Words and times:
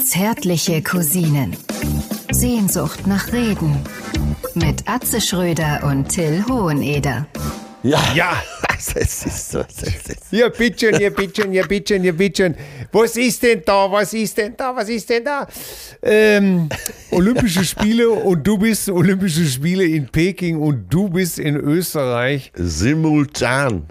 Zärtliche 0.00 0.82
Cousinen. 0.82 1.56
Sehnsucht 2.32 3.06
nach 3.06 3.32
Reden. 3.32 3.76
Mit 4.54 4.82
Atze 4.88 5.20
Schröder 5.20 5.84
und 5.84 6.08
Till 6.08 6.44
Hoheneder. 6.48 7.26
Ja, 7.84 8.02
Ja. 8.14 8.42
das 8.94 9.24
ist 9.26 9.50
so. 9.52 9.58
Das 9.62 9.82
ist, 9.82 10.32
Ja, 10.32 10.48
bitteschön, 10.48 11.00
ja, 11.00 11.10
bitteschön, 11.10 11.52
ja, 11.52 11.64
bitteschön, 11.66 12.04
ja, 12.04 12.12
bitteschön. 12.12 12.56
Was 12.90 13.16
ist 13.16 13.42
denn 13.42 13.62
da? 13.64 13.90
Was 13.90 14.12
ist 14.12 14.36
denn 14.36 14.56
da? 14.56 14.74
Was 14.74 14.88
ist 14.88 15.08
denn 15.08 15.24
da? 15.24 15.46
Ähm, 16.02 16.68
Olympische 17.12 17.64
Spiele 17.64 18.10
und 18.10 18.44
du 18.44 18.58
bist 18.58 18.88
Olympische 18.88 19.44
Spiele 19.44 19.84
in 19.84 20.08
Peking 20.08 20.58
und 20.58 20.92
du 20.92 21.08
bist 21.08 21.38
in 21.38 21.56
Österreich. 21.56 22.52
simultan. 22.56 23.84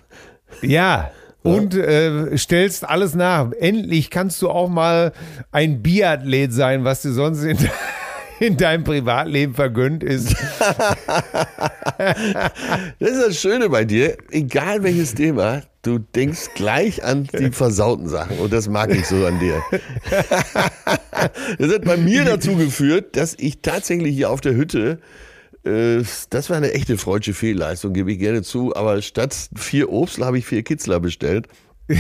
Ja. 0.62 1.12
Und 1.48 1.76
äh, 1.76 2.38
stellst 2.38 2.88
alles 2.88 3.16
nach. 3.16 3.52
Endlich 3.52 4.10
kannst 4.10 4.42
du 4.42 4.50
auch 4.50 4.70
mal 4.70 5.14
ein 5.52 5.82
Biathlet 5.82 6.54
sein, 6.54 6.84
was 6.84 7.02
dir 7.02 7.12
sonst 7.12 7.44
in, 7.44 7.58
in 8.40 8.58
deinem 8.58 8.84
Privatleben 8.84 9.54
vergönnt 9.54 10.04
ist. 10.04 10.36
Das 13.00 13.10
ist 13.10 13.28
das 13.28 13.38
Schöne 13.40 13.70
bei 13.70 13.86
dir. 13.86 14.18
Egal 14.30 14.84
welches 14.84 15.16
Thema, 15.16 15.64
du 15.82 16.00
denkst 16.00 16.50
gleich 16.54 17.04
an 17.04 17.28
die 17.38 17.52
versauten 17.52 18.08
Sachen. 18.08 18.38
Und 18.38 18.54
das 18.54 18.70
mag 18.70 18.92
ich 18.94 19.08
so 19.08 19.26
an 19.26 19.40
dir. 19.40 19.62
Das 21.58 21.74
hat 21.74 21.84
bei 21.84 21.98
mir 21.98 22.26
dazu 22.26 22.56
geführt, 22.56 23.18
dass 23.18 23.34
ich 23.40 23.62
tatsächlich 23.62 24.16
hier 24.16 24.30
auf 24.30 24.40
der 24.40 24.54
Hütte, 24.54 25.00
das 26.30 26.50
war 26.50 26.58
eine 26.58 26.74
echte 26.74 26.98
freudsche 26.98 27.34
Fehlleistung, 27.34 27.94
gebe 27.94 28.12
ich 28.12 28.20
gerne 28.20 28.44
zu, 28.44 28.76
aber 28.76 29.02
statt 29.02 29.36
vier 29.56 29.92
Obstler 29.92 30.28
habe 30.28 30.38
ich 30.38 30.46
vier 30.46 30.64
Kitzler 30.64 31.00
bestellt. 31.00 31.48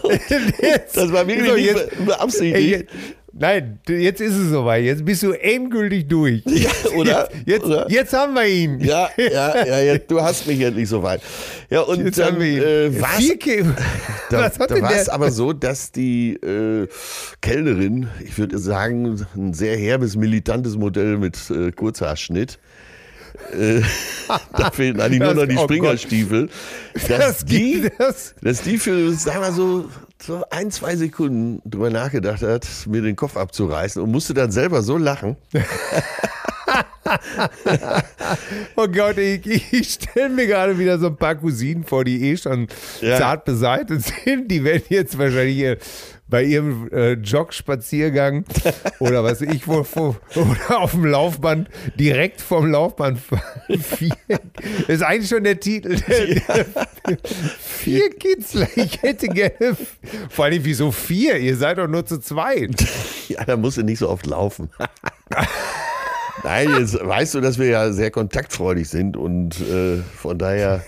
Das 0.94 1.12
war 1.12 1.26
wirklich 1.26 1.74
beabsichtigt. 2.04 2.90
Jetzt, 3.40 3.78
nein, 3.88 4.00
jetzt 4.00 4.20
ist 4.20 4.36
es 4.36 4.50
soweit. 4.50 4.84
Jetzt 4.84 5.04
bist 5.04 5.22
du 5.22 5.32
endgültig 5.32 6.08
durch. 6.08 6.42
Ja, 6.46 6.70
oder? 6.94 7.28
Jetzt, 7.32 7.46
jetzt, 7.46 7.64
Oder? 7.64 7.90
jetzt 7.90 8.12
haben 8.12 8.34
wir 8.34 8.46
ihn. 8.46 8.80
Ja, 8.80 9.08
ja, 9.16 9.64
ja, 9.64 9.80
ja, 9.80 9.98
du 10.08 10.20
hast 10.20 10.46
mich 10.46 10.60
endlich 10.60 10.88
soweit. 10.88 11.22
Ja, 11.70 11.80
und 11.82 12.04
Jetzt 12.04 12.18
dann 12.18 12.34
haben 12.34 12.40
wir 12.40 12.46
ihn. 12.46 12.94
äh, 12.96 13.00
war's, 13.00 13.24
da, 14.30 14.38
Was 14.40 14.58
hat 14.58 14.70
da 14.70 14.74
denn 14.74 14.82
war 14.84 14.92
es 14.94 15.08
aber 15.08 15.30
so, 15.30 15.52
dass 15.52 15.90
die 15.90 16.34
äh, 16.34 16.86
Kellnerin, 17.40 18.08
ich 18.24 18.36
würde 18.38 18.58
sagen, 18.58 19.26
ein 19.36 19.54
sehr 19.54 19.76
herbes, 19.76 20.16
militantes 20.16 20.76
Modell 20.76 21.16
mit 21.16 21.38
äh, 21.50 21.72
Kurzhaarschnitt, 21.72 22.58
äh, 23.58 23.80
da 24.56 24.70
fehlen 24.70 25.00
eigentlich 25.00 25.20
nur 25.20 25.34
Das- 25.34 25.36
noch 25.44 25.46
die 25.48 25.56
oh. 25.56 25.64
Springerstiefel, 25.64 26.48
dass 26.94 27.08
Das 27.08 27.44
die, 27.46 27.88
das. 27.98 28.34
dass 28.42 28.62
die 28.62 28.76
für, 28.78 29.12
sagen 29.12 29.40
wir 29.40 29.52
so, 29.52 29.88
so 30.22 30.44
ein, 30.50 30.70
zwei 30.70 30.96
Sekunden 30.96 31.60
drüber 31.68 31.90
nachgedacht 31.90 32.42
hat, 32.42 32.66
mir 32.86 33.02
den 33.02 33.16
Kopf 33.16 33.36
abzureißen 33.36 34.02
und 34.02 34.10
musste 34.10 34.34
dann 34.34 34.50
selber 34.52 34.82
so 34.82 34.96
lachen. 34.96 35.36
Oh 38.76 38.86
Gott, 38.86 39.18
ich, 39.18 39.72
ich 39.72 39.90
stelle 39.94 40.28
mir 40.28 40.46
gerade 40.46 40.78
wieder 40.78 40.98
so 40.98 41.08
ein 41.08 41.16
paar 41.16 41.34
Cousinen 41.34 41.84
vor, 41.84 42.04
die 42.04 42.30
eh 42.30 42.36
schon 42.36 42.68
Ja. 43.00 43.18
zart 43.18 43.44
beseitigt 43.44 44.12
sind. 44.24 44.48
Die 44.50 44.62
werden 44.62 44.84
jetzt 44.88 45.18
wahrscheinlich 45.18 45.56
hier 45.56 45.78
bei 46.30 46.44
ihrem 46.44 46.88
äh, 46.92 47.12
Jogspaziergang 47.14 48.44
oder 49.00 49.24
was 49.24 49.40
ich 49.42 49.66
wo, 49.66 49.84
wo 49.94 50.16
oder 50.36 50.80
auf 50.80 50.92
dem 50.92 51.04
Laufband 51.04 51.68
direkt 51.96 52.40
vom 52.40 52.70
Laufband. 52.70 53.20
Vier, 53.68 54.14
das 54.28 54.88
ist 54.88 55.02
eigentlich 55.02 55.28
schon 55.28 55.44
der 55.44 55.58
Titel. 55.58 55.96
Vier 57.58 58.10
Kitzler. 58.10 58.68
Ich 58.76 59.02
hätte 59.02 59.28
gerne. 59.28 59.76
Vor 60.30 60.44
allem, 60.44 60.64
wieso 60.64 60.90
vier? 60.92 61.38
Ihr 61.38 61.56
seid 61.56 61.78
doch 61.78 61.88
nur 61.88 62.06
zu 62.06 62.18
zweit. 62.18 62.86
Ja, 63.28 63.44
da 63.44 63.56
musst 63.56 63.78
du 63.78 63.82
nicht 63.82 63.98
so 63.98 64.08
oft 64.08 64.26
laufen. 64.26 64.70
Nein, 66.44 66.70
jetzt 66.78 66.98
weißt 67.04 67.34
du, 67.34 67.40
dass 67.40 67.58
wir 67.58 67.66
ja 67.66 67.92
sehr 67.92 68.10
kontaktfreudig 68.10 68.88
sind 68.88 69.16
und 69.16 69.60
äh, 69.60 69.98
von 70.16 70.38
daher 70.38 70.82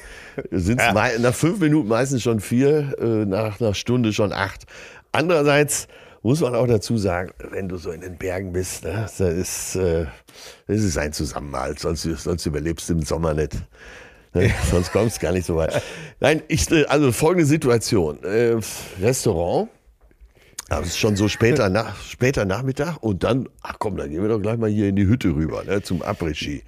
sind 0.51 0.81
es 0.81 1.19
nach 1.19 1.35
fünf 1.35 1.61
Minuten 1.61 1.89
meistens 1.89 2.23
schon 2.23 2.41
vier, 2.41 2.95
äh, 2.99 3.27
nach 3.27 3.61
einer 3.61 3.75
Stunde 3.75 4.13
schon 4.13 4.33
acht. 4.33 4.65
Andererseits 5.13 5.89
muss 6.23 6.41
man 6.41 6.55
auch 6.55 6.67
dazu 6.67 6.97
sagen, 6.97 7.33
wenn 7.51 7.69
du 7.69 7.77
so 7.77 7.91
in 7.91 8.01
den 8.01 8.17
Bergen 8.17 8.53
bist, 8.53 8.85
ne, 8.85 8.93
das, 9.03 9.21
ist, 9.21 9.77
äh, 9.77 10.07
das 10.67 10.79
ist 10.79 10.97
ein 10.97 11.13
Zusammenhalt, 11.13 11.79
sonst, 11.81 12.03
sonst 12.03 12.47
überlebst 12.47 12.89
du 12.89 12.95
im 12.95 13.03
Sommer 13.03 13.35
nicht. 13.35 13.55
Ne? 14.35 14.51
Sonst 14.71 14.93
kommst 14.93 15.19
du 15.19 15.27
gar 15.27 15.33
nicht 15.33 15.45
so 15.45 15.57
weit. 15.57 15.83
Nein, 16.21 16.43
ich, 16.49 16.71
äh, 16.71 16.87
also 16.87 17.13
folgende 17.13 17.45
Situation. 17.45 18.23
Äh, 18.25 18.57
Restaurant, 19.01 19.69
aber 20.71 20.83
es 20.83 20.89
ist 20.89 20.99
schon 20.99 21.17
so 21.17 21.29
später, 21.29 21.69
nach, 21.69 22.01
später 22.01 22.47
Nachmittag 22.47 22.97
und 23.03 23.25
dann, 23.25 23.47
ach 23.61 23.77
komm, 23.79 23.99
dann 23.99 24.09
gehen 24.09 24.23
wir 24.23 24.31
doch 24.31 24.41
gleich 24.41 24.57
mal 24.57 24.71
hier 24.71 24.89
in 24.89 24.97
die 24.97 25.07
Hütte 25.07 25.29
rüber, 25.35 25.65
ne, 25.65 25.83
zum 25.83 26.01
Après-Ski. 26.01 26.63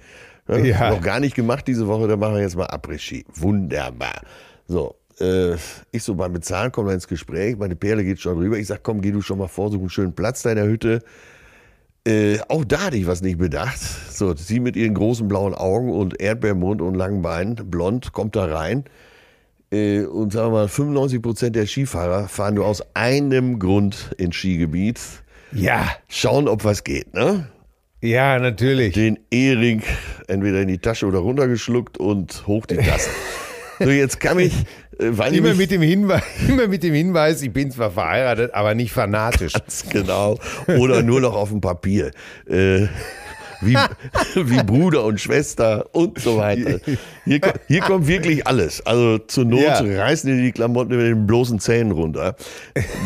Ne, 0.47 0.67
Ja. 0.67 0.91
Noch 0.91 1.01
gar 1.01 1.19
nicht 1.19 1.33
gemacht 1.33 1.67
diese 1.67 1.87
Woche, 1.87 2.07
dann 2.07 2.19
machen 2.19 2.35
wir 2.35 2.41
jetzt 2.41 2.55
mal 2.55 2.67
Après-Ski. 2.67 3.25
Wunderbar. 3.33 4.21
So, 4.67 4.95
äh, 5.19 5.55
ich 5.91 6.03
so 6.03 6.15
beim 6.15 6.33
Bezahlen 6.33 6.71
komme 6.71 6.93
ins 6.93 7.07
Gespräch, 7.07 7.57
meine 7.57 7.75
Perle 7.75 8.03
geht 8.03 8.19
schon 8.19 8.37
rüber. 8.37 8.57
Ich 8.57 8.67
sag, 8.67 8.83
komm, 8.83 9.01
geh 9.01 9.11
du 9.11 9.21
schon 9.21 9.37
mal 9.37 9.47
vor, 9.47 9.71
such 9.71 9.79
einen 9.79 9.89
schönen 9.89 10.13
Platz 10.13 10.41
da 10.41 10.51
in 10.51 10.57
der 10.57 10.67
Hütte. 10.67 11.01
Äh, 12.07 12.37
auch 12.49 12.63
da 12.63 12.85
hatte 12.85 12.97
ich 12.97 13.07
was 13.07 13.21
nicht 13.21 13.37
bedacht. 13.37 13.79
So, 13.79 14.35
sie 14.35 14.59
mit 14.59 14.75
ihren 14.75 14.93
großen 14.93 15.27
blauen 15.27 15.55
Augen 15.55 15.91
und 15.91 16.19
Erdbeermund 16.21 16.81
und 16.81 16.93
langen 16.95 17.21
Beinen, 17.21 17.55
blond, 17.69 18.13
kommt 18.13 18.35
da 18.35 18.45
rein. 18.45 18.85
Äh, 19.71 20.03
und 20.03 20.33
sagen 20.33 20.49
wir 20.53 20.59
mal, 20.59 20.67
95 20.67 21.21
Prozent 21.21 21.55
der 21.55 21.65
Skifahrer 21.65 22.27
fahren 22.27 22.55
nur 22.55 22.65
aus 22.67 22.83
einem 22.95 23.57
Grund 23.57 24.11
ins 24.17 24.35
Skigebiet. 24.35 24.99
Ja, 25.51 25.87
Schauen, 26.07 26.47
ob 26.47 26.63
was 26.63 26.83
geht, 26.83 27.13
ne? 27.13 27.47
ja, 28.01 28.37
natürlich. 28.39 28.93
Den 28.93 29.17
Ehering 29.31 29.81
entweder 30.27 30.61
in 30.61 30.67
die 30.67 30.77
Tasche 30.77 31.07
oder 31.07 31.19
runtergeschluckt 31.19 31.97
und 31.97 32.45
hoch 32.45 32.65
die 32.65 32.77
Tasse. 32.77 33.09
so, 33.79 33.89
jetzt 33.89 34.19
kann 34.19 34.39
ich, 34.39 34.53
äh, 34.99 35.17
weil 35.17 35.33
ich 35.33 35.39
Immer 35.39 35.49
mich 35.49 35.57
mit, 35.57 35.71
dem 35.71 35.81
Hinweis, 35.81 36.23
immer 36.47 36.67
mit 36.67 36.83
dem 36.83 36.93
Hinweis, 36.93 37.41
ich 37.41 37.51
bin 37.51 37.71
zwar 37.71 37.91
verheiratet, 37.91 38.53
aber 38.53 38.75
nicht 38.75 38.91
fanatisch. 38.91 39.53
Ganz 39.53 39.85
genau. 39.89 40.39
Oder 40.67 41.01
nur 41.03 41.21
noch 41.21 41.35
auf 41.35 41.49
dem 41.49 41.61
Papier. 41.61 42.11
Äh, 42.47 42.87
wie, 43.61 43.75
wie 44.35 44.63
Bruder 44.63 45.05
und 45.05 45.19
Schwester 45.19 45.85
und 45.93 46.19
so 46.19 46.37
weiter. 46.37 46.79
Hier, 47.23 47.39
hier 47.67 47.81
kommt 47.81 48.07
wirklich 48.07 48.45
alles. 48.45 48.85
Also 48.85 49.17
zur 49.19 49.45
Not 49.45 49.61
Ja. 49.61 49.79
reißen 49.79 50.29
die 50.35 50.43
die 50.43 50.51
Klamotten 50.51 50.95
mit 50.95 51.05
den 51.07 51.25
bloßen 51.25 51.59
Zähnen 51.59 51.91
runter. 51.91 52.35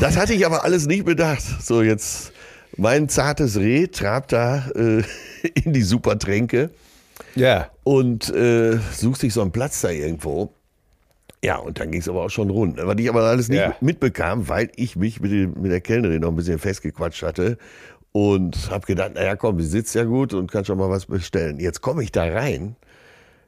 Das 0.02 0.18
hatte 0.18 0.34
ich 0.34 0.46
aber 0.46 0.64
alles 0.64 0.88
nicht 0.88 1.06
bedacht. 1.06 1.44
So 1.62 1.82
jetzt 1.84 2.32
mein 2.78 3.10
zartes 3.10 3.58
Reh 3.58 3.88
trabt 3.88 4.32
da 4.32 4.70
äh, 4.76 5.04
in 5.54 5.74
die 5.74 5.82
Supertränke 5.84 6.72
Ja. 7.36 7.70
und 7.84 8.30
äh, 8.34 8.78
sucht 8.94 9.22
sich 9.22 9.34
so 9.34 9.42
einen 9.42 9.52
Platz 9.52 9.82
da 9.82 9.90
irgendwo. 9.90 10.52
Ja, 11.44 11.56
und 11.58 11.80
dann 11.80 11.92
ging 11.92 12.02
es 12.02 12.10
aber 12.10 12.24
auch 12.26 12.30
schon 12.30 12.50
rund. 12.50 12.78
Was 12.82 12.96
ich 13.00 13.10
aber 13.10 13.24
alles 13.24 13.48
nicht 13.48 13.60
Ja. 13.60 13.76
mitbekam, 13.80 14.50
weil 14.50 14.70
ich 14.76 14.96
mich 14.98 15.22
mit, 15.22 15.32
dem, 15.32 15.54
mit 15.62 15.72
der 15.72 15.80
Kellnerin 15.82 16.22
noch 16.22 16.30
ein 16.30 16.36
bisschen 16.36 16.60
festgequatscht 16.60 17.24
hatte 17.24 17.58
und 18.12 18.70
habe 18.72 18.86
gedacht, 18.86 19.14
naja, 19.16 19.36
komm, 19.36 19.60
sie 19.62 19.68
sitzt 19.68 19.96
ja 19.96 20.04
gut 20.04 20.34
und 20.34 20.52
kann 20.52 20.66
schon 20.66 20.78
mal 20.78 20.90
was 20.90 21.06
bestellen. 21.06 21.60
Jetzt 21.60 21.80
komme 21.82 22.04
ich 22.04 22.12
da 22.12 22.24
rein, 22.26 22.76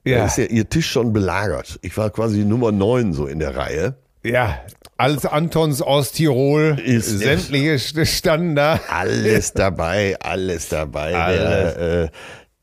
da 0.06 0.12
Ja. 0.12 0.26
ist 0.26 0.38
ja 0.38 0.46
ihr 0.46 0.70
Tisch 0.70 0.90
schon 0.90 1.12
belagert. 1.12 1.80
Ich 1.82 1.98
war 1.98 2.10
quasi 2.12 2.46
Nummer 2.46 2.72
neun 2.72 3.12
so 3.14 3.28
in 3.28 3.40
der 3.40 3.56
Reihe. 3.56 3.96
ja. 4.24 4.60
Alles 4.98 5.26
Antons 5.26 5.82
aus 5.82 6.12
Tirol, 6.12 6.78
Ist- 6.86 7.08
sämtliche 7.10 7.74
st- 7.78 8.06
standen 8.06 8.56
da. 8.56 8.80
Alles 8.88 9.52
dabei, 9.56 10.16
alles 10.22 10.70
dabei. 10.70 11.16
Alles. 11.16 11.74
Der, 11.76 12.04
äh, 12.04 12.10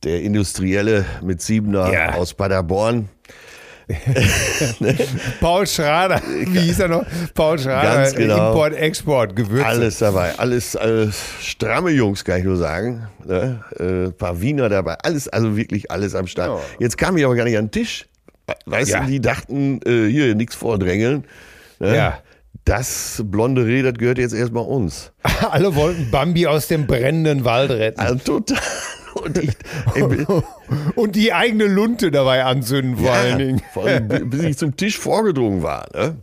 der 0.05 0.21
Industrielle 0.23 1.05
mit 1.21 1.43
Siebener 1.43 1.93
Ja. 1.93 2.15
aus 2.15 2.35
Paderborn. 2.35 3.09
Paul 5.41 5.67
Schrader, 5.67 6.21
wie 6.47 6.61
hieß 6.61 6.81
er 6.81 6.89
noch? 6.89 7.05
Paul 7.35 7.59
Schrader, 7.59 8.03
Ganz 8.03 8.15
genau. 8.15 8.49
Import, 8.51 8.75
Export, 8.75 9.35
Gewürze. 9.37 9.65
Alles 9.67 9.99
dabei, 9.99 10.39
alles 10.39 10.75
äh, 10.75 11.09
stramme 11.41 11.91
Jungs, 11.91 12.25
kann 12.25 12.39
ich 12.39 12.45
nur 12.45 12.57
sagen. 12.57 13.09
Ne? 13.25 13.63
Äh, 13.79 14.11
paar 14.13 14.41
Wiener 14.41 14.69
dabei, 14.69 14.95
alles, 15.03 15.29
also 15.29 15.57
wirklich 15.57 15.91
alles 15.91 16.15
am 16.15 16.27
Start. 16.27 16.51
Ja. 16.51 16.61
Jetzt 16.81 16.99
kam 16.99 17.17
ich 17.17 17.25
aber 17.25 17.35
gar 17.35 17.45
nicht 17.45 17.57
an 17.57 17.67
den 17.67 17.71
Tisch. 17.71 18.07
Weißt 18.67 18.91
Ja. 18.91 19.01
du, 19.01 19.07
die 19.07 19.21
dachten, 19.21 19.81
äh, 19.85 20.07
hier 20.11 20.35
nichts 20.35 20.55
vordrängeln. 20.55 21.25
Ne? 21.79 21.97
Ja. 21.97 22.19
Das 22.65 23.23
blonde 23.25 23.65
Reh, 23.65 23.83
das 23.83 23.95
gehört 23.95 24.19
jetzt 24.19 24.35
erstmal 24.35 24.65
uns. 24.65 25.13
Alle 25.51 25.75
wollten 25.75 26.11
Bambi 26.11 26.47
aus 26.47 26.67
dem 26.69 26.87
brennenden 26.87 27.45
Wald 27.45 27.71
retten. 27.71 28.01
Also 28.01 28.17
total. 28.17 28.59
Und 29.15 29.39
ich, 29.39 29.51
Und 30.95 31.17
die 31.17 31.33
eigene 31.33 31.67
Lunte 31.67 32.11
dabei 32.11 32.45
anzünden, 32.45 32.97
vor 32.97 33.13
allen 33.13 33.39
Dingen. 33.39 33.63
vor 33.73 33.85
allem, 33.87 34.09
bis 34.31 34.43
ich 34.43 34.57
zum 34.59 34.77
Tisch 34.77 34.99
vorgedrungen 34.99 35.63
war. 35.63 35.87
Ne? 35.95 36.17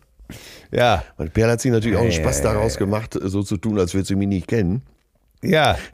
Ja, 0.72 1.04
Und 1.18 1.34
Perl 1.34 1.52
hat 1.52 1.62
sich 1.62 1.72
natürlich 1.72 1.98
auch 1.98 2.02
einen 2.02 2.12
Ja, 2.12 2.22
Spaß 2.22 2.40
ja, 2.40 2.54
daraus 2.54 2.78
gemacht, 2.78 3.18
so 3.22 3.44
zu 3.44 3.58
tun, 3.58 3.80
als 3.80 3.94
würde 3.94 4.08
sie 4.08 4.16
mich 4.16 4.28
nicht 4.28 4.48
kennen. 4.48 4.82
ja. 5.42 5.78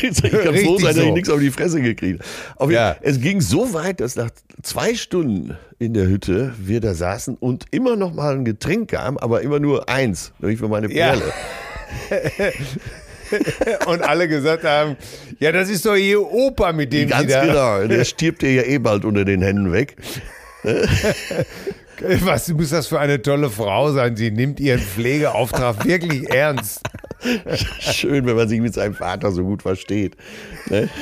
ich 0.00 0.22
kann 0.22 0.56
froh 0.56 0.78
sein, 0.78 0.94
dass 0.94 0.96
so. 0.96 1.02
ich 1.02 1.12
nichts 1.12 1.28
auf 1.28 1.40
die 1.40 1.50
Fresse 1.50 1.80
gekriegt 1.80 2.22
habe. 2.58 2.72
Ja. 2.72 2.96
Es 3.00 3.20
ging 3.20 3.40
so 3.40 3.74
weit, 3.74 4.00
dass 4.00 4.14
nach 4.16 4.30
zwei 4.62 4.94
Stunden 4.94 5.56
in 5.78 5.92
der 5.94 6.06
Hütte 6.06 6.54
wir 6.58 6.80
da 6.80 6.94
saßen 6.94 7.36
und 7.36 7.66
immer 7.72 7.96
noch 7.96 8.12
mal 8.14 8.34
ein 8.34 8.44
Getränk 8.44 8.90
kam, 8.90 9.18
aber 9.18 9.42
immer 9.42 9.58
nur 9.58 9.88
eins, 9.88 10.32
nämlich 10.38 10.60
für 10.60 10.68
meine 10.68 10.92
Ja. 10.92 11.14
Und 13.86 14.02
alle 14.02 14.28
gesagt 14.28 14.64
haben, 14.64 14.96
ja, 15.38 15.52
das 15.52 15.68
ist 15.68 15.86
doch 15.86 15.96
ihr 15.96 16.20
Opa, 16.20 16.72
mit 16.72 16.92
dem 16.92 17.08
Ganz 17.08 17.22
sie 17.22 17.28
da... 17.28 17.44
genau, 17.44 17.86
der 17.88 18.04
stirbt 18.04 18.42
dir 18.42 18.52
ja 18.52 18.62
eh 18.62 18.78
bald 18.78 19.04
unter 19.04 19.24
den 19.24 19.42
Händen 19.42 19.72
weg. 19.72 19.96
Was 22.24 22.48
muss 22.48 22.70
das 22.70 22.86
für 22.86 23.00
eine 23.00 23.20
tolle 23.20 23.50
Frau 23.50 23.92
sein? 23.92 24.16
Sie 24.16 24.30
nimmt 24.30 24.60
ihren 24.60 24.80
Pflegeauftrag 24.80 25.84
wirklich 25.84 26.28
ernst. 26.30 26.80
Schön, 27.78 28.26
wenn 28.26 28.34
man 28.34 28.48
sich 28.48 28.60
mit 28.60 28.74
seinem 28.74 28.94
Vater 28.94 29.30
so 29.30 29.44
gut 29.44 29.62
versteht. 29.62 30.16
Ne? 30.68 30.88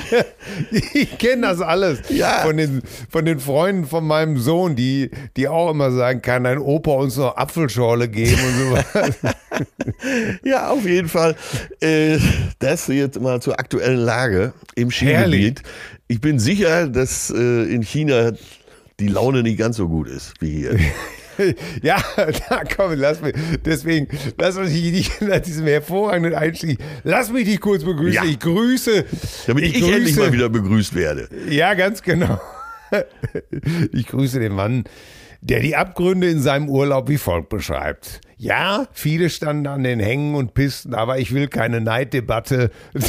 Ich 0.92 1.18
kenne 1.18 1.42
das 1.42 1.60
alles. 1.60 2.02
Ja. 2.08 2.40
Von 2.42 2.56
den, 2.56 2.82
von 3.08 3.24
den 3.24 3.38
Freunden 3.40 3.86
von 3.86 4.06
meinem 4.06 4.36
Sohn, 4.38 4.76
die, 4.76 5.10
die 5.36 5.48
auch 5.48 5.70
immer 5.70 5.90
sagen, 5.90 6.22
kann 6.22 6.44
dein 6.44 6.58
Opa 6.58 6.92
uns 6.92 7.16
noch 7.16 7.36
Apfelschorle 7.36 8.08
geben 8.08 8.38
und 8.42 8.58
so. 8.58 9.28
Ja, 10.44 10.70
auf 10.70 10.86
jeden 10.86 11.08
Fall. 11.08 11.36
Äh, 11.80 12.18
das 12.58 12.86
jetzt 12.88 13.20
mal 13.20 13.40
zur 13.40 13.58
aktuellen 13.58 13.98
Lage 13.98 14.52
im 14.74 14.90
Skigebiet. 14.90 15.62
Ich 16.08 16.20
bin 16.20 16.38
sicher, 16.38 16.88
dass 16.88 17.30
äh, 17.30 17.64
in 17.72 17.82
China 17.82 18.32
die 19.00 19.08
Laune 19.08 19.42
nicht 19.42 19.58
ganz 19.58 19.76
so 19.76 19.88
gut 19.88 20.08
ist 20.08 20.34
wie 20.40 20.50
hier. 20.50 20.78
ja, 21.82 21.98
da 22.16 22.62
komm, 22.64 22.94
lass 22.94 23.20
mich. 23.20 23.34
Deswegen, 23.64 24.08
lass 24.38 24.56
uns 24.56 24.70
nicht 24.70 25.22
nach 25.22 25.40
diesem 25.40 25.66
hervorragenden 25.66 26.34
Einstieg. 26.34 26.78
Lass 27.02 27.32
mich 27.32 27.46
dich 27.46 27.60
kurz 27.60 27.84
begrüßen. 27.84 28.12
Ja. 28.12 28.24
Ich 28.24 28.38
grüße. 28.38 29.04
Damit 29.46 29.64
ich, 29.64 29.82
endlich 29.82 30.16
mal 30.16 30.32
wieder 30.32 30.48
begrüßt 30.48 30.94
werde. 30.94 31.28
Ja, 31.48 31.74
ganz 31.74 32.02
genau. 32.02 32.40
Ich 33.92 34.08
grüße 34.08 34.40
den 34.40 34.52
Mann, 34.52 34.84
der 35.40 35.60
die 35.60 35.76
Abgründe 35.76 36.28
in 36.28 36.40
seinem 36.40 36.68
Urlaub 36.68 37.08
wie 37.08 37.18
folgt 37.18 37.48
beschreibt. 37.48 38.20
Ja, 38.36 38.88
viele 38.92 39.30
standen 39.30 39.66
an 39.66 39.84
den 39.84 40.00
Hängen 40.00 40.34
und 40.34 40.54
Pisten, 40.54 40.94
aber 40.94 41.18
ich 41.18 41.32
will 41.32 41.48
keine 41.48 41.80
Neiddebatte. 41.80 42.70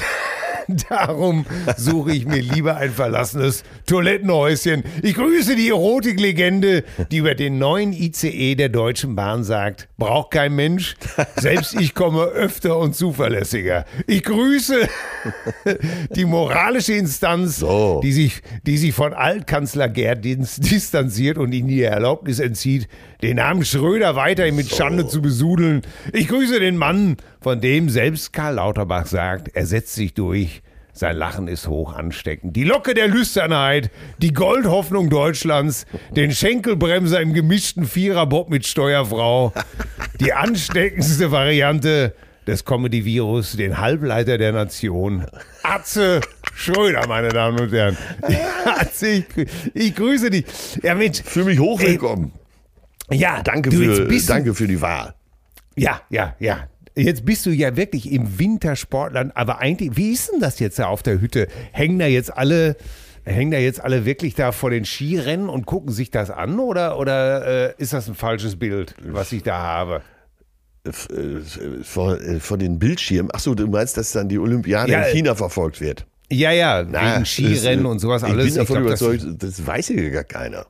Darum 0.89 1.45
suche 1.77 2.11
ich 2.13 2.25
mir 2.25 2.41
lieber 2.41 2.77
ein 2.77 2.91
verlassenes 2.91 3.63
Toilettenhäuschen. 3.85 4.83
Ich 5.01 5.15
grüße 5.15 5.55
die 5.55 5.69
Erotiklegende, 5.69 6.83
die 7.11 7.17
über 7.17 7.35
den 7.35 7.57
neuen 7.57 7.93
ICE 7.93 8.55
der 8.55 8.69
Deutschen 8.69 9.15
Bahn 9.15 9.43
sagt, 9.43 9.87
braucht 9.97 10.31
kein 10.31 10.55
Mensch, 10.55 10.95
selbst 11.35 11.79
ich 11.79 11.93
komme 11.93 12.23
öfter 12.23 12.77
und 12.77 12.95
zuverlässiger. 12.95 13.85
Ich 14.07 14.23
grüße 14.23 14.87
die 16.15 16.25
moralische 16.25 16.93
Instanz, 16.93 17.57
So. 17.57 17.99
die 18.03 18.11
sich, 18.11 18.41
die 18.65 18.77
sich 18.77 18.93
von 18.93 19.13
Altkanzler 19.13 19.89
Gerd 19.89 20.23
dis- 20.25 20.57
distanziert 20.57 21.37
und 21.37 21.51
ihnen 21.53 21.67
die 21.67 21.81
Erlaubnis 21.83 22.39
entzieht, 22.39 22.87
den 23.21 23.37
Namen 23.37 23.63
Schröder 23.63 24.15
weiterhin 24.15 24.55
mit 24.55 24.69
Schande 24.69 25.07
zu 25.07 25.21
besudeln. 25.21 25.81
Ich 26.13 26.27
grüße 26.27 26.59
den 26.59 26.77
Mann, 26.77 27.17
von 27.39 27.61
dem 27.61 27.89
selbst 27.89 28.33
Karl 28.33 28.55
Lauterbach 28.55 29.05
sagt, 29.05 29.49
er 29.53 29.65
setzt 29.65 29.95
sich 29.95 30.13
durch. 30.13 30.61
Sein 30.93 31.15
Lachen 31.15 31.47
ist 31.47 31.67
hoch 31.67 31.95
ansteckend. 31.95 32.55
Die 32.55 32.65
Locke 32.65 32.93
der 32.93 33.07
Lüsternheit, 33.07 33.91
die 34.17 34.33
Goldhoffnung 34.33 35.09
Deutschlands, 35.09 35.85
den 36.15 36.31
Schenkelbremser 36.31 37.21
im 37.21 37.33
gemischten 37.33 37.85
Viererbob 37.85 38.49
mit 38.49 38.65
Steuerfrau, 38.65 39.53
die 40.19 40.33
ansteckendste 40.33 41.31
Variante 41.31 42.13
des 42.45 42.65
Comedy-Virus, 42.65 43.55
den 43.55 43.77
Halbleiter 43.77 44.37
der 44.37 44.51
Nation, 44.51 45.25
Atze 45.63 46.19
Schröder, 46.53 47.07
meine 47.07 47.29
Damen 47.29 47.59
und 47.59 47.71
Herren. 47.71 47.97
Atze, 48.65 49.07
ich, 49.07 49.25
ich 49.73 49.95
grüße 49.95 50.29
dich. 50.29 50.45
Ja, 50.83 50.93
Mensch. 50.93 51.21
Fühle 51.23 51.45
mich 51.45 51.59
hochwillkommen. 51.59 52.33
Ja, 53.11 53.41
Danke, 53.43 53.69
du, 53.69 53.77
für, 53.77 54.07
danke 54.27 54.53
für 54.53 54.67
die 54.67 54.81
Wahl. 54.81 55.13
Ja, 55.75 56.01
ja, 56.09 56.35
ja. 56.39 56.67
Jetzt 56.95 57.25
bist 57.25 57.45
du 57.45 57.51
ja 57.51 57.77
wirklich 57.77 58.11
im 58.11 58.37
Wintersportland, 58.39 59.35
aber 59.35 59.59
eigentlich, 59.59 59.95
wie 59.95 60.11
ist 60.11 60.31
denn 60.31 60.39
das 60.41 60.59
jetzt 60.59 60.77
da 60.79 60.87
auf 60.87 61.03
der 61.03 61.21
Hütte? 61.21 61.47
Hängen 61.71 61.99
da 61.99 62.05
jetzt 62.05 62.35
alle, 62.37 62.75
hängen 63.23 63.51
da 63.51 63.57
jetzt 63.57 63.81
alle 63.81 64.05
wirklich 64.05 64.35
da 64.35 64.51
vor 64.51 64.69
den 64.71 64.83
Skirennen 64.85 65.47
und 65.49 65.65
gucken 65.65 65.91
sich 65.93 66.11
das 66.11 66.29
an 66.29 66.59
oder, 66.59 66.99
oder 66.99 67.69
äh, 67.69 67.73
ist 67.77 67.93
das 67.93 68.07
ein 68.09 68.15
falsches 68.15 68.57
Bild, 68.57 68.95
was 69.03 69.31
ich 69.31 69.43
da 69.43 69.57
habe? 69.57 70.01
Äh, 70.83 70.91
Vor, 71.83 72.19
äh, 72.19 72.39
vor 72.39 72.57
den 72.57 72.77
Bildschirmen. 72.79 73.31
Achso, 73.31 73.55
du 73.55 73.67
meinst, 73.67 73.95
dass 73.97 74.11
dann 74.11 74.27
die 74.27 74.39
Olympiade 74.39 74.91
Ja, 74.91 74.99
in 75.03 75.05
äh, 75.05 75.11
China 75.11 75.35
verfolgt 75.35 75.79
wird? 75.79 76.05
Ja, 76.31 76.51
ja, 76.51 76.83
Na, 76.83 77.15
wegen 77.15 77.25
Skirennen 77.25 77.83
das, 77.83 77.89
äh, 77.89 77.91
und 77.91 77.99
sowas 77.99 78.23
ich 78.23 78.29
alles. 78.29 78.45
bin 78.47 78.55
davon 78.55 78.77
glaub, 78.77 78.89
das- 78.89 79.01
überzeugt, 79.01 79.43
das, 79.43 79.65
weiß 79.65 79.89
ja 79.89 80.09
gar 80.09 80.23
keiner. 80.23 80.65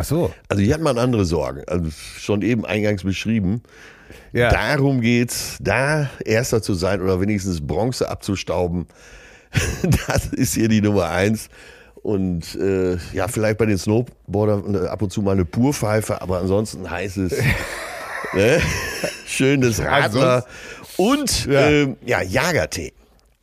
Ach 0.00 0.04
so, 0.04 0.32
Also 0.48 0.62
hier 0.62 0.74
hat 0.74 0.80
man 0.80 0.98
andere 0.98 1.24
Sorgen. 1.24 1.62
Also 1.66 1.90
schon 2.18 2.42
eben 2.42 2.64
eingangs 2.64 3.02
beschrieben. 3.04 3.62
ja. 4.32 4.50
Darum 4.50 5.00
geht's, 5.00 5.56
da 5.60 6.08
Erster 6.24 6.62
zu 6.62 6.74
sein 6.74 7.00
oder 7.02 7.20
wenigstens 7.20 7.60
Bronze 7.66 8.08
abzustauben. 8.08 8.86
Das 10.06 10.26
ist 10.26 10.54
hier 10.54 10.68
die 10.68 10.80
Nummer 10.80 11.10
eins. 11.10 11.48
Und 12.02 12.54
äh, 12.54 12.96
ja, 13.12 13.28
vielleicht 13.28 13.58
bei 13.58 13.66
den 13.66 13.76
Snowboardern 13.78 14.74
äh, 14.74 14.86
ab 14.88 15.02
und 15.02 15.12
zu 15.12 15.20
mal 15.22 15.32
eine 15.32 15.44
Purpfeife, 15.44 16.22
aber 16.22 16.38
ansonsten 16.38 16.88
heißt 16.90 17.18
es 17.18 17.32
ne? 18.32 18.60
schönes 19.26 19.82
Radler 19.82 20.46
und 20.96 21.46
Ja. 21.46 21.68
ähm, 21.68 21.96
ja, 22.06 22.22
Jagertee. 22.22 22.92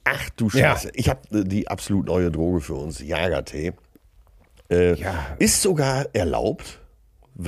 Ach 0.06 0.30
du 0.38 0.48
Ja. 0.54 0.72
Scheiße. 0.76 0.92
Ich 0.94 1.10
habe 1.10 1.20
die 1.44 1.68
absolut 1.68 2.08
neue 2.08 2.32
Droge 2.32 2.62
für 2.62 2.76
uns, 2.76 3.00
Jagertee. 3.02 3.74
Äh, 4.70 4.96
Ja. 4.96 5.36
Ist 5.40 5.62
sogar 5.62 6.08
erlaubt. 6.14 6.80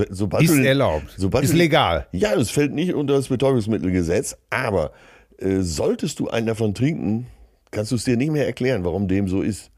Sobald 0.10 0.44
Ist 0.44 0.54
du 0.54 0.64
erlaubt. 0.66 1.14
Sobald 1.18 1.44
Ist 1.46 1.54
du- 1.54 1.58
legal. 1.58 2.06
Ja, 2.12 2.34
es 2.36 2.52
fällt 2.52 2.74
nicht 2.74 2.94
unter 2.94 3.16
das 3.16 3.28
Betäubungsmittelgesetz, 3.30 4.38
aber 4.52 4.92
äh, 5.40 5.62
solltest 5.62 6.20
du 6.20 6.30
einen 6.30 6.46
davon 6.48 6.74
trinken, 6.76 7.26
kannst 7.72 7.92
du 7.92 7.96
es 7.96 8.04
dir 8.04 8.16
nicht 8.18 8.32
mehr 8.32 8.46
erklären, 8.46 8.84
warum 8.86 9.08
dem 9.08 9.28
so 9.28 9.42
ist. 9.42 9.72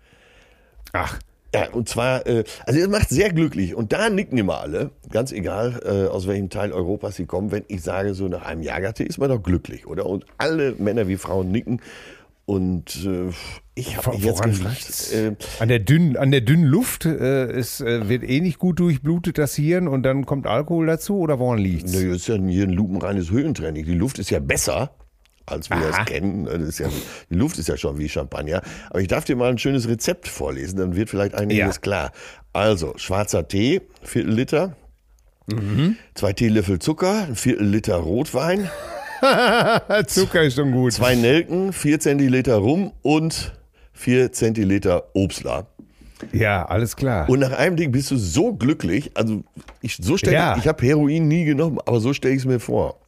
Ach, 0.94 1.20
Ja, 1.54 1.70
und 1.72 1.90
zwar, 1.90 2.26
äh, 2.28 2.46
also 2.66 2.80
es 2.80 2.88
macht 2.88 3.10
sehr 3.10 3.30
glücklich 3.34 3.76
und 3.76 3.92
da 3.92 4.10
nicken 4.10 4.38
immer 4.38 4.60
alle, 4.62 4.92
ganz 5.10 5.34
egal, 5.34 5.82
äh, 5.86 6.08
aus 6.10 6.26
welchem 6.26 6.50
Teil 6.50 6.72
Europas 6.72 7.18
sie 7.18 7.26
kommen, 7.26 7.52
wenn 7.52 7.64
ich 7.68 7.82
sage, 7.82 8.14
so 8.14 8.30
nach 8.30 8.44
einem 8.46 8.64
Jagertee 8.64 9.04
ist 9.04 9.18
man 9.18 9.28
doch 9.30 9.44
glücklich, 9.44 9.86
oder? 9.86 10.06
Und 10.06 10.26
alle 10.38 10.74
Männer 10.78 11.10
wie 11.10 11.18
Frauen 11.18 11.52
nicken 11.52 11.82
und 12.46 13.06
äh, 13.06 13.30
ich 13.76 13.96
habe 13.98 14.12
mich 14.18 14.24
jetzt 14.26 14.46
liegt's? 14.46 15.12
äh, 15.14 15.36
An 15.60 15.70
der 15.70 15.80
dünnen, 15.80 16.18
an 16.18 16.32
der 16.32 16.42
dünnen 16.42 16.66
Luft 16.66 17.06
äh, 17.06 17.46
es 17.52 17.82
äh, 17.82 18.10
wird 18.10 18.24
eh 18.24 18.42
nicht 18.42 18.60
gut 18.60 18.80
durchblutet 18.80 19.38
das 19.38 19.56
Hirn 19.56 19.88
und 19.88 20.04
dann 20.04 20.26
kommt 20.26 20.48
Alkohol 20.48 20.88
dazu 20.88 21.18
oder 21.20 21.40
woran 21.40 21.60
liegt's? 21.60 21.94
Nö, 21.94 22.14
ist 22.16 22.28
ja 22.28 22.36
hier 22.36 22.64
ein 22.66 22.72
lupenreines 22.72 23.32
Höhentraining. 23.32 23.86
Die 23.86 23.94
Luft 23.94 24.20
ist 24.20 24.30
ja 24.32 24.40
besser, 24.40 24.92
als 25.46 25.70
wir 25.70 25.78
Aha. 25.78 25.98
das 26.00 26.06
kennen. 26.06 26.46
Das 26.46 26.62
ist 26.62 26.80
ja, 26.80 26.90
die 27.30 27.36
Luft 27.36 27.58
ist 27.58 27.70
ja 27.70 27.78
schon 27.78 27.98
wie 27.98 28.10
Champagner. 28.10 28.62
Aber 28.90 29.00
ich 29.02 29.08
darf 29.08 29.24
dir 29.26 29.36
mal 29.36 29.50
ein 29.50 29.58
schönes 29.58 29.88
Rezept 29.88 30.28
vorlesen, 30.28 30.78
dann 30.78 30.96
wird 30.96 31.10
vielleicht 31.10 31.36
einiges 31.36 31.76
Ja. 31.76 31.82
klar. 31.82 32.12
Also, 32.54 32.94
schwarzer 32.98 33.48
Tee, 33.48 33.82
Viertel 34.04 34.34
Liter. 34.34 34.76
Mhm. 35.48 35.96
Zwei 36.16 36.34
Teelöffel 36.34 36.80
Zucker, 36.80 37.26
ein 37.28 37.36
Viertel 37.36 37.66
Liter 37.68 37.96
Rotwein, 37.96 38.70
Zucker 40.08 40.44
ist 40.44 40.56
schon 40.56 40.72
gut. 40.72 40.94
zwei 40.94 41.16
Nelken, 41.16 41.74
vier 41.74 42.00
Zentiliter 42.00 42.56
Rum 42.56 42.92
und 43.02 43.54
vier 43.94 44.32
Zentiliter 44.32 45.06
Obstler. 45.14 45.68
Ja, 46.32 46.66
alles 46.66 46.96
klar. 46.96 47.28
Und 47.30 47.40
nach 47.40 47.52
einem 47.52 47.76
Ding 47.76 47.92
bist 47.92 48.12
du 48.12 48.18
so 48.18 48.54
glücklich. 48.54 49.12
Also, 49.16 49.44
ich, 49.82 49.98
so 50.02 50.18
stell, 50.18 50.34
Ja. 50.34 50.56
ich 50.58 50.68
habe 50.68 50.86
Heroin 50.86 51.28
nie 51.28 51.46
genommen, 51.46 51.80
aber 51.86 52.00
so 52.00 52.14
stelle 52.14 52.34
ich 52.36 52.42
es 52.42 52.46
mir 52.46 52.60
vor. 52.60 53.00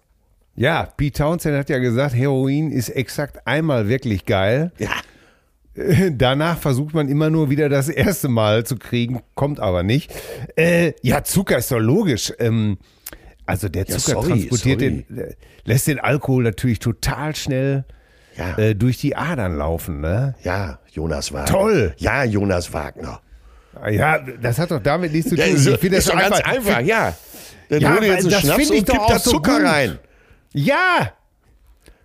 Ja, 0.55 0.85
Pete 0.97 1.19
Townsend 1.23 1.55
hat 1.57 1.69
ja 1.69 1.79
gesagt, 1.79 2.15
Heroin 2.15 2.71
ist 2.71 2.89
exakt 2.89 3.45
einmal 3.47 3.87
wirklich 3.87 4.25
geil. 4.25 4.71
Ja. 4.77 4.89
Danach 6.11 6.59
versucht 6.59 6.93
man 6.93 7.09
immer 7.09 7.29
nur 7.31 7.49
wieder 7.49 7.69
das 7.69 7.89
erste 7.89 8.29
Mal 8.29 8.63
zu 8.63 8.77
kriegen, 8.77 9.21
kommt 9.33 9.59
aber 9.59 9.81
nicht. 9.83 10.11
Äh, 10.55 10.93
ja, 11.01 11.23
Zucker 11.23 11.57
ist 11.57 11.71
doch 11.71 11.79
logisch. 11.79 12.31
Ähm, 12.37 12.77
also 13.47 13.69
der 13.69 13.85
Ja, 13.85 13.97
Zucker 13.97 14.21
sorry, 14.21 14.27
transportiert 14.29 14.79
sorry. 14.79 15.05
Den, 15.09 15.17
äh, 15.17 15.33
lässt 15.65 15.87
den 15.87 15.99
Alkohol 15.99 16.43
natürlich 16.43 16.79
total 16.79 17.35
schnell 17.35 17.85
Ja. 18.37 18.57
äh, 18.57 18.75
durch 18.75 18.97
die 18.97 19.15
Adern 19.15 19.57
laufen. 19.57 20.01
Ne? 20.01 20.35
Ja, 20.43 20.79
Jonas 20.91 21.31
Wagner. 21.33 21.45
Toll. 21.45 21.93
Ja, 21.97 22.23
Jonas 22.23 22.73
Wagner. 22.73 23.21
Ja, 23.89 24.19
das 24.19 24.59
hat 24.59 24.69
doch 24.71 24.81
damit 24.81 25.11
nichts 25.13 25.29
zu 25.29 25.35
tun. 25.35 25.45
Ja, 25.45 25.51
ist, 25.53 25.65
Ich 25.67 25.79
finde 25.79 25.97
das 25.97 26.05
doch 26.05 26.17
ganz 26.17 26.39
einfach- 26.41 26.79
ja. 26.81 27.15
Dann 27.69 27.81
Ja, 27.81 27.95
hol 27.95 28.03
jetzt 28.03 28.19
einen 28.19 28.29
das 28.29 28.41
Schnaps 28.41 28.55
finde 28.57 28.75
ich 28.75 28.81
und 28.89 28.99
auch 28.99 29.07
da 29.07 29.19
so 29.19 29.31
Zucker 29.31 29.57
gut. 29.59 29.67
rein. 29.67 29.99
Ja, 30.53 31.11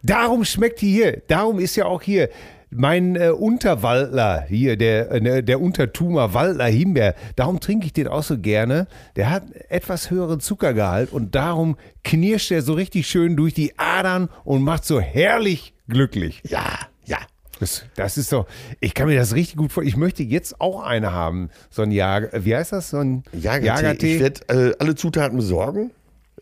darum 0.02 0.44
schmeckt 0.44 0.80
die 0.80 0.92
hier. 0.92 1.22
Darum 1.28 1.58
ist 1.58 1.76
ja 1.76 1.84
auch 1.84 2.00
hier 2.00 2.30
mein 2.70 3.16
äh, 3.16 3.30
Unterwaldler 3.30 4.44
hier, 4.48 4.76
der, 4.76 5.10
äh, 5.10 5.42
der 5.42 5.60
Untertumer 5.60 6.34
Waldler 6.34 6.66
Himbeer. 6.66 7.14
Darum 7.36 7.60
trinke 7.60 7.86
ich 7.86 7.92
den 7.92 8.08
auch 8.08 8.22
so 8.22 8.38
gerne. 8.38 8.86
Der 9.16 9.30
hat 9.30 9.44
etwas 9.68 10.10
höheren 10.10 10.40
Zuckergehalt 10.40 11.12
und 11.12 11.34
darum 11.34 11.76
knirscht 12.04 12.50
er 12.50 12.62
so 12.62 12.74
richtig 12.74 13.06
schön 13.06 13.36
durch 13.36 13.54
die 13.54 13.78
Adern 13.78 14.28
und 14.44 14.62
macht 14.62 14.84
so 14.84 15.00
herrlich 15.00 15.74
glücklich. 15.88 16.42
Ja, 16.48 16.64
ja. 17.06 17.18
Das, 17.60 17.84
das 17.96 18.16
ist 18.16 18.32
doch, 18.32 18.46
ich 18.78 18.94
kann 18.94 19.08
mir 19.08 19.16
das 19.16 19.34
richtig 19.34 19.56
gut 19.56 19.72
vorstellen. 19.72 19.88
Ich 19.88 19.96
möchte 19.96 20.22
jetzt 20.22 20.60
auch 20.60 20.80
eine 20.80 21.12
haben. 21.12 21.50
So 21.70 21.82
ein 21.82 21.90
Jager, 21.90 22.44
wie 22.44 22.54
heißt 22.54 22.70
das? 22.72 22.90
So 22.90 22.98
ein 22.98 23.24
Jagertee. 23.32 23.66
Jagertee. 23.66 24.14
Ich 24.14 24.20
werde 24.20 24.70
äh, 24.70 24.74
alle 24.78 24.94
Zutaten 24.94 25.36
besorgen 25.36 25.90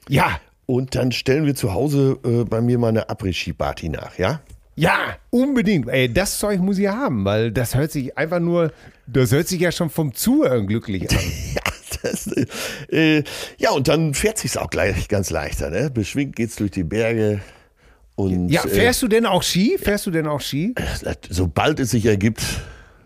ja, 0.08 0.40
und 0.66 0.94
dann 0.94 1.12
stellen 1.12 1.46
wir 1.46 1.54
zu 1.54 1.72
Hause 1.74 2.18
äh, 2.24 2.44
bei 2.44 2.60
mir 2.60 2.78
mal 2.78 2.88
eine 2.88 3.08
Après-Ski-Party 3.08 3.88
nach, 3.88 4.18
ja? 4.18 4.40
Ja, 4.76 5.16
unbedingt. 5.30 5.88
Ey, 5.88 6.12
das 6.12 6.38
Zeug 6.38 6.60
muss 6.60 6.78
ich 6.78 6.86
haben, 6.88 7.24
weil 7.24 7.50
das 7.50 7.74
hört 7.74 7.90
sich 7.90 8.16
einfach 8.16 8.40
nur, 8.40 8.72
das 9.06 9.32
hört 9.32 9.48
sich 9.48 9.60
ja 9.60 9.72
schon 9.72 9.90
vom 9.90 10.14
Zuhören 10.14 10.66
glücklich 10.66 11.10
an. 11.10 11.18
Ja, 11.56 11.62
das, 12.02 12.26
äh, 12.92 13.24
ja, 13.58 13.70
und 13.70 13.88
dann 13.88 14.12
fährt 14.14 14.38
sich's 14.38 14.56
auch 14.56 14.68
gleich 14.70 15.08
ganz 15.08 15.30
leichter, 15.30 15.70
ne? 15.70 15.90
Beschwingt 15.90 16.36
geht's 16.36 16.56
durch 16.56 16.70
die 16.70 16.84
Berge. 16.84 17.40
Und 18.14 18.48
Ja, 18.50 18.60
fährst 18.62 19.02
du 19.02 19.08
denn 19.08 19.26
auch 19.26 19.42
Ski? 19.42 19.76
Fährst 19.78 20.06
du 20.06 20.10
denn 20.10 20.26
auch 20.26 20.40
Ski? 20.40 20.74
äh, 20.76 21.14
sobald 21.30 21.80
es 21.80 21.90
sich 21.90 22.04
ergibt, 22.06 22.42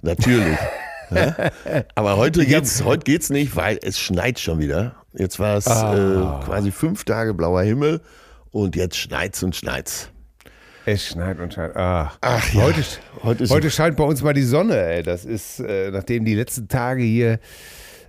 natürlich. 0.02 0.58
ja? 1.10 1.34
Aber 1.94 2.16
heute 2.16 2.44
geht's, 2.44 2.84
heute 2.84 3.04
geht's 3.04 3.30
nicht, 3.30 3.54
weil 3.56 3.78
es 3.82 3.98
schneit 3.98 4.38
schon 4.40 4.58
wieder. 4.58 4.96
Jetzt 5.14 5.38
war 5.38 5.56
es 5.56 5.66
Ah. 5.66 6.40
äh, 6.42 6.44
quasi 6.44 6.70
fünf 6.70 7.04
Tage 7.04 7.32
blauer 7.34 7.62
Himmel 7.62 8.00
und 8.50 8.76
jetzt 8.76 8.96
schneit's 8.96 9.42
und 9.42 9.54
schneit's. 9.56 10.10
Es 10.86 11.06
schneit 11.08 11.38
und 11.40 11.52
schneit. 11.54 11.72
Ach, 11.76 12.16
Ach 12.20 12.52
ja, 12.54 12.62
heute, 12.62 12.82
heute 13.22 13.48
heute, 13.48 13.70
scheint 13.70 13.96
bei 13.96 14.04
uns 14.04 14.22
mal 14.22 14.32
die 14.32 14.42
Sonne. 14.42 14.76
Ey. 14.76 15.02
Das 15.02 15.24
ist, 15.24 15.60
äh, 15.60 15.90
nachdem 15.90 16.24
die 16.24 16.34
letzten 16.34 16.68
Tage 16.68 17.02
hier 17.02 17.38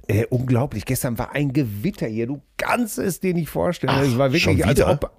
äh, 0.08 0.26
unglaublich. 0.30 0.86
Gestern 0.86 1.18
war 1.18 1.34
ein 1.34 1.54
Gewitter 1.54 2.08
hier. 2.08 2.28
Du 2.28 2.42
kannst 2.58 2.98
es 2.98 3.20
dir 3.20 3.34
nicht 3.34 3.50
vorstellen. 3.50 3.94
Ach, 3.96 4.02
es 4.02 4.18
war 4.18 4.32
wirklich, 4.32 4.44
schon 4.44 4.64
als 4.64 4.82
ob, 4.82 5.12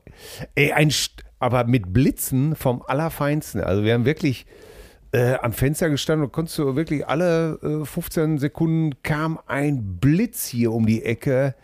ey, 0.54 0.72
ein, 0.72 0.92
aber 1.38 1.64
mit 1.64 1.92
Blitzen 1.92 2.56
vom 2.56 2.82
Allerfeinsten. 2.86 3.60
Also 3.60 3.84
wir 3.84 3.94
haben 3.94 4.04
wirklich 4.04 4.46
äh, 5.12 5.34
am 5.34 5.52
Fenster 5.52 5.90
gestanden 5.90 6.26
und 6.26 6.32
konntest 6.32 6.58
du 6.58 6.74
wirklich 6.74 7.06
alle 7.06 7.58
äh, 7.82 7.84
15 7.84 8.38
Sekunden 8.38 9.02
kam 9.02 9.38
ein 9.46 9.98
Blitz 10.00 10.46
hier 10.46 10.72
um 10.72 10.86
die 10.86 11.04
Ecke. 11.04 11.54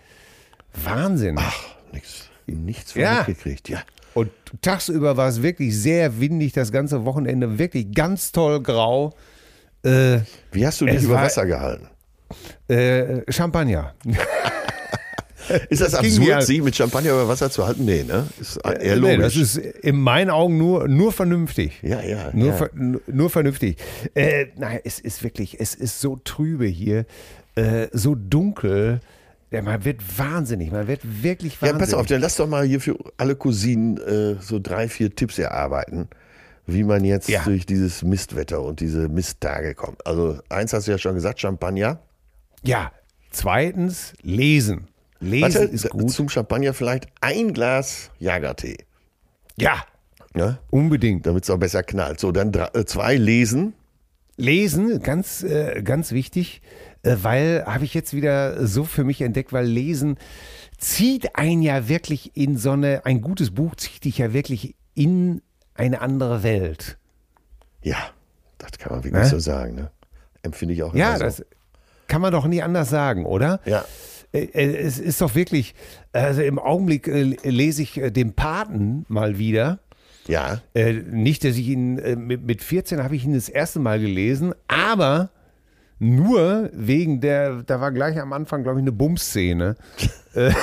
Wahnsinn. 0.85 1.37
Ach, 1.39 1.57
nichts, 1.93 2.29
nichts 2.47 2.93
von 2.93 3.03
Ja. 3.03 3.25
mitgekriegt, 3.27 3.69
ja. 3.69 3.81
Und 4.19 4.31
tagsüber 4.63 5.17
war 5.17 5.29
es 5.29 5.43
wirklich 5.43 5.77
sehr 5.77 6.21
windig, 6.21 6.53
das 6.53 6.73
ganze 6.73 7.05
Wochenende 7.05 7.59
wirklich 7.59 7.93
ganz 7.95 8.33
toll 8.33 8.61
grau. 8.63 9.15
Äh, 9.85 10.19
Wie 10.51 10.67
hast 10.67 10.81
du 10.81 10.87
dich 10.87 11.03
über 11.05 11.15
war- 11.15 11.25
Wasser 11.25 11.47
gehalten? 11.47 11.87
äh, 12.69 13.23
Champagner. 13.33 13.95
Ist 15.71 15.81
das, 15.81 15.93
das 15.93 16.01
absurd, 16.01 16.27
ja- 16.29 16.41
sich 16.43 16.61
mit 16.63 16.77
Champagner 16.77 17.11
über 17.13 17.27
Wasser 17.29 17.51
zu 17.51 17.67
halten? 17.67 17.87
Nee, 17.87 18.03
ne? 18.03 18.27
Ist 18.39 18.57
eher 18.59 18.97
Nee, 18.97 19.15
logisch. 19.15 19.35
das 19.35 19.37
ist 19.37 19.57
in 19.57 19.97
meinen 19.99 20.29
Augen 20.29 20.59
nur, 20.59 20.89
nur 20.89 21.11
vernünftig. 21.11 21.79
ja, 21.83 22.03
ja. 22.03 22.31
Nur, 22.35 22.49
ja. 22.49 22.53
ver, 22.55 22.71
nur 22.75 23.31
vernünftig. 23.31 23.79
Äh, 24.15 24.47
nein, 24.57 24.81
es 24.85 24.99
ist 25.01 25.23
wirklich, 25.23 25.59
es 25.59 25.75
ist 25.75 26.01
so 26.01 26.17
trübe 26.23 26.67
hier, 26.67 27.07
äh, 27.55 27.87
so 27.93 28.15
dunkel. 28.15 29.01
Ja, 29.51 29.63
man 29.63 29.85
wird 29.85 30.01
wahnsinnig, 30.19 30.71
man 30.71 30.87
wird 30.89 31.01
wirklich 31.23 31.55
Ja, 31.55 31.63
wahnsinnig. 31.63 31.81
pass 31.81 31.95
auf, 31.95 32.07
dann 32.07 32.21
lass 32.21 32.37
doch 32.37 32.47
mal 32.47 32.67
hier 32.67 32.81
für 32.81 32.97
alle 33.17 33.35
Cousinen 33.35 33.97
äh, 33.97 34.37
so 34.43 34.59
drei, 34.59 34.89
vier 34.89 35.15
Tipps 35.15 35.39
erarbeiten, 35.39 36.09
wie 36.67 36.85
man 36.85 37.03
jetzt 37.05 37.29
Ja. 37.31 37.45
durch 37.45 37.65
dieses 37.65 38.03
Mistwetter 38.03 38.61
und 38.61 38.81
diese 38.81 39.09
Misttage 39.09 39.75
kommt. 39.75 40.07
Also 40.07 40.39
eins 40.51 40.73
hast 40.75 40.87
du 40.87 40.91
ja 40.91 40.99
schon 40.99 41.15
gesagt, 41.15 41.41
Champagner. 41.41 41.99
Ja, 42.63 42.93
zweitens, 43.31 44.13
lesen. 44.23 44.89
Lesen 45.21 45.43
Warte, 45.43 45.59
ist 45.65 45.89
gut. 45.91 46.11
zum 46.11 46.29
Champagner 46.29 46.75
vielleicht 46.75 47.07
ein 47.23 47.53
Glas 47.55 48.11
Jagertee, 48.19 48.77
Ja, 49.57 49.83
ne? 50.35 50.59
unbedingt. 50.71 51.27
damit 51.27 51.45
es 51.45 51.51
auch 51.51 51.59
besser 51.59 51.83
knallt. 51.83 52.21
So, 52.21 52.31
dann 52.33 52.53
drei, 52.53 52.67
äh, 52.75 52.85
zwei 52.85 53.17
lesen. 53.17 53.73
Lesen, 54.39 55.03
ganz, 55.03 55.43
äh, 55.43 55.83
ganz 55.83 56.13
wichtig, 56.13 56.63
äh, 57.03 57.17
weil 57.23 57.65
habe 57.67 57.85
ich 57.85 57.93
jetzt 57.93 58.15
wieder 58.15 58.67
so 58.67 58.85
für 58.85 59.05
mich 59.05 59.21
entdeckt, 59.21 59.53
weil 59.53 59.67
Lesen 59.67 60.17
zieht 60.79 61.37
einen 61.37 61.61
ja 61.61 61.89
wirklich 61.89 62.37
in 62.37 62.57
so 62.57 62.71
eine, 62.71 63.05
ein 63.05 63.21
gutes 63.21 63.51
Buch 63.51 63.75
zieht 63.75 64.05
dich 64.05 64.19
ja 64.19 64.33
wirklich 64.33 64.77
in 64.95 65.43
eine 65.75 66.01
andere 66.01 66.43
Welt. 66.45 66.99
Ja, 67.83 67.97
das 68.59 68.79
kann 68.79 68.93
man 68.93 69.05
wirklich 69.05 69.23
Ne? 69.23 69.29
so 69.29 69.39
sagen. 69.41 69.75
Ne? 69.75 69.91
Empfinde 70.43 70.75
ich 70.75 70.83
auch 70.85 70.95
Ja, 70.95 71.11
immer 71.17 71.19
das 71.25 71.39
so. 71.39 71.45
kann 72.07 72.21
man 72.23 72.33
doch 72.33 72.47
nie 72.47 72.63
anders 72.63 72.91
sagen, 72.91 73.27
oder? 73.27 73.61
Ja. 73.65 73.85
Äh, 74.33 74.45
äh, 74.45 74.77
Es 74.77 74.99
ist 75.01 75.21
doch 75.21 75.35
wirklich, 75.35 75.75
also 76.13 76.43
im 76.43 76.59
Augenblick 76.61 77.09
äh, 77.09 77.23
lese 77.43 77.83
ich 77.83 78.01
den 78.13 78.35
Paten 78.35 79.05
mal 79.09 79.39
wieder. 79.39 79.81
Ja, 80.29 80.61
Äh, 80.75 80.93
nicht, 80.93 81.43
dass 81.45 81.57
ich 81.57 81.67
ihn, 81.69 81.99
äh, 81.99 82.15
mit, 82.15 82.45
mit 82.47 82.63
14 82.63 83.03
habe 83.03 83.17
ich 83.17 83.25
ihn 83.25 83.35
das 83.35 83.49
erste 83.49 83.81
Mal 83.81 83.99
gelesen, 83.99 84.55
aber 84.69 85.31
nur 85.99 86.71
wegen 86.73 87.21
der, 87.21 87.63
da 87.65 87.81
war 87.81 87.91
gleich 87.91 88.21
am 88.21 88.33
Anfang, 88.33 88.63
glaube 88.63 88.79
ich, 88.79 88.83
eine 88.83 88.93
Bumszene. 88.93 89.75
Äh, 90.35 90.53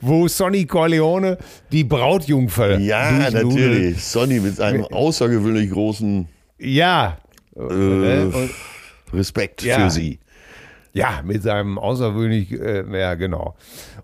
Wo 0.00 0.26
Sonny 0.28 0.66
Corleone 0.66 1.38
die 1.70 1.84
Brautjungfer 1.84 2.78
ja, 2.78 3.30
natürlich. 3.30 4.04
Sonny 4.04 4.40
mit 4.40 4.60
einem 4.60 4.84
außergewöhnlich 4.84 5.70
großen 5.70 6.26
Ja. 6.58 7.18
äh, 7.56 8.26
Respekt 9.12 9.62
Ja. 9.62 9.78
für 9.84 9.90
sie. 9.90 10.18
Ja, 10.92 11.22
mit 11.24 11.42
seinem 11.42 11.78
außergewöhnlich, 11.78 12.52
äh, 12.52 12.84
ja, 12.98 13.14
genau. 13.14 13.54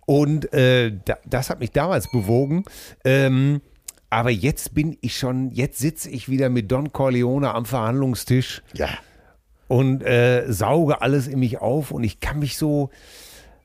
Und 0.06 0.52
äh, 0.52 0.92
da, 1.04 1.16
das 1.24 1.50
hat 1.50 1.60
mich 1.60 1.72
damals 1.72 2.10
bewogen. 2.10 2.64
Ähm, 3.04 3.60
aber 4.08 4.30
jetzt 4.30 4.72
bin 4.74 4.96
ich 5.00 5.16
schon, 5.18 5.50
jetzt 5.50 5.78
sitze 5.78 6.08
ich 6.10 6.28
wieder 6.28 6.48
mit 6.48 6.70
Don 6.70 6.92
Corleone 6.92 7.52
am 7.54 7.64
Verhandlungstisch 7.64 8.62
Ja. 8.74 8.88
und 9.66 10.02
äh, 10.04 10.44
sauge 10.52 11.02
alles 11.02 11.26
in 11.26 11.40
mich 11.40 11.58
auf 11.58 11.90
und 11.90 12.04
ich 12.04 12.20
kann 12.20 12.38
mich 12.38 12.56
so. 12.56 12.90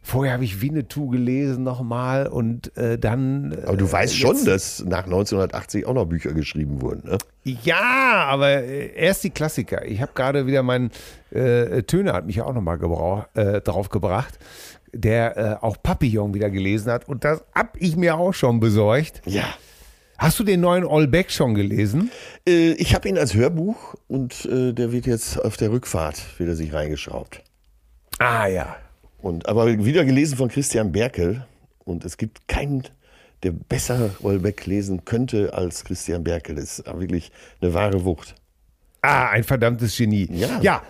Vorher 0.04 0.34
habe 0.34 0.44
ich 0.44 0.62
Winnetou 0.62 1.10
gelesen 1.10 1.64
nochmal 1.64 2.26
und 2.28 2.76
äh, 2.76 2.98
dann. 2.98 3.56
Aber 3.66 3.78
du 3.78 3.86
äh, 3.86 3.92
weißt 3.92 4.18
schon, 4.18 4.36
jetzt- 4.36 4.48
dass 4.48 4.84
nach 4.84 5.04
1980 5.06 5.86
auch 5.86 5.94
noch 5.94 6.06
Bücher 6.06 6.34
geschrieben 6.34 6.82
wurden. 6.82 7.08
Ne? 7.08 7.18
Ja, 7.44 8.26
aber 8.28 8.50
äh, 8.50 8.94
erst 8.96 9.24
die 9.24 9.30
Klassiker. 9.30 9.86
Ich 9.86 10.02
habe 10.02 10.12
gerade 10.16 10.48
wieder 10.48 10.64
meinen 10.64 10.90
äh, 11.30 11.84
Töne 11.84 12.14
hat 12.14 12.26
mich 12.26 12.38
ja 12.38 12.46
auch 12.46 12.54
nochmal 12.54 12.80
äh, 13.36 13.62
drauf 13.62 13.90
gebracht, 13.90 14.40
der 14.92 15.38
äh, 15.38 15.56
auch 15.64 15.78
Papillon 15.82 16.34
wieder 16.34 16.50
gelesen 16.50 16.92
hat 16.92 17.08
und 17.08 17.24
das 17.24 17.44
hab 17.54 17.78
ich 17.80 17.96
mir 17.96 18.16
auch 18.18 18.34
schon 18.34 18.60
besorgt. 18.60 19.22
Ja. 19.26 19.46
Hast 20.18 20.40
du 20.40 20.44
den 20.44 20.62
neuen 20.62 20.84
Olbeck 20.84 21.32
schon 21.32 21.56
gelesen? 21.56 22.12
Ich 22.46 22.94
habe 22.94 23.10
ihn 23.10 23.18
als 23.18 23.34
Hörbuch 23.34 23.96
und 24.08 24.46
der 24.48 24.92
wird 24.92 25.08
jetzt 25.08 25.44
auf 25.44 25.58
der 25.58 25.72
Rückfahrt 25.72 26.40
wieder 26.40 26.54
sich 26.56 26.74
reingeschraubt. 26.74 27.42
Ah 28.20 28.46
ja. 28.46 28.76
Und, 29.22 29.48
aber 29.48 29.68
wieder 29.86 30.04
gelesen 30.06 30.38
von 30.38 30.50
Christian 30.50 30.92
Berkel. 30.92 31.46
Und 31.86 32.06
es 32.06 32.18
gibt 32.18 32.48
keinen, 32.48 32.84
der 33.44 33.52
besser 33.52 34.12
Wolbeck 34.20 34.66
lesen 34.66 35.06
könnte 35.06 35.54
als 35.54 35.84
Christian 35.84 36.24
Berkel. 36.24 36.56
Das 36.56 36.80
ist 36.80 36.86
wirklich 37.00 37.32
eine 37.62 37.74
wahre 37.74 38.04
Wucht. 38.06 38.36
Ah, 39.02 39.30
ein 39.30 39.44
verdammtes 39.44 39.98
Genie. 39.98 40.28
Ja. 40.32 40.60
ja. 40.62 40.84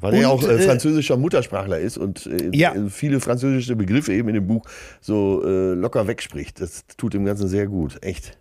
Weil 0.00 0.14
er 0.14 0.20
ja 0.20 0.28
auch 0.28 0.42
Und, 0.42 0.48
äh, 0.48 0.54
äh, 0.56 0.58
französischer 0.60 1.16
Muttersprachler 1.16 1.78
ist 1.80 1.98
und 1.98 2.26
äh, 2.26 2.50
Ja. 2.56 2.72
äh, 2.74 2.88
viele 2.88 3.20
französische 3.20 3.74
Begriffe 3.74 4.12
eben 4.12 4.28
in 4.28 4.34
dem 4.36 4.46
Buch 4.46 4.64
so 5.00 5.42
äh, 5.44 5.74
locker 5.74 6.06
wegspricht. 6.06 6.60
Das 6.60 6.84
tut 6.96 7.14
dem 7.14 7.24
Ganzen 7.24 7.48
sehr 7.48 7.66
gut. 7.66 7.98
Echt. 8.02 8.38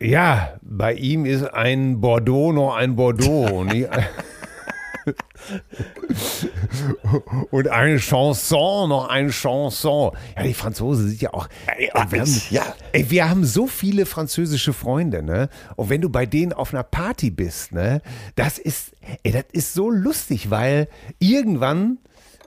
Ja, 0.00 0.54
bei 0.62 0.94
ihm 0.94 1.24
ist 1.26 1.44
ein 1.44 2.00
Bordeaux 2.00 2.52
noch 2.52 2.74
ein 2.74 2.96
Bordeaux. 2.96 3.64
Und 7.50 7.68
eine 7.68 7.98
Chanson 7.98 8.88
noch 8.88 9.08
eine 9.08 9.30
Chanson. 9.30 10.12
Ja, 10.36 10.42
die 10.42 10.54
Franzosen 10.54 11.08
sind 11.08 11.20
ja 11.20 11.32
auch. 11.34 11.48
Und 11.94 12.12
wir, 12.12 12.20
haben, 12.20 12.40
ja. 12.50 12.74
ey, 12.92 13.10
wir 13.10 13.28
haben 13.28 13.44
so 13.44 13.66
viele 13.66 14.06
französische 14.06 14.72
Freunde, 14.72 15.22
ne? 15.22 15.48
Und 15.76 15.90
wenn 15.90 16.00
du 16.00 16.08
bei 16.08 16.26
denen 16.26 16.52
auf 16.52 16.72
einer 16.72 16.82
Party 16.82 17.30
bist, 17.30 17.72
ne? 17.72 18.02
Das 18.36 18.58
ist, 18.58 18.92
ey, 19.22 19.32
das 19.32 19.44
ist 19.52 19.74
so 19.74 19.90
lustig, 19.90 20.50
weil 20.50 20.88
irgendwann 21.18 21.98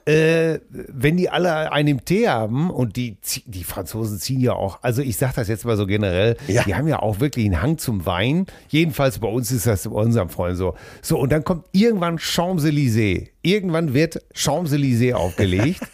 äh, 0.08 0.60
wenn 0.70 1.18
die 1.18 1.28
alle 1.28 1.70
einen 1.70 2.02
Tee 2.02 2.28
haben 2.28 2.70
und 2.70 2.96
die, 2.96 3.18
die 3.44 3.62
Franzosen 3.62 4.18
ziehen 4.18 4.40
ja 4.40 4.54
auch, 4.54 4.78
also 4.82 5.02
ich 5.02 5.18
sage 5.18 5.34
das 5.36 5.48
jetzt 5.48 5.66
mal 5.66 5.76
so 5.76 5.86
generell, 5.86 6.38
Ja. 6.46 6.62
die 6.64 6.74
haben 6.74 6.88
ja 6.88 7.00
auch 7.00 7.20
wirklich 7.20 7.44
einen 7.44 7.60
Hang 7.60 7.76
zum 7.76 8.06
Wein. 8.06 8.46
Jedenfalls 8.70 9.18
bei 9.18 9.28
uns 9.28 9.50
ist 9.50 9.66
das 9.66 9.84
bei 9.84 9.90
unserem 9.90 10.30
Freund 10.30 10.56
so. 10.56 10.74
So, 11.02 11.18
und 11.18 11.30
dann 11.30 11.44
kommt 11.44 11.66
irgendwann 11.72 12.16
Champs-Élysées. 12.18 13.28
Irgendwann 13.42 13.92
wird 13.92 14.22
Champs-Élysées 14.34 15.12
aufgelegt. 15.12 15.80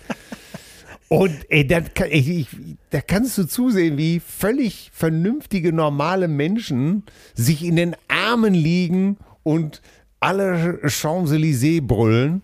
Und 1.08 1.32
ey, 1.50 1.66
dann 1.66 1.92
kann, 1.94 2.08
ich, 2.10 2.48
da 2.90 3.00
kannst 3.00 3.36
du 3.38 3.44
zusehen, 3.46 3.98
wie 3.98 4.20
völlig 4.20 4.90
vernünftige, 4.92 5.72
normale 5.72 6.26
Menschen 6.28 7.04
sich 7.34 7.62
in 7.64 7.76
den 7.76 7.94
Armen 8.08 8.54
liegen 8.54 9.18
und 9.42 9.80
alle 10.18 10.80
Champs-Élysées 10.86 11.82
brüllen. 11.82 12.42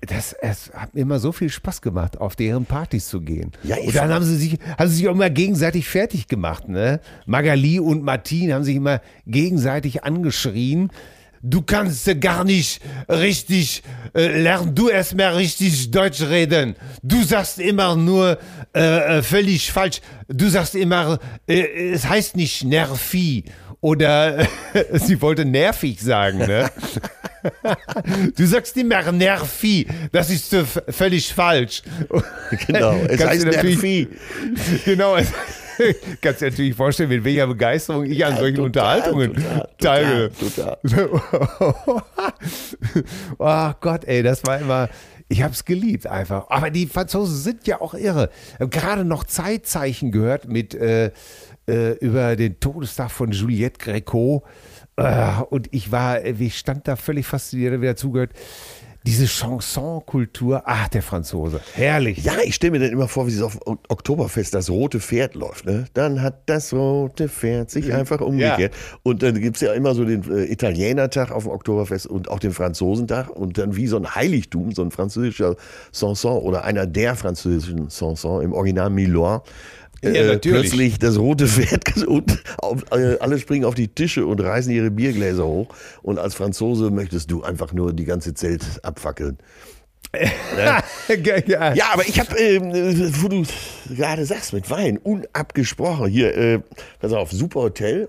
Das, 0.00 0.32
es 0.32 0.72
hat 0.74 0.94
mir 0.94 1.02
immer 1.02 1.20
so 1.20 1.30
viel 1.30 1.50
Spaß 1.50 1.82
gemacht, 1.82 2.18
auf 2.18 2.34
deren 2.34 2.64
Partys 2.64 3.08
zu 3.08 3.20
gehen. 3.20 3.52
Ja, 3.62 3.76
und 3.76 3.94
dann 3.94 4.12
haben 4.12 4.24
sie 4.24 4.36
sich, 4.36 4.58
haben 4.76 4.88
sie 4.88 4.96
sich 4.96 5.08
auch 5.08 5.14
immer 5.14 5.30
gegenseitig 5.30 5.88
fertig 5.88 6.26
gemacht. 6.26 6.68
Ne? 6.68 7.00
Magali 7.26 7.78
und 7.78 8.02
Martin 8.02 8.52
haben 8.52 8.64
sich 8.64 8.76
immer 8.76 9.00
gegenseitig 9.26 10.02
angeschrien. 10.02 10.90
Du 11.40 11.62
kannst 11.62 12.20
gar 12.20 12.42
nicht 12.42 12.82
richtig, 13.08 13.84
äh, 14.14 14.40
lern 14.40 14.74
du 14.74 14.88
erst 14.88 15.16
mal 15.16 15.34
richtig 15.36 15.92
Deutsch 15.92 16.22
reden. 16.22 16.74
Du 17.02 17.22
sagst 17.22 17.60
immer 17.60 17.94
nur 17.94 18.38
äh, 18.74 19.18
äh, 19.18 19.22
völlig 19.22 19.70
falsch. 19.70 20.00
Du 20.26 20.48
sagst 20.48 20.74
immer, 20.74 21.20
äh, 21.46 21.92
es 21.92 22.08
heißt 22.08 22.36
nicht 22.36 22.64
nervi. 22.64 23.44
Oder 23.80 24.48
sie 24.94 25.22
wollte 25.22 25.44
nervig 25.44 26.00
sagen, 26.00 26.38
ne? 26.38 26.68
Du 28.36 28.46
sagst 28.46 28.76
immer 28.76 29.10
nervi. 29.12 29.86
Das 30.12 30.30
ist 30.30 30.52
äh, 30.52 30.64
völlig 30.64 31.32
falsch. 31.32 31.82
Genau, 32.66 32.94
es 33.08 33.24
heißt 33.24 33.46
Nervi. 33.46 34.08
Genau. 34.84 35.16
es- 35.16 35.32
Kannst 36.20 36.40
dir 36.40 36.50
natürlich 36.50 36.74
vorstellen, 36.74 37.08
mit 37.08 37.22
welcher 37.22 37.46
Begeisterung 37.46 38.04
ich 38.04 38.24
an 38.26 38.36
solchen 38.36 38.56
total, 38.56 39.12
Unterhaltungen 39.12 39.44
teilnehme. 39.78 40.30
total, 40.32 40.76
oh 43.38 43.70
Gott, 43.80 44.04
ey, 44.04 44.22
das 44.22 44.44
war 44.44 44.58
immer. 44.58 44.88
Ich 45.28 45.42
hab's 45.42 45.64
geliebt 45.64 46.06
einfach. 46.06 46.46
Aber 46.48 46.70
die 46.70 46.86
Franzosen 46.86 47.36
sind 47.36 47.66
ja 47.66 47.80
auch 47.82 47.92
irre. 47.94 48.30
Gerade 48.58 49.04
noch 49.04 49.24
Zeitzeichen 49.24 50.10
gehört 50.10 50.48
mit 50.48 50.74
äh, 50.74 51.10
äh, 51.68 51.92
über 52.00 52.34
den 52.34 52.58
Todestag 52.60 53.10
von 53.10 53.30
Juliette 53.32 53.78
Greco. 53.78 54.42
Äh, 54.98 55.42
und 55.48 55.68
ich 55.70 55.92
war, 55.92 56.24
ich 56.24 56.58
stand 56.58 56.88
da 56.88 56.96
völlig 56.96 57.26
fasziniert, 57.26 57.80
wieder 57.80 57.96
zugehört. 57.96 58.32
Diese 59.06 59.26
Chanson-Kultur, 59.26 60.64
ach, 60.66 60.88
der 60.88 61.02
Franzose. 61.02 61.60
Herrlich. 61.72 62.24
Ja, 62.24 62.34
ich 62.44 62.56
stelle 62.56 62.72
mir 62.72 62.80
dann 62.80 62.90
immer 62.90 63.08
vor, 63.08 63.26
wie 63.26 63.30
es 63.30 63.40
auf 63.40 63.58
Oktoberfest 63.64 64.52
das 64.52 64.68
rote 64.68 65.00
Pferd 65.00 65.34
läuft. 65.34 65.64
Ne? 65.64 65.86
Dann 65.94 66.20
hat 66.20 66.42
das 66.46 66.74
rote 66.74 67.28
Pferd 67.28 67.70
sich 67.70 67.94
einfach 67.94 68.20
umgekehrt. 68.20 68.74
Und 69.04 69.22
dann 69.22 69.40
gibt's 69.40 69.60
ja 69.60 69.72
immer 69.72 69.94
so 69.94 70.04
den 70.04 70.30
äh, 70.30 70.52
Italienertag 70.52 71.30
auf 71.30 71.44
dem 71.44 71.52
Oktoberfest 71.52 72.06
und 72.06 72.28
auch 72.28 72.40
den 72.40 72.50
Franzosentag. 72.52 73.30
Und 73.30 73.56
dann 73.56 73.76
wie 73.76 73.86
so 73.86 73.96
ein 73.96 74.14
Heiligtum, 74.14 74.72
so 74.72 74.82
ein 74.82 74.90
französischer 74.90 75.54
Sanson 75.92 76.42
oder 76.42 76.64
einer 76.64 76.86
der 76.86 77.14
französischen 77.14 77.88
Sansons 77.88 78.44
im 78.44 78.52
Original 78.52 78.90
Milor. 78.90 79.44
Ja, 80.02 80.10
äh, 80.10 80.38
plötzlich 80.38 80.98
das 80.98 81.18
rote 81.18 81.48
Pferd 81.48 82.04
und 82.06 82.42
auf, 82.58 82.84
äh, 82.92 83.16
alle 83.18 83.38
springen 83.38 83.64
auf 83.64 83.74
die 83.74 83.88
Tische 83.88 84.26
und 84.26 84.40
reißen 84.40 84.72
ihre 84.72 84.90
Biergläser 84.90 85.46
hoch. 85.46 85.74
Und 86.02 86.18
als 86.18 86.34
Franzose 86.34 86.90
möchtest 86.90 87.30
du 87.30 87.42
einfach 87.42 87.72
nur 87.72 87.92
die 87.92 88.04
ganze 88.04 88.34
Zelt 88.34 88.64
abfackeln. 88.82 89.38
ja. 90.56 90.82
Ja, 91.74 91.86
aber 91.92 92.06
ich 92.06 92.18
habe, 92.18 92.36
ähm, 92.38 92.70
äh, 92.74 93.22
wo 93.22 93.28
du 93.28 93.44
gerade 93.94 94.24
sagst, 94.24 94.52
mit 94.52 94.70
Wein, 94.70 94.98
unabgesprochen 94.98 96.08
hier, 96.08 96.34
äh, 96.36 96.60
pass 97.00 97.12
auf, 97.12 97.30
super 97.30 97.60
Hotel, 97.60 98.08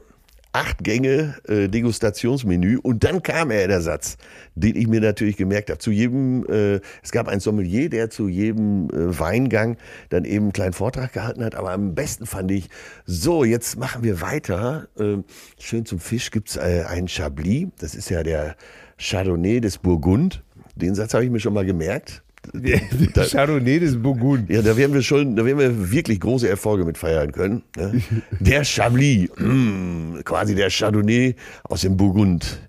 acht 0.60 0.84
Gänge 0.84 1.36
äh, 1.48 1.70
Degustationsmenü 1.70 2.78
und 2.78 3.06
dann 3.06 3.24
kam 3.24 3.50
er 3.50 3.68
der 3.70 3.80
Satz, 3.80 4.18
den 4.56 4.76
ich 4.76 4.88
mir 4.88 5.00
natürlich 5.00 5.38
gemerkt 5.38 5.70
habe. 5.70 5.80
Zu 5.80 5.92
jedem, 5.92 6.46
äh, 6.48 6.82
es 7.02 7.12
gab 7.12 7.30
einen 7.30 7.40
Sommelier, 7.40 7.90
der 7.90 8.10
zu 8.10 8.28
jedem 8.28 8.90
äh, 8.90 9.18
Weingang 9.18 9.78
dann 10.10 10.26
eben 10.26 10.46
einen 10.46 10.54
kleinen 10.54 10.74
Vortrag 10.74 11.14
gehalten 11.14 11.46
hat, 11.46 11.56
aber 11.56 11.72
am 11.72 11.96
besten 11.96 12.26
fand 12.26 12.52
ich, 12.52 12.70
so, 13.06 13.46
jetzt 13.46 13.78
machen 13.78 14.04
wir 14.04 14.20
weiter. 14.20 14.90
Äh, 15.00 15.18
schön 15.60 15.86
zum 15.86 16.00
Fisch 16.00 16.30
gibt's 16.30 16.58
äh, 16.58 16.84
einen 16.88 17.08
Chablis, 17.08 17.68
das 17.80 17.96
ist 17.96 18.10
ja 18.10 18.22
der 18.24 18.58
Chardonnay 18.98 19.62
des 19.62 19.78
Burgund. 19.78 20.44
Den 20.76 20.94
Satz 20.94 21.14
habe 21.14 21.24
ich 21.24 21.32
mir 21.32 21.40
schon 21.40 21.54
mal 21.54 21.66
gemerkt. 21.66 22.22
Da- 23.14 23.26
Chardonnay 23.26 23.80
des 23.80 24.02
Burgund. 24.02 24.50
ja, 24.50 24.62
da 24.62 24.76
werden 24.78 24.94
wir 24.94 25.02
schon, 25.02 25.36
da 25.36 25.46
werden 25.46 25.60
wir 25.60 25.92
wirklich 25.92 26.20
große 26.20 26.48
Erfolge 26.48 26.86
mit 26.86 26.98
feiern 26.98 27.32
können. 27.32 27.64
Ne? 27.76 28.02
Der 28.40 28.64
Chablis, 28.64 29.30
mm, 29.38 30.20
quasi 30.24 30.56
der 30.56 30.70
Chardonnay 30.70 31.36
aus 31.64 31.82
dem 31.82 31.98
Burgund. 31.98 32.62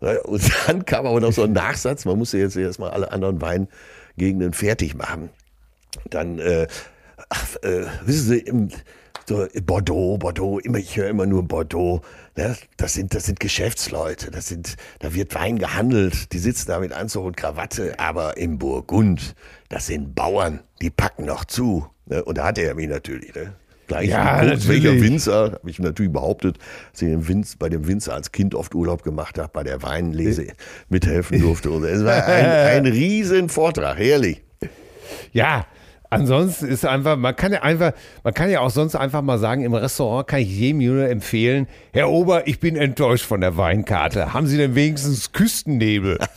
Ne? 0.00 0.20
Und 0.24 0.42
dann 0.66 0.84
kam 0.84 1.06
aber 1.06 1.20
noch 1.20 1.32
so 1.32 1.42
ein 1.44 1.52
Nachsatz, 1.52 2.04
man 2.04 2.18
musste 2.18 2.38
jetzt 2.38 2.56
erstmal 2.56 2.90
alle 2.90 3.10
anderen 3.10 3.40
Weingegenden 3.40 4.52
fertig 4.52 4.94
machen. 4.94 5.30
Dann, 6.10 6.38
äh, 6.38 6.66
ach, 7.30 7.56
äh, 7.62 7.86
wissen 8.04 8.28
Sie, 8.28 8.38
im, 8.38 8.68
so 9.28 9.46
Bordeaux, 9.64 10.18
Bordeaux, 10.18 10.58
immer, 10.58 10.78
ich 10.78 10.96
höre 10.96 11.08
immer 11.08 11.26
nur 11.26 11.42
Bordeaux. 11.42 12.02
Ne? 12.36 12.56
Das 12.76 12.94
sind, 12.94 13.14
das 13.14 13.24
sind 13.24 13.40
Geschäftsleute, 13.40 14.30
das 14.30 14.48
sind, 14.48 14.76
da 15.00 15.14
wird 15.14 15.34
Wein 15.34 15.58
gehandelt, 15.58 16.32
die 16.32 16.38
sitzen 16.38 16.68
da 16.68 16.78
mit 16.78 16.92
Anzug 16.92 17.24
und 17.24 17.36
Krawatte, 17.36 17.98
aber 17.98 18.36
im 18.36 18.58
Burgund, 18.58 19.34
das 19.68 19.86
sind 19.86 20.14
Bauern, 20.14 20.60
die 20.80 20.90
packen 20.90 21.24
noch 21.24 21.44
zu. 21.44 21.86
Ne? 22.06 22.24
Und 22.24 22.38
da 22.38 22.44
hatte 22.44 22.62
er 22.62 22.74
mich 22.74 22.88
natürlich, 22.88 23.34
ne? 23.34 23.54
Gleich 23.86 24.10
Ja, 24.10 24.42
welcher. 24.66 25.00
Winzer, 25.00 25.52
habe 25.52 25.70
ich 25.70 25.78
natürlich 25.78 26.12
behauptet, 26.12 26.58
dass 26.92 27.02
ich 27.02 27.28
Winz, 27.28 27.54
bei 27.54 27.68
dem 27.68 27.86
Winzer 27.86 28.14
als 28.14 28.32
Kind 28.32 28.54
oft 28.54 28.74
Urlaub 28.74 29.04
gemacht 29.04 29.38
habe, 29.38 29.48
bei 29.52 29.62
der 29.62 29.80
Weinlese 29.82 30.48
mithelfen 30.88 31.40
durfte. 31.40 31.70
Und 31.70 31.84
es 31.84 32.04
war 32.04 32.26
ein, 32.26 32.46
ein 32.46 32.86
riesen 32.92 33.48
Vortrag, 33.48 33.96
herrlich. 33.96 34.42
Ja, 35.32 35.66
ansonsten 36.20 36.66
ist 36.66 36.84
einfach, 36.84 37.16
man 37.16 37.34
kann 37.36 37.52
ja 37.52 37.62
einfach, 37.62 37.92
man 38.24 38.34
kann 38.34 38.50
ja 38.50 38.60
auch 38.60 38.70
sonst 38.70 38.94
einfach 38.94 39.22
mal 39.22 39.38
sagen, 39.38 39.62
im 39.62 39.74
Restaurant 39.74 40.26
kann 40.26 40.40
ich 40.40 40.48
jedem 40.48 40.78
nur 40.84 41.08
empfehlen, 41.08 41.66
Herr 41.92 42.10
Ober, 42.10 42.46
ich 42.46 42.60
bin 42.60 42.76
enttäuscht 42.76 43.24
von 43.24 43.40
der 43.40 43.56
Weinkarte. 43.56 44.32
Haben 44.32 44.46
Sie 44.46 44.56
denn 44.56 44.74
wenigstens 44.74 45.32
Küstennebel? 45.32 46.18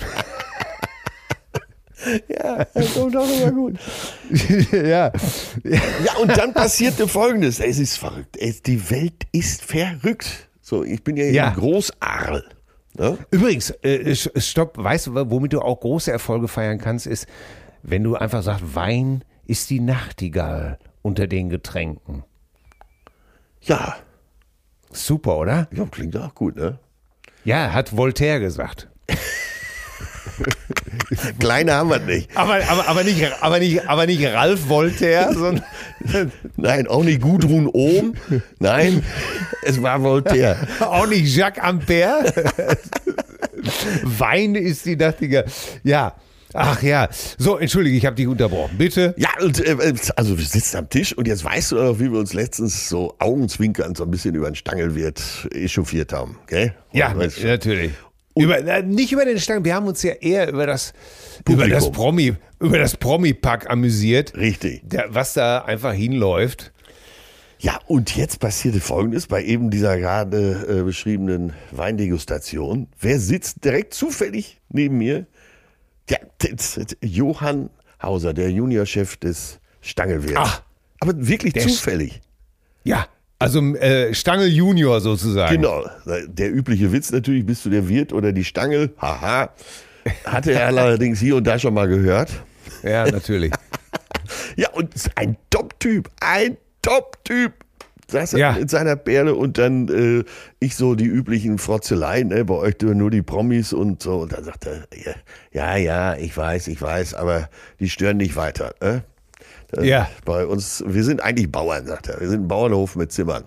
Ja, 2.30 2.66
das 2.74 2.94
kommt 2.94 3.16
auch 3.18 3.28
immer 3.30 3.52
gut. 3.52 3.76
ja. 4.72 5.12
Ja, 5.66 6.14
und 6.22 6.36
dann 6.38 6.54
passierte 6.54 7.10
Folgendes. 7.10 7.60
Es 7.60 7.78
ist 7.78 7.98
verrückt. 7.98 8.38
Es, 8.40 8.62
die 8.62 8.90
Welt 8.90 9.26
ist 9.34 9.66
verrückt. 9.66 10.48
So, 10.62 10.86
ich 10.86 11.04
bin 11.04 11.18
ja, 11.18 11.26
Ja. 11.26 11.48
im 11.50 11.56
Großarl. 11.56 12.46
Ne? 12.98 13.18
Übrigens, 13.32 13.72
äh, 13.84 14.16
stopp, 14.16 14.78
weißt 14.78 15.08
du, 15.08 15.30
womit 15.30 15.52
du 15.52 15.60
auch 15.62 15.82
große 15.82 16.10
Erfolge 16.10 16.48
feiern 16.48 16.78
kannst, 16.78 17.06
ist, 17.06 17.28
wenn 17.84 18.04
du 18.04 18.16
einfach 18.16 18.44
sagst, 18.44 18.76
Wein 18.76 19.24
ist 19.50 19.70
die 19.72 19.80
Nachtigall 19.80 20.78
unter 21.02 21.26
den 21.26 21.50
Getränken. 21.50 22.24
Ja. 23.62 23.98
Super, 24.92 25.38
oder? 25.38 25.68
ja, 25.72 25.86
klingt 25.86 26.16
auch 26.18 26.36
gut, 26.36 26.56
ne? 26.56 26.78
Ja, 27.44 27.74
hat 27.74 27.98
Voltaire 27.98 28.40
gesagt. 28.40 28.90
Kleiner 31.40 31.76
haben 31.76 31.90
wir 31.90 32.00
nicht. 32.00 32.30
Aber, 32.38 32.56
aber, 32.68 32.88
aber, 32.88 33.04
nicht, 33.04 33.26
aber, 33.42 33.60
nicht, 33.60 33.88
aber 33.88 34.06
nicht 34.06 34.24
Ralf 34.24 34.70
Voltaire, 34.70 35.34
sondern 35.34 35.66
Nein, 36.56 36.88
auch 36.88 37.04
nicht 37.04 37.22
Gudrun 37.22 37.68
Ohm. 37.68 38.14
Nein, 38.60 39.04
es 39.64 39.82
war 39.82 40.02
Voltaire. 40.04 40.58
auch 40.80 41.08
nicht 41.08 41.36
Jacques 41.36 41.64
Ampère. 41.64 42.32
Wein 44.04 44.56
ist 44.56 44.86
die 44.86 44.96
Nachtigall. 44.96 45.46
Ja. 45.84 46.16
Ach 46.54 46.82
ja. 46.82 47.10
So, 47.38 47.58
entschuldige, 47.58 47.96
ich 47.98 48.06
habe 48.06 48.16
dich 48.16 48.28
unterbrochen. 48.28 48.78
Bitte. 48.78 49.14
Ja, 49.18 49.30
und 49.42 49.60
äh, 49.66 49.94
also 50.16 50.38
wir 50.38 50.46
sitzen 50.46 50.78
am 50.78 50.90
Tisch 50.90 51.16
und 51.16 51.28
jetzt 51.28 51.44
weißt 51.44 51.72
du 51.72 51.76
noch, 51.76 52.00
wie 52.00 52.12
wir 52.12 52.20
uns 52.20 52.34
letztens 52.34 52.90
so 52.90 53.16
augenzwinkernd 53.20 53.98
so 53.98 54.04
ein 54.04 54.12
bisschen 54.12 54.36
über 54.36 54.50
den 54.50 54.56
Stangelwirt 54.56 55.22
echauffiert 55.54 56.12
haben, 56.14 56.40
gell? 56.48 56.74
Ja, 56.92 57.16
Weißt 57.16 57.44
du? 57.44 57.48
natürlich. 57.48 57.92
Über, 58.36 58.60
äh, 58.66 58.82
nicht 58.84 59.12
über 59.12 59.26
den 59.26 59.40
Stangen, 59.40 59.66
wir 59.66 59.76
haben 59.76 59.88
uns 59.88 60.02
ja 60.02 60.14
eher 60.14 60.50
über 60.50 60.66
das, 60.66 60.94
über 61.48 61.68
das 61.68 61.92
Promi, 61.92 62.36
über 62.60 62.78
das 62.78 62.96
Promi-Pack 62.98 63.70
amüsiert. 63.70 64.36
Richtig. 64.36 64.82
Der, 64.84 65.08
was 65.10 65.34
da 65.34 65.60
einfach 65.60 65.94
hinläuft. 65.94 66.72
Ja, 67.62 67.78
und 67.88 68.16
jetzt 68.16 68.40
passierte 68.40 68.80
Folgendes 68.80 69.28
bei 69.28 69.44
eben 69.44 69.70
dieser 69.70 69.98
gerade 69.98 70.80
äh, 70.80 70.84
beschriebenen 70.84 71.52
Weindegustation. 71.72 72.88
Wer 73.02 73.20
sitzt 73.20 73.66
direkt 73.66 73.94
zufällig 73.94 74.62
neben 74.70 74.98
mir? 74.98 75.28
Ja, 76.10 76.18
Johann 77.02 77.70
Hauser, 78.02 78.34
der 78.34 78.52
Juniorchef 78.52 79.18
des 79.18 79.60
Stangelwirts. 79.82 80.38
Ach. 80.38 80.62
Aber 81.02 81.14
wirklich 81.16 81.54
zufällig. 81.54 82.22
Ja, 82.84 83.08
also 83.40 83.62
äh, 83.76 84.14
Stangel 84.14 84.50
Junior 84.50 85.00
sozusagen. 85.00 85.62
Genau. 85.62 85.86
Der 86.28 86.54
übliche 86.54 86.92
Witz 86.92 87.12
natürlich, 87.12 87.46
bist 87.46 87.66
du 87.66 87.70
der 87.70 87.88
Wirt 87.88 88.12
oder 88.12 88.34
die 88.34 88.44
Stangel? 88.44 88.94
Haha. 88.98 89.54
Hatte 90.26 90.52
er 90.52 90.68
allerdings 90.78 91.20
hier 91.20 91.38
und 91.38 91.46
da 91.46 91.58
schon 91.58 91.74
mal 91.74 91.88
gehört. 91.88 92.32
Ja, 92.84 93.10
natürlich. 93.10 93.52
Ja, 94.56 94.70
und 94.74 94.94
ein 95.16 95.38
Top-Typ, 95.50 96.12
ein 96.22 96.58
Top-Typ. 96.84 97.54
Saß 98.10 98.34
er 98.34 98.40
Ja. 98.40 98.52
mit 98.54 98.70
seiner 98.70 98.96
Perle 98.96 99.36
und 99.36 99.58
dann 99.58 99.88
äh, 99.88 100.24
ich 100.60 100.76
so 100.76 100.96
die 100.96 101.06
üblichen 101.06 101.58
Frotzeleien, 101.58 102.30
ne, 102.30 102.44
bei 102.46 102.56
euch 102.56 102.76
nur 102.82 103.12
die 103.12 103.22
Promis 103.22 103.72
und 103.74 104.02
so. 104.02 104.18
Und 104.20 104.34
dann 104.34 104.44
sagt 104.44 104.66
er, 104.68 104.88
ja, 105.52 105.76
ja, 105.78 106.16
ich 106.16 106.36
weiß, 106.36 106.68
ich 106.68 106.82
weiß, 106.82 107.14
aber 107.14 107.50
die 107.80 107.90
stören 107.90 108.18
nicht 108.18 108.36
weiter. 108.36 108.74
Ne? 108.82 109.04
Äh, 109.78 109.88
Ja. 109.88 110.10
Bei 110.26 110.46
uns, 110.46 110.84
wir 110.88 111.04
sind 111.04 111.22
eigentlich 111.24 111.52
Bauern, 111.52 111.86
sagt 111.86 112.08
er. 112.08 112.20
Wir 112.20 112.30
sind 112.30 112.44
ein 112.44 112.48
Bauernhof 112.48 112.96
mit 112.96 113.12
Zimmern. 113.12 113.44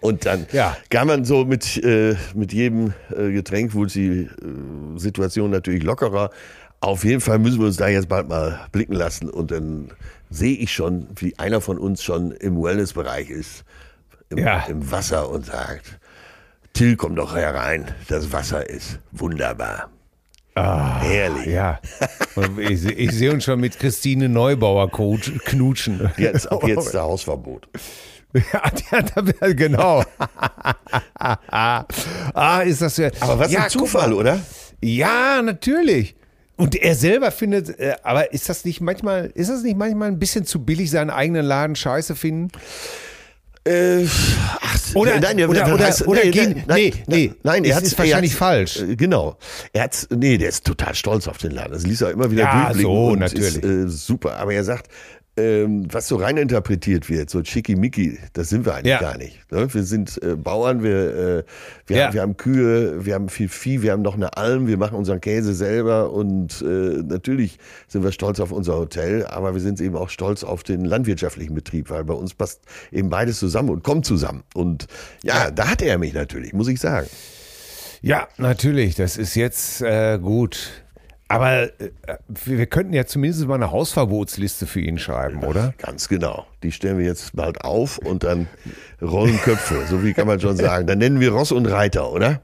Und 0.00 0.26
dann 0.26 0.46
Ja. 0.52 0.76
kann 0.90 1.06
man 1.08 1.24
so 1.24 1.44
mit, 1.44 1.76
äh, 1.84 2.14
mit 2.34 2.52
jedem 2.52 2.92
äh, 3.16 3.32
Getränk, 3.32 3.74
wurde 3.74 3.92
die 3.92 4.08
äh, 4.22 4.28
Situation 4.98 5.50
natürlich 5.50 5.82
lockerer. 5.82 6.30
Auf 6.80 7.02
jeden 7.04 7.20
Fall 7.20 7.40
müssen 7.40 7.58
wir 7.58 7.66
uns 7.66 7.76
da 7.76 7.88
jetzt 7.88 8.08
bald 8.08 8.28
mal 8.28 8.60
blicken 8.70 8.92
lassen 8.94 9.28
und 9.28 9.50
dann 9.50 9.90
sehe 10.30 10.56
ich 10.56 10.72
schon, 10.72 11.08
wie 11.16 11.38
einer 11.38 11.60
von 11.60 11.78
uns 11.78 12.02
schon 12.02 12.32
im 12.32 12.62
Wellnessbereich 12.62 13.30
ist, 13.30 13.64
im, 14.30 14.38
Ja. 14.38 14.64
im 14.68 14.90
Wasser 14.90 15.28
und 15.30 15.46
sagt, 15.46 15.98
Till, 16.74 16.96
komm 16.96 17.16
doch 17.16 17.34
herein, 17.34 17.86
das 18.08 18.30
Wasser 18.32 18.68
ist 18.68 18.98
wunderbar. 19.12 19.90
Herrlich. 20.54 21.46
Ah, 21.46 21.50
Ja. 21.50 21.80
Und 22.34 22.58
ich, 22.58 22.84
ich 22.84 23.12
sehe 23.12 23.32
uns 23.32 23.44
schon 23.44 23.60
mit 23.60 23.78
Christine 23.78 24.28
Neubauer 24.28 24.90
coach, 24.90 25.32
knutschen. 25.44 26.10
Jetzt, 26.16 26.50
ab 26.50 26.66
jetzt 26.66 26.92
der 26.94 27.02
Hausverbot. 27.02 27.68
Ja, 28.52 29.50
genau. 29.52 30.04
ah, 31.18 32.60
ist 32.64 32.82
das 32.82 32.96
ja. 32.96 33.10
Aber 33.20 33.38
was 33.38 33.52
ja, 33.52 33.64
ein 33.64 33.70
Zufall, 33.70 34.08
mal. 34.10 34.16
oder? 34.16 34.40
Ja, 34.82 35.40
natürlich. 35.42 36.14
Und 36.58 36.74
er 36.74 36.94
selber 36.94 37.30
findet, 37.30 37.78
äh, 37.78 37.94
aber 38.02 38.32
ist 38.32 38.48
das 38.48 38.64
nicht 38.64 38.80
manchmal, 38.80 39.30
ist 39.34 39.48
das 39.48 39.62
nicht 39.62 39.76
manchmal 39.78 40.08
ein 40.08 40.18
bisschen 40.18 40.44
zu 40.44 40.64
billig, 40.64 40.90
seinen 40.90 41.10
eigenen 41.10 41.46
Laden 41.46 41.76
scheiße 41.76 42.14
finden? 42.16 42.48
Äh, 43.64 44.06
ach, 44.60 44.78
Oder- 44.94 45.20
nein, 45.20 45.36
der- 45.36 45.48
oder- 45.50 45.64
der 45.64 45.74
oder- 45.74 45.84
heißt- 45.88 46.06
oder 46.06 46.24
nee, 46.24 46.30
gehen- 46.30 46.62
nein, 46.66 46.76
nee, 46.78 46.92
nee, 47.06 47.32
nein, 47.42 47.64
es 47.64 47.70
er 47.70 47.76
ist 47.78 47.82
hat's- 47.84 47.98
wahrscheinlich 47.98 48.30
hat's- 48.32 48.38
falsch. 48.38 48.80
äh, 48.80 48.96
Genau, 48.96 49.36
er 49.72 49.82
hat, 49.84 50.06
nee, 50.10 50.38
der 50.38 50.48
ist 50.48 50.64
total 50.64 50.94
stolz 50.94 51.28
auf 51.28 51.38
den 51.38 51.50
Laden. 51.50 51.72
Das 51.72 51.84
ließ 51.86 52.00
er 52.00 52.10
immer 52.12 52.30
wieder 52.30 52.44
Ja, 52.44 52.64
durchblicken 52.72 52.82
so, 52.94 53.14
natürlich. 53.16 53.56
ist 53.56 53.64
äh, 53.64 53.88
super. 53.88 54.36
Aber 54.38 54.54
er 54.54 54.64
sagt, 54.64 54.88
ähm, 55.38 55.86
was 55.92 56.08
so 56.08 56.16
rein 56.16 56.36
interpretiert 56.36 57.08
wird, 57.08 57.30
so 57.30 57.42
schickimicki, 57.44 58.18
das 58.32 58.48
sind 58.48 58.66
wir 58.66 58.74
eigentlich 58.74 58.92
Ja. 58.94 59.00
gar 59.00 59.16
nicht. 59.16 59.38
Ne? 59.52 59.72
Wir 59.72 59.82
sind 59.84 60.20
äh, 60.22 60.34
Bauern, 60.36 60.82
wir, 60.82 60.90
äh, 61.38 61.44
wir, 61.86 61.96
Ja. 61.96 62.04
haben, 62.06 62.14
wir 62.14 62.22
haben 62.22 62.36
Kühe, 62.36 63.04
wir 63.06 63.14
haben 63.14 63.28
viel 63.28 63.48
Vieh, 63.48 63.82
wir 63.82 63.92
haben 63.92 64.02
noch 64.02 64.14
eine 64.16 64.36
Alm, 64.36 64.66
wir 64.66 64.76
machen 64.76 64.96
unseren 64.96 65.20
Käse 65.20 65.54
selber 65.54 66.10
und 66.12 66.60
äh, 66.62 66.64
natürlich 66.66 67.58
sind 67.86 68.02
wir 68.04 68.12
stolz 68.12 68.40
auf 68.40 68.50
unser 68.52 68.76
Hotel, 68.76 69.24
aber 69.26 69.54
wir 69.54 69.60
sind 69.60 69.80
eben 69.80 69.96
auch 69.96 70.10
stolz 70.10 70.44
auf 70.44 70.62
den 70.64 70.84
landwirtschaftlichen 70.84 71.54
Betrieb, 71.54 71.90
weil 71.90 72.04
bei 72.04 72.14
uns 72.14 72.34
passt 72.34 72.62
eben 72.92 73.08
beides 73.08 73.38
zusammen 73.38 73.70
und 73.70 73.84
kommt 73.84 74.04
zusammen. 74.04 74.42
Und 74.54 74.86
ja, 75.22 75.50
da 75.50 75.68
hat 75.68 75.82
er 75.82 75.98
mich 75.98 76.12
natürlich, 76.14 76.52
muss 76.52 76.68
ich 76.68 76.80
sagen. 76.80 77.06
Ja, 78.00 78.28
natürlich, 78.36 78.94
das 78.94 79.16
ist 79.16 79.34
jetzt 79.34 79.82
äh, 79.82 80.18
gut. 80.20 80.70
Aber 81.28 81.64
äh, 81.64 81.90
wir 82.28 82.66
könnten 82.66 82.94
ja 82.94 83.04
zumindest 83.04 83.46
mal 83.46 83.56
eine 83.56 83.70
Hausverbotsliste 83.70 84.66
für 84.66 84.80
ihn 84.80 84.98
schreiben, 84.98 85.44
oder? 85.44 85.74
Ganz 85.76 86.08
genau. 86.08 86.46
Die 86.62 86.72
stellen 86.72 86.98
wir 86.98 87.04
jetzt 87.04 87.36
bald 87.36 87.62
auf 87.62 87.98
und 87.98 88.24
dann 88.24 88.48
rollen 89.02 89.38
Köpfe, 89.38 89.84
so 89.86 90.02
wie 90.02 90.14
kann 90.14 90.26
man 90.26 90.40
schon 90.40 90.56
sagen. 90.56 90.86
Dann 90.86 90.98
nennen 90.98 91.20
wir 91.20 91.30
Ross 91.30 91.52
und 91.52 91.66
Reiter, 91.66 92.10
oder? 92.10 92.40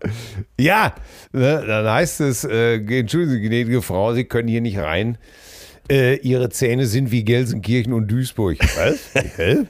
Ja, 0.61 0.95
ne, 1.33 1.65
dann 1.67 1.91
heißt 1.91 2.21
es, 2.21 2.45
äh, 2.45 2.75
entschuldigen 2.75 3.33
Sie, 3.33 3.41
gnädige 3.41 3.83
Frau, 3.83 4.13
Sie 4.13 4.25
können 4.25 4.49
hier 4.49 4.61
nicht 4.61 4.79
rein. 4.79 5.17
Äh, 5.91 6.17
ihre 6.17 6.49
Zähne 6.51 6.87
sind 6.87 7.11
wie 7.11 7.25
Gelsenkirchen 7.25 7.93
und 7.93 8.11
Duisburg. 8.11 8.59
Was? 8.77 8.99
Hä? 9.37 9.65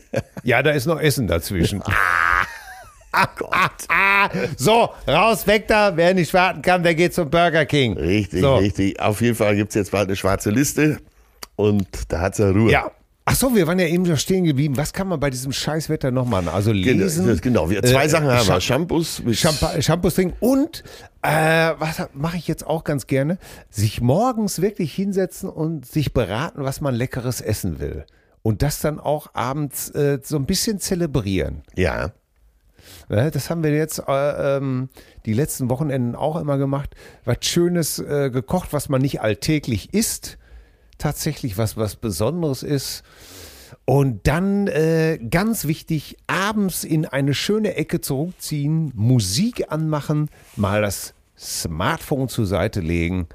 Ja, 0.45 0.63
da 0.63 0.71
ist 0.71 0.87
noch 0.87 1.01
Essen 1.01 1.27
dazwischen. 1.27 1.83
Ah, 3.15 3.71
ah, 3.89 4.29
so, 4.57 4.91
raus, 5.07 5.47
weg 5.47 5.69
da. 5.69 5.97
Wer 5.97 6.15
nicht 6.15 6.33
warten 6.35 6.63
kann, 6.63 6.83
der 6.83 6.95
geht 6.95 7.15
zum 7.15 7.31
Burger 7.31 7.65
King. 7.67 7.97
Richtig, 7.97 8.41
so. 8.41 8.57
richtig. 8.57 9.01
Auf 9.01 9.21
jeden 9.21 9.37
Fall 9.37 9.57
gibt's 9.57 9.75
jetzt 9.75 9.91
bald 9.93 10.09
eine 10.09 10.17
schwarze 10.17 10.51
Liste 10.51 10.99
und 11.57 11.87
da 12.09 12.21
hat's 12.21 12.39
ja 12.39 12.51
Ruhe. 12.51 12.71
Ja. 12.71 12.91
Ach 13.27 13.35
so, 13.35 13.55
wir 13.55 13.67
waren 13.67 13.79
ja 13.79 13.87
eben 13.87 14.05
schon 14.05 14.19
stehen 14.19 14.45
geblieben. 14.45 14.77
Was 14.77 14.93
kann 14.93 15.09
man 15.09 15.19
bei 15.19 15.31
diesem 15.31 15.51
Scheißwetter 15.51 16.11
noch 16.11 16.27
machen? 16.27 16.49
Also 16.49 16.73
Genau, 16.73 17.05
lesen. 17.05 17.27
das- 17.27 17.41
genau. 17.41 17.71
Wir, 17.71 17.83
zwei 17.83 18.05
äh, 18.05 18.09
Sachen 18.11 18.27
haben 18.31 18.47
wir. 18.47 18.61
Shampoos 18.61 19.23
Champa 19.33 19.81
Shampoos 19.81 20.15
trinken 20.17 20.37
und 20.41 20.85
äh, 21.23 21.73
was 21.79 22.03
mache 22.13 22.37
ich 22.37 22.47
jetzt 22.47 22.67
auch 22.67 22.85
ganz 22.85 23.07
gerne? 23.07 23.39
Sich 23.71 24.03
morgens 24.03 24.61
wirklich 24.61 24.93
hinsetzen 24.93 25.49
und 25.49 25.87
sich 25.87 26.13
beraten, 26.13 26.65
was 26.65 26.83
man 26.83 26.95
leckeres 26.95 27.41
essen 27.41 27.81
will. 27.81 28.05
Und 28.43 28.61
das 28.61 28.81
dann 28.81 29.01
auch 29.01 29.29
abends 29.33 29.89
äh, 29.91 30.19
so 30.23 30.37
ein 30.37 30.45
bisschen 30.45 30.79
zelebrieren. 30.79 31.63
Ja. 31.77 32.13
Ne, 33.09 33.31
Das 33.31 33.51
haben 33.51 33.63
wir 33.63 33.75
jetzt 33.75 34.03
äh, 34.09 34.57
ähm, 34.57 34.89
die 35.27 35.33
letzten 35.35 35.69
Wochenenden 35.71 36.15
auch 36.15 36.37
immer 36.37 36.59
gemacht. 36.59 36.95
Was 37.25 37.39
Schönes 37.43 37.99
äh, 37.99 38.31
gekocht, 38.31 38.73
was 38.73 38.89
man 38.89 39.03
nicht 39.03 39.21
alltäglich 39.21 39.93
isst. 39.95 40.39
Tatsächlich 40.99 41.59
was, 41.59 41.77
was 41.77 41.97
Besonderes 41.97 42.63
ist. 42.63 43.03
Und 43.85 44.27
dann, 44.27 44.67
äh, 44.69 45.19
ganz 45.31 45.67
wichtig, 45.67 46.17
abends 46.27 46.85
in 46.85 47.05
eine 47.05 47.35
schöne 47.35 47.75
Ecke 47.75 48.01
zurückziehen, 48.01 48.93
Musik 48.95 49.67
anmachen, 49.71 50.31
mal 50.57 50.81
das 50.83 51.13
Smartphone 51.37 52.29
zur 52.29 52.47
Seite 52.47 52.81
legen 52.81 53.27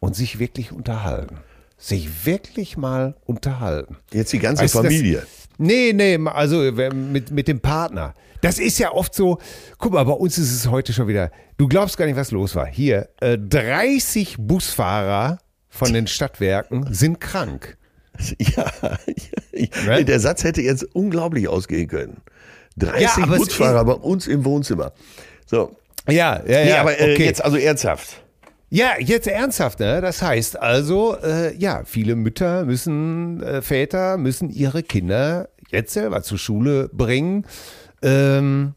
und 0.00 0.16
sich 0.16 0.38
wirklich 0.38 0.72
unterhalten. 0.72 1.36
Sich 1.78 2.24
wirklich 2.26 2.76
mal 2.78 3.14
unterhalten. 3.26 3.98
Jetzt 4.12 4.32
die 4.32 4.38
ganze 4.38 4.62
Weißt 4.64 4.74
du, 4.74 4.78
das- 4.82 4.86
Familie. 4.92 5.26
Nee, 5.58 5.92
nee, 5.94 6.18
also 6.26 6.76
wer- 6.76 6.92
mit, 6.94 7.30
mit 7.30 7.48
dem 7.48 7.60
Partner. 7.60 8.14
Das 8.42 8.58
ist 8.58 8.78
ja 8.78 8.92
oft 8.92 9.14
so, 9.14 9.38
guck 9.78 9.92
mal, 9.94 10.04
bei 10.04 10.12
uns 10.12 10.36
ist 10.38 10.52
es 10.54 10.70
heute 10.70 10.92
schon 10.92 11.08
wieder, 11.08 11.30
du 11.56 11.66
glaubst 11.68 11.96
gar 11.96 12.06
nicht, 12.06 12.16
was 12.16 12.30
los 12.30 12.54
war. 12.54 12.66
Hier, 12.66 13.08
äh, 13.20 13.38
30 13.38 14.36
Busfahrer 14.38 15.38
von 15.68 15.92
den 15.92 16.06
Stadtwerken 16.06 16.92
sind 16.92 17.20
krank. 17.20 17.76
Ja, 18.38 18.72
Ne? 19.86 20.04
der 20.04 20.20
Satz 20.20 20.44
hätte 20.44 20.60
jetzt 20.62 20.84
unglaublich 20.94 21.48
ausgehen 21.48 21.88
können. 21.88 22.18
30 22.78 23.00
Ja, 23.18 23.26
Busfahrer 23.26 23.84
bei 23.84 23.92
uns 23.94 24.26
im 24.26 24.44
Wohnzimmer. 24.44 24.92
So. 25.46 25.76
Ja, 26.08 26.42
ja, 26.46 26.64
Nee, 26.64 26.68
ja. 26.70 26.80
aber 26.82 26.98
äh, 27.00 27.14
okay. 27.14 27.24
jetzt 27.24 27.42
also 27.44 27.56
ernsthaft. 27.56 28.22
Ja, 28.68 28.94
jetzt 28.98 29.28
ernsthaft, 29.28 29.78
ne? 29.78 30.00
Das 30.00 30.22
heißt 30.22 30.60
also, 30.60 31.16
äh, 31.22 31.56
ja, 31.56 31.82
viele 31.84 32.16
Mütter 32.16 32.64
müssen, 32.64 33.42
äh, 33.42 33.62
Väter 33.62 34.16
müssen 34.16 34.50
ihre 34.50 34.82
Kinder 34.82 35.48
jetzt 35.70 35.92
selber 35.92 36.22
zur 36.22 36.38
Schule 36.38 36.90
bringen. 36.92 37.46
Ähm, 38.02 38.74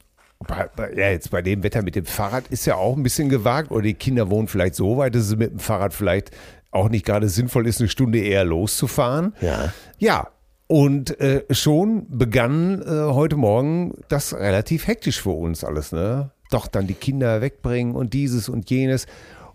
bei, 0.48 0.70
bei, 0.76 0.94
ja, 0.94 1.10
jetzt 1.10 1.32
bei 1.32 1.42
dem 1.42 1.64
Wetter 1.64 1.82
mit 1.82 1.96
dem 1.96 2.06
Fahrrad 2.06 2.48
ist 2.50 2.66
ja 2.66 2.76
auch 2.76 2.96
ein 2.96 3.04
bisschen 3.04 3.30
gewagt. 3.30 3.72
Oder 3.72 3.82
die 3.82 3.94
Kinder 3.96 4.30
wohnen 4.30 4.48
vielleicht 4.48 4.76
so 4.76 4.98
weit, 4.98 5.16
dass 5.16 5.24
es 5.24 5.36
mit 5.36 5.52
dem 5.52 5.60
Fahrrad 5.60 5.94
vielleicht 5.94 6.32
auch 6.72 6.90
nicht 6.90 7.06
gerade 7.06 7.28
sinnvoll 7.28 7.68
ist, 7.68 7.80
eine 7.80 7.90
Stunde 7.90 8.20
eher 8.20 8.46
loszufahren. 8.46 9.34
Ja. 9.42 9.74
Ja. 9.98 10.28
Und 10.68 11.20
äh, 11.20 11.44
schon 11.50 12.06
begann 12.10 12.84
äh, 12.84 12.86
heute 13.12 13.38
Morgen 13.38 13.96
das 14.08 14.36
relativ 14.36 14.86
hektisch 14.86 15.20
für 15.20 15.32
uns 15.32 15.64
alles, 15.64 15.92
ne? 15.92 16.30
Doch 16.52 16.68
dann 16.68 16.86
die 16.86 16.94
Kinder 16.94 17.42
wegbringen 17.42 17.96
und 17.96 18.14
dieses 18.14 18.50
und 18.50 18.70
jenes. 18.70 19.08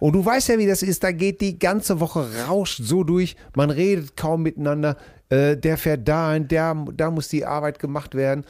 Und 0.04 0.12
du 0.12 0.22
weißt 0.22 0.50
ja, 0.50 0.58
wie 0.58 0.66
das 0.66 0.82
ist, 0.82 1.02
da 1.02 1.12
geht 1.12 1.40
die 1.40 1.58
ganze 1.58 1.98
Woche 1.98 2.26
rauscht 2.46 2.78
so 2.82 3.04
durch, 3.04 3.36
man 3.56 3.70
redet 3.70 4.18
kaum 4.18 4.42
miteinander, 4.42 4.98
äh, 5.30 5.56
der 5.56 5.78
fährt 5.78 6.06
dahin, 6.06 6.46
der, 6.46 6.76
da 6.94 7.10
muss 7.10 7.28
die 7.28 7.46
Arbeit 7.46 7.78
gemacht 7.78 8.14
werden. 8.14 8.44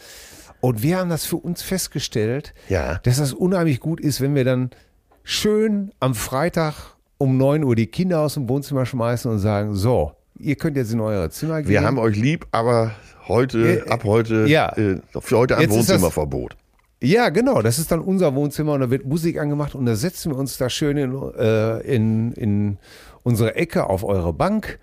Und 0.61 0.83
wir 0.83 0.99
haben 0.99 1.11
das 1.11 1.25
für 1.27 1.37
uns 1.37 1.63
festgestellt, 1.63 2.55
Ja. 2.69 2.99
dass 3.05 3.19
das 3.19 3.33
unheimlich 3.33 3.79
gut 3.79 4.01
ist, 4.01 4.21
wenn 4.21 4.35
wir 4.35 4.43
dann 4.45 4.71
schön 5.23 5.93
am 6.01 6.17
Freitag 6.17 6.75
um 7.19 7.37
9 7.39 7.63
Uhr 7.63 7.77
die 7.77 7.87
Kinder 7.87 8.19
aus 8.23 8.35
dem 8.35 8.49
Wohnzimmer 8.49 8.85
schmeißen 8.85 9.31
und 9.31 9.39
sagen, 9.39 9.77
so, 9.77 10.11
ihr 10.41 10.57
könnt 10.57 10.77
jetzt 10.77 10.93
in 10.93 10.99
eure 10.99 11.31
Zimmer 11.31 11.63
gehen. 11.63 11.71
Wir 11.71 11.85
haben 11.85 11.99
euch 11.99 12.17
lieb, 12.17 12.49
aber 12.51 12.91
heute, 13.29 13.85
Äh, 13.87 13.91
ab 13.91 14.03
heute, 14.03 14.47
ja. 14.49 14.77
äh, 14.77 14.97
für 15.21 15.39
heute 15.39 15.57
ein 15.57 15.71
Wohnzimmerverbot. 15.71 16.57
Ja, 17.05 17.29
genau. 17.29 17.61
Das 17.61 17.79
ist 17.79 17.93
dann 17.93 18.01
unser 18.01 18.35
Wohnzimmer 18.35 18.73
und 18.73 18.81
da 18.81 18.91
wird 18.91 19.05
Musik 19.05 19.39
angemacht 19.39 19.75
und 19.75 19.87
da 19.87 19.95
setzen 19.95 20.33
wir 20.33 20.39
uns 20.39 20.57
da 20.57 20.71
schön 20.71 20.97
in, 20.97 21.33
äh, 21.37 21.81
in, 21.81 22.33
in 22.33 22.79
unsere 23.23 23.55
Ecke 23.57 23.89
auf 23.89 24.05
eure 24.05 24.33
Bank. 24.33 24.79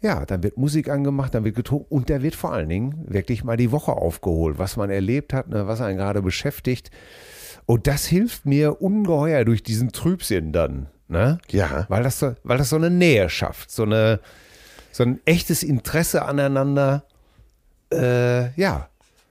Ja, 0.00 0.24
dann 0.26 0.42
wird 0.42 0.58
Musik 0.58 0.88
angemacht, 0.90 1.34
dann 1.34 1.44
wird 1.44 1.56
getrunken 1.56 1.86
und 1.88 2.10
da 2.10 2.22
wird 2.22 2.34
vor 2.34 2.52
allen 2.52 2.68
Dingen 2.68 3.04
wirklich 3.08 3.42
mal 3.42 3.56
die 3.56 3.72
Woche 3.72 3.92
aufgeholt, 3.92 4.58
was 4.58 4.76
man 4.76 4.90
erlebt 4.90 5.32
hat, 5.32 5.48
ne, 5.48 5.66
was 5.66 5.80
einen 5.80 5.96
gerade 5.96 6.22
beschäftigt. 6.22 6.90
Und 7.66 7.86
das 7.86 8.04
hilft 8.04 8.44
mir 8.44 8.82
ungeheuer 8.82 9.44
durch 9.44 9.62
diesen 9.62 9.92
Trübsinn 9.92 10.52
dann. 10.52 10.88
Ne? 11.08 11.38
Ja. 11.50 11.86
Weil 11.88 12.02
das, 12.02 12.18
so, 12.18 12.34
weil 12.44 12.58
das 12.58 12.68
so 12.70 12.76
eine 12.76 12.90
Nähe 12.90 13.28
schafft, 13.30 13.70
so, 13.70 13.84
eine, 13.84 14.20
so 14.92 15.02
ein 15.02 15.20
echtes 15.24 15.62
Interesse 15.62 16.24
aneinander. 16.24 17.04
Äh, 17.90 18.52
ja, 18.60 18.88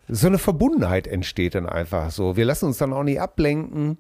so 0.08 0.28
eine 0.28 0.38
Verbundenheit 0.38 1.08
entsteht 1.08 1.56
dann 1.56 1.68
einfach 1.68 2.12
so. 2.12 2.36
Wir 2.36 2.46
lassen 2.46 2.66
uns 2.66 2.78
dann 2.78 2.94
auch 2.94 3.04
nicht 3.04 3.22
ablenken. 3.22 3.98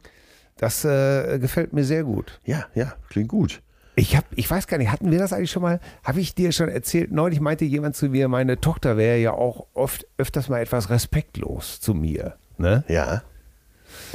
Das 0.58 0.86
äh, 0.86 1.39
gefällt 1.39 1.74
mir 1.74 1.84
sehr 1.84 2.04
gut. 2.04 2.39
Ja, 2.46 2.66
ja, 2.76 2.94
klingt 3.10 3.30
gut. 3.30 3.62
Ich 3.96 4.16
hab, 4.18 4.26
ich 4.36 4.50
weiß 4.50 4.68
gar 4.68 4.78
nicht, 4.78 4.92
hatten 4.92 5.12
wir 5.12 5.20
das 5.20 5.34
eigentlich 5.34 5.52
schon 5.52 5.62
mal? 5.62 5.80
Habe 6.04 6.20
ich 6.20 6.34
dir 6.36 6.52
schon 6.52 6.68
erzählt? 6.70 7.12
Neulich 7.12 7.39
meinte 7.39 7.63
jemand 7.66 7.96
zu 7.96 8.10
mir, 8.10 8.28
meine 8.28 8.60
Tochter 8.60 8.98
wäre 8.98 9.18
ja 9.20 9.32
auch 9.34 9.68
oft 9.74 10.08
öfters 10.18 10.50
mal 10.50 10.60
etwas 10.62 10.89
respektlos 10.89 11.80
zu 11.80 11.94
mir. 11.94 12.36
Ne? 12.58 12.84
Ja. 12.88 13.22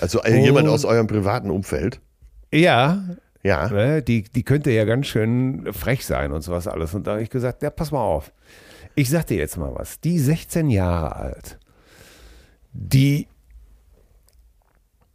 Also 0.01 0.23
äh, 0.23 0.37
jemand 0.41 0.67
Und- 0.69 0.75
aus 0.75 0.85
eurem 0.85 1.07
privaten 1.07 1.51
Umfeld. 1.51 2.01
Ja, 2.53 3.05
Ja. 3.43 3.69
ne, 3.69 4.03
die, 4.03 4.25
die 4.25 4.43
könnte 4.43 4.71
ja 4.73 4.85
ganz 4.85 5.07
schön 5.07 5.69
frech 5.73 6.05
sein 6.07 6.33
und 6.33 6.43
sowas 6.43 6.67
alles. 6.67 6.95
Und 6.95 7.07
da 7.07 7.13
habe 7.13 7.23
ich 7.23 7.31
gesagt, 7.31 7.63
ja, 7.63 7.71
pass 7.71 7.93
mal 7.93 8.01
auf. 8.03 8.33
Ich 8.97 9.11
sag 9.11 9.27
dir 9.29 9.37
jetzt 9.39 9.57
mal 9.59 9.73
was. 9.75 10.01
Die 10.01 10.19
16 10.19 10.71
Jahre 10.71 11.15
alt, 11.15 11.59
die 12.73 13.29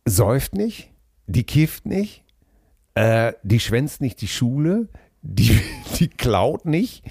säuft 0.06 0.54
nicht, 0.56 0.92
die 1.28 1.44
kifft 1.44 1.86
nicht, 1.86 2.24
äh, 2.96 3.34
die 3.44 3.60
schwänzt 3.60 4.02
nicht 4.02 4.22
die 4.22 4.28
Schule, 4.28 4.89
die, 5.22 5.60
die 6.00 6.08
klaut 6.08 6.66
nicht. 6.66 7.04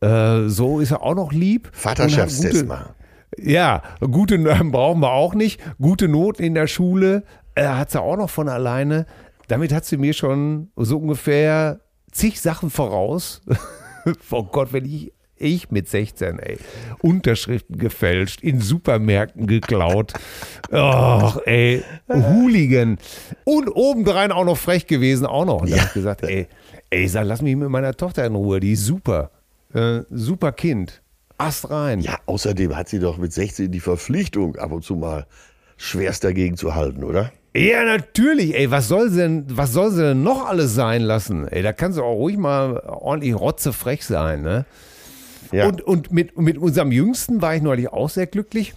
Äh, 0.00 0.48
so 0.48 0.80
ist 0.80 0.92
er 0.92 1.02
auch 1.02 1.14
noch 1.14 1.32
lieb. 1.32 1.70
Vaterschaftstest 1.72 2.66
machen. 2.66 2.94
Ja, 3.38 3.82
gute 4.00 4.38
brauchen 4.38 5.00
wir 5.00 5.12
auch 5.12 5.34
nicht. 5.34 5.60
Gute 5.78 6.08
Noten 6.08 6.42
in 6.42 6.54
der 6.54 6.68
Schule 6.68 7.24
äh, 7.54 7.66
hat 7.66 7.90
sie 7.90 8.00
auch 8.00 8.16
noch 8.16 8.30
von 8.30 8.48
alleine. 8.48 9.06
Damit 9.48 9.72
hat 9.72 9.84
sie 9.84 9.96
mir 9.96 10.12
schon 10.12 10.70
so 10.76 10.98
ungefähr 10.98 11.80
zig 12.12 12.40
Sachen 12.40 12.70
voraus. 12.70 13.42
oh 14.30 14.44
Gott, 14.44 14.72
wenn 14.72 14.84
ich 14.84 15.12
ich 15.38 15.70
mit 15.70 15.88
16, 15.88 16.38
ey. 16.38 16.58
Unterschriften 17.00 17.78
gefälscht, 17.78 18.42
in 18.42 18.60
Supermärkten 18.60 19.46
geklaut. 19.46 20.12
Och, 20.72 21.40
ey. 21.46 21.82
Hooligan. 22.08 22.98
Und 23.44 23.68
obendrein 23.68 24.32
auch 24.32 24.44
noch 24.44 24.58
frech 24.58 24.86
gewesen, 24.86 25.26
auch 25.26 25.44
noch. 25.44 25.62
Und 25.62 25.70
da 25.70 25.76
ja. 25.76 25.82
hab 25.82 25.88
ich 25.88 25.94
gesagt, 25.94 26.22
ey, 26.22 26.48
ey, 26.90 27.08
sag, 27.08 27.26
lass 27.26 27.42
mich 27.42 27.56
mit 27.56 27.68
meiner 27.68 27.94
Tochter 27.94 28.24
in 28.24 28.34
Ruhe, 28.34 28.60
die 28.60 28.72
ist 28.72 28.84
super. 28.84 29.30
Äh, 29.74 30.00
super 30.10 30.52
Kind. 30.52 31.02
Ast 31.38 31.70
rein. 31.70 32.00
Ja, 32.00 32.18
außerdem 32.26 32.74
hat 32.76 32.88
sie 32.88 32.98
doch 32.98 33.18
mit 33.18 33.32
16 33.32 33.70
die 33.70 33.80
Verpflichtung, 33.80 34.56
ab 34.56 34.72
und 34.72 34.84
zu 34.84 34.96
mal 34.96 35.26
schwerst 35.76 36.24
dagegen 36.24 36.56
zu 36.56 36.74
halten, 36.74 37.04
oder? 37.04 37.30
Ja, 37.54 37.84
natürlich, 37.84 38.54
ey, 38.54 38.70
was 38.70 38.88
soll 38.88 39.10
sie 39.10 39.18
denn, 39.18 39.44
was 39.48 39.72
soll 39.72 39.90
sie 39.90 40.02
denn 40.02 40.22
noch 40.22 40.46
alles 40.46 40.74
sein 40.74 41.02
lassen? 41.02 41.48
Ey, 41.48 41.62
da 41.62 41.72
kannst 41.72 41.98
du 41.98 42.02
auch 42.02 42.16
ruhig 42.16 42.36
mal 42.36 42.80
ordentlich 42.86 43.34
rotzefrech 43.34 44.04
sein, 44.04 44.42
ne? 44.42 44.66
Ja. 45.52 45.66
Und, 45.66 45.82
und 45.82 46.12
mit, 46.12 46.38
mit 46.38 46.58
unserem 46.58 46.92
Jüngsten 46.92 47.42
war 47.42 47.54
ich 47.54 47.62
neulich 47.62 47.88
auch 47.88 48.10
sehr 48.10 48.26
glücklich. 48.26 48.74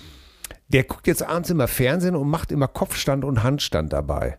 Der 0.70 0.84
guckt 0.84 1.08
jetzt 1.08 1.24
abends 1.24 1.50
immer 1.50 1.68
Fernsehen 1.68 2.16
und 2.16 2.30
macht 2.30 2.52
immer 2.52 2.68
Kopfstand 2.68 3.26
und 3.26 3.44
Handstand 3.44 3.92
dabei. 3.92 4.38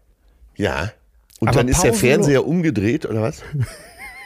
Ja. 0.56 0.92
Und 1.40 1.48
Aber 1.48 1.58
dann 1.58 1.68
ist 1.68 1.82
der 1.82 1.94
Fernseher 1.94 2.46
umgedreht, 2.46 3.06
oder 3.06 3.22
was? 3.22 3.42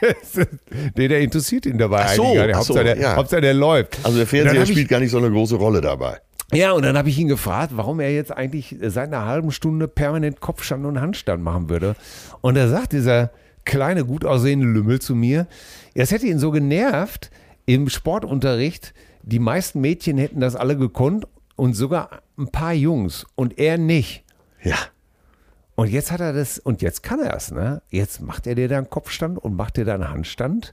nee, 0.96 1.08
der 1.08 1.20
interessiert 1.20 1.66
ihn 1.66 1.78
dabei 1.78 2.04
ach 2.04 2.14
so, 2.14 2.24
eigentlich. 2.24 2.54
Ach 2.54 2.58
Hauptsache, 2.58 2.84
der, 2.84 2.98
ja. 2.98 3.16
Hauptsache, 3.16 3.40
der 3.40 3.54
läuft. 3.54 3.98
Also 4.02 4.18
der 4.18 4.26
Fernseher 4.26 4.66
spielt 4.66 4.88
gar 4.88 5.00
nicht 5.00 5.10
so 5.10 5.18
eine 5.18 5.30
große 5.30 5.54
Rolle 5.56 5.80
dabei. 5.80 6.20
Ja, 6.52 6.72
und 6.72 6.84
dann 6.84 6.96
habe 6.96 7.08
ich 7.08 7.18
ihn 7.18 7.28
gefragt, 7.28 7.72
warum 7.74 8.00
er 8.00 8.12
jetzt 8.12 8.30
eigentlich 8.30 8.76
seit 8.80 9.08
einer 9.08 9.26
halben 9.26 9.50
Stunde 9.50 9.88
permanent 9.88 10.40
Kopfstand 10.40 10.84
und 10.84 11.00
Handstand 11.00 11.42
machen 11.42 11.68
würde. 11.68 11.96
Und 12.42 12.56
er 12.56 12.68
sagt 12.68 12.92
dieser 12.92 13.30
kleine, 13.64 14.04
gut 14.04 14.24
aussehende 14.24 14.66
Lümmel 14.66 15.00
zu 15.00 15.14
mir, 15.14 15.46
es 15.94 16.10
hätte 16.10 16.26
ihn 16.26 16.38
so 16.38 16.50
genervt, 16.50 17.30
im 17.66 17.88
Sportunterricht, 17.88 18.94
die 19.22 19.38
meisten 19.38 19.80
Mädchen 19.80 20.18
hätten 20.18 20.40
das 20.40 20.56
alle 20.56 20.76
gekonnt 20.76 21.26
und 21.56 21.74
sogar 21.74 22.22
ein 22.38 22.48
paar 22.48 22.74
Jungs 22.74 23.26
und 23.34 23.58
er 23.58 23.78
nicht. 23.78 24.24
Ja. 24.62 24.76
Und 25.76 25.90
jetzt 25.90 26.12
hat 26.12 26.20
er 26.20 26.32
das, 26.32 26.58
und 26.58 26.82
jetzt 26.82 27.02
kann 27.02 27.20
er 27.20 27.34
es, 27.34 27.50
ne? 27.50 27.82
Jetzt 27.90 28.20
macht 28.20 28.46
er 28.46 28.54
dir 28.54 28.68
dann 28.68 28.88
Kopfstand 28.88 29.38
und 29.38 29.56
macht 29.56 29.76
dir 29.76 29.84
dann 29.84 30.08
Handstand. 30.08 30.72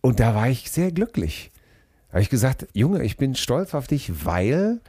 Und 0.00 0.18
da 0.18 0.34
war 0.34 0.48
ich 0.48 0.70
sehr 0.70 0.90
glücklich. 0.90 1.52
Da 2.08 2.14
habe 2.14 2.22
ich 2.22 2.30
gesagt, 2.30 2.66
Junge, 2.72 3.04
ich 3.04 3.16
bin 3.16 3.34
stolz 3.36 3.74
auf 3.74 3.86
dich, 3.86 4.24
weil 4.24 4.80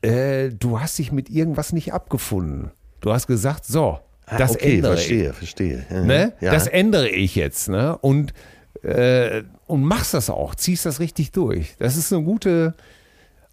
äh, 0.00 0.48
du 0.50 0.80
hast 0.80 0.98
dich 0.98 1.12
mit 1.12 1.28
irgendwas 1.28 1.72
nicht 1.72 1.92
abgefunden. 1.92 2.70
Du 3.00 3.12
hast 3.12 3.26
gesagt, 3.26 3.66
so, 3.66 3.98
ah, 4.26 4.38
das 4.38 4.52
okay, 4.52 4.76
ändere 4.76 4.94
verstehe, 4.94 5.30
ich. 5.30 5.36
verstehe. 5.36 5.86
Ne? 5.90 6.32
Ja. 6.40 6.52
Das 6.52 6.66
ändere 6.66 7.08
ich 7.08 7.34
jetzt, 7.34 7.68
ne? 7.68 7.98
Und 7.98 8.32
äh, 8.82 9.42
und 9.66 9.84
machst 9.84 10.14
das 10.14 10.30
auch, 10.30 10.54
ziehst 10.54 10.86
das 10.86 11.00
richtig 11.00 11.32
durch. 11.32 11.74
Das 11.78 11.96
ist 11.96 12.12
eine 12.12 12.24
gute, 12.24 12.74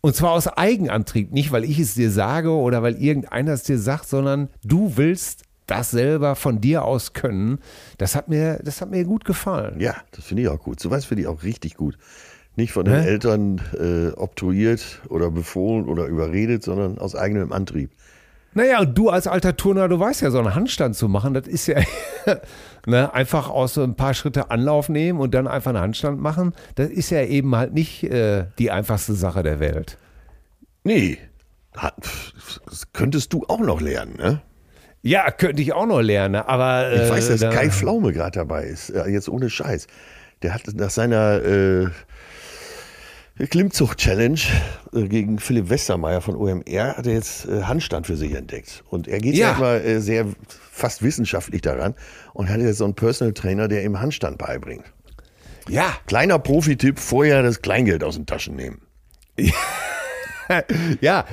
und 0.01 0.15
zwar 0.15 0.31
aus 0.31 0.47
Eigenantrieb, 0.47 1.31
nicht 1.31 1.51
weil 1.51 1.63
ich 1.63 1.79
es 1.79 1.93
dir 1.93 2.11
sage 2.11 2.51
oder 2.51 2.83
weil 2.83 2.95
irgendeiner 3.01 3.53
es 3.53 3.63
dir 3.63 3.77
sagt, 3.77 4.07
sondern 4.07 4.49
du 4.63 4.97
willst 4.97 5.43
das 5.67 5.91
selber 5.91 6.35
von 6.35 6.61
dir 6.61 6.83
aus 6.83 7.13
können. 7.13 7.59
Das 7.97 8.15
hat 8.15 8.27
mir, 8.27 8.59
das 8.63 8.81
hat 8.81 8.89
mir 8.89 9.03
gut 9.03 9.23
gefallen. 9.23 9.79
Ja, 9.79 9.95
das 10.11 10.25
finde 10.25 10.43
ich 10.43 10.49
auch 10.49 10.59
gut. 10.59 10.79
So 10.79 10.89
was 10.89 11.05
finde 11.05 11.21
ich 11.23 11.27
auch 11.27 11.43
richtig 11.43 11.75
gut. 11.75 11.97
Nicht 12.55 12.73
von 12.73 12.85
den 12.85 12.95
Hä? 12.95 13.07
Eltern 13.07 13.61
äh, 13.79 14.09
obtruiert 14.17 15.01
oder 15.09 15.29
befohlen 15.29 15.87
oder 15.87 16.05
überredet, 16.07 16.63
sondern 16.63 16.97
aus 16.97 17.15
eigenem 17.15 17.51
Antrieb. 17.51 17.91
Naja, 18.53 18.83
du 18.83 19.09
als 19.09 19.27
alter 19.27 19.55
Turner, 19.55 19.87
du 19.87 19.99
weißt 19.99 20.21
ja, 20.21 20.31
so 20.31 20.39
einen 20.39 20.55
Handstand 20.55 20.95
zu 20.95 21.07
machen, 21.07 21.33
das 21.33 21.47
ist 21.47 21.67
ja 21.67 21.81
ne, 22.85 23.13
einfach 23.13 23.49
aus 23.49 23.75
so 23.75 23.83
ein 23.83 23.95
paar 23.95 24.13
Schritte 24.13 24.49
Anlauf 24.49 24.89
nehmen 24.89 25.19
und 25.19 25.33
dann 25.33 25.47
einfach 25.47 25.69
einen 25.69 25.81
Handstand 25.81 26.19
machen. 26.19 26.53
Das 26.75 26.89
ist 26.89 27.11
ja 27.11 27.23
eben 27.23 27.55
halt 27.55 27.73
nicht 27.73 28.03
äh, 28.03 28.45
die 28.57 28.71
einfachste 28.71 29.13
Sache 29.13 29.43
der 29.43 29.59
Welt. 29.59 29.97
Nee, 30.83 31.19
das 32.65 32.91
könntest 32.93 33.33
du 33.33 33.45
auch 33.47 33.59
noch 33.59 33.81
lernen, 33.81 34.15
ne? 34.17 34.41
Ja, 35.01 35.31
könnte 35.31 35.61
ich 35.61 35.71
auch 35.73 35.85
noch 35.85 36.01
lernen, 36.01 36.35
aber. 36.35 36.87
Äh, 36.87 37.05
ich 37.05 37.09
weiß, 37.09 37.27
dass 37.29 37.39
da, 37.39 37.49
Kai 37.51 37.69
Pflaume 37.69 38.11
gerade 38.11 38.39
dabei 38.39 38.65
ist, 38.65 38.89
jetzt 38.89 39.29
ohne 39.29 39.49
Scheiß. 39.49 39.87
Der 40.41 40.53
hat 40.53 40.63
nach 40.73 40.89
seiner. 40.89 41.43
Äh, 41.43 41.87
Klimmzucht-Challenge 43.47 44.39
äh, 44.93 45.07
gegen 45.07 45.39
Philipp 45.39 45.69
Westermeier 45.69 46.21
von 46.21 46.35
OMR 46.35 46.97
hat 46.97 47.07
er 47.07 47.13
jetzt 47.13 47.45
äh, 47.47 47.63
Handstand 47.63 48.07
für 48.07 48.17
sich 48.17 48.33
entdeckt. 48.33 48.83
Und 48.89 49.07
er 49.07 49.19
geht 49.19 49.35
ja 49.35 49.53
mal 49.53 49.81
äh, 49.81 50.01
sehr 50.01 50.25
fast 50.71 51.03
wissenschaftlich 51.03 51.61
daran 51.61 51.95
und 52.33 52.49
hat 52.49 52.59
jetzt 52.59 52.77
so 52.77 52.85
einen 52.85 52.95
Personal 52.95 53.33
Trainer, 53.33 53.67
der 53.67 53.83
ihm 53.83 53.99
Handstand 53.99 54.37
beibringt. 54.37 54.83
Ja. 55.69 55.93
Kleiner 56.07 56.39
Profi-Tipp, 56.39 56.99
vorher 56.99 57.43
das 57.43 57.61
Kleingeld 57.61 58.03
aus 58.03 58.15
den 58.15 58.25
Taschen 58.25 58.55
nehmen. 58.55 58.81
Ja. 59.37 59.53
ja, 61.01 61.25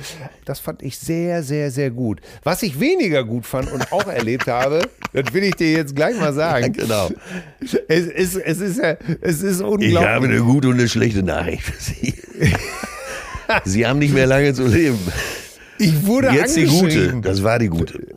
das 0.45 0.59
fand 0.59 0.83
ich 0.83 0.97
sehr, 0.97 1.43
sehr, 1.43 1.71
sehr 1.71 1.91
gut. 1.91 2.21
Was 2.43 2.63
ich 2.63 2.79
weniger 2.79 3.23
gut 3.23 3.45
fand 3.45 3.71
und 3.71 3.91
auch 3.91 4.07
erlebt 4.07 4.47
habe, 4.47 4.81
das 5.13 5.33
will 5.33 5.43
ich 5.43 5.55
dir 5.55 5.71
jetzt 5.71 5.95
gleich 5.95 6.17
mal 6.19 6.33
sagen. 6.33 6.73
Ja, 6.75 6.83
genau. 6.83 7.09
Es 7.87 8.05
ist, 8.05 8.35
es 8.35 8.59
ist, 8.59 8.79
es 9.21 9.41
ist 9.41 9.61
unglaublich. 9.61 9.91
Ich 9.91 9.97
habe 9.97 10.27
eine 10.27 10.39
gute 10.41 10.69
und 10.69 10.75
eine 10.75 10.87
schlechte 10.87 11.23
Nachricht 11.23 11.63
für 11.63 11.81
Sie. 11.81 12.13
Sie 13.65 13.87
haben 13.87 13.99
nicht 13.99 14.13
mehr 14.13 14.27
lange 14.27 14.53
zu 14.53 14.67
leben. 14.67 14.99
Ich 15.79 16.05
wurde 16.05 16.29
Jetzt 16.29 16.57
angeschrieben. 16.57 16.89
die 16.89 17.09
gute. 17.11 17.21
Das 17.21 17.43
war 17.43 17.59
die 17.59 17.69
gute. 17.69 18.07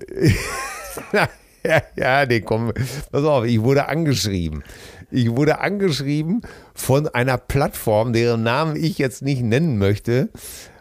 ja, 1.12 1.82
ja, 1.96 2.26
nee, 2.26 2.40
komm. 2.40 2.72
Pass 3.12 3.24
auf, 3.24 3.44
ich 3.44 3.60
wurde 3.60 3.86
angeschrieben. 3.88 4.64
Ich 5.10 5.30
wurde 5.30 5.60
angeschrieben 5.60 6.42
von 6.74 7.08
einer 7.08 7.38
Plattform, 7.38 8.12
deren 8.12 8.42
Namen 8.42 8.76
ich 8.76 8.98
jetzt 8.98 9.22
nicht 9.22 9.42
nennen 9.42 9.78
möchte, 9.78 10.30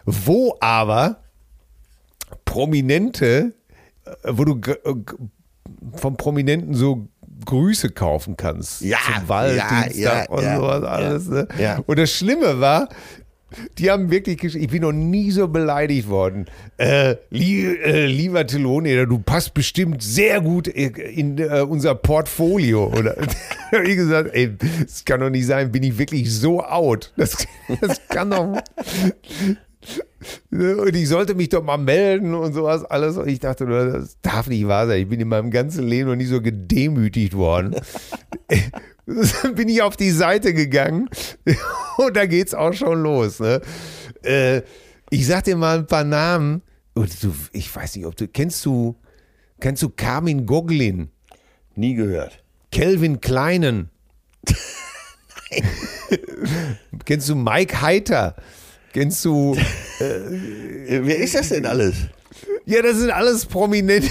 wo 0.04 0.56
aber 0.60 1.20
Prominente, 2.44 3.54
äh, 4.04 4.10
wo 4.28 4.44
du 4.44 4.60
äh, 4.70 4.94
vom 5.94 6.16
Prominenten 6.16 6.74
so 6.74 7.08
Grüße 7.44 7.90
kaufen 7.90 8.36
kannst. 8.36 8.82
Ja, 8.82 8.98
zum 9.04 9.28
Valentinstag 9.28 9.94
ja, 9.96 10.22
ja, 10.22 10.28
und 10.28 10.42
ja, 10.42 10.56
sowas 10.56 10.84
alles. 10.84 11.28
Ne? 11.28 11.48
Ja. 11.58 11.78
Und 11.86 11.98
das 11.98 12.10
Schlimme 12.10 12.60
war, 12.60 12.88
die 13.78 13.90
haben 13.90 14.10
wirklich 14.10 14.38
geschrieben, 14.38 14.64
ich 14.64 14.70
bin 14.70 14.82
noch 14.82 14.92
nie 14.92 15.30
so 15.30 15.48
beleidigt 15.48 16.08
worden. 16.08 16.46
Äh, 16.76 17.16
li 17.30 17.66
äh, 17.66 18.06
lieber 18.06 18.46
Telone, 18.46 19.06
du 19.06 19.18
passt 19.18 19.54
bestimmt 19.54 20.02
sehr 20.02 20.40
gut 20.40 20.68
in 20.68 21.38
äh, 21.38 21.62
unser 21.62 21.94
Portfolio. 21.94 22.86
Oder 22.86 23.16
wie 23.84 23.96
gesagt, 23.96 24.30
ey, 24.32 24.56
das 24.80 25.04
kann 25.04 25.20
doch 25.20 25.30
nicht 25.30 25.46
sein, 25.46 25.72
bin 25.72 25.82
ich 25.82 25.98
wirklich 25.98 26.32
so 26.32 26.62
out. 26.62 27.12
Das, 27.16 27.46
das 27.80 28.00
kann 28.08 28.30
doch. 28.30 28.62
Und 30.50 30.94
ich 30.94 31.08
sollte 31.08 31.34
mich 31.34 31.48
doch 31.48 31.62
mal 31.62 31.78
melden 31.78 32.34
und 32.34 32.52
sowas 32.52 32.84
alles. 32.84 33.16
Und 33.16 33.28
ich 33.28 33.40
dachte, 33.40 33.66
das 33.66 34.18
darf 34.20 34.48
nicht 34.48 34.68
wahr 34.68 34.86
sein. 34.86 35.00
Ich 35.00 35.08
bin 35.08 35.20
in 35.20 35.28
meinem 35.28 35.50
ganzen 35.50 35.86
Leben 35.86 36.10
noch 36.10 36.16
nie 36.16 36.26
so 36.26 36.42
gedemütigt 36.42 37.34
worden. 37.34 37.76
bin 39.54 39.68
ich 39.68 39.82
auf 39.82 39.96
die 39.96 40.10
Seite 40.10 40.54
gegangen 40.54 41.08
und 41.96 42.16
da 42.16 42.26
geht's 42.26 42.54
auch 42.54 42.72
schon 42.72 43.02
los. 43.02 43.40
Ne? 43.40 43.60
Äh, 44.22 44.62
ich 45.10 45.26
sag 45.26 45.44
dir 45.44 45.56
mal 45.56 45.78
ein 45.78 45.86
paar 45.86 46.04
Namen. 46.04 46.62
Und 46.94 47.22
du, 47.22 47.34
ich 47.52 47.74
weiß 47.74 47.96
nicht, 47.96 48.06
ob 48.06 48.16
du 48.16 48.28
kennst 48.28 48.64
du 48.64 48.96
kennst 49.60 49.82
du 49.82 49.88
Carmin 49.90 50.46
Goglin? 50.46 51.10
Nie 51.76 51.94
gehört. 51.94 52.42
Kelvin 52.72 53.20
Kleinen. 53.20 53.90
Nein. 55.50 55.68
kennst 57.04 57.28
du 57.28 57.34
Mike 57.34 57.80
Heiter? 57.80 58.36
Kennst 58.92 59.24
du. 59.24 59.56
Äh, 60.00 61.00
Wer 61.02 61.18
ist 61.18 61.34
das 61.34 61.50
denn 61.50 61.66
alles? 61.66 61.94
Ja, 62.66 62.82
das 62.82 62.96
sind 62.96 63.10
alles 63.10 63.46
Prominente. 63.46 64.10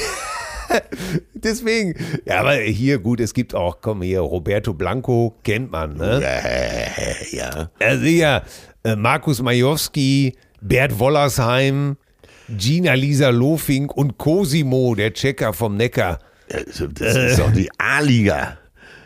Deswegen. 1.33 1.95
Ja, 2.25 2.41
aber 2.41 2.55
hier, 2.55 2.99
gut, 2.99 3.19
es 3.19 3.33
gibt 3.33 3.55
auch, 3.55 3.79
komm 3.81 4.01
hier, 4.01 4.21
Roberto 4.21 4.73
Blanco, 4.73 5.35
kennt 5.43 5.71
man, 5.71 5.95
ne? 5.95 6.21
Ja. 7.31 7.69
Also 7.79 8.05
ja, 8.05 8.43
äh, 8.83 8.95
Markus 8.95 9.41
Majowski, 9.41 10.35
Bert 10.61 10.97
Wollersheim, 10.99 11.97
Gina 12.49 12.93
Lisa 12.93 13.29
Lofink 13.29 13.95
und 13.95 14.17
Cosimo, 14.17 14.95
der 14.95 15.13
Checker 15.13 15.53
vom 15.53 15.75
Neckar. 15.75 16.19
Das 16.47 16.79
ist 16.79 17.39
doch 17.39 17.51
die 17.51 17.69
A-Liga. 17.77 18.57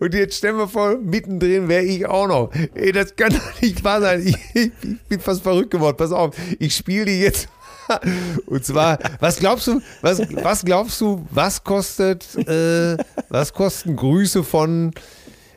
und, 0.00 0.14
jetzt 0.14 0.36
stellen 0.36 0.56
wir 0.56 0.68
vor, 0.68 0.98
mittendrin 0.98 1.68
wäre 1.68 1.84
ich 1.84 2.06
auch 2.06 2.26
noch. 2.26 2.50
Ey, 2.74 2.92
das 2.92 3.16
kann 3.16 3.30
doch 3.30 3.60
nicht 3.60 3.82
wahr 3.84 4.00
sein. 4.00 4.26
Ich, 4.26 4.36
ich, 4.54 4.70
bin 5.08 5.20
fast 5.20 5.42
verrückt 5.42 5.70
geworden. 5.70 5.96
Pass 5.96 6.12
auf, 6.12 6.36
ich 6.58 6.74
spiele 6.74 7.06
dir 7.06 7.18
jetzt 7.18 7.48
Und 8.46 8.64
zwar, 8.64 8.98
was 9.20 9.38
glaubst 9.38 9.66
du, 9.66 9.80
was, 10.00 10.20
was 10.42 10.64
glaubst 10.64 11.00
du, 11.00 11.26
was 11.30 11.62
kostet, 11.64 12.34
äh, 12.48 12.96
was 13.28 13.52
kosten 13.52 13.96
Grüße 13.96 14.44
von, 14.44 14.92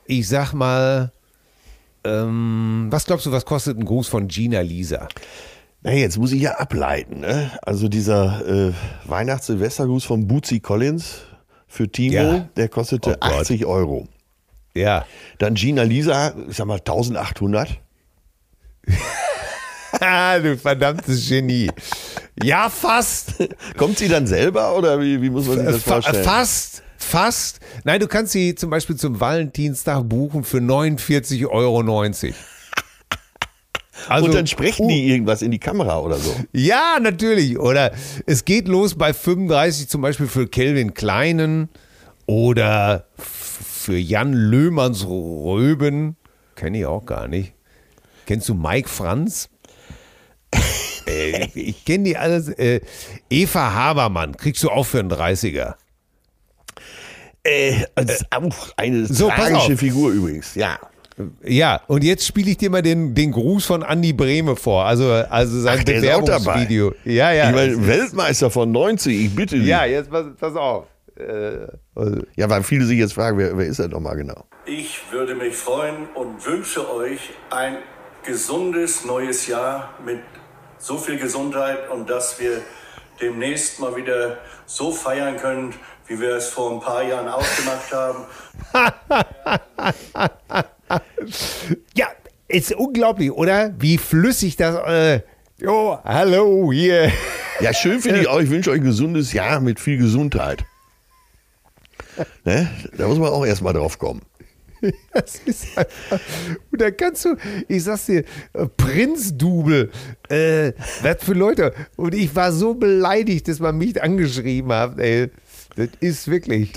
ich 0.05 0.27
sag 0.27 0.53
mal, 0.53 1.11
ähm, 2.03 2.87
was 2.89 3.05
glaubst 3.05 3.25
du, 3.25 3.31
was 3.31 3.45
kostet 3.45 3.77
ein 3.77 3.85
Gruß 3.85 4.07
von 4.07 4.27
Gina 4.27 4.61
Lisa? 4.61 5.07
Na, 5.83 5.91
jetzt 5.93 6.17
muss 6.17 6.31
ich 6.31 6.41
ja 6.41 6.51
ableiten. 6.57 7.21
Ne? 7.21 7.51
Also 7.63 7.87
dieser 7.87 8.45
äh, 8.69 8.73
Weihnachts-Silvestergruß 9.05 10.03
von 10.05 10.27
Bootsy 10.27 10.59
Collins 10.59 11.21
für 11.67 11.89
Timo, 11.91 12.13
Ja. 12.15 12.39
der 12.55 12.69
kostete 12.69 13.11
Oh 13.11 13.17
Gott. 13.19 13.41
80 13.41 13.65
Euro. 13.65 14.07
Ja. 14.75 15.05
Dann 15.39 15.55
Gina 15.55 15.83
Lisa, 15.83 16.33
ich 16.49 16.55
sag 16.57 16.65
mal 16.67 16.75
1800. 16.79 17.79
Du 20.41 20.57
verdammtes 20.57 21.27
Genie. 21.27 21.69
Ja, 22.41 22.69
fast. 22.69 23.33
Kommt 23.77 23.97
sie 23.97 24.07
dann 24.07 24.25
selber 24.27 24.75
oder 24.77 24.99
wie, 24.99 25.21
wie 25.21 25.29
muss 25.29 25.47
man 25.47 25.57
sich 25.57 25.65
das 25.65 25.83
vorstellen? 25.83 26.23
fast. 26.23 26.83
Fast. 26.97 27.59
Nein, 27.83 27.99
du 27.99 28.07
kannst 28.07 28.31
sie 28.31 28.55
zum 28.55 28.69
Beispiel 28.69 28.95
zum 28.95 29.19
Valentinstag 29.19 30.07
buchen 30.07 30.43
für 30.43 30.59
49,90 30.59 31.47
Euro. 31.49 31.83
Also, 34.09 34.25
Und 34.25 34.33
dann 34.33 34.47
sprechen 34.47 34.87
die 34.87 35.09
irgendwas 35.09 35.43
in 35.43 35.51
die 35.51 35.59
Kamera 35.59 35.99
oder 35.99 36.17
so. 36.17 36.33
Ja, 36.53 36.97
natürlich. 36.99 37.59
Oder 37.59 37.91
es 38.25 38.45
geht 38.45 38.67
los 38.67 38.95
bei 38.95 39.13
35 39.13 39.89
zum 39.89 40.01
Beispiel 40.01 40.25
für 40.25 40.47
Kelvin 40.47 40.95
Kleinen 40.95 41.69
oder 42.25 43.05
für 43.17 43.97
Jan 43.97 44.33
Löhmanns 44.33 45.05
Röben. 45.05 46.15
Kenne 46.55 46.79
ich 46.79 46.85
auch 46.87 47.05
gar 47.05 47.27
nicht. 47.27 47.53
Kennst 48.25 48.49
du 48.49 48.55
Mike 48.55 48.89
Franz? 48.89 49.49
Äh, 51.07 51.47
ich 51.53 51.83
kenne 51.85 52.03
die 52.05 52.17
alles. 52.17 52.49
Äh, 52.49 52.81
Eva 53.29 53.73
Habermann, 53.73 54.35
kriegst 54.37 54.63
du 54.63 54.69
auch 54.69 54.85
für 54.85 54.99
einen 54.99 55.11
30er. 55.11 55.75
Äh, 57.43 57.85
das 57.95 58.21
ist 58.21 58.25
auch 58.31 58.69
eine 58.77 59.05
So, 59.07 59.29
tragische. 59.29 59.77
Figur 59.77 60.11
übrigens. 60.11 60.55
Ja. 60.55 60.79
Ja, 61.43 61.81
und 61.87 62.03
jetzt 62.03 62.25
spiele 62.25 62.49
ich 62.51 62.57
dir 62.57 62.69
mal 62.71 62.81
den, 62.81 63.13
den 63.13 63.31
Gruß 63.31 63.65
von 63.65 63.83
Andy 63.83 64.13
Brehme 64.13 64.55
vor. 64.55 64.85
Also, 64.85 65.11
also 65.11 65.59
sein 65.59 65.79
Ach, 65.79 65.83
der 65.83 65.95
ist 65.97 66.09
auch 66.09 66.23
dabei. 66.23 66.65
Bewerbungsvideo. 66.65 66.93
Ja, 67.05 67.31
ja. 67.31 67.49
ich 67.49 67.55
meine, 67.55 67.87
Weltmeister 67.87 68.49
von 68.49 68.71
90, 68.71 69.25
ich 69.25 69.35
bitte 69.35 69.57
dich. 69.59 69.67
ja, 69.67 69.85
jetzt 69.85 70.09
pass, 70.09 70.25
pass 70.39 70.55
auf. 70.55 70.85
Äh, 71.17 71.67
Ja, 72.35 72.49
weil 72.49 72.63
viele 72.63 72.85
sich 72.85 72.97
jetzt 72.97 73.13
fragen, 73.13 73.37
wer, 73.37 73.55
wer 73.55 73.65
ist 73.67 73.77
er 73.79 73.89
nochmal 73.89 74.15
genau? 74.15 74.45
Ich 74.65 75.01
würde 75.11 75.35
mich 75.35 75.55
freuen 75.55 76.07
und 76.15 76.43
wünsche 76.45 76.89
euch 76.91 77.19
ein 77.51 77.77
gesundes 78.25 79.05
neues 79.05 79.45
Jahr 79.47 79.93
mit 80.03 80.19
so 80.81 80.97
viel 80.97 81.17
Gesundheit 81.17 81.89
und 81.89 82.09
dass 82.09 82.39
wir 82.39 82.61
demnächst 83.21 83.79
mal 83.79 83.95
wieder 83.95 84.39
so 84.65 84.91
feiern 84.91 85.37
können, 85.37 85.73
wie 86.07 86.19
wir 86.19 86.35
es 86.35 86.49
vor 86.49 86.71
ein 86.71 86.79
paar 86.79 87.03
Jahren 87.03 87.27
ausgemacht 87.27 87.93
haben. 87.93 88.25
Ja, 91.95 92.07
ist 92.49 92.73
unglaublich, 92.73 93.31
oder? 93.31 93.73
Wie 93.79 93.97
flüssig 93.97 94.57
das. 94.57 94.75
Äh, 94.85 95.21
jo, 95.57 95.97
hallo 96.03 96.71
hier. 96.73 97.09
Ja, 97.61 97.73
schön 97.73 98.01
finde 98.01 98.21
ich 98.21 98.27
auch. 98.29 98.39
Ich 98.39 98.49
wünsche 98.49 98.71
euch 98.71 98.81
ein 98.81 98.83
gesundes 98.83 99.31
Jahr 99.31 99.61
mit 99.61 99.79
viel 99.79 99.97
Gesundheit. 99.97 100.65
Ne? 102.43 102.69
Da 102.97 103.07
muss 103.07 103.19
man 103.19 103.29
auch 103.29 103.45
erstmal 103.45 103.73
drauf 103.73 103.97
kommen. 103.99 104.21
Das 105.13 105.35
ist 105.45 105.77
einfach. 105.77 106.19
Und 106.71 106.81
da 106.81 106.91
kannst 106.91 107.25
du, 107.25 107.35
ich 107.67 107.83
sag's 107.83 108.05
dir, 108.05 108.23
äh, 108.53 108.65
Prinzdubel, 108.77 109.91
äh, 110.29 110.73
was 111.01 111.23
für 111.23 111.33
Leute. 111.33 111.73
Und 111.97 112.13
ich 112.13 112.35
war 112.35 112.51
so 112.51 112.73
beleidigt, 112.73 113.47
dass 113.47 113.59
man 113.59 113.77
mich 113.77 114.01
angeschrieben 114.01 114.71
hat, 114.71 114.99
ey. 114.99 115.29
Das 115.75 115.89
ist 115.99 116.27
wirklich. 116.27 116.73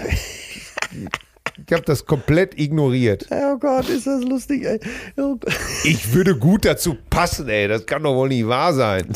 Ich 1.67 1.73
habe 1.73 1.85
das 1.85 2.05
komplett 2.07 2.59
ignoriert. 2.59 3.27
Oh 3.31 3.57
Gott, 3.59 3.89
ist 3.89 4.07
das 4.07 4.23
lustig, 4.25 4.65
ey. 4.65 4.81
Oh. 5.17 5.37
Ich 5.85 6.13
würde 6.13 6.37
gut 6.37 6.65
dazu 6.65 6.97
passen, 7.11 7.49
ey. 7.49 7.69
Das 7.69 7.87
kann 7.87 8.03
doch 8.03 8.15
wohl 8.15 8.29
nicht 8.29 8.47
wahr 8.47 8.73
sein. 8.75 9.07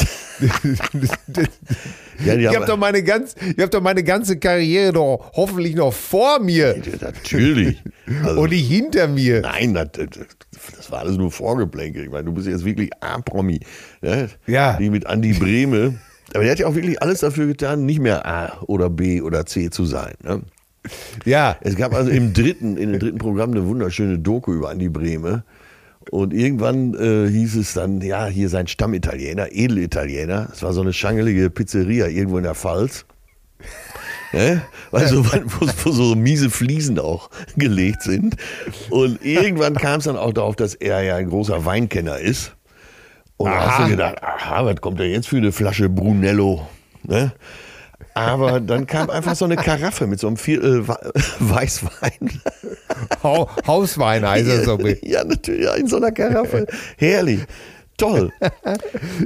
Ja, 2.25 2.35
Ich 2.35 2.55
habe 2.55 2.67
doch 2.67 2.77
meine 2.77 3.03
ganz, 3.05 3.37
ich 3.41 3.59
habe 3.59 3.69
doch 3.69 3.81
meine 3.81 4.03
ganze 4.03 4.39
Karriere 4.39 4.93
doch 4.93 5.31
hoffentlich 5.35 5.77
noch 5.77 5.93
vor 5.93 6.41
mir 6.41 6.77
Natürlich. 7.01 7.81
Also, 8.25 8.41
und 8.41 8.51
nicht 8.51 8.67
hinter 8.69 9.07
mir. 9.07 9.41
nein, 9.43 9.75
das, 9.75 9.89
das 10.77 10.91
war 10.91 11.01
alles 11.01 11.17
nur 11.17 11.31
Vorgeplänkel. 11.31 12.03
Ich 12.05 12.11
meine, 12.11 12.25
du 12.25 12.33
bist 12.33 12.49
jetzt 12.49 12.65
wirklich 12.65 12.91
A-Promi. 13.01 13.61
Ne? 14.01 14.29
Ja. 14.49 14.77
Die 14.79 14.91
mit 14.91 15.07
Andi 15.07 15.33
Brehme. 15.33 16.01
Aber 16.35 16.43
der 16.43 16.53
hat 16.53 16.59
ja 16.59 16.67
auch 16.67 16.75
wirklich 16.75 17.01
alles 17.01 17.21
dafür 17.21 17.47
getan, 17.47 17.87
nicht 17.87 18.01
mehr 18.01 18.27
A 18.27 18.63
oder 18.67 18.91
B 18.91 19.23
oder 19.23 19.47
C 19.47 19.71
zu 19.71 19.85
sein. 19.85 20.15
Ne? 20.25 20.43
Ja, 21.25 21.57
Es 21.61 21.77
gab 21.77 21.95
also 21.95 22.11
im 22.11 22.33
dritten, 22.33 22.77
in 22.77 22.93
dem 22.93 23.01
dritten 23.01 23.19
Programm 23.19 23.51
eine 23.51 23.67
wunderschöne 23.67 24.19
Doku 24.19 24.53
über 24.53 24.71
Andi 24.71 24.89
Brehme. 24.89 25.45
Und 26.11 26.33
irgendwann 26.33 26.95
äh, 26.95 27.29
hieß 27.29 27.57
es 27.57 27.75
dann, 27.75 28.01
ja, 28.01 28.27
hier 28.27 28.49
sein 28.49 28.67
Stammitaliener, 28.67 29.49
Edelitaliener. 29.51 30.49
Es 30.53 30.63
war 30.63 30.73
so 30.73 30.81
eine 30.81 30.93
schangelige 30.93 31.51
Pizzeria 31.51 32.07
irgendwo 32.07 32.39
in 32.39 32.45
der 32.45 32.55
Pfalz. 32.55 33.05
Ne? 34.33 34.63
Weißt 34.91 35.13
du, 35.13 35.25
wo, 35.25 35.67
wo 35.85 35.91
so 35.91 36.15
miese 36.15 36.51
Fliesen 36.51 36.99
auch 36.99 37.31
gelegt 37.57 38.03
sind. 38.03 38.37
Und 38.91 39.25
irgendwann 39.25 39.75
kam 39.75 39.99
es 39.99 40.05
dann 40.05 40.17
auch 40.17 40.33
darauf, 40.33 40.57
dass 40.57 40.75
er 40.75 41.03
ja 41.03 41.17
ein 41.17 41.29
großer 41.29 41.65
Weinkenner 41.65 42.19
ist. 42.19 42.55
Und 43.37 43.51
da 43.51 43.61
hast 43.61 43.69
Aha. 43.69 43.85
du 43.85 43.91
gedacht, 43.91 44.23
aha, 44.23 44.65
was 44.65 44.81
kommt 44.81 44.99
denn 44.99 45.13
jetzt 45.13 45.29
für 45.29 45.37
eine 45.37 45.53
Flasche 45.53 45.89
Brunello? 45.89 46.67
Ne? 47.05 47.33
Aber 48.15 48.61
dann 48.61 48.87
kam 48.87 49.11
einfach 49.11 49.35
so 49.35 49.45
eine 49.45 49.57
Karaffe 49.57 50.07
mit 50.07 50.19
so 50.21 50.27
einem 50.27 50.37
Vier, 50.37 50.63
äh, 50.63 50.89
Weißwein. 51.39 52.41
Hau 53.23 53.49
Hauswein 53.67 54.29
heißt 54.29 54.49
das 54.49 54.65
so. 54.65 54.79
ja, 55.03 55.25
natürlich, 55.25 55.65
ja, 55.65 55.75
in 55.75 55.87
so 55.87 55.97
einer 55.97 56.13
Karaffe. 56.13 56.67
Herrlich. 56.97 57.41
Toll. 57.99 58.33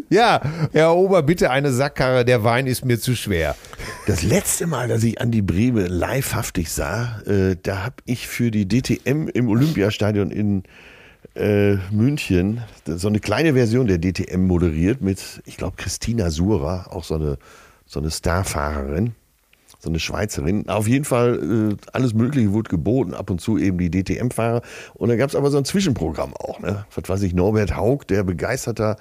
Ja, 0.08 0.40
Herr 0.72 0.94
Ober, 0.94 1.22
bitte 1.22 1.50
eine 1.50 1.72
Sackkarre, 1.72 2.24
der 2.24 2.44
Wein 2.44 2.66
ist 2.66 2.84
mir 2.84 2.98
zu 2.98 3.14
schwer. 3.16 3.56
Das 4.06 4.22
letzte 4.22 4.66
Mal, 4.66 4.88
dass 4.88 5.02
ich 5.04 5.20
Andi 5.20 5.42
Brehme 5.42 5.86
livehaftig 5.86 6.70
sah, 6.70 7.20
äh, 7.26 7.56
da 7.62 7.84
habe 7.84 7.96
ich 8.04 8.28
für 8.28 8.50
die 8.50 8.68
DTM 8.68 9.28
im 9.28 9.48
Olympiastadion 9.48 10.30
in 10.30 10.64
äh, 11.34 11.76
München 11.90 12.62
so 12.84 13.08
eine 13.08 13.20
kleine 13.20 13.54
Version 13.54 13.86
der 13.86 13.98
DTM 13.98 14.42
moderiert 14.42 15.00
mit, 15.00 15.42
ich 15.46 15.56
glaube, 15.56 15.76
Christina 15.76 16.30
Sura, 16.30 16.88
auch 16.90 17.04
so 17.04 17.14
eine, 17.14 17.38
so 17.92 18.00
eine 18.00 18.10
Starfahrerin, 18.10 19.12
so 19.78 19.90
eine 19.90 20.00
Schweizerin. 20.00 20.68
Auf 20.68 20.88
jeden 20.88 21.04
Fall, 21.04 21.72
äh, 21.72 21.76
alles 21.92 22.14
Mögliche 22.14 22.52
wurde 22.52 22.70
geboten, 22.70 23.12
ab 23.12 23.28
und 23.28 23.40
zu 23.40 23.58
eben 23.58 23.76
die 23.76 23.90
DTM-Fahrer. 23.90 24.62
Und 24.94 25.10
dann 25.10 25.18
gab 25.18 25.28
es 25.28 25.36
aber 25.36 25.50
so 25.50 25.58
ein 25.58 25.64
Zwischenprogramm 25.64 26.34
auch. 26.34 26.60
Ne? 26.60 26.86
Was 26.94 27.08
weiß 27.08 27.22
ich, 27.22 27.34
Norbert 27.34 27.76
Haug, 27.76 28.04
der 28.08 28.24
begeisterter, 28.24 28.96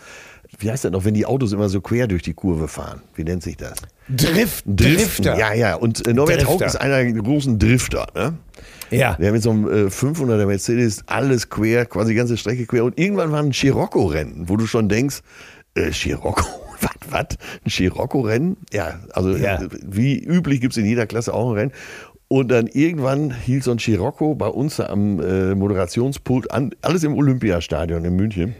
wie 0.59 0.69
heißt 0.69 0.83
das 0.83 0.91
noch, 0.91 1.05
wenn 1.05 1.13
die 1.13 1.25
Autos 1.25 1.53
immer 1.53 1.69
so 1.69 1.79
quer 1.79 2.07
durch 2.07 2.23
die 2.23 2.33
Kurve 2.33 2.67
fahren? 2.67 3.01
Wie 3.15 3.23
nennt 3.23 3.43
sich 3.43 3.55
das? 3.55 3.75
Drift, 4.09 4.65
Driften. 4.65 4.75
Drifter. 4.75 5.37
Ja, 5.37 5.53
ja. 5.53 5.75
Und 5.75 6.05
äh, 6.05 6.13
Norbert 6.13 6.39
Drifter. 6.39 6.53
Haug 6.53 6.61
ist 6.65 6.75
einer 6.75 7.01
der 7.01 7.13
großen 7.13 7.57
Drifter. 7.57 8.07
Ne? 8.13 8.33
Ja. 8.89 9.13
Der 9.13 9.31
mit 9.31 9.41
so 9.41 9.51
einem 9.51 9.67
äh, 9.67 9.87
500er 9.87 10.45
Mercedes 10.45 11.03
alles 11.05 11.49
quer, 11.49 11.85
quasi 11.85 12.09
die 12.09 12.15
ganze 12.17 12.35
Strecke 12.35 12.65
quer. 12.65 12.83
Und 12.83 12.99
irgendwann 12.99 13.31
war 13.31 13.39
ein 13.39 13.53
Scirocco-Rennen, 13.53 14.49
wo 14.49 14.57
du 14.57 14.67
schon 14.67 14.89
denkst, 14.89 15.21
äh, 15.75 15.93
Scirocco, 15.93 16.45
was, 17.09 17.11
was? 17.11 17.37
Ein 17.65 17.69
Scirocco-Rennen? 17.69 18.57
Ja, 18.73 18.99
also 19.13 19.35
Ja. 19.35 19.61
äh, 19.61 19.69
wie 19.83 20.17
üblich 20.19 20.61
gibt 20.61 20.73
es 20.73 20.77
in 20.77 20.85
jeder 20.85 21.05
Klasse 21.07 21.33
auch 21.33 21.51
ein 21.51 21.55
Rennen. 21.57 21.71
Und 22.27 22.49
dann 22.49 22.67
irgendwann 22.67 23.31
hielt 23.33 23.63
so 23.65 23.71
ein 23.71 23.79
Scirocco 23.79 24.35
bei 24.35 24.47
uns 24.47 24.79
am 24.79 25.19
äh, 25.19 25.53
Moderationspult 25.53 26.49
an, 26.51 26.71
alles 26.81 27.03
im 27.03 27.15
Olympiastadion 27.17 28.05
in 28.05 28.15
München. 28.15 28.55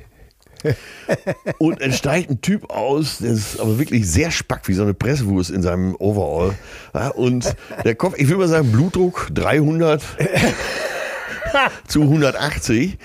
Und 1.58 1.82
es 1.82 1.98
steigt 1.98 2.30
ein 2.30 2.42
Typ 2.42 2.70
aus, 2.70 3.20
der 3.20 3.32
ist 3.32 3.60
aber 3.60 3.80
wirklich 3.80 4.08
sehr 4.12 4.30
spack, 4.30 4.68
wie 4.68 4.74
so 4.74 4.84
eine 4.84 4.94
Presswurst 4.94 5.50
in 5.50 5.62
seinem 5.64 5.96
Overall. 5.96 6.54
Ja, 6.94 7.08
und 7.10 7.56
der 7.84 7.96
Kopf, 7.96 8.14
ich 8.18 8.30
will 8.30 8.38
mal 8.38 8.48
sagen, 8.48 8.72
Blutdruck 8.72 9.30
300 9.34 10.04
zu 11.88 12.02
180. 12.04 12.98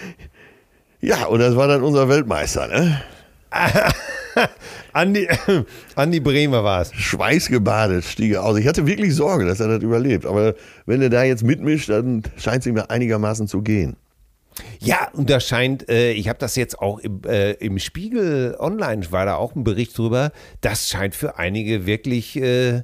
Ja, 1.01 1.25
und 1.27 1.39
das 1.39 1.57
war 1.57 1.67
dann 1.69 1.83
unser 1.83 2.09
Weltmeister, 2.11 2.67
ne? 2.69 3.01
Andi, 4.97 5.29
Andi 5.95 6.21
Bremer 6.21 6.65
war 6.65 6.81
es. 6.81 6.95
Schweißgebadet 6.95 8.05
stieg 8.05 8.33
er 8.33 8.45
aus. 8.45 8.59
Ich 8.59 8.67
hatte 8.67 8.87
wirklich 8.87 9.15
Sorge, 9.15 9.45
dass 9.45 9.61
er 9.61 9.69
das 9.69 9.83
überlebt. 9.83 10.25
Aber 10.25 10.55
wenn 10.87 11.03
er 11.03 11.11
da 11.11 11.23
jetzt 11.23 11.45
mitmischt, 11.45 11.91
dann 11.91 12.23
scheint 12.39 12.61
es 12.61 12.67
ihm 12.67 12.77
ja 12.77 12.87
einigermaßen 12.87 13.47
zu 13.47 13.63
gehen. 13.63 13.97
Ja, 14.81 15.09
und 15.13 15.29
da 15.29 15.39
scheint, 15.39 15.89
äh, 15.91 16.13
ich 16.13 16.29
habe 16.31 16.39
das 16.39 16.57
jetzt 16.57 16.79
auch 16.79 16.99
im, 16.99 17.21
äh, 17.27 17.53
im 17.53 17.79
Spiegel 17.79 18.57
Online, 18.59 19.11
war 19.11 19.27
da 19.27 19.37
auch 19.37 19.55
ein 19.55 19.65
Bericht 19.65 19.97
drüber, 19.99 20.33
das 20.63 20.89
scheint 20.89 21.15
für 21.15 21.39
einige 21.39 21.85
wirklich, 21.85 22.37
äh, 22.37 22.83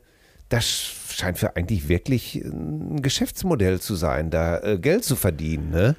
das 0.50 0.68
scheint 1.08 1.38
für 1.38 1.56
eigentlich 1.56 1.88
wirklich 1.88 2.36
ein 2.36 3.00
Geschäftsmodell 3.00 3.80
zu 3.80 3.94
sein, 3.94 4.28
da 4.28 4.58
äh, 4.58 4.78
Geld 4.78 5.04
zu 5.04 5.16
verdienen. 5.16 5.70
Ne? 5.70 5.96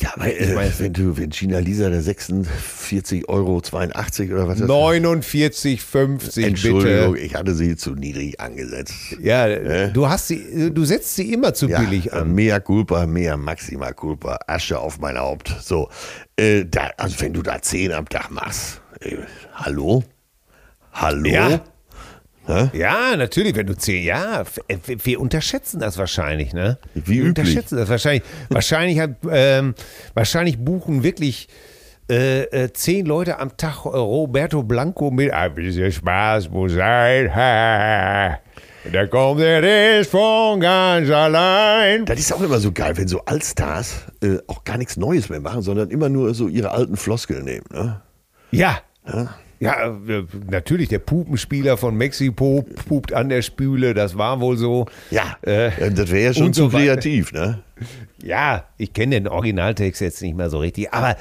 Ja, 0.00 0.10
aber 0.14 0.26
äh, 0.26 0.70
wenn 0.78 0.92
du, 0.92 1.16
wenn 1.16 1.30
China 1.30 1.58
Lisa 1.58 1.88
der 1.88 2.02
46,82 2.02 3.28
Euro 3.28 3.56
oder 3.56 4.48
was 4.48 4.60
ist 4.60 4.68
das? 4.68 4.70
49,50 4.70 6.46
Entschuldigung, 6.46 7.12
bitte. 7.12 7.24
ich 7.24 7.34
hatte 7.34 7.54
sie 7.54 7.76
zu 7.76 7.94
niedrig 7.94 8.40
angesetzt. 8.40 8.94
Ja, 9.20 9.88
du 9.88 10.08
hast 10.08 10.28
sie, 10.28 10.72
du 10.72 10.84
setzt 10.84 11.14
sie 11.14 11.32
immer 11.32 11.54
zu 11.54 11.68
Ja, 11.68 11.80
billig 11.80 12.08
äh, 12.08 12.16
an. 12.16 12.34
Mea 12.34 12.58
culpa, 12.58 13.06
mea 13.06 13.36
maxima 13.36 13.92
culpa, 13.92 14.38
Asche 14.46 14.78
auf 14.78 14.98
mein 14.98 15.16
Haupt. 15.16 15.54
So, 15.62 15.88
äh, 16.36 16.64
da, 16.64 16.90
also 16.96 17.20
wenn 17.20 17.32
du 17.32 17.42
da 17.42 17.62
10 17.62 17.92
am 17.92 18.08
Tag 18.08 18.30
machst, 18.30 18.80
äh, 19.00 19.16
hallo? 19.54 20.02
Hallo? 20.92 21.28
Ja. 21.28 21.64
Ja, 22.72 23.16
natürlich, 23.16 23.56
wenn 23.56 23.66
du 23.66 23.76
zehn, 23.76 24.04
ja, 24.04 24.44
wir 24.86 25.20
unterschätzen 25.20 25.80
das 25.80 25.96
wahrscheinlich, 25.96 26.52
ne? 26.52 26.78
Wie 26.94 27.06
wir 27.06 27.24
üblich. 27.24 27.28
unterschätzen 27.28 27.76
das 27.76 27.88
wahrscheinlich. 27.88 28.22
wahrscheinlich 28.50 28.98
hat, 28.98 29.10
ähm, 29.30 29.74
wahrscheinlich 30.14 30.58
buchen 30.58 31.02
wirklich 31.02 31.48
äh, 32.10 32.42
äh, 32.42 32.72
zehn 32.72 33.06
Leute 33.06 33.38
am 33.38 33.56
Tag 33.56 33.86
Roberto 33.86 34.62
Blanco 34.62 35.10
mit 35.10 35.32
ein 35.32 35.54
bisschen 35.54 35.90
Spaß 35.90 36.50
muss 36.50 36.72
sein. 36.74 37.34
Ha. 37.34 38.38
Da 38.92 39.06
kommt 39.06 39.40
der 39.40 39.62
Rest 39.62 40.10
von 40.10 40.60
ganz 40.60 41.08
allein. 41.08 42.04
Das 42.04 42.18
ist 42.18 42.30
auch 42.30 42.42
immer 42.42 42.58
so 42.58 42.72
geil, 42.72 42.94
wenn 42.98 43.08
so 43.08 43.24
Allstars 43.24 44.04
äh, 44.22 44.36
auch 44.46 44.64
gar 44.64 44.76
nichts 44.76 44.98
Neues 44.98 45.30
mehr 45.30 45.40
machen, 45.40 45.62
sondern 45.62 45.90
immer 45.90 46.10
nur 46.10 46.34
so 46.34 46.48
ihre 46.48 46.72
alten 46.72 46.98
Floskeln 46.98 47.44
nehmen. 47.44 47.64
Ne? 47.72 48.02
Ja. 48.50 48.80
Ja, 49.06 49.34
äh, 49.60 50.22
natürlich, 50.50 50.88
der 50.88 50.98
Pupenspieler 50.98 51.76
von 51.76 51.96
Mexiko 51.96 52.64
pupt 52.88 53.12
an 53.12 53.28
der 53.28 53.42
Spüle, 53.42 53.94
das 53.94 54.16
war 54.18 54.40
wohl 54.40 54.56
so. 54.56 54.86
Ja, 55.10 55.36
Äh, 55.42 55.70
das 55.92 56.10
wäre 56.10 56.24
ja 56.24 56.34
schon 56.34 56.52
zu 56.52 56.64
so 56.64 56.68
kreativ. 56.76 57.32
Ne? 57.32 57.62
Ja, 58.22 58.64
ich 58.78 58.92
kenne 58.92 59.16
den 59.16 59.28
Originaltext 59.28 60.00
jetzt 60.00 60.22
nicht 60.22 60.36
mehr 60.36 60.50
so 60.50 60.58
richtig, 60.58 60.92
aber 60.92 61.16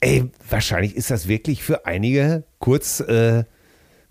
ey, 0.00 0.24
wahrscheinlich 0.48 0.96
ist 0.96 1.10
das 1.10 1.28
wirklich 1.28 1.62
für 1.62 1.86
einige 1.86 2.44
kurz, 2.58 3.00
äh, 3.00 3.44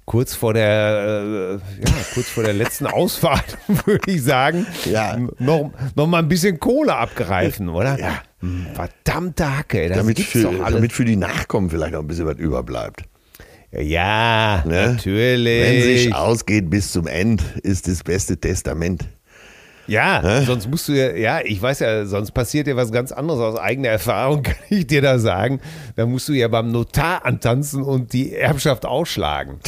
kurz 0.06 0.34
vor 0.36 0.54
der, 0.56 1.60
äh, 1.60 1.86
ja, 1.88 1.96
kurz 2.14 2.28
vor 2.30 2.44
der 2.44 2.54
letzten 2.54 2.86
Ausfahrt, 2.88 3.58
würde 3.86 4.12
ich 4.12 4.24
sagen, 4.24 4.66
Ja. 4.86 5.18
noch, 5.40 5.72
noch 5.96 6.08
mal 6.08 6.20
ein 6.20 6.28
bisschen 6.28 6.60
Kohle 6.60 6.96
abgreifen, 6.96 7.70
oder? 7.70 8.00
Ja. 8.00 8.22
Hm, 8.42 8.68
Verdammte 8.74 9.58
Hacke, 9.58 9.90
das 9.90 9.98
Damit 9.98 10.20
für, 10.20 10.50
damit 10.70 10.94
für 10.94 11.06
die 11.06 11.16
Nachkommen 11.18 11.70
vielleicht 11.70 11.92
noch 11.94 12.00
ein 12.00 12.08
bisschen 12.08 12.26
was 12.26 12.38
überbleibt. 12.38 13.04
Ja, 13.72 14.64
Ne? 14.66 14.94
natürlich. 14.94 15.64
Wenn 15.64 15.82
sich 15.82 16.16
ausgeht 16.16 16.70
bis 16.70 16.92
zum 16.92 17.08
End, 17.08 17.44
ist 17.64 17.88
das 17.88 18.04
beste 18.04 18.38
Testament. 18.38 19.06
Ja, 19.90 20.44
sonst 20.46 20.70
musst 20.70 20.88
du 20.88 20.94
ja, 20.94 21.16
ja, 21.16 21.42
ich 21.44 21.60
weiß 21.60 21.80
ja, 21.80 22.06
sonst 22.06 22.32
passiert 22.32 22.68
dir 22.68 22.76
was 22.76 22.92
ganz 22.92 23.12
anderes 23.12 23.40
aus 23.40 23.60
eigener 23.60 23.90
Erfahrung, 23.90 24.44
kann 24.44 24.56
ich 24.70 24.86
dir 24.86 25.02
da 25.02 25.18
sagen. 25.18 25.62
Da 25.96 26.06
musst 26.06 26.30
du 26.30 26.34
ja 26.34 26.48
beim 26.48 26.72
Notar 26.72 27.26
antanzen 27.26 27.82
und 27.82 28.14
die 28.14 28.36
Erbschaft 28.36 28.86
ausschlagen. 28.86 29.60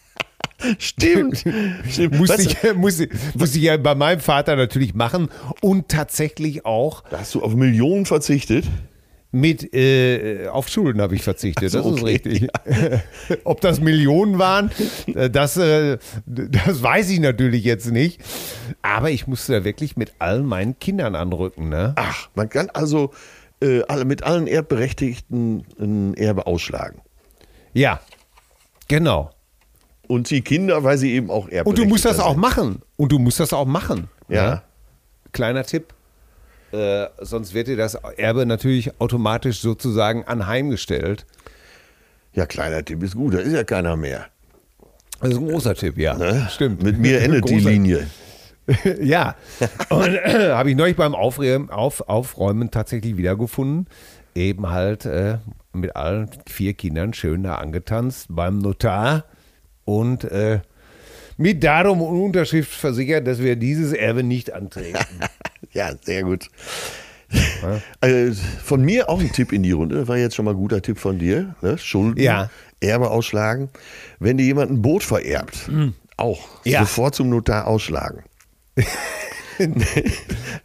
Stimmt. 0.78 1.38
Stimmt. 1.90 2.14
Du, 2.14 2.22
ich, 2.22 2.74
musste, 2.74 3.08
musste 3.34 3.58
ich 3.58 3.64
ja 3.64 3.76
bei 3.76 3.94
meinem 3.94 4.20
Vater 4.20 4.56
natürlich 4.56 4.94
machen 4.94 5.28
und 5.60 5.88
tatsächlich 5.88 6.64
auch 6.64 7.02
da 7.10 7.18
hast 7.20 7.34
du 7.34 7.42
auf 7.42 7.54
Millionen 7.54 8.06
verzichtet. 8.06 8.64
Mit 9.32 9.74
äh, 9.74 10.48
auf 10.48 10.68
Schulden 10.68 11.00
habe 11.00 11.14
ich 11.14 11.22
verzichtet. 11.22 11.70
So, 11.70 11.78
das 11.78 11.86
ist 11.86 12.02
okay. 12.02 12.04
richtig. 12.12 12.48
Ob 13.44 13.60
das 13.60 13.80
Millionen 13.80 14.38
waren, 14.38 14.70
äh, 15.06 15.28
das, 15.28 15.56
äh, 15.56 15.98
das 16.26 16.82
weiß 16.82 17.10
ich 17.10 17.20
natürlich 17.20 17.64
jetzt 17.64 17.90
nicht. 17.90 18.20
Aber 18.82 19.10
ich 19.10 19.26
musste 19.26 19.52
da 19.52 19.64
wirklich 19.64 19.96
mit 19.96 20.14
allen 20.18 20.46
meinen 20.46 20.78
Kindern 20.78 21.14
anrücken. 21.14 21.68
Ne? 21.68 21.92
Ach, 21.96 22.28
man 22.34 22.48
kann 22.48 22.70
also 22.70 23.12
äh, 23.60 23.82
alle, 23.88 24.04
mit 24.04 24.22
allen 24.22 24.46
Erbberechtigten 24.46 25.64
ein 25.78 26.14
Erbe 26.14 26.46
ausschlagen. 26.46 27.00
Ja, 27.72 28.00
genau. 28.88 29.30
Und 30.08 30.30
die 30.30 30.40
Kinder, 30.40 30.84
weil 30.84 30.98
sie 30.98 31.12
eben 31.12 31.30
auch 31.30 31.48
Erbberechtigte 31.48 31.68
Und 31.68 31.78
du 31.78 31.84
musst 31.84 32.04
das 32.04 32.20
auch 32.20 32.32
sind. 32.32 32.40
machen. 32.40 32.82
Und 32.96 33.12
du 33.12 33.18
musst 33.18 33.40
das 33.40 33.52
auch 33.52 33.66
machen. 33.66 34.08
Ja. 34.28 34.50
Ne? 34.50 34.62
Kleiner 35.32 35.64
Tipp. 35.64 35.92
Äh, 36.72 37.06
sonst 37.20 37.54
wird 37.54 37.68
dir 37.68 37.76
das 37.76 37.94
Erbe 37.94 38.46
natürlich 38.46 39.00
automatisch 39.00 39.60
sozusagen 39.60 40.24
anheimgestellt. 40.24 41.26
Ja, 42.32 42.46
kleiner 42.46 42.84
Tipp 42.84 43.02
ist 43.02 43.14
gut, 43.14 43.34
da 43.34 43.38
ist 43.38 43.52
ja 43.52 43.64
keiner 43.64 43.96
mehr. 43.96 44.26
Das 45.20 45.30
ist 45.30 45.38
ein 45.38 45.48
großer 45.48 45.74
Tipp, 45.74 45.96
ja. 45.96 46.14
Ne? 46.14 46.48
Stimmt. 46.50 46.82
Mit 46.82 46.98
mir 46.98 47.22
endet 47.22 47.48
die 47.48 47.54
Linie. 47.60 48.06
ja. 49.00 49.36
Und 49.88 50.14
äh, 50.14 50.50
habe 50.50 50.70
ich 50.70 50.76
neulich 50.76 50.96
beim 50.96 51.14
Aufräumen, 51.14 51.70
auf, 51.70 52.08
Aufräumen 52.08 52.70
tatsächlich 52.70 53.16
wiedergefunden. 53.16 53.86
Eben 54.34 54.68
halt 54.68 55.06
äh, 55.06 55.38
mit 55.72 55.96
allen 55.96 56.28
vier 56.46 56.74
Kindern 56.74 57.14
schön 57.14 57.42
da 57.42 57.56
angetanzt 57.56 58.26
beim 58.28 58.58
Notar 58.58 59.24
und 59.84 60.24
äh, 60.24 60.60
mit 61.38 61.62
Datum 61.62 62.02
und 62.02 62.20
Unterschrift 62.22 62.72
versichert, 62.72 63.26
dass 63.26 63.38
wir 63.38 63.56
dieses 63.56 63.92
Erbe 63.92 64.22
nicht 64.22 64.52
antreten. 64.52 64.98
Ja, 65.76 65.92
sehr 66.02 66.22
gut. 66.22 66.48
Äh, 68.00 68.30
von 68.64 68.82
mir 68.82 69.08
auch 69.10 69.20
ein 69.20 69.30
Tipp 69.32 69.52
in 69.52 69.62
die 69.62 69.72
Runde. 69.72 70.08
War 70.08 70.16
jetzt 70.16 70.34
schon 70.36 70.44
mal 70.44 70.52
ein 70.52 70.56
guter 70.56 70.80
Tipp 70.82 70.98
von 70.98 71.18
dir. 71.18 71.54
Ne? 71.62 71.76
Schulden, 71.78 72.20
Ja. 72.22 72.50
Erbe 72.80 73.10
ausschlagen. 73.10 73.70
Wenn 74.18 74.36
dir 74.38 74.44
jemand 74.44 74.70
ein 74.70 74.82
Boot 74.82 75.02
vererbt, 75.02 75.70
auch 76.16 76.38
Hm. 76.64 76.70
Ja. 76.72 76.80
sofort 76.80 77.14
zum 77.14 77.28
Notar 77.30 77.66
ausschlagen. 77.66 78.22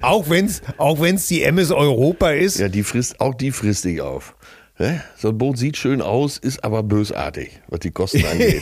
Auch 0.02 0.30
wenn 0.30 0.46
es 0.48 0.62
auch 0.78 1.00
wenn's 1.00 1.28
die 1.28 1.44
MS 1.44 1.72
Europa 1.72 2.32
ist. 2.32 2.60
Ja, 2.60 2.68
die 2.68 2.84
frisst, 2.84 3.22
auch 3.22 3.34
die 3.36 3.52
frisst 3.52 3.86
dich 3.86 4.02
auf. 4.02 4.36
Ne? 4.80 5.02
So 5.18 5.30
ein 5.30 5.38
Boot 5.38 5.58
sieht 5.58 5.78
schön 5.78 6.02
aus, 6.02 6.38
ist 6.38 6.64
aber 6.64 6.84
bösartig, 6.84 7.62
was 7.70 7.80
die 7.80 7.92
Kosten 7.92 8.26
angeht. 8.32 8.62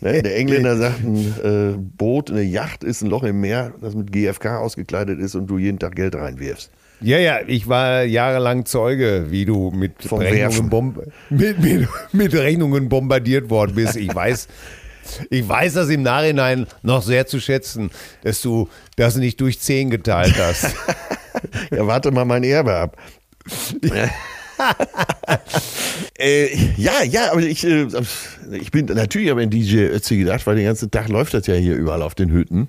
Ne? 0.00 0.22
Der 0.22 0.36
Engländer 0.36 0.76
sagt, 0.76 1.00
ein 1.04 1.34
äh, 1.42 1.76
Boot, 1.76 2.30
eine 2.30 2.42
Yacht 2.42 2.84
ist 2.84 3.02
ein 3.02 3.10
Loch 3.10 3.22
im 3.22 3.40
Meer, 3.40 3.74
das 3.80 3.94
mit 3.94 4.12
GFK 4.12 4.58
ausgekleidet 4.58 5.18
ist 5.18 5.34
und 5.34 5.46
du 5.46 5.58
jeden 5.58 5.78
Tag 5.78 5.96
Geld 5.96 6.14
reinwirfst. 6.14 6.70
Ja, 7.02 7.18
ja, 7.18 7.40
ich 7.46 7.66
war 7.66 8.04
jahrelang 8.04 8.66
Zeuge, 8.66 9.26
wie 9.30 9.46
du 9.46 9.70
mit, 9.70 10.02
Vom 10.04 10.18
Rechnungen, 10.20 10.68
bom 10.68 10.98
mit, 11.30 11.58
mit, 11.60 11.88
mit 12.12 12.34
Rechnungen 12.34 12.90
bombardiert 12.90 13.48
worden 13.48 13.74
bist. 13.74 13.96
Ich 13.96 14.14
weiß, 14.14 14.48
ich 15.30 15.48
weiß 15.48 15.74
das 15.74 15.88
im 15.88 16.02
Nachhinein 16.02 16.66
noch 16.82 17.02
sehr 17.02 17.26
zu 17.26 17.40
schätzen, 17.40 17.90
dass 18.22 18.42
du 18.42 18.68
das 18.96 19.16
nicht 19.16 19.40
durch 19.40 19.60
zehn 19.60 19.90
geteilt 19.90 20.36
hast. 20.38 20.74
Ja, 21.70 21.86
warte 21.86 22.10
mal 22.10 22.24
mein 22.24 22.42
Erbe 22.42 22.74
ab. 22.74 22.96
äh, 26.18 26.48
ja, 26.76 27.02
ja, 27.02 27.32
aber 27.32 27.42
ich, 27.42 27.64
äh, 27.64 27.86
ich 28.52 28.70
bin 28.70 28.86
natürlich 28.86 29.30
aber 29.30 29.42
in 29.42 29.50
DJ 29.50 29.84
Ötzi 29.86 30.16
gedacht, 30.18 30.46
weil 30.46 30.56
den 30.56 30.64
ganzen 30.64 30.90
Tag 30.90 31.08
läuft 31.08 31.34
das 31.34 31.46
ja 31.46 31.54
hier 31.54 31.74
überall 31.76 32.02
auf 32.02 32.14
den 32.14 32.30
Hütten. 32.30 32.68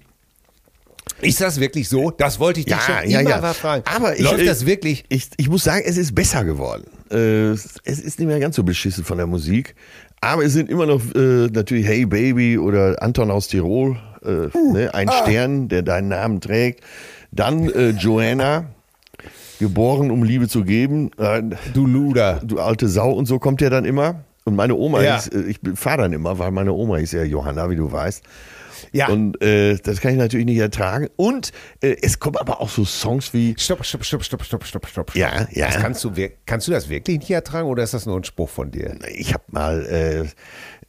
Ist 1.22 1.42
das 1.42 1.60
wirklich 1.60 1.90
so? 1.90 2.12
Das 2.12 2.40
wollte 2.40 2.60
ich 2.62 2.66
dich 2.66 2.76
Ja, 2.76 2.82
schon 3.02 3.10
ja, 3.10 3.20
immer 3.22 3.30
ja. 3.32 3.42
mal 3.42 3.54
fragen. 3.54 3.84
Aber 3.86 4.16
ich, 4.16 4.22
Läuft 4.24 4.40
äh, 4.40 4.46
das 4.46 4.66
wirklich? 4.66 5.04
Ich, 5.10 5.30
ich 5.38 5.50
muss 5.50 5.64
sagen, 5.64 5.84
es 5.86 5.98
ist 5.98 6.16
besser 6.16 6.44
geworden. 6.44 6.84
Äh, 7.12 7.50
es 7.52 7.66
ist 7.84 8.20
nicht 8.20 8.28
mehr 8.28 8.40
ganz 8.40 8.56
so 8.56 8.64
beschissen 8.64 9.04
von 9.04 9.18
der 9.18 9.28
Musik. 9.28 9.76
Aber 10.22 10.44
es 10.46 10.54
sind 10.54 10.70
immer 10.70 10.86
noch 10.86 11.02
äh, 11.16 11.48
natürlich 11.52 11.86
Hey 11.88 12.06
Baby 12.06 12.58
oder 12.58 13.02
Anton 13.02 13.32
aus 13.32 13.48
Tirol, 13.48 13.98
äh, 14.24 14.48
ne, 14.74 14.94
ein 14.94 15.10
Ah. 15.10 15.24
Stern, 15.24 15.68
der 15.68 15.82
deinen 15.82 16.10
Namen 16.10 16.42
trägt. 16.42 16.82
Dann 17.32 17.70
äh, 17.70 17.90
Joanna, 17.90 18.66
geboren, 19.62 20.12
um 20.12 20.24
Liebe 20.24 20.48
zu 20.50 20.64
geben. 20.66 21.12
Äh, 21.18 21.44
Du 21.74 21.88
Luder. 21.88 22.42
du 22.44 22.60
alte 22.60 22.90
Sau 22.90 23.12
und 23.12 23.26
so 23.28 23.40
kommt 23.40 23.62
ja 23.62 23.70
dann 23.70 23.86
immer. 23.86 24.26
Und 24.44 24.56
meine 24.56 24.76
Oma 24.76 25.02
Ja. 25.04 25.16
hieß, 25.16 25.28
äh, 25.30 25.42
ich 25.44 25.60
fahre 25.76 26.00
dann 26.02 26.14
immer, 26.14 26.38
weil 26.40 26.52
meine 26.52 26.74
Oma 26.74 26.98
hieß 26.98 27.12
ja 27.14 27.24
Johanna, 27.24 27.70
wie 27.70 27.76
du 27.78 27.92
weißt. 27.92 28.24
Ja. 28.94 29.08
Und 29.10 29.42
äh, 29.42 29.78
das 29.78 30.02
kann 30.02 30.12
ich 30.14 30.18
natürlich 30.18 30.48
nicht 30.48 30.58
ertragen. 30.58 31.08
Und 31.16 31.52
äh, 31.82 31.96
es 32.02 32.20
kommen 32.20 32.38
aber 32.38 32.60
auch 32.60 32.68
so 32.70 32.84
Songs 32.84 33.32
wie 33.34 33.54
Stopp, 33.58 33.86
stopp, 33.86 34.04
stopp, 34.04 34.24
stopp, 34.24 34.44
stopp, 34.44 34.66
stopp, 34.66 34.88
stopp. 34.88 35.16
Ja, 35.16 35.48
ja. 35.52 35.68
Das 35.68 35.78
kannst, 35.78 36.04
du, 36.04 36.12
kannst 36.46 36.68
du 36.68 36.72
das 36.72 36.90
wirklich 36.90 37.20
nicht 37.20 37.30
ertragen 37.30 37.68
oder 37.70 37.84
ist 37.84 37.94
das 37.94 38.06
nur 38.08 38.18
ein 38.18 38.24
Spruch 38.24 38.50
von 38.50 38.72
dir? 38.72 38.96
Ich 39.14 39.34
habe 39.34 39.44
mal, 39.52 39.86
äh, 39.86 40.26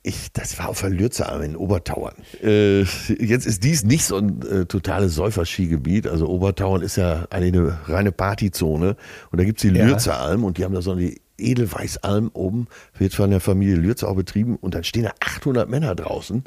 ich, 0.05 0.33
das 0.33 0.59
war 0.59 0.69
auf 0.69 0.81
der 0.81 0.91
Lürzalm 0.91 1.43
in 1.43 1.57
Obertauern. 1.57 2.15
Äh, 2.43 2.81
jetzt 2.81 3.47
ist 3.47 3.63
dies 3.63 3.85
nicht 3.85 4.05
so 4.05 4.17
ein 4.17 4.43
äh, 4.43 4.65
totales 4.67 5.15
Säuferskigebiet. 5.15 6.09
Also 6.09 6.27
Obertauern 6.27 6.83
ist 6.83 6.97
ja 6.97 7.27
eigentlich 7.31 7.55
eine 7.55 7.79
reine 7.87 8.13
Partyzone. 8.13 8.97
Und 9.31 9.41
da 9.41 9.45
gibt's 9.45 9.63
die 9.63 9.69
Ja. 9.69 9.87
Lürzeralm 9.87 10.43
und 10.43 10.59
die 10.59 10.65
haben 10.65 10.75
da 10.75 10.83
so 10.83 10.93
eine 10.93 11.15
Edelweißalm 11.39 12.31
oben, 12.35 12.67
wird 12.99 13.15
von 13.15 13.31
der 13.31 13.41
Familie 13.41 13.77
Lürzer 13.77 14.09
auch 14.09 14.17
betrieben. 14.17 14.57
Und 14.57 14.75
dann 14.75 14.83
stehen 14.85 15.05
da 15.05 15.13
800 15.21 15.69
Männer 15.69 15.95
draußen 15.95 16.43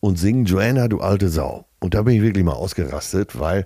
und 0.00 0.18
singen 0.18 0.44
Joanna, 0.44 0.86
du 0.88 1.00
alte 1.00 1.28
Sau. 1.28 1.66
Und 1.80 1.94
da 1.94 2.02
bin 2.02 2.14
ich 2.14 2.22
wirklich 2.22 2.44
mal 2.44 2.52
ausgerastet, 2.52 3.38
weil 3.38 3.64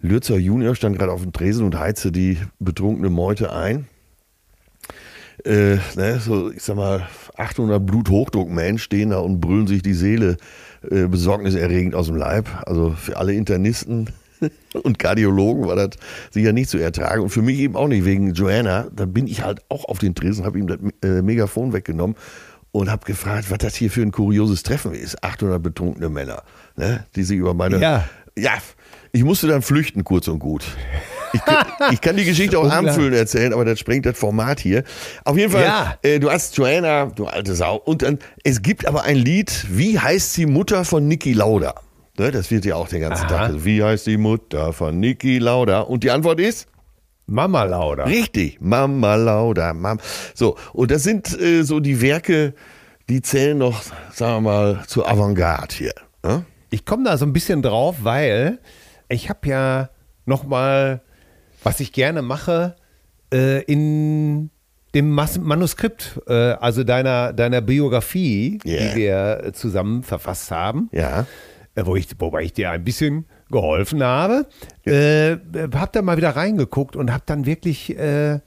Lürzer 0.00 0.36
Junior 0.36 0.74
stand 0.76 0.96
gerade 0.98 1.10
auf 1.10 1.22
dem 1.22 1.32
Tresen 1.32 1.64
und 1.64 1.76
heizte 1.78 2.12
die 2.12 2.38
betrunkene 2.60 3.10
Meute 3.10 3.52
ein 3.52 3.86
äh, 5.44 5.76
ne, 5.96 6.20
so, 6.20 6.50
ich 6.50 6.62
sag 6.62 6.76
mal, 6.76 7.06
800 7.36 7.84
Bluthochdruckmenschen 7.84 8.78
stehen 8.78 9.10
da 9.10 9.18
und 9.18 9.40
brüllen 9.40 9.66
sich 9.66 9.82
die 9.82 9.94
Seele 9.94 10.36
äh, 10.90 11.06
besorgniserregend 11.06 11.94
aus 11.94 12.06
dem 12.06 12.16
Leib. 12.16 12.48
Also 12.66 12.90
für 12.90 13.16
alle 13.16 13.34
Internisten 13.34 14.10
und 14.82 14.98
Kardiologen 14.98 15.66
war 15.66 15.76
das 15.76 15.90
sicher 16.30 16.52
nicht 16.52 16.70
zu 16.70 16.78
ertragen. 16.78 17.22
Und 17.22 17.30
für 17.30 17.42
mich 17.42 17.58
eben 17.58 17.76
auch 17.76 17.88
nicht, 17.88 18.04
wegen 18.04 18.32
Joanna. 18.32 18.86
Dann 18.94 19.12
bin 19.12 19.26
ich 19.26 19.42
halt 19.42 19.60
auch 19.68 19.84
auf 19.84 19.98
den 19.98 20.14
Tresen, 20.14 20.44
habe 20.44 20.58
ihm 20.58 20.66
das 20.66 20.78
äh, 21.02 21.22
Megafon 21.22 21.72
weggenommen 21.72 22.16
und 22.72 22.90
habe 22.90 23.06
gefragt, 23.06 23.50
was 23.50 23.58
das 23.58 23.74
hier 23.74 23.90
für 23.90 24.02
ein 24.02 24.12
kurioses 24.12 24.62
Treffen 24.62 24.92
ist. 24.92 25.22
800 25.22 25.62
betrunkene 25.62 26.08
Männer, 26.08 26.42
ne, 26.76 27.06
die 27.14 27.22
sich 27.22 27.38
über 27.38 27.54
meine. 27.54 27.78
Ja. 27.80 28.08
Ja, 28.38 28.52
ich 29.12 29.24
musste 29.24 29.46
dann 29.46 29.62
flüchten, 29.62 30.04
kurz 30.04 30.28
und 30.28 30.40
gut. 30.40 30.62
Ich, 31.36 31.44
kann- 31.44 31.66
ich 31.92 32.00
kann 32.00 32.16
die 32.16 32.24
Geschichte 32.24 32.58
auch 32.58 32.70
anfüllen 32.70 33.12
erzählen, 33.14 33.52
aber 33.52 33.64
das 33.64 33.78
sprengt 33.78 34.06
das 34.06 34.18
Format 34.18 34.60
hier. 34.60 34.82
Auf 35.24 35.36
jeden 35.36 35.52
Fall, 35.52 35.62
Ja. 35.64 35.98
äh, 36.02 36.18
du 36.18 36.30
hast 36.30 36.56
Joanna, 36.56 37.06
du 37.06 37.26
alte 37.26 37.54
Sau. 37.54 37.76
Und 37.76 38.02
dann, 38.02 38.18
es 38.44 38.62
gibt 38.62 38.86
aber 38.86 39.02
ein 39.04 39.16
Lied, 39.16 39.66
wie 39.70 39.98
heißt 39.98 40.36
die 40.36 40.46
Mutter 40.46 40.84
von 40.84 41.06
Niki 41.08 41.32
Lauda? 41.32 41.74
Ne, 42.18 42.30
das 42.30 42.50
wird 42.50 42.64
ja 42.64 42.76
auch 42.76 42.88
den 42.88 43.02
ganzen 43.02 43.26
Aha. 43.26 43.30
Tag. 43.36 43.40
Also, 43.48 43.64
wie 43.64 43.82
heißt 43.82 44.06
die 44.06 44.16
Mutter 44.16 44.72
von 44.72 44.98
Niki 44.98 45.38
Lauda? 45.38 45.80
Und 45.80 46.02
die 46.02 46.10
Antwort 46.10 46.40
ist? 46.40 46.66
Mama 47.26 47.64
Lauda. 47.64 48.04
Richtig, 48.04 48.58
Mama 48.60 49.16
Lauda. 49.16 49.74
Mam. 49.74 49.98
So, 50.34 50.56
und 50.72 50.90
das 50.90 51.02
sind 51.02 51.38
äh, 51.40 51.62
so 51.62 51.80
die 51.80 52.00
Werke, 52.00 52.54
die 53.08 53.20
zählen 53.20 53.58
noch, 53.58 53.82
sagen 54.12 54.36
wir 54.44 54.50
mal, 54.50 54.82
zur 54.86 55.08
Avantgarde 55.10 55.74
hier. 55.74 55.92
Ne? 56.24 56.44
Ich 56.70 56.84
komme 56.84 57.04
da 57.04 57.16
so 57.18 57.26
ein 57.26 57.32
bisschen 57.32 57.62
drauf, 57.62 57.96
weil 58.02 58.58
ich 59.08 59.28
habe 59.28 59.48
ja 59.48 59.90
noch 60.24 60.44
mal, 60.44 61.02
was 61.66 61.80
ich 61.80 61.92
gerne 61.92 62.22
mache, 62.22 62.76
äh, 63.34 63.60
in 63.64 64.50
dem 64.94 65.10
Mas 65.10 65.36
Manuskript, 65.38 66.20
äh, 66.28 66.32
also 66.32 66.84
deiner, 66.84 67.32
deiner 67.32 67.60
Biografie, 67.60 68.60
Yeah. 68.64 68.92
die 68.94 68.96
wir 69.00 69.40
äh, 69.46 69.52
zusammen 69.52 70.04
verfasst 70.04 70.50
haben, 70.52 70.88
Ja. 70.92 71.26
äh, 71.74 71.84
wo 71.84 71.96
ich, 71.96 72.06
wobei 72.20 72.42
ich 72.44 72.52
dir 72.52 72.70
ein 72.70 72.84
bisschen 72.84 73.26
geholfen 73.50 74.02
habe, 74.04 74.46
äh, 74.84 75.32
habe 75.74 75.90
da 75.92 76.02
mal 76.02 76.16
wieder 76.16 76.30
reingeguckt 76.36 76.94
und 76.94 77.12
habe 77.12 77.24
dann 77.26 77.46
wirklich, 77.46 77.98
äh, 77.98 78.38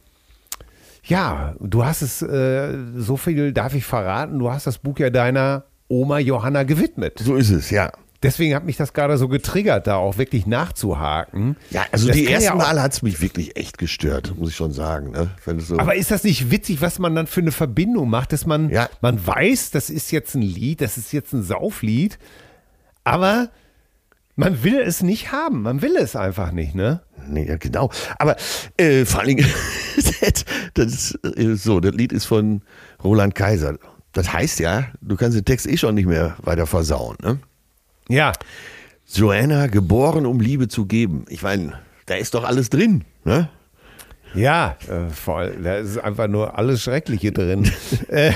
ja, 1.03 1.55
du 1.59 1.83
hast 1.83 2.01
es, 2.01 2.21
äh, 2.21 2.73
so 2.95 3.17
viel 3.17 3.51
darf 3.51 3.73
ich 3.75 3.83
verraten, 3.85 4.39
du 4.39 4.49
hast 4.49 4.65
das 4.65 4.77
Buch 4.77 4.97
ja 4.99 5.09
deiner 5.09 5.65
Oma 5.89 6.19
Johanna 6.19 6.63
gewidmet. 6.63 7.19
So 7.19 7.35
ist 7.35 7.49
es, 7.49 7.69
ja. 7.69 7.91
Deswegen 8.21 8.53
hat 8.53 8.65
mich 8.65 8.75
das 8.75 8.91
gerade 8.91 9.17
so 9.17 9.29
getriggert, 9.29 9.87
da 9.87 9.95
auch 9.95 10.17
wirklich 10.17 10.45
nachzuhaken. 10.45 11.55
Ja, 11.69 11.85
also 11.91 12.07
Das 12.07 12.17
die 12.17 12.27
ersten 12.27 12.43
ja 12.49 12.55
Male 12.55 12.81
hat 12.81 12.91
es 12.91 13.01
mich 13.01 13.21
wirklich 13.21 13.55
echt 13.55 13.77
gestört, 13.77 14.33
muss 14.37 14.49
ich 14.49 14.55
schon 14.57 14.73
sagen. 14.73 15.11
Ne? 15.11 15.29
So 15.59 15.79
Aber 15.79 15.95
ist 15.95 16.11
das 16.11 16.25
nicht 16.25 16.51
witzig, 16.51 16.81
was 16.81 16.99
man 16.99 17.15
dann 17.15 17.27
für 17.27 17.39
eine 17.39 17.53
Verbindung 17.53 18.09
macht, 18.09 18.33
dass 18.33 18.45
man, 18.45 18.69
Ja. 18.69 18.89
man 19.01 19.25
weiß, 19.25 19.71
das 19.71 19.89
ist 19.89 20.11
jetzt 20.11 20.35
ein 20.35 20.41
Lied, 20.41 20.81
das 20.81 20.97
ist 20.97 21.13
jetzt 21.13 21.31
ein 21.31 21.43
Sauflied, 21.43 22.19
aber 23.05 23.49
man 24.35 24.63
will 24.63 24.79
es 24.79 25.01
nicht 25.01 25.31
haben. 25.31 25.61
Man 25.61 25.81
will 25.81 25.95
es 25.97 26.15
einfach 26.15 26.51
nicht, 26.51 26.75
ne? 26.75 27.01
Nee, 27.27 27.47
ja, 27.47 27.57
genau. 27.57 27.89
Aber 28.17 28.35
äh, 28.77 29.05
vor 29.05 29.21
allen 29.21 29.35
Dingen, 29.37 29.45
das, 30.21 30.45
das 30.73 30.85
ist 31.11 31.37
äh, 31.37 31.55
so, 31.55 31.79
das 31.79 31.93
Lied 31.93 32.11
ist 32.11 32.25
von 32.25 32.61
Roland 33.03 33.35
Kaiser. 33.35 33.77
Das 34.11 34.33
heißt 34.33 34.59
ja, 34.59 34.87
du 35.01 35.15
kannst 35.15 35.37
den 35.37 35.45
Text 35.45 35.67
eh 35.67 35.77
schon 35.77 35.95
nicht 35.95 36.07
mehr 36.07 36.35
weiter 36.41 36.65
versauen. 36.67 37.15
Ne? 37.21 37.39
Ja. 38.09 38.33
Joanna, 39.13 39.67
geboren, 39.67 40.25
um 40.25 40.39
Liebe 40.39 40.67
zu 40.67 40.85
geben. 40.85 41.25
Ich 41.29 41.41
meine, 41.41 41.79
da 42.07 42.15
ist 42.15 42.33
doch 42.33 42.43
alles 42.43 42.69
drin. 42.69 43.05
Ne? 43.23 43.49
Ja, 44.35 44.77
äh, 44.87 45.09
voll. 45.09 45.57
Da 45.63 45.77
ist 45.77 45.97
einfach 45.97 46.27
nur 46.27 46.57
alles 46.57 46.83
Schreckliche 46.83 47.31
drin. 47.31 47.71
äh, 48.09 48.33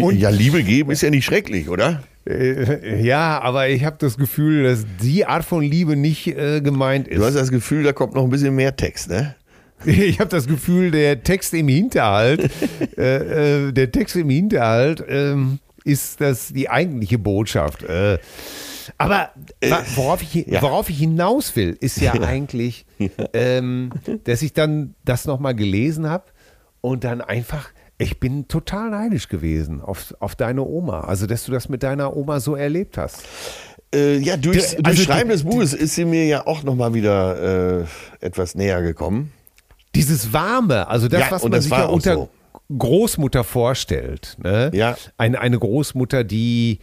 und, 0.00 0.16
ja, 0.16 0.30
Liebe 0.30 0.62
geben 0.62 0.90
ist 0.90 1.02
ja 1.02 1.10
nicht 1.10 1.24
schrecklich, 1.24 1.68
oder? 1.68 2.02
äh, 2.26 3.02
ja, 3.02 3.40
aber 3.40 3.68
ich 3.68 3.84
habe 3.84 3.96
das 3.98 4.16
Gefühl, 4.16 4.64
dass 4.64 4.84
die 5.02 5.26
Art 5.26 5.44
von 5.44 5.62
Liebe 5.62 5.96
nicht 5.96 6.26
äh, 6.26 6.60
gemeint 6.60 7.08
ist. 7.08 7.18
Du 7.18 7.24
hast 7.24 7.34
das 7.34 7.50
Gefühl, 7.50 7.82
da 7.82 7.92
kommt 7.92 8.14
noch 8.14 8.24
ein 8.24 8.30
bisschen 8.30 8.54
mehr 8.54 8.76
Text, 8.76 9.10
ne? 9.10 9.34
Ich 9.84 10.18
habe 10.18 10.30
das 10.30 10.46
Gefühl, 10.46 10.90
der 10.90 11.22
Text 11.22 11.52
im 11.52 11.68
Hinterhalt, 11.68 12.50
äh, 12.96 13.68
äh, 13.68 13.72
der 13.72 13.92
Text 13.92 14.16
im 14.16 14.30
Hinterhalt 14.30 15.04
ähm, 15.08 15.58
ist 15.84 16.20
das 16.20 16.48
die 16.48 16.70
eigentliche 16.70 17.18
Botschaft. 17.18 17.84
Äh, 18.90 18.92
aber 18.98 19.30
wa- 19.62 19.82
worauf 19.94 20.22
ich, 20.22 20.34
ja. 20.46 20.62
worauf 20.62 20.90
ich 20.90 20.98
hinaus 20.98 21.54
will, 21.56 21.76
ist 21.80 22.00
ja, 22.00 22.12
eigentlich, 22.22 22.86
ähm, 23.32 23.90
dass 24.24 24.42
ich 24.42 24.52
dann 24.52 24.94
das 25.04 25.24
nochmal 25.26 25.54
gelesen 25.54 26.08
habe 26.08 26.24
und 26.80 27.04
dann 27.04 27.20
einfach, 27.20 27.70
ich 27.98 28.18
bin 28.20 28.48
total 28.48 28.90
neidisch 28.90 29.28
gewesen 29.28 29.80
auf, 29.80 30.14
auf 30.20 30.34
deine 30.36 30.62
Oma. 30.62 31.00
Also, 31.02 31.26
dass 31.26 31.44
du 31.44 31.52
das 31.52 31.68
mit 31.68 31.82
deiner 31.82 32.16
Oma 32.16 32.40
so 32.40 32.54
erlebt 32.56 32.98
hast. 32.98 33.22
Äh, 33.94 34.16
ja, 34.18 34.36
durch, 34.36 34.70
Du- 34.76 34.82
durch 34.82 34.86
also 34.86 35.02
Schreiben 35.04 35.30
des 35.30 35.44
Buches 35.44 35.72
ist 35.72 35.94
sie 35.94 36.04
mir 36.04 36.26
ja 36.26 36.46
auch 36.46 36.62
nochmal 36.64 36.94
wieder 36.94 37.80
äh, 37.82 37.84
etwas 38.20 38.54
näher 38.56 38.82
gekommen. 38.82 39.32
Dieses 39.94 40.32
Warme, 40.32 40.88
also 40.88 41.06
das, 41.06 41.20
Ja, 41.20 41.30
was 41.30 41.42
man 41.44 41.52
das 41.52 41.64
sich 41.64 41.72
ja 41.72 41.84
unter 41.86 42.14
so. 42.14 42.28
Großmutter 42.76 43.44
vorstellt. 43.44 44.36
Ne? 44.42 44.70
Ja. 44.74 44.96
Eine, 45.18 45.40
eine 45.40 45.58
Großmutter, 45.58 46.24
die, 46.24 46.80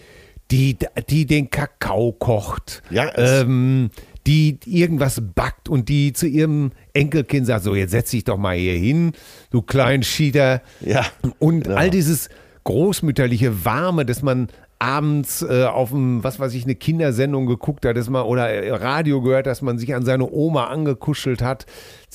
die, 0.51 0.77
die 1.09 1.25
den 1.25 1.49
Kakao 1.49 2.11
kocht. 2.11 2.83
Ja, 2.89 3.09
ähm, 3.17 3.89
die 4.27 4.59
irgendwas 4.65 5.21
backt 5.33 5.67
und 5.67 5.89
die 5.89 6.13
zu 6.13 6.27
ihrem 6.27 6.71
Enkelkind 6.93 7.47
sagt, 7.47 7.63
so 7.63 7.73
jetzt 7.73 7.91
setz 7.91 8.11
dich 8.11 8.23
doch 8.23 8.37
mal 8.37 8.55
hier 8.55 8.75
hin, 8.75 9.13
du 9.49 9.61
kleinen 9.61 10.03
Schieder. 10.03 10.61
Ja, 10.79 11.05
Und 11.39 11.63
genau. 11.63 11.77
all 11.77 11.89
dieses 11.89 12.29
großmütterliche 12.63 13.65
Warme, 13.65 14.05
dass 14.05 14.21
man 14.21 14.49
abends 14.77 15.41
äh, 15.43 15.65
auf 15.65 15.89
dem, 15.89 16.23
was 16.23 16.39
weiß 16.39 16.53
ich, 16.53 16.63
eine 16.63 16.75
Kindersendung 16.75 17.45
geguckt 17.45 17.85
hat, 17.85 17.97
dass 17.97 18.09
man 18.09 18.23
oder 18.23 18.49
äh, 18.49 18.71
Radio 18.71 19.21
gehört, 19.21 19.45
dass 19.45 19.61
man 19.61 19.77
sich 19.77 19.93
an 19.95 20.05
seine 20.05 20.29
Oma 20.29 20.65
angekuschelt 20.65 21.41
hat. 21.41 21.65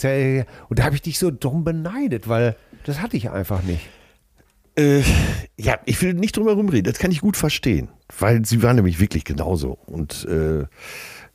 Und 0.02 0.78
da 0.78 0.84
habe 0.84 0.94
ich 0.94 1.02
dich 1.02 1.18
so 1.18 1.30
dumm 1.30 1.64
beneidet, 1.64 2.28
weil 2.28 2.56
das 2.84 3.00
hatte 3.00 3.16
ich 3.16 3.30
einfach 3.30 3.62
nicht. 3.62 3.88
Äh, 4.76 5.02
ja, 5.58 5.78
ich 5.86 6.00
will 6.02 6.14
nicht 6.14 6.36
drum 6.36 6.46
herum 6.46 6.68
reden, 6.68 6.84
das 6.84 6.98
kann 6.98 7.10
ich 7.10 7.20
gut 7.20 7.36
verstehen, 7.36 7.88
weil 8.18 8.44
sie 8.44 8.62
war 8.62 8.74
nämlich 8.74 9.00
wirklich 9.00 9.24
genauso. 9.24 9.78
Und 9.86 10.26
äh, 10.26 10.66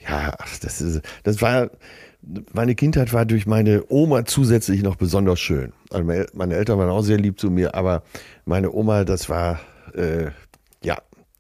ja, 0.08 0.36
das, 0.62 0.82
ist, 0.82 1.02
das 1.24 1.42
war, 1.42 1.72
meine 2.54 2.76
Kindheit 2.76 3.14
war 3.14 3.26
durch 3.26 3.48
meine 3.48 3.84
Oma 3.90 4.26
zusätzlich 4.26 4.84
noch 4.84 4.96
besonders 4.96 5.40
schön. 5.40 5.74
Also 5.90 6.06
meine, 6.06 6.28
meine 6.34 6.56
Eltern 6.56 6.78
waren 6.78 6.90
auch 6.90 7.02
sehr 7.02 7.18
lieb 7.18 7.40
zu 7.40 7.50
mir, 7.50 7.74
aber 7.74 8.04
meine 8.46 8.72
Oma, 8.72 9.06
das 9.06 9.28
war, 9.28 9.60
äh, 9.96 10.28
ja, 10.84 10.98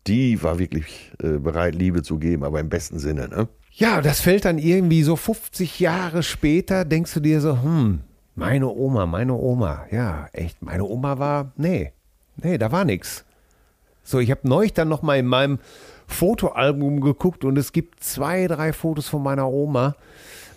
die 0.07 0.41
war 0.41 0.57
wirklich 0.57 1.11
äh, 1.21 1.37
bereit, 1.37 1.75
Liebe 1.75 2.01
zu 2.01 2.17
geben, 2.17 2.43
aber 2.43 2.59
im 2.59 2.69
besten 2.69 2.97
Sinne. 2.97 3.27
Ne? 3.29 3.47
Ja, 3.71 4.01
das 4.01 4.21
fällt 4.21 4.45
dann 4.45 4.57
irgendwie 4.57 5.03
so 5.03 5.15
50 5.15 5.79
Jahre 5.79 6.23
später, 6.23 6.83
denkst 6.83 7.13
du 7.13 7.19
dir 7.19 7.41
so, 7.41 7.61
hm, 7.61 8.01
meine 8.35 8.67
Oma, 8.67 9.05
meine 9.05 9.33
Oma, 9.33 9.85
ja, 9.91 10.27
echt, 10.33 10.61
meine 10.61 10.83
Oma 10.83 11.19
war, 11.19 11.51
nee, 11.55 11.91
nee, 12.37 12.57
da 12.57 12.71
war 12.71 12.85
nix. 12.85 13.25
So, 14.03 14.19
ich 14.19 14.31
habe 14.31 14.47
neulich 14.47 14.73
dann 14.73 14.89
noch 14.89 15.01
mal 15.01 15.17
in 15.17 15.27
meinem 15.27 15.59
Fotoalbum 16.07 17.01
geguckt 17.01 17.45
und 17.45 17.57
es 17.57 17.71
gibt 17.71 18.03
zwei, 18.03 18.47
drei 18.47 18.73
Fotos 18.73 19.07
von 19.07 19.23
meiner 19.23 19.49
Oma, 19.49 19.95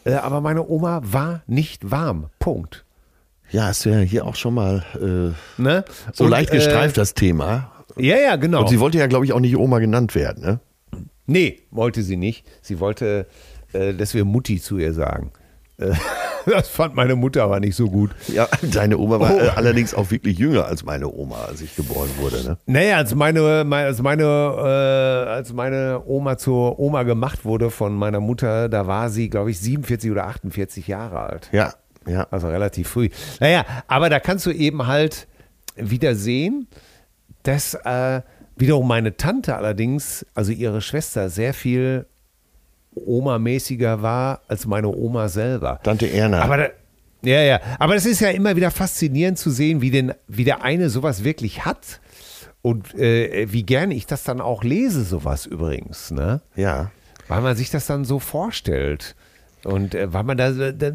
äh, 0.05 0.14
aber 0.14 0.41
meine 0.41 0.66
Oma 0.66 1.01
war 1.05 1.43
nicht 1.47 1.91
warm, 1.91 2.27
Punkt. 2.39 2.85
Ja, 3.51 3.66
hast 3.66 3.85
du 3.85 3.91
ja 3.91 3.99
hier 3.99 4.27
auch 4.27 4.37
schon 4.37 4.55
mal 4.55 4.85
äh, 4.95 5.61
Ne? 5.62 5.85
so 6.12 6.25
Und, 6.25 6.31
leicht 6.31 6.51
gestreift, 6.51 6.97
das 6.97 7.14
Thema. 7.14 7.70
Äh, 7.97 8.07
ja, 8.07 8.16
ja, 8.16 8.37
genau. 8.37 8.61
Und 8.61 8.68
sie 8.68 8.81
wollte 8.81 8.99
ja, 8.99 9.07
glaube 9.07 9.25
ich, 9.27 9.33
auch 9.33 9.41
nicht 9.41 9.57
Oma 9.57 9.79
genannt 9.79 10.14
werden. 10.14 10.43
Ne? 10.43 10.61
Nee, 11.27 11.62
wollte 11.70 12.03
sie 12.03 12.16
nicht. 12.16 12.45
Sie 12.62 12.81
wollte, 12.81 13.27
äh, 13.72 13.95
dass 13.95 14.14
wir 14.14 14.25
Mutti 14.25 14.61
zu 14.61 14.79
ihr 14.79 14.93
sagen. 14.93 15.31
Das 16.47 16.68
fand 16.68 16.95
meine 16.95 17.16
Mutter 17.16 17.43
aber 17.45 17.59
nicht 17.59 17.75
so 17.75 17.89
gut. 17.89 18.11
Ja, 18.29 18.47
deine 18.61 18.99
Oma 18.99 19.18
war 19.18 19.33
Oh. 19.35 19.41
allerdings 19.57 19.95
auch 19.95 20.11
wirklich 20.11 20.39
jünger 20.39 20.66
als 20.66 20.85
meine 20.85 21.09
Oma, 21.11 21.47
als 21.47 21.62
ich 21.62 21.75
geboren 21.75 22.11
wurde. 22.18 22.45
Ne? 22.45 22.59
Naja, 22.66 22.99
als 22.99 23.14
meine, 23.14 23.64
mein- 23.66 23.87
als 23.87 24.03
meine, 24.03 24.22
äh, 24.25 25.31
als 25.31 25.55
meine 25.55 26.03
Oma 26.05 26.37
zur 26.37 26.79
Oma 26.79 27.03
gemacht 27.05 27.47
wurde 27.47 27.70
von 27.70 27.95
meiner 27.95 28.20
Mutter, 28.20 28.68
da 28.68 28.87
war 28.87 29.09
sie, 29.09 29.31
glaube 29.31 29.51
ich, 29.53 29.59
47 29.59 30.11
oder 30.11 30.27
48 30.27 30.87
Jahre 30.87 31.20
alt. 31.20 31.49
Ja, 31.51 31.72
ja. 32.07 32.27
Also 32.31 32.49
relativ 32.49 32.89
früh. 32.91 33.09
Naja, 33.41 33.64
aber 33.89 34.11
da 34.11 34.20
kannst 34.20 34.45
du 34.45 34.51
eben 34.51 34.87
halt 34.87 35.27
wieder 35.77 36.14
sehen, 36.14 36.68
dass 37.43 37.72
äh, 37.72 38.20
wiederum 38.57 38.87
meine 38.87 39.16
Tante 39.16 39.57
allerdings, 39.57 40.27
also 40.35 40.53
ihre 40.53 40.83
Schwester, 40.83 41.31
sehr 41.31 41.55
viel 41.55 42.05
Oma-mäßiger 42.95 44.03
war 44.03 44.41
als 44.49 44.67
meine 44.67 44.89
Oma 44.89 45.29
selber. 45.29 45.81
Tante 45.83 46.11
Erna. 46.11 46.43
Aber 46.43 46.57
da, 46.57 46.69
ja, 47.23 47.41
ja. 47.41 47.61
Aber 47.79 47.97
es 47.97 48.07
ist 48.07 48.21
ja 48.21 48.31
immer 48.31 48.57
wieder 48.57 48.71
faszinierend 48.71 49.39
zu 49.39 49.51
sehen, 49.51 49.81
wie, 49.81 49.91
denn, 49.91 50.15
wie 50.29 50.45
der 50.45 50.63
eine 50.63 50.91
sowas 50.91 51.25
wirklich 51.25 51.65
hat. 51.65 52.01
Und 52.63 52.95
äh, 52.95 53.53
wie 53.53 53.63
gerne 53.63 53.95
ich 53.95 54.07
das 54.07 54.25
dann 54.25 54.41
auch 54.41 54.65
lese, 54.65 55.05
sowas 55.05 55.45
übrigens, 55.47 56.11
ne? 56.11 56.41
ja. 56.57 56.91
Weil 57.29 57.41
man 57.41 57.57
sich 57.57 57.71
das 57.71 57.87
dann 57.87 58.05
so 58.05 58.19
vorstellt. 58.19 59.17
Und 59.65 59.95
äh, 59.95 60.13
weil 60.13 60.25
man 60.25 60.37
da, 60.37 60.51
da 60.51 60.93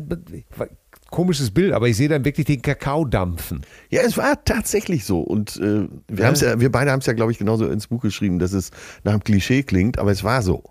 komisches 1.09 1.51
Bild, 1.51 1.73
aber 1.73 1.87
ich 1.87 1.97
sehe 1.97 2.09
dann 2.09 2.23
wirklich 2.25 2.45
den 2.45 2.61
Kakao 2.61 3.05
dampfen. 3.05 3.61
Ja, 3.89 4.01
es 4.01 4.17
war 4.17 4.43
tatsächlich 4.43 5.05
so. 5.05 5.21
Und 5.21 5.57
äh, 5.57 5.87
wir, 6.07 6.25
haben's 6.25 6.41
ja, 6.41 6.59
wir 6.59 6.71
beide 6.71 6.91
haben 6.91 6.99
es 6.99 7.05
ja, 7.05 7.13
glaube 7.13 7.31
ich, 7.31 7.37
genauso 7.37 7.67
ins 7.67 7.87
Buch 7.87 8.01
geschrieben, 8.01 8.39
dass 8.39 8.53
es 8.53 8.71
nach 9.03 9.13
einem 9.13 9.23
Klischee 9.23 9.63
klingt, 9.63 9.99
aber 9.99 10.11
es 10.11 10.23
war 10.23 10.41
so. 10.41 10.63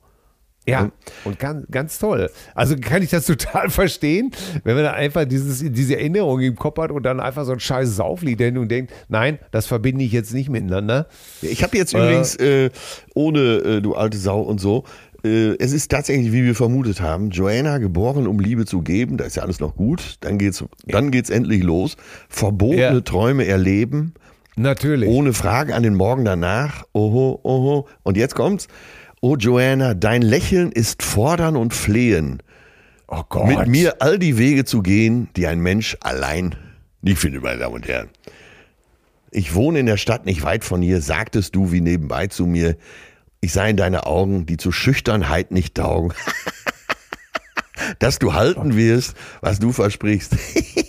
Ja, 0.69 0.91
und 1.25 1.39
ganz, 1.39 1.67
ganz 1.71 1.99
toll. 1.99 2.31
Also 2.55 2.77
kann 2.77 3.03
ich 3.03 3.11
das 3.11 3.27
total 3.27 3.71
verstehen, 3.71 4.31
wenn 4.65 4.75
man 4.75 4.85
da 4.85 4.93
einfach 4.93 5.25
dieses, 5.25 5.65
diese 5.73 5.97
Erinnerung 5.97 6.41
im 6.41 6.57
Kopf 6.57 6.79
hat 6.79 6.91
und 6.91 7.03
dann 7.05 7.21
einfach 7.21 7.45
so 7.45 7.53
ein 7.53 7.61
scheiß 7.61 7.97
Sauflied 7.97 8.39
denkt 8.39 8.59
und 8.59 8.69
denkt, 8.69 8.93
nein, 9.09 9.39
das 9.51 9.67
verbinde 9.67 10.05
ich 10.05 10.13
jetzt 10.13 10.35
nicht 10.35 10.49
miteinander. 10.51 11.07
Ich 11.43 11.63
habe 11.63 11.77
jetzt 11.77 11.95
übrigens, 11.95 12.37
äh, 12.37 12.71
ohne 13.15 13.41
äh, 13.41 13.81
du 13.81 13.95
alte 13.95 14.19
Sau 14.19 14.41
und 14.43 14.61
so, 14.61 14.85
äh, 15.25 15.57
es 15.59 15.73
ist 15.73 15.91
tatsächlich, 15.91 16.33
wie 16.33 16.45
wir 16.45 16.55
vermutet 16.55 17.01
haben, 17.01 17.31
Joanna 17.31 17.79
geboren, 17.79 18.27
um 18.27 18.39
Liebe 18.39 18.67
zu 18.67 18.83
geben, 18.83 19.17
da 19.17 19.25
ist 19.25 19.37
ja 19.37 19.43
alles 19.43 19.61
noch 19.61 19.75
gut, 19.75 20.17
dann 20.21 20.39
geht's, 20.39 20.65
dann 20.87 21.11
geht's 21.11 21.31
endlich 21.31 21.63
los. 21.63 21.97
Verbotene 22.29 22.81
Ja. 22.95 23.01
Träume 23.01 23.47
erleben, 23.47 24.15
Natürlich. 24.57 25.09
ohne 25.09 25.33
Frage 25.33 25.75
an 25.75 25.83
den 25.83 25.95
Morgen 25.95 26.25
danach. 26.25 26.85
Oho, 26.93 27.41
oho. 27.43 27.87
Und 28.03 28.17
jetzt 28.17 28.35
kommt's. 28.35 28.69
Oh 29.21 29.37
Joanna, 29.37 29.95
dein 29.95 30.23
Lächeln 30.23 30.71
ist 30.71 31.03
fordern 31.03 31.57
und 31.57 31.75
flehen. 31.75 32.43
oh 33.09 33.23
Gott. 33.29 33.49
Mit 33.49 33.67
mir 33.67 34.01
all 34.01 34.19
die 34.19 34.39
Wege 34.39 34.65
zu 34.65 34.83
gehen, 34.83 35.29
die 35.37 35.47
ein 35.47 35.61
Mensch 35.61 35.97
allein 36.01 36.55
nicht 37.03 37.19
findet, 37.19 37.43
meine 37.43 37.59
Damen 37.59 37.75
und 37.75 37.89
Herren. 37.89 38.11
Ich 39.31 39.55
wohne 39.55 39.81
in 39.81 39.87
der 39.87 39.97
Stadt 39.97 40.25
nicht 40.25 40.43
weit 40.43 40.65
von 40.65 40.83
hier, 40.83 41.01
sagtest 41.01 41.55
du 41.55 41.73
wie 41.73 41.81
nebenbei 41.81 42.29
zu 42.29 42.47
mir. 42.47 42.77
Ich 43.41 43.53
sei 43.53 43.71
in 43.71 43.77
deine 43.77 44.07
Augen, 44.07 44.47
die 44.47 44.57
zu 44.57 44.73
Schüchternheit 44.73 45.51
nicht 45.51 45.75
taugen. 45.75 46.13
Dass 47.99 48.19
du 48.19 48.35
halten 48.35 48.77
wirst, 48.77 49.15
was 49.41 49.59
du 49.59 49.73
versprichst. 49.73 50.35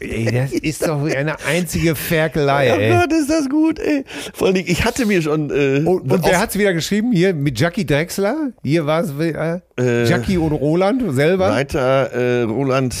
Ey, 0.00 0.24
das 0.32 0.52
ist 0.52 0.86
doch 0.86 1.02
eine 1.04 1.36
einzige 1.46 1.94
Ferkelei, 1.94 2.72
Oh 2.72 2.78
ey. 2.78 2.90
Gott, 2.92 3.12
ist 3.12 3.30
das 3.30 3.48
gut, 3.48 3.78
ey. 3.78 4.04
Vor 4.34 4.48
allem, 4.48 4.56
ich 4.56 4.84
hatte 4.84 5.06
mir 5.06 5.20
schon. 5.22 5.50
Äh, 5.50 5.80
Und, 5.84 6.10
und 6.10 6.12
auf- 6.12 6.24
wer 6.30 6.40
hat's 6.40 6.56
wieder 6.58 6.72
geschrieben? 6.72 7.12
Hier 7.12 7.34
mit 7.34 7.58
Jackie 7.58 7.84
Drexler? 7.86 8.52
Hier 8.62 8.86
war 8.86 9.00
es 9.02 9.10
äh, 9.18 10.04
Jackie 10.08 10.38
und 10.38 10.52
Roland 10.52 11.02
selber. 11.14 11.50
Weiter 11.50 12.12
äh, 12.12 12.42
Roland, 12.42 12.94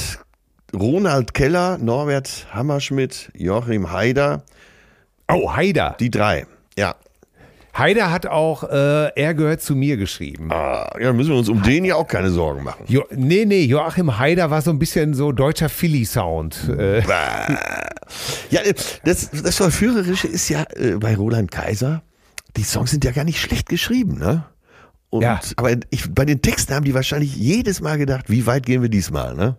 Ronald 0.74 1.34
Keller, 1.34 1.78
Norbert 1.78 2.46
Hammerschmidt, 2.52 3.30
Joachim 3.34 3.92
Haider, 3.92 4.42
Oh, 5.30 5.54
Haider. 5.54 5.96
die 6.00 6.10
drei. 6.10 6.46
Ja. 6.76 6.94
Haider 7.78 8.10
hat 8.10 8.26
auch 8.26 8.64
äh, 8.64 9.12
Er 9.14 9.34
gehört 9.34 9.62
zu 9.62 9.74
mir 9.76 9.96
geschrieben. 9.96 10.50
Ah, 10.52 10.90
ja, 11.00 11.12
müssen 11.12 11.30
wir 11.30 11.38
uns 11.38 11.48
um 11.48 11.62
den 11.62 11.84
ja 11.84 11.94
auch 11.96 12.06
keine 12.08 12.30
Sorgen 12.30 12.64
machen. 12.64 12.84
Jo, 12.88 13.04
nee, 13.10 13.44
nee, 13.44 13.62
Joachim 13.64 14.18
Haider 14.18 14.50
war 14.50 14.62
so 14.62 14.70
ein 14.70 14.78
bisschen 14.78 15.14
so 15.14 15.32
deutscher 15.32 15.68
Philly-Sound. 15.68 16.70
Äh, 16.78 17.02
Ja, 18.50 18.60
äh, 18.62 18.74
das, 19.04 19.30
das 19.30 19.56
Verführerische 19.56 20.28
ist 20.28 20.48
ja 20.48 20.64
äh, 20.76 20.92
bei 20.98 21.14
Roland 21.16 21.50
Kaiser, 21.50 22.02
die 22.56 22.64
Songs 22.64 22.90
sind 22.90 23.04
ja 23.04 23.12
gar 23.12 23.24
nicht 23.24 23.40
schlecht 23.40 23.68
geschrieben, 23.68 24.18
ne? 24.18 24.44
Und, 25.10 25.22
Ja. 25.22 25.40
Aber 25.56 25.70
ich, 25.90 26.12
bei 26.12 26.24
den 26.24 26.42
Texten 26.42 26.74
haben 26.74 26.84
die 26.84 26.94
wahrscheinlich 26.94 27.34
jedes 27.34 27.80
Mal 27.80 27.98
gedacht, 27.98 28.28
wie 28.28 28.46
weit 28.46 28.66
gehen 28.66 28.82
wir 28.82 28.88
diesmal, 28.88 29.34
ne? 29.34 29.56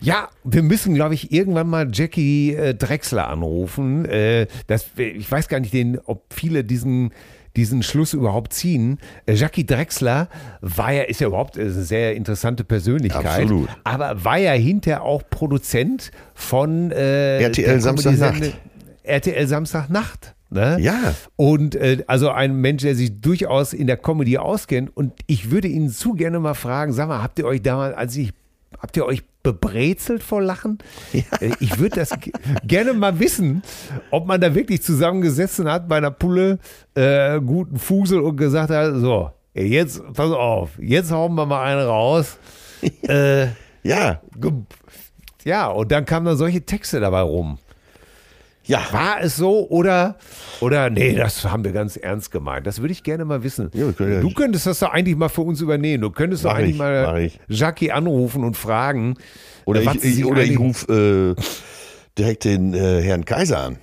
ja, 0.00 0.28
wir 0.44 0.62
müssen, 0.62 0.94
glaube 0.94 1.14
ich, 1.14 1.32
irgendwann 1.32 1.68
mal 1.68 1.88
Jackie 1.92 2.54
äh, 2.54 2.74
Drexler 2.74 3.28
anrufen. 3.28 4.04
Äh, 4.04 4.46
das, 4.66 4.86
ich 4.96 5.30
weiß 5.30 5.48
gar 5.48 5.60
nicht, 5.60 5.72
den, 5.72 5.98
ob 5.98 6.32
viele 6.32 6.64
diesen 6.64 7.12
diesen 7.56 7.82
Schluss 7.82 8.14
überhaupt 8.14 8.52
ziehen. 8.52 8.98
Äh, 9.26 9.34
Jackie 9.34 9.66
Drexler 9.66 10.28
war 10.60 10.92
ja, 10.92 11.02
ist 11.02 11.20
ja 11.20 11.26
überhaupt 11.26 11.56
äh, 11.56 11.62
eine 11.62 11.72
sehr 11.72 12.14
interessante 12.14 12.62
Persönlichkeit. 12.62 13.26
Absolut. 13.26 13.68
Aber 13.82 14.24
war 14.24 14.38
ja 14.38 14.52
hinterher 14.52 15.02
auch 15.02 15.22
Produzent 15.28 16.12
von 16.32 16.92
äh, 16.92 17.42
RTL 17.42 17.80
Samstagnacht. 17.80 18.56
RTL 19.02 19.46
Samstagnacht. 19.48 20.36
Ne? 20.50 20.78
Ja. 20.80 21.14
Und 21.36 21.74
äh, 21.76 22.02
also 22.08 22.30
ein 22.30 22.56
Mensch, 22.56 22.82
der 22.82 22.94
sich 22.96 23.20
durchaus 23.20 23.72
in 23.72 23.86
der 23.86 23.96
Comedy 23.96 24.36
auskennt. 24.38 24.94
Und 24.96 25.12
ich 25.26 25.50
würde 25.52 25.68
ihn 25.68 25.88
zu 25.90 26.14
gerne 26.14 26.40
mal 26.40 26.54
fragen, 26.54 26.92
sag 26.92 27.08
mal, 27.08 27.22
habt 27.22 27.38
ihr 27.38 27.44
euch 27.46 27.62
damals, 27.62 27.96
als 27.96 28.16
ich, 28.16 28.32
habt 28.80 28.96
ihr 28.96 29.06
euch 29.06 29.22
bebrezelt 29.42 30.22
vor 30.22 30.42
Lachen? 30.42 30.78
Äh, 31.12 31.52
Ich 31.60 31.78
würde 31.78 31.96
das 31.96 32.10
ge- 32.20 32.32
gerne 32.66 32.92
mal 32.94 33.18
wissen, 33.20 33.62
ob 34.10 34.26
man 34.26 34.40
da 34.40 34.54
wirklich 34.54 34.82
zusammengesessen 34.82 35.70
hat 35.70 35.88
bei 35.88 35.96
einer 35.98 36.10
Pulle, 36.10 36.58
äh, 36.94 37.40
guten 37.40 37.78
Fusel 37.78 38.20
und 38.20 38.36
gesagt 38.36 38.70
hat, 38.70 38.92
so, 38.96 39.30
jetzt, 39.54 40.02
pass 40.14 40.30
auf, 40.32 40.70
jetzt 40.80 41.10
hauen 41.12 41.34
wir 41.36 41.46
mal 41.46 41.62
einen 41.64 41.86
raus. 41.86 42.38
äh, 43.08 43.46
Ja, 43.82 44.20
ja, 45.44 45.68
und 45.68 45.90
dann 45.90 46.04
kamen 46.04 46.26
dann 46.26 46.36
solche 46.36 46.60
Texte 46.66 47.00
dabei 47.00 47.20
rum. 47.22 47.58
Ja. 48.70 48.86
War 48.92 49.20
es 49.20 49.36
so 49.36 49.68
oder, 49.68 50.16
oder 50.60 50.90
nee, 50.90 51.14
das 51.14 51.44
haben 51.44 51.64
wir 51.64 51.72
ganz 51.72 51.96
ernst 51.96 52.30
gemeint. 52.30 52.66
Das 52.66 52.80
würde 52.80 52.92
ich 52.92 53.02
gerne 53.02 53.24
mal 53.24 53.42
wissen. 53.42 53.70
Ja, 53.74 53.90
du 53.90 54.30
könntest 54.32 54.66
das 54.66 54.78
doch 54.78 54.90
eigentlich 54.90 55.16
mal 55.16 55.28
für 55.28 55.42
uns 55.42 55.60
übernehmen. 55.60 56.02
Du 56.02 56.10
könntest 56.10 56.44
doch 56.44 56.54
eigentlich 56.54 56.72
ich, 56.72 56.78
mal. 56.78 57.30
Jackie 57.48 57.90
anrufen 57.90 58.44
und 58.44 58.56
fragen. 58.56 59.16
Oder 59.64 59.84
was 59.84 59.96
ich, 59.96 60.20
ich, 60.20 60.24
oder 60.24 60.44
ich 60.44 60.58
rufe 60.58 61.36
äh, 61.36 61.42
direkt 62.16 62.44
den 62.44 62.72
äh, 62.72 63.02
Herrn 63.02 63.24
Kaiser 63.24 63.58
an. 63.58 63.78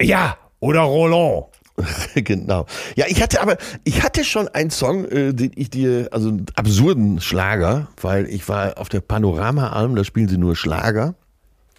Ja, 0.00 0.38
oder 0.60 0.80
Roland. 0.80 1.46
genau. 2.14 2.64
Ja, 2.96 3.04
ich 3.08 3.20
hatte 3.20 3.42
aber, 3.42 3.58
ich 3.84 4.02
hatte 4.02 4.24
schon 4.24 4.48
einen 4.48 4.70
Song, 4.70 5.04
äh, 5.04 5.34
den 5.34 5.52
ich 5.56 5.68
dir, 5.68 6.08
also 6.10 6.30
einen 6.30 6.46
absurden 6.54 7.20
Schlager, 7.20 7.88
weil 8.00 8.26
ich 8.30 8.48
war 8.48 8.78
auf 8.78 8.88
der 8.88 9.00
Panorama-Alm, 9.00 9.94
da 9.94 10.04
spielen 10.04 10.28
sie 10.28 10.38
nur 10.38 10.56
Schlager. 10.56 11.14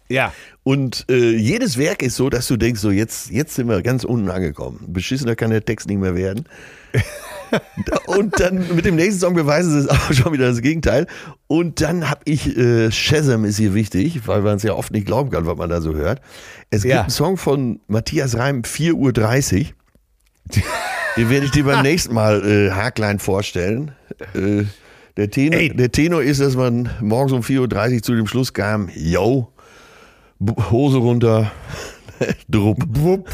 Ja. 0.09 0.33
Und 0.63 1.05
äh, 1.09 1.35
jedes 1.35 1.77
Werk 1.77 2.01
ist 2.01 2.15
so, 2.15 2.29
dass 2.29 2.47
du 2.47 2.57
denkst, 2.57 2.79
so 2.81 2.91
jetzt, 2.91 3.29
jetzt 3.31 3.55
sind 3.55 3.67
wir 3.67 3.81
ganz 3.81 4.03
unten 4.03 4.29
angekommen. 4.29 4.85
Beschissener 4.87 5.35
kann 5.35 5.49
der 5.51 5.63
Text 5.65 5.87
nicht 5.87 5.99
mehr 5.99 6.15
werden. 6.15 6.45
Und 8.07 8.39
dann 8.39 8.75
mit 8.75 8.85
dem 8.85 8.95
nächsten 8.95 9.21
Song 9.21 9.33
beweisen 9.33 9.71
sie 9.71 9.79
es 9.79 9.87
auch 9.89 10.11
schon 10.13 10.33
wieder 10.33 10.49
das 10.49 10.61
Gegenteil. 10.61 11.07
Und 11.47 11.79
dann 11.81 12.09
habe 12.09 12.21
ich, 12.25 12.57
äh, 12.57 12.91
Shazam 12.91 13.45
ist 13.45 13.57
hier 13.57 13.73
wichtig, 13.73 14.27
weil 14.27 14.41
man 14.41 14.57
es 14.57 14.63
ja 14.63 14.73
oft 14.73 14.91
nicht 14.91 15.05
glauben 15.05 15.29
kann, 15.29 15.45
was 15.45 15.57
man 15.57 15.69
da 15.69 15.79
so 15.81 15.93
hört. 15.95 16.21
Es 16.69 16.81
gibt 16.83 16.93
Ja. 16.93 17.01
einen 17.01 17.09
Song 17.09 17.37
von 17.37 17.79
Matthias 17.87 18.37
Reim, 18.37 18.63
4.30 18.63 18.93
Uhr. 18.95 19.65
Den 21.17 21.29
werde 21.29 21.45
ich 21.45 21.51
dir 21.51 21.63
beim 21.63 21.81
nächsten 21.83 22.13
Mal 22.13 22.45
äh, 22.45 22.71
haarklein 22.71 23.19
vorstellen. 23.19 23.91
Äh, 24.33 24.63
der, 25.15 25.29
Tenor, 25.31 25.59
Ey. 25.59 25.69
der 25.69 25.91
Tenor 25.91 26.21
ist, 26.23 26.41
dass 26.41 26.55
man 26.55 26.89
morgens 27.01 27.31
um 27.31 27.41
4.30 27.41 27.95
Uhr 27.95 28.01
zu 28.03 28.15
dem 28.15 28.27
Schluss 28.27 28.53
kam, 28.53 28.89
yo, 28.95 29.51
Hose 30.71 30.97
runter, 30.97 31.51
drupp. 32.49 32.83
Wupp. 32.87 33.29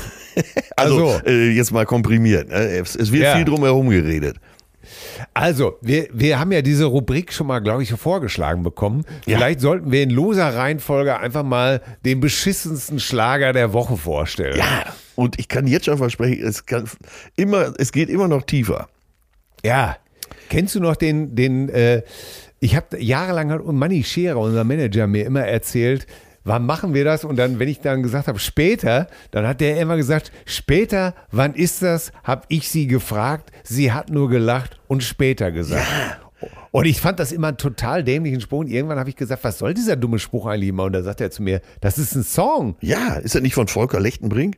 Also, 0.75 1.07
Also. 1.09 1.25
äh, 1.25 1.51
jetzt 1.51 1.71
mal 1.71 1.85
komprimiert. 1.85 2.49
Ne? 2.49 2.55
Es, 2.55 2.95
es 2.95 3.11
wird 3.11 3.23
Ja. 3.23 3.35
viel 3.35 3.45
drum 3.45 3.63
herum 3.63 3.89
geredet. 3.89 4.37
Also, 5.33 5.77
wir, 5.81 6.07
wir 6.11 6.39
haben 6.39 6.51
ja 6.51 6.61
diese 6.61 6.85
Rubrik 6.85 7.31
schon 7.33 7.47
mal, 7.47 7.59
glaube 7.59 7.83
ich, 7.83 7.91
vorgeschlagen 7.91 8.63
bekommen. 8.63 9.05
Ja. 9.25 9.37
Vielleicht 9.37 9.61
sollten 9.61 9.91
wir 9.91 10.03
in 10.03 10.09
loser 10.09 10.55
Reihenfolge 10.55 11.17
einfach 11.19 11.43
mal 11.43 11.81
den 12.05 12.19
beschissensten 12.19 12.99
Schlager 12.99 13.53
der 13.53 13.73
Woche 13.73 13.95
vorstellen. 13.97 14.57
Ja, 14.57 14.85
und 15.15 15.39
ich 15.39 15.47
kann 15.47 15.67
jetzt 15.67 15.85
schon 15.85 15.97
versprechen, 15.97 16.45
es, 16.45 16.65
kann 16.65 16.89
immer, 17.35 17.73
es 17.77 17.91
geht 17.91 18.09
immer 18.09 18.27
noch 18.27 18.43
tiefer. 18.43 18.87
Ja. 19.63 19.97
Kennst 20.49 20.75
du 20.75 20.79
noch 20.79 20.95
den, 20.95 21.35
den, 21.35 21.69
äh, 21.69 22.01
ich 22.59 22.75
habe 22.75 22.99
jahrelang 23.01 23.51
hat 23.51 23.65
Manni 23.65 24.03
Scherer, 24.03 24.37
unser 24.39 24.63
Manager, 24.63 25.07
mir 25.07 25.25
immer 25.25 25.41
erzählt, 25.45 26.05
wann 26.43 26.65
machen 26.65 26.93
wir 26.93 27.03
das? 27.03 27.23
Und 27.25 27.37
dann, 27.37 27.59
wenn 27.59 27.67
ich 27.69 27.79
dann 27.79 28.03
gesagt 28.03 28.27
habe, 28.27 28.39
später, 28.39 29.07
dann 29.31 29.47
hat 29.47 29.61
der 29.61 29.79
immer 29.79 29.95
gesagt, 29.97 30.31
später, 30.45 31.13
wann 31.31 31.53
ist 31.53 31.81
das? 31.81 32.11
Habe 32.23 32.43
ich 32.49 32.69
sie 32.69 32.87
gefragt, 32.87 33.51
sie 33.63 33.91
hat 33.91 34.09
nur 34.09 34.29
gelacht 34.29 34.79
und 34.87 35.03
später 35.03 35.51
gesagt. 35.51 35.87
Und 36.71 36.85
ich 36.85 36.99
fand 36.99 37.19
das 37.19 37.31
immer 37.31 37.49
einen 37.49 37.57
total 37.57 38.03
dämlichen 38.03 38.41
Spruch. 38.41 38.61
Und 38.61 38.67
irgendwann 38.67 38.99
habe 38.99 39.09
ich 39.09 39.15
gesagt, 39.15 39.43
was 39.43 39.59
soll 39.59 39.73
dieser 39.73 39.95
dumme 39.95 40.19
Spruch 40.19 40.47
eigentlich 40.47 40.69
immer? 40.69 40.85
Und 40.85 40.93
da 40.93 41.03
sagt 41.03 41.21
er 41.21 41.29
zu 41.31 41.43
mir, 41.43 41.61
das 41.81 41.97
ist 41.97 42.15
ein 42.15 42.23
Song. 42.23 42.75
Ja, 42.81 43.13
ist 43.15 43.35
das 43.35 43.41
nicht 43.41 43.53
von 43.53 43.67
Volker 43.67 43.99
Lechtenbrink? 43.99 44.57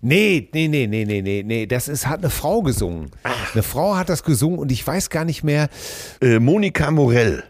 Nee, 0.00 0.48
nee, 0.52 0.66
nee, 0.66 0.86
nee, 0.88 1.04
nee, 1.04 1.22
nee, 1.22 1.42
nee. 1.46 1.66
Das 1.66 1.86
ist, 1.86 2.08
hat 2.08 2.18
eine 2.20 2.30
Frau 2.30 2.62
gesungen. 2.62 3.10
Eine 3.52 3.62
Frau 3.62 3.96
hat 3.96 4.08
das 4.08 4.24
gesungen 4.24 4.58
und 4.58 4.72
ich 4.72 4.84
weiß 4.84 5.10
gar 5.10 5.24
nicht 5.24 5.44
mehr, 5.44 5.68
Äh, 6.20 6.40
Monika 6.40 6.90
Morell. 6.90 7.44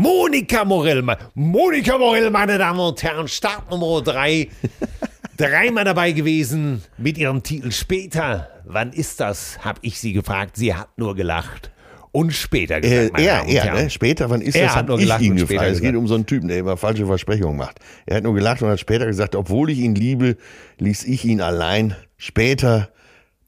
Monika 0.00 0.64
Morell, 0.64 1.02
Monika 1.34 1.98
Morell, 1.98 2.30
meine 2.30 2.56
Damen 2.56 2.78
und 2.78 3.02
Herren, 3.02 3.26
Start 3.26 3.68
Nummer 3.68 4.00
drei. 4.00 4.46
Dreimal 5.36 5.82
dabei 5.82 6.12
gewesen 6.12 6.84
mit 6.98 7.18
ihrem 7.18 7.42
Titel 7.42 7.72
Später. 7.72 8.48
Wann 8.64 8.92
ist 8.92 9.18
das? 9.18 9.58
Hab 9.64 9.80
ich 9.82 9.98
sie 9.98 10.12
gefragt. 10.12 10.56
Sie 10.56 10.72
hat 10.72 10.96
nur 10.98 11.16
gelacht. 11.16 11.72
Und 12.12 12.32
später 12.32 12.76
Äh, 12.76 12.80
gesagt. 12.82 13.12
meine 13.14 13.26
er, 13.26 13.44
er, 13.48 13.74
ne? 13.74 13.90
Später, 13.90 14.30
wann 14.30 14.40
ist 14.40 14.54
Er 14.54 14.66
das? 14.66 14.76
hat 14.76 14.86
nur 14.86 14.98
ich 14.98 15.02
gelacht 15.02 15.20
ihn 15.20 15.34
gefragt. 15.34 15.68
Es 15.72 15.80
geht 15.80 15.96
um 15.96 16.06
so 16.06 16.14
einen 16.14 16.26
Typen, 16.26 16.46
der 16.46 16.58
immer 16.58 16.76
falsche 16.76 17.04
Versprechungen 17.04 17.56
macht. 17.56 17.80
Er 18.06 18.18
hat 18.18 18.22
nur 18.22 18.34
gelacht 18.36 18.62
und 18.62 18.68
hat 18.68 18.78
später 18.78 19.06
gesagt, 19.06 19.34
obwohl 19.34 19.68
ich 19.68 19.78
ihn 19.80 19.96
liebe, 19.96 20.36
ließ 20.78 21.02
ich 21.06 21.24
ihn 21.24 21.40
allein. 21.40 21.96
Später, 22.16 22.90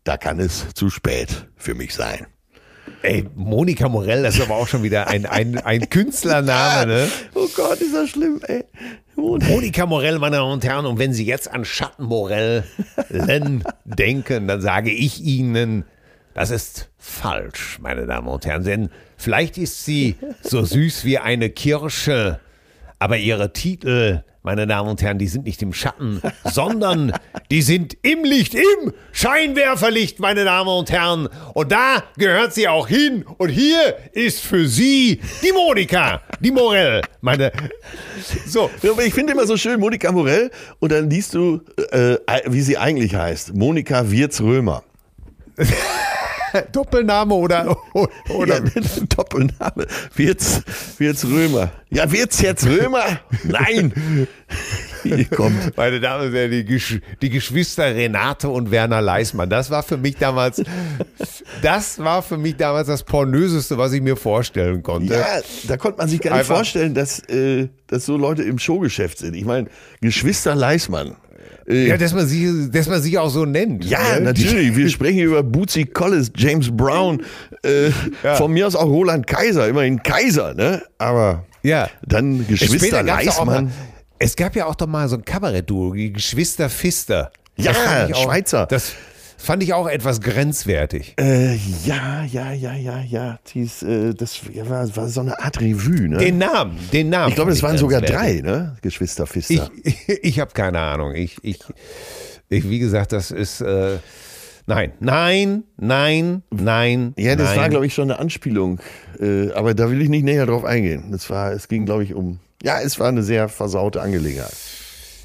da 0.03 0.17
kann 0.17 0.41
es 0.41 0.75
zu 0.75 0.91
spät 0.91 1.47
für 1.55 1.77
mich 1.77 1.95
sein. 1.95 2.27
Ey, 3.03 3.25
Monika 3.35 3.89
Morell, 3.89 4.23
das 4.23 4.35
ist 4.37 4.43
aber 4.43 4.57
auch 4.57 4.69
schon 4.69 4.83
wieder 4.83 5.09
ein, 5.09 5.27
ein, 5.27 5.59
ein 5.59 5.89
Künstlername, 5.89 6.87
ne? 6.87 7.09
Oh 7.35 7.49
Gott, 7.55 7.81
ist 7.81 7.95
das 7.95 8.11
schlimm, 8.11 8.41
ey. 8.47 8.65
Monika. 9.17 9.51
Monika 9.53 9.87
Morell, 9.87 10.19
meine 10.19 10.37
Damen 10.37 10.53
und 10.53 10.65
Herren, 10.65 10.87
und 10.87 10.99
wenn 10.99 11.13
Sie 11.13 11.25
jetzt 11.25 11.51
an 11.51 11.65
Schattenmorellen 11.65 12.65
denken, 13.85 14.49
dann 14.49 14.61
sage 14.61 14.91
ich 14.91 15.21
Ihnen, 15.23 15.85
Das 16.35 16.51
ist 16.51 16.89
falsch, 16.99 17.79
meine 17.81 18.07
Damen 18.07 18.29
und 18.29 18.47
Herren, 18.47 18.65
denn 18.65 18.91
vielleicht 19.17 19.59
ist 19.59 19.85
sie 19.85 20.17
so 20.43 20.65
süß 20.65 21.05
wie 21.05 21.19
eine 21.19 21.51
Kirsche, 21.51 22.41
aber 23.01 23.17
ihre 23.17 23.53
Titel, 23.53 24.23
meine 24.43 24.67
Damen 24.67 24.89
und 24.91 25.03
Herren, 25.03 25.19
die 25.19 25.27
sind 25.27 25.47
nicht 25.47 25.61
im 25.63 25.73
Schatten, 25.73 26.23
sondern 26.45 27.13
die 27.51 27.63
sind 27.63 27.97
im 28.03 28.25
Licht, 28.25 28.55
im 28.55 28.93
Scheinwerferlicht, 29.11 30.21
meine 30.21 30.45
Damen 30.45 30.69
und 30.69 30.91
Herren. 30.91 31.29
Und 31.55 31.73
da 31.73 32.05
gehört 32.17 32.55
sie 32.55 32.69
auch 32.69 32.87
hin. 32.87 33.25
Und 33.39 33.49
hier 33.49 33.97
ist 34.13 34.41
für 34.41 34.69
Sie 34.69 35.21
die 35.43 35.53
Monika, 35.53 36.21
die 36.41 36.51
Morell, 36.51 37.03
meine. 37.21 37.53
So. 38.47 38.71
Ich 39.05 39.15
finde 39.15 39.33
immer 39.33 39.47
so 39.47 39.57
schön 39.57 39.81
Monika 39.81 40.13
Morell 40.13 40.51
und 40.79 40.93
dann 40.93 41.11
liest 41.11 41.35
du, 41.35 41.63
äh, 41.91 42.17
wie 42.47 42.61
sie 42.61 42.79
eigentlich 42.79 43.15
heißt. 43.15 43.55
Monika 43.55 44.11
Wirz-Römer. 44.11 44.85
Doppelname 46.73 47.35
oder, 47.35 47.77
oder 48.29 48.65
ja, 48.65 48.83
Doppelname. 49.17 49.87
Wird's, 50.15 50.63
wird's 50.99 51.25
Römer. 51.25 51.73
Ja, 51.91 52.11
wird's 52.11 52.41
jetzt 52.41 52.67
Römer? 52.67 53.21
Nein. 53.45 54.29
Hier 55.03 55.25
kommt. 55.27 55.77
Meine 55.77 56.01
Damen 56.01 56.29
und 56.29 56.35
Herren, 56.35 56.51
die, 56.51 56.65
Gesch 56.65 57.01
die 57.23 57.31
Geschwister 57.31 57.95
Renate 57.95 58.49
und 58.49 58.71
Werner 58.71 59.01
Leismann. 59.01 59.51
Das 59.51 59.71
war 59.71 59.83
für 59.83 59.97
mich 59.97 60.17
damals, 60.17 60.63
das 61.63 61.99
war 61.99 62.23
für 62.23 62.37
mich 62.37 62.57
damals 62.57 62.89
das 62.89 63.03
pornöseste, 63.03 63.79
was 63.79 63.93
ich 63.93 64.03
mir 64.03 64.17
vorstellen 64.17 64.83
konnte. 64.83 65.15
Ja, 65.15 65.41
da 65.67 65.77
konnte 65.77 65.99
man 65.99 66.09
sich 66.09 66.21
gar 66.21 66.33
nicht 66.33 66.41
Einfach. 66.41 66.57
vorstellen, 66.57 66.95
dass, 66.95 67.21
äh, 67.29 67.69
dass 67.87 68.07
so 68.07 68.17
Leute 68.17 68.43
im 68.43 68.59
Showgeschäft 68.59 69.19
sind. 69.19 69.35
Ich 69.35 69.45
meine, 69.45 69.69
Geschwister 70.01 70.55
Leismann. 70.55 71.17
Äh, 71.71 71.89
ja, 71.89 71.97
dass 71.97 72.13
man, 72.13 72.27
sich, 72.27 72.47
dass 72.73 72.89
man 72.89 73.01
sich 73.01 73.17
auch 73.19 73.31
so 73.31 73.45
nennt. 73.45 73.85
Ja, 73.85 74.17
ne? 74.17 74.23
natürlich. 74.23 74.77
Wir 74.77 74.89
sprechen 74.89 75.21
über 75.21 75.43
Bootsy 75.43 75.85
Collins, 75.85 76.33
James 76.37 76.69
Brown, 76.71 77.23
äh, 77.63 77.91
ja. 78.23 78.35
von 78.35 78.53
mir 78.53 78.67
aus 78.67 78.75
auch 78.75 78.87
Roland 78.87 79.27
Kaiser, 79.27 79.69
immerhin 79.69 80.03
Kaiser, 80.03 80.55
ne? 80.55 80.83
Aber 80.99 81.45
ja. 81.63 81.89
dann 82.07 82.47
Geschwister 82.47 83.03
Leismann. 83.03 83.73
Es 84.19 84.37
gab 84.37 84.57
ja 84.57 84.67
auch 84.67 84.75
doch 84.75 84.87
mal 84.87 85.09
so 85.09 85.17
ein 85.17 85.25
Kabarett-Duo, 85.25 85.95
die 85.95 86.13
Geschwister 86.13 86.69
Fister. 86.69 87.31
Ja, 87.57 87.73
auch, 88.13 88.25
Schweizer. 88.25 88.67
Das, 88.67 88.93
Fand 89.43 89.63
ich 89.63 89.73
auch 89.73 89.89
etwas 89.89 90.21
grenzwertig. 90.21 91.15
Äh, 91.19 91.55
ja, 91.87 92.25
ja, 92.25 92.53
ja, 92.53 92.75
ja, 92.75 93.01
ja. 93.01 93.39
Dies, 93.55 93.83
äh, 93.83 94.13
das 94.13 94.41
war, 94.69 94.95
war, 94.95 95.09
so 95.09 95.21
eine 95.23 95.41
Art 95.41 95.63
Revue, 95.63 96.09
ne? 96.11 96.19
Den 96.19 96.37
Namen, 96.37 96.79
den 96.93 97.09
Namen. 97.09 97.31
Ich 97.31 97.37
glaube, 97.37 97.51
es 97.51 97.63
waren 97.63 97.79
sogar 97.79 98.03
drei, 98.03 98.43
ne? 98.43 98.77
Geschwister 98.83 99.27
Pfister. 99.27 99.71
Ich, 99.83 100.09
ich, 100.09 100.25
ich 100.25 100.41
habe 100.41 100.53
keine 100.53 100.79
Ahnung. 100.79 101.15
Ich, 101.15 101.39
ich, 101.43 101.59
ich, 102.51 102.69
wie 102.69 102.79
gesagt, 102.79 103.13
das 103.13 103.31
ist. 103.31 103.63
Äh, 103.63 103.97
Nein, 104.67 104.93
nein, 105.01 105.65
nein, 105.79 106.43
nein. 106.51 107.15
Ja, 107.17 107.35
das 107.35 107.49
nein. 107.49 107.59
war, 107.59 107.69
glaube 107.71 107.87
ich, 107.87 107.95
schon 107.95 108.09
eine 108.09 108.21
Anspielung. 108.21 108.79
Äh, 109.19 109.51
aber 109.53 109.75
da 109.75 109.91
will 109.91 110.01
ich 110.01 110.09
nicht 110.09 110.23
näher 110.23 110.47
drauf 110.47 110.65
eingehen. 110.65 111.11
Das 111.11 111.29
war, 111.29 111.51
es 111.51 111.67
ging, 111.67 111.87
glaube 111.87 112.05
ich, 112.05 112.15
um. 112.15 112.39
Ja, 112.63 112.81
es 112.81 113.01
war 113.01 113.09
eine 113.09 113.25
sehr 113.25 113.49
versaute 113.49 114.01
Angelegenheit. 114.01 114.55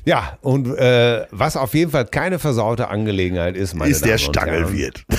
Ja, 0.05 0.37
und 0.41 0.67
äh, 0.77 1.25
was 1.31 1.57
auf 1.57 1.73
jeden 1.73 1.91
Fall 1.91 2.05
keine 2.05 2.37
versaute 2.37 2.89
Angelegenheit 2.89 3.57
ist, 3.57 3.73
meine 3.73 3.91
ist 3.91 4.01
Damen 4.01 4.11
der 4.11 4.17
Stangelwirt. 4.19 5.05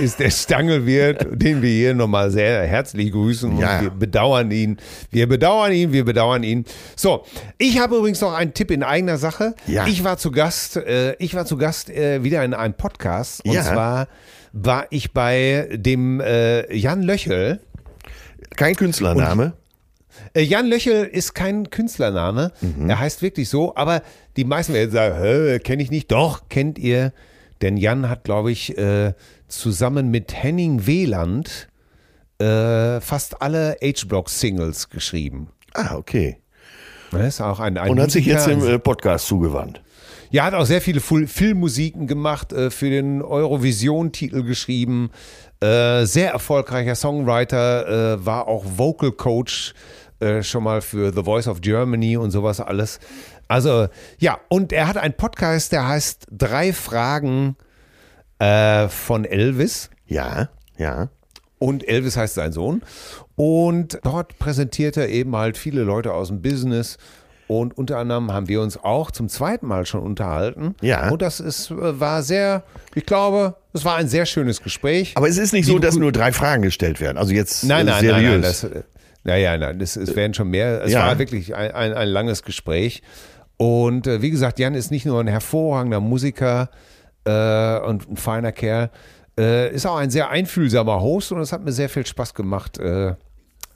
Ist 0.00 0.20
der 0.20 0.30
Stangelwirt, 0.30 1.26
den 1.32 1.60
wir 1.60 1.68
hier 1.68 1.94
nochmal 1.94 2.30
sehr 2.30 2.64
herzlich 2.66 3.10
grüßen 3.12 3.58
ja. 3.58 3.76
und 3.76 3.82
wir 3.82 3.90
bedauern 3.90 4.50
ihn. 4.50 4.78
Wir 5.10 5.28
bedauern 5.28 5.72
ihn, 5.72 5.92
wir 5.92 6.04
bedauern 6.04 6.42
ihn. 6.42 6.64
So, 6.96 7.26
ich 7.58 7.80
habe 7.80 7.96
übrigens 7.96 8.20
noch 8.20 8.32
einen 8.32 8.54
Tipp 8.54 8.70
in 8.70 8.82
eigener 8.82 9.18
Sache. 9.18 9.54
Ja. 9.66 9.86
Ich 9.88 10.02
war 10.04 10.16
zu 10.16 10.30
Gast, 10.30 10.76
äh, 10.76 11.16
ich 11.18 11.34
war 11.34 11.44
zu 11.44 11.56
Gast 11.58 11.90
äh, 11.90 12.22
wieder 12.22 12.42
in 12.44 12.54
einem 12.54 12.74
Podcast 12.74 13.44
und 13.44 13.52
ja. 13.52 13.62
zwar 13.62 14.06
war 14.52 14.86
ich 14.90 15.12
bei 15.12 15.68
dem 15.72 16.20
äh, 16.20 16.74
Jan 16.74 17.02
Löchel. 17.02 17.60
Kein 18.56 18.76
Künstlername. 18.76 19.54
Äh, 20.34 20.42
Jan 20.42 20.66
Löchel 20.66 21.04
ist 21.04 21.34
kein 21.34 21.70
Künstlername. 21.70 22.52
Mhm. 22.60 22.88
Er 22.88 22.98
heißt 22.98 23.22
wirklich 23.22 23.48
so, 23.48 23.74
aber 23.76 24.02
die 24.36 24.44
meisten 24.44 24.74
werden 24.74 24.90
sagen, 24.90 25.62
kenne 25.62 25.82
ich 25.82 25.90
nicht. 25.90 26.10
Doch, 26.10 26.48
kennt 26.48 26.78
ihr. 26.78 27.12
Denn 27.62 27.76
Jan 27.76 28.08
hat, 28.08 28.24
glaube 28.24 28.50
ich, 28.50 28.76
äh, 28.78 29.12
zusammen 29.48 30.10
mit 30.10 30.32
Henning 30.34 30.86
Wieland 30.86 31.68
äh, 32.38 33.00
fast 33.00 33.42
alle 33.42 33.76
H-Block-Singles 33.82 34.88
geschrieben. 34.88 35.48
Ah, 35.74 35.96
okay. 35.96 36.38
Das 37.10 37.26
ist 37.26 37.40
auch 37.40 37.60
ein, 37.60 37.76
ein 37.76 37.90
Und 37.90 38.00
hat 38.00 38.10
sich 38.10 38.24
jetzt 38.24 38.46
im 38.48 38.66
äh, 38.66 38.78
Podcast 38.78 39.26
zugewandt. 39.26 39.82
Ja, 40.30 40.44
hat 40.44 40.54
auch 40.54 40.64
sehr 40.64 40.80
viele 40.80 41.00
Filmmusiken 41.00 42.06
gemacht, 42.06 42.52
äh, 42.52 42.70
für 42.70 42.88
den 42.88 43.20
Eurovision-Titel 43.20 44.44
geschrieben. 44.44 45.10
Äh, 45.60 46.06
sehr 46.06 46.30
erfolgreicher 46.30 46.94
Songwriter, 46.94 48.24
war 48.24 48.48
auch 48.48 48.64
Vocal 48.76 49.12
Coach 49.12 49.74
äh, 50.20 50.42
schon 50.42 50.64
mal 50.64 50.80
für 50.80 51.12
The 51.12 51.24
Voice 51.24 51.48
of 51.48 51.60
Germany 51.60 52.16
und 52.16 52.30
sowas 52.30 52.60
alles. 52.60 53.00
Also 53.48 53.88
ja, 54.18 54.38
und 54.48 54.72
er 54.72 54.86
hat 54.86 54.96
einen 54.96 55.14
Podcast, 55.14 55.72
der 55.72 55.88
heißt 55.88 56.26
Drei 56.30 56.72
Fragen 56.72 57.56
äh, 58.38 58.88
von 58.88 59.24
Elvis. 59.24 59.90
Ja, 60.06 60.48
ja. 60.76 61.08
Und 61.58 61.86
Elvis 61.86 62.16
heißt 62.16 62.34
sein 62.34 62.52
Sohn. 62.52 62.82
Und 63.36 63.98
dort 64.02 64.38
präsentiert 64.38 64.96
er 64.96 65.08
eben 65.08 65.36
halt 65.36 65.58
viele 65.58 65.82
Leute 65.82 66.12
aus 66.12 66.28
dem 66.28 66.42
Business. 66.42 66.96
Und 67.48 67.76
unter 67.76 67.98
anderem 67.98 68.32
haben 68.32 68.48
wir 68.48 68.62
uns 68.62 68.76
auch 68.76 69.10
zum 69.10 69.28
zweiten 69.28 69.66
Mal 69.66 69.84
schon 69.84 70.02
unterhalten. 70.02 70.76
Ja. 70.80 71.10
Und 71.10 71.20
das 71.20 71.40
ist, 71.40 71.70
äh, 71.70 71.98
war 71.98 72.22
sehr, 72.22 72.62
ich 72.94 73.04
glaube, 73.04 73.56
es 73.72 73.84
war 73.84 73.96
ein 73.96 74.06
sehr 74.06 74.24
schönes 74.24 74.62
Gespräch. 74.62 75.12
Aber 75.16 75.28
es 75.28 75.36
ist 75.36 75.52
nicht 75.52 75.66
so, 75.66 75.80
dass 75.80 75.96
nur 75.96 76.12
drei 76.12 76.32
Fragen 76.32 76.62
gestellt 76.62 77.00
werden. 77.00 77.18
Also 77.18 77.32
jetzt 77.32 77.64
nein, 77.64 77.86
nein, 77.86 78.00
seriös. 78.00 78.22
Nein, 78.22 78.40
nein, 78.40 78.42
das, 78.42 78.84
naja, 79.24 79.56
nein, 79.58 79.80
es, 79.80 79.96
es 79.96 80.16
werden 80.16 80.34
schon 80.34 80.48
mehr. 80.48 80.82
Es 80.84 80.92
ja. 80.92 81.06
war 81.06 81.18
wirklich 81.18 81.54
ein, 81.54 81.72
ein, 81.72 81.92
ein, 81.92 82.08
langes 82.08 82.42
Gespräch. 82.42 83.02
Und 83.56 84.06
äh, 84.06 84.22
wie 84.22 84.30
gesagt, 84.30 84.58
Jan 84.58 84.74
ist 84.74 84.90
nicht 84.90 85.04
nur 85.04 85.20
ein 85.20 85.26
hervorragender 85.26 86.00
Musiker 86.00 86.70
äh, 87.24 87.78
und 87.80 88.10
ein 88.10 88.16
feiner 88.16 88.52
Kerl, 88.52 88.90
äh, 89.38 89.72
ist 89.74 89.86
auch 89.86 89.96
ein 89.96 90.10
sehr 90.10 90.30
einfühlsamer 90.30 91.00
Host 91.00 91.32
und 91.32 91.40
es 91.40 91.52
hat 91.52 91.64
mir 91.64 91.72
sehr 91.72 91.88
viel 91.88 92.06
Spaß 92.06 92.34
gemacht. 92.34 92.78
Äh, 92.78 93.14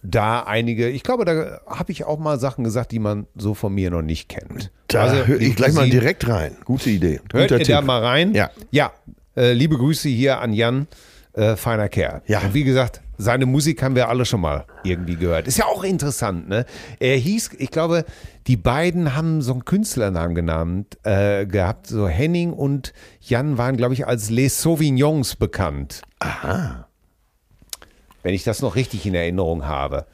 da 0.02 0.40
einige, 0.40 0.88
ich 0.88 1.02
glaube, 1.02 1.24
da 1.24 1.60
habe 1.66 1.90
ich 1.90 2.04
auch 2.04 2.18
mal 2.18 2.38
Sachen 2.38 2.64
gesagt, 2.64 2.92
die 2.92 2.98
man 2.98 3.26
so 3.34 3.54
von 3.54 3.74
mir 3.74 3.90
noch 3.90 4.02
nicht 4.02 4.28
kennt. 4.28 4.70
Da 4.88 5.04
also, 5.04 5.26
höre 5.26 5.40
ich 5.40 5.56
gleich 5.56 5.72
mal 5.72 5.88
direkt 5.88 6.28
rein. 6.28 6.56
Gute 6.64 6.90
Idee. 6.90 7.20
Hört 7.32 7.50
ihr 7.50 7.58
Tipp. 7.58 7.68
da 7.68 7.80
mal 7.80 8.02
rein? 8.02 8.34
Ja. 8.34 8.50
Ja, 8.70 8.92
äh, 9.36 9.52
liebe 9.52 9.76
Grüße 9.76 10.08
hier 10.08 10.40
an 10.40 10.52
Jan, 10.52 10.86
äh, 11.32 11.56
feiner 11.56 11.88
Kerl. 11.88 12.22
Ja. 12.26 12.40
Und 12.40 12.54
wie 12.54 12.64
gesagt, 12.64 13.00
seine 13.18 13.46
Musik 13.46 13.82
haben 13.82 13.94
wir 13.94 14.08
alle 14.08 14.24
schon 14.24 14.40
mal 14.40 14.66
irgendwie 14.82 15.16
gehört. 15.16 15.46
Ist 15.46 15.58
ja 15.58 15.66
auch 15.66 15.84
interessant, 15.84 16.48
ne? 16.48 16.64
Er 16.98 17.16
hieß, 17.16 17.50
ich 17.58 17.70
glaube, 17.70 18.04
die 18.46 18.56
beiden 18.56 19.14
haben 19.14 19.42
so 19.42 19.52
einen 19.52 19.64
Künstlernamen 19.64 20.34
genannt, 20.34 20.98
äh, 21.04 21.46
gehabt. 21.46 21.86
So 21.86 22.08
Henning 22.08 22.52
und 22.52 22.92
Jan 23.20 23.58
waren, 23.58 23.76
glaube 23.76 23.94
ich, 23.94 24.06
als 24.06 24.30
Les 24.30 24.60
Sauvignons 24.62 25.36
bekannt. 25.36 26.02
Aha. 26.18 26.88
Wenn 28.22 28.34
ich 28.34 28.44
das 28.44 28.62
noch 28.62 28.76
richtig 28.76 29.06
in 29.06 29.14
Erinnerung 29.14 29.66
habe. 29.66 30.06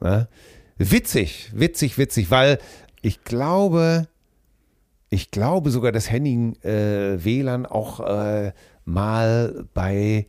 Ne? 0.00 0.28
Witzig, 0.76 1.50
witzig, 1.54 1.98
witzig, 1.98 2.30
weil 2.30 2.58
ich 3.00 3.22
glaube, 3.22 4.08
ich 5.10 5.30
glaube 5.30 5.70
sogar, 5.70 5.92
dass 5.92 6.10
Henning 6.10 6.56
äh, 6.62 7.22
WLAN 7.24 7.66
auch 7.66 8.00
äh, 8.00 8.52
mal 8.84 9.66
bei 9.72 10.26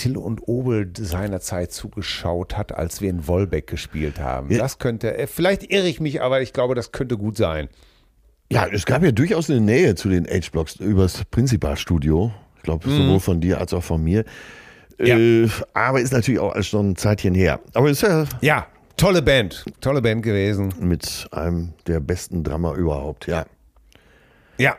Till 0.00 0.16
und 0.16 0.48
Obel 0.48 0.90
seinerzeit 0.96 1.72
zugeschaut 1.72 2.56
hat, 2.56 2.72
als 2.72 3.02
wir 3.02 3.10
in 3.10 3.28
Wolbeck 3.28 3.66
gespielt 3.66 4.18
haben. 4.18 4.50
Ja. 4.50 4.56
Das 4.56 4.78
könnte, 4.78 5.14
äh, 5.14 5.26
vielleicht 5.26 5.70
irre 5.70 5.88
ich 5.88 6.00
mich, 6.00 6.22
aber 6.22 6.40
ich 6.40 6.54
glaube, 6.54 6.74
das 6.74 6.90
könnte 6.90 7.18
gut 7.18 7.36
sein. 7.36 7.68
Ja, 8.50 8.66
es 8.66 8.86
gab 8.86 9.02
ja 9.02 9.12
durchaus 9.12 9.50
eine 9.50 9.60
Nähe 9.60 9.94
zu 9.96 10.08
den 10.08 10.26
H-Blocks 10.26 10.76
übers 10.76 11.22
Prinzipalstudio. 11.30 12.32
Ich 12.56 12.62
glaube, 12.62 12.88
mhm. 12.88 12.96
sowohl 12.96 13.20
von 13.20 13.42
dir 13.42 13.60
als 13.60 13.74
auch 13.74 13.82
von 13.82 14.02
mir. 14.02 14.24
Ja. 14.98 15.18
Äh, 15.18 15.50
aber 15.74 16.00
ist 16.00 16.12
natürlich 16.14 16.40
auch 16.40 16.60
schon 16.62 16.92
ein 16.92 16.96
Zeitchen 16.96 17.34
her. 17.34 17.60
Aber 17.74 17.90
ist 17.90 18.00
ja. 18.00 18.24
Ja, 18.40 18.68
tolle 18.96 19.20
Band. 19.20 19.66
Tolle 19.82 20.00
Band 20.00 20.22
gewesen. 20.22 20.72
Mit 20.80 21.28
einem 21.30 21.74
der 21.86 22.00
besten 22.00 22.42
Drummer 22.42 22.72
überhaupt, 22.74 23.26
ja. 23.26 23.44
Ja, 24.56 24.76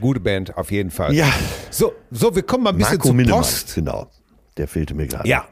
gute 0.00 0.18
Band, 0.18 0.56
auf 0.56 0.72
jeden 0.72 0.90
Fall. 0.90 1.14
Ja. 1.14 1.32
So, 1.70 1.92
so 2.10 2.34
wir 2.34 2.42
kommen 2.42 2.64
mal 2.64 2.70
ein 2.70 2.78
bisschen 2.78 2.94
Marco 2.94 3.08
zur 3.08 3.14
Minnemann, 3.14 3.40
Post. 3.40 3.74
Genau. 3.76 4.10
Der 4.56 4.68
fehlte 4.68 4.94
mir 4.94 5.06
gerade. 5.06 5.28
Ja. 5.28 5.46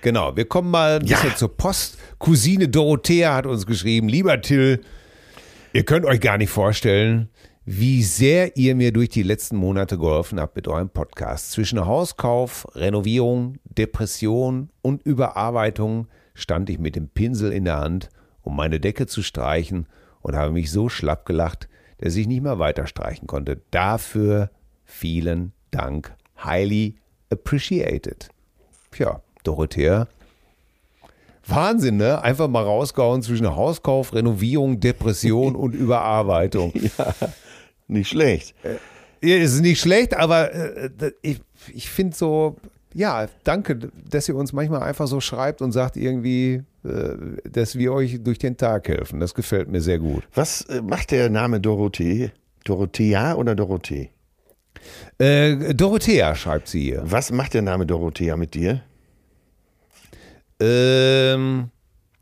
Genau, 0.00 0.36
wir 0.36 0.44
kommen 0.44 0.70
mal 0.70 1.00
ein 1.00 1.06
bisschen 1.06 1.34
zur 1.36 1.56
Post. 1.56 1.98
Cousine 2.18 2.68
Dorothea 2.68 3.34
hat 3.34 3.46
uns 3.46 3.66
geschrieben, 3.66 4.08
lieber 4.08 4.40
Till, 4.40 4.80
ihr 5.72 5.84
könnt 5.84 6.06
euch 6.06 6.20
gar 6.20 6.38
nicht 6.38 6.50
vorstellen, 6.50 7.28
wie 7.64 8.02
sehr 8.02 8.56
ihr 8.56 8.74
mir 8.74 8.92
durch 8.92 9.10
die 9.10 9.22
letzten 9.22 9.56
Monate 9.56 9.98
geholfen 9.98 10.40
habt 10.40 10.56
mit 10.56 10.68
eurem 10.68 10.88
Podcast. 10.88 11.50
Zwischen 11.50 11.84
Hauskauf, 11.84 12.66
Renovierung, 12.74 13.58
Depression 13.64 14.70
und 14.80 15.02
Überarbeitung 15.02 16.06
stand 16.32 16.70
ich 16.70 16.78
mit 16.78 16.96
dem 16.96 17.08
Pinsel 17.08 17.52
in 17.52 17.64
der 17.64 17.78
Hand, 17.78 18.08
um 18.40 18.56
meine 18.56 18.80
Decke 18.80 19.06
zu 19.06 19.22
streichen 19.22 19.86
und 20.22 20.34
habe 20.34 20.52
mich 20.52 20.70
so 20.70 20.88
schlapp 20.88 21.26
gelacht, 21.26 21.68
dass 21.98 22.16
ich 22.16 22.26
nicht 22.26 22.42
mehr 22.42 22.58
weiter 22.58 22.86
streichen 22.86 23.26
konnte. 23.26 23.60
Dafür 23.70 24.50
vielen 24.84 25.52
Dank. 25.70 26.16
Highly 26.42 26.96
appreciated. 27.30 28.28
Tja, 28.90 29.20
Dorothea. 29.44 30.08
Wahnsinn, 31.46 31.96
ne? 31.96 32.22
Einfach 32.22 32.48
mal 32.48 32.62
rausgehauen 32.62 33.22
zwischen 33.22 33.54
Hauskauf, 33.54 34.12
Renovierung, 34.12 34.80
Depression 34.80 35.56
und 35.56 35.74
Überarbeitung. 35.74 36.72
Ja, 36.74 37.14
nicht 37.86 38.08
schlecht. 38.08 38.54
Ja, 39.22 39.36
ist 39.36 39.60
nicht 39.60 39.80
schlecht, 39.80 40.16
aber 40.16 40.52
äh, 40.52 40.90
ich, 41.22 41.40
ich 41.72 41.88
finde 41.88 42.14
so, 42.14 42.56
ja, 42.94 43.28
danke, 43.44 43.78
dass 44.10 44.28
ihr 44.28 44.36
uns 44.36 44.52
manchmal 44.52 44.82
einfach 44.82 45.06
so 45.06 45.20
schreibt 45.20 45.62
und 45.62 45.72
sagt 45.72 45.96
irgendwie, 45.96 46.62
äh, 46.84 47.14
dass 47.50 47.76
wir 47.76 47.92
euch 47.92 48.22
durch 48.22 48.38
den 48.38 48.56
Tag 48.56 48.88
helfen. 48.88 49.20
Das 49.20 49.34
gefällt 49.34 49.68
mir 49.68 49.80
sehr 49.80 49.98
gut. 49.98 50.24
Was 50.34 50.62
äh, 50.62 50.82
macht 50.82 51.10
der 51.10 51.30
Name 51.30 51.60
Dorothee? 51.60 52.30
Dorothea 52.64 53.34
oder 53.34 53.54
Dorothee? 53.54 54.10
Äh, 55.18 55.74
Dorothea 55.74 56.34
schreibt 56.34 56.68
sie 56.68 56.82
hier. 56.82 57.02
Was 57.04 57.32
macht 57.32 57.54
der 57.54 57.62
Name 57.62 57.86
Dorothea 57.86 58.36
mit 58.36 58.54
dir? 58.54 58.82
Ähm, 60.60 61.70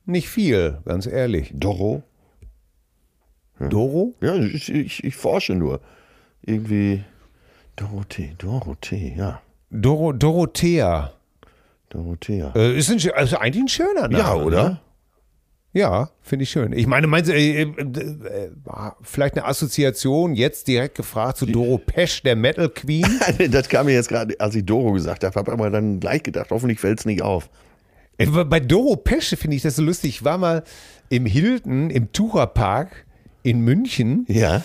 nicht 0.04 0.28
viel, 0.28 0.78
ganz 0.84 1.06
ehrlich. 1.06 1.52
Doro? 1.54 2.02
Doro? 3.58 4.14
Ja, 4.20 4.34
ich, 4.36 4.72
ich, 4.72 5.04
ich 5.04 5.16
forsche 5.16 5.54
nur. 5.54 5.80
Irgendwie 6.42 7.04
Dorothee, 7.76 8.34
Dorothee, 8.38 9.14
ja. 9.16 9.40
Doro, 9.70 10.12
Dorothea. 10.12 11.12
Dorothea. 11.90 12.52
Äh, 12.54 12.76
ist 12.78 12.90
ein, 12.90 13.12
also 13.14 13.38
eigentlich 13.38 13.64
ein 13.64 13.68
schöner 13.68 14.08
Name. 14.08 14.18
ja, 14.18 14.34
oder? 14.34 14.68
Ne? 14.70 14.80
Ja, 15.76 16.08
finde 16.22 16.44
ich 16.44 16.50
schön. 16.50 16.72
Ich 16.72 16.86
meine, 16.86 17.06
meinst 17.06 17.28
du, 17.30 17.34
äh, 17.34 17.64
äh, 17.64 17.64
äh, 17.64 18.50
vielleicht 19.02 19.36
eine 19.36 19.44
Assoziation 19.44 20.34
jetzt 20.34 20.68
direkt 20.68 20.94
gefragt 20.94 21.36
zu 21.36 21.44
Doro 21.44 21.76
Pesch, 21.76 22.22
der 22.22 22.34
Metal 22.34 22.70
Queen? 22.70 23.04
das 23.50 23.68
kam 23.68 23.84
mir 23.84 23.92
jetzt 23.92 24.08
gerade, 24.08 24.34
als 24.40 24.54
ich 24.54 24.64
Doro 24.64 24.92
gesagt 24.92 25.22
habe, 25.22 25.34
habe 25.38 25.52
aber 25.52 25.68
dann 25.68 26.00
gleich 26.00 26.22
gedacht, 26.22 26.46
hoffentlich 26.48 26.80
fällt 26.80 27.00
es 27.00 27.04
nicht 27.04 27.20
auf. 27.20 27.50
Äh, 28.16 28.24
Bei 28.26 28.58
Doro 28.58 28.96
Pesch 28.96 29.36
finde 29.36 29.54
ich 29.54 29.60
das 29.60 29.76
so 29.76 29.82
lustig. 29.82 30.08
Ich 30.08 30.24
war 30.24 30.38
mal 30.38 30.64
im 31.10 31.26
Hilton, 31.26 31.90
im 31.90 32.10
Tucherpark 32.10 33.04
in 33.42 33.60
München 33.60 34.24
Ja. 34.28 34.62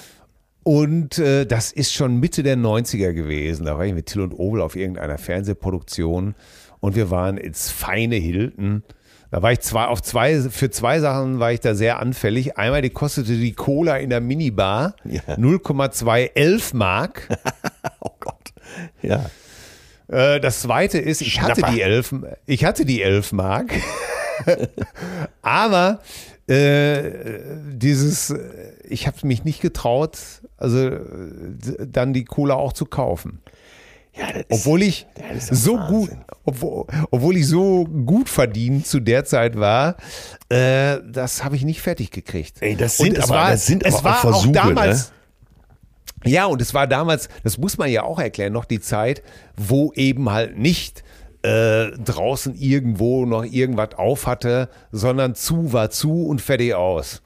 und 0.63 1.19
äh, 1.19 1.45
das 1.45 1.73
ist 1.73 1.91
schon 1.91 2.21
Mitte 2.21 2.41
der 2.41 2.55
90er 2.55 3.11
gewesen. 3.11 3.65
Da 3.65 3.77
war 3.77 3.85
ich 3.85 3.93
mit 3.93 4.05
Till 4.05 4.21
und 4.21 4.31
Obel 4.33 4.61
auf 4.61 4.77
irgendeiner 4.77 5.17
Fernsehproduktion 5.17 6.35
und 6.79 6.95
wir 6.95 7.11
waren 7.11 7.35
ins 7.37 7.69
feine 7.69 8.15
Hilton. 8.15 8.83
Da 9.31 9.41
war 9.41 9.53
ich 9.53 9.61
zwei, 9.61 9.85
auf 9.85 10.01
zwei, 10.01 10.41
für 10.41 10.69
zwei 10.69 10.99
Sachen 10.99 11.39
war 11.39 11.53
ich 11.53 11.61
da 11.61 11.73
sehr 11.73 11.99
anfällig. 11.99 12.57
Einmal 12.57 12.81
die 12.81 12.89
kostete 12.89 13.31
die 13.37 13.53
Cola 13.53 13.95
in 13.97 14.09
der 14.09 14.19
Minibar 14.19 14.95
Ja. 15.05 15.21
0,211 15.37 16.73
Mark. 16.73 17.27
Oh 18.01 18.11
Gott. 18.19 18.35
Ja. 19.01 19.29
Äh, 20.09 20.39
Das 20.41 20.61
zweite 20.61 20.97
ist, 20.97 21.21
ich 21.21 21.41
hatte 21.41 21.61
die 21.71 21.81
11, 21.81 22.15
ich 22.45 22.65
hatte 22.65 22.83
die 22.85 23.01
11 23.01 23.31
Mark, 23.31 23.73
aber 25.41 25.99
äh, 26.47 27.11
dieses, 27.73 28.33
ich 28.83 29.07
habe 29.07 29.17
mich 29.23 29.43
nicht 29.43 29.61
getraut, 29.61 30.17
also 30.57 30.89
dann 31.87 32.13
die 32.13 32.25
Cola 32.25 32.55
auch 32.55 32.73
zu 32.73 32.85
kaufen. 32.85 33.39
Ja, 34.13 34.25
Obwohl 34.49 34.81
ich 34.83 35.07
ist 35.37 35.47
so 35.55 35.77
Wahnsinn. 35.77 35.87
gut, 35.97 36.09
obwohl, 36.43 36.85
obwohl 37.11 37.37
ich 37.37 37.47
so 37.47 37.85
gut 37.85 38.27
verdient 38.27 38.85
zu 38.85 38.99
der 38.99 39.23
Zeit 39.23 39.57
war, 39.57 39.95
äh, 40.49 40.97
das 41.09 41.43
habe 41.45 41.55
ich 41.55 41.63
nicht 41.63 41.81
fertig 41.81 42.11
gekriegt. 42.11 42.57
Ey, 42.61 42.75
das 42.75 42.97
sind 42.97 43.17
es 43.17 43.25
aber- 43.25 43.33
war, 43.35 43.51
das 43.51 43.65
sind 43.65 43.83
es 43.85 43.95
aber 43.95 43.99
auch 43.99 44.03
war 44.03 44.21
Versuche, 44.33 44.49
auch 44.49 44.51
damals. 44.67 45.11
ne? 46.23 46.31
Ja, 46.31 46.45
und 46.45 46.61
es 46.61 46.73
war 46.73 46.87
damals, 46.87 47.29
das 47.43 47.57
muss 47.57 47.77
man 47.77 47.89
ja 47.89 48.03
auch 48.03 48.19
erklären, 48.19 48.51
noch 48.53 48.65
die 48.65 48.81
Zeit, 48.81 49.23
wo 49.55 49.91
eben 49.93 50.29
halt 50.29 50.57
nicht 50.57 51.03
äh, 51.43 51.91
draußen 51.91 52.53
irgendwo 52.53 53.25
noch 53.25 53.43
irgendwas 53.45 53.95
auf 53.95 54.27
hatte, 54.27 54.69
sondern 54.91 55.33
zu 55.35 55.73
war 55.73 55.89
zu 55.89 56.27
und 56.27 56.39
fertig 56.41 56.75
aus. 56.75 57.21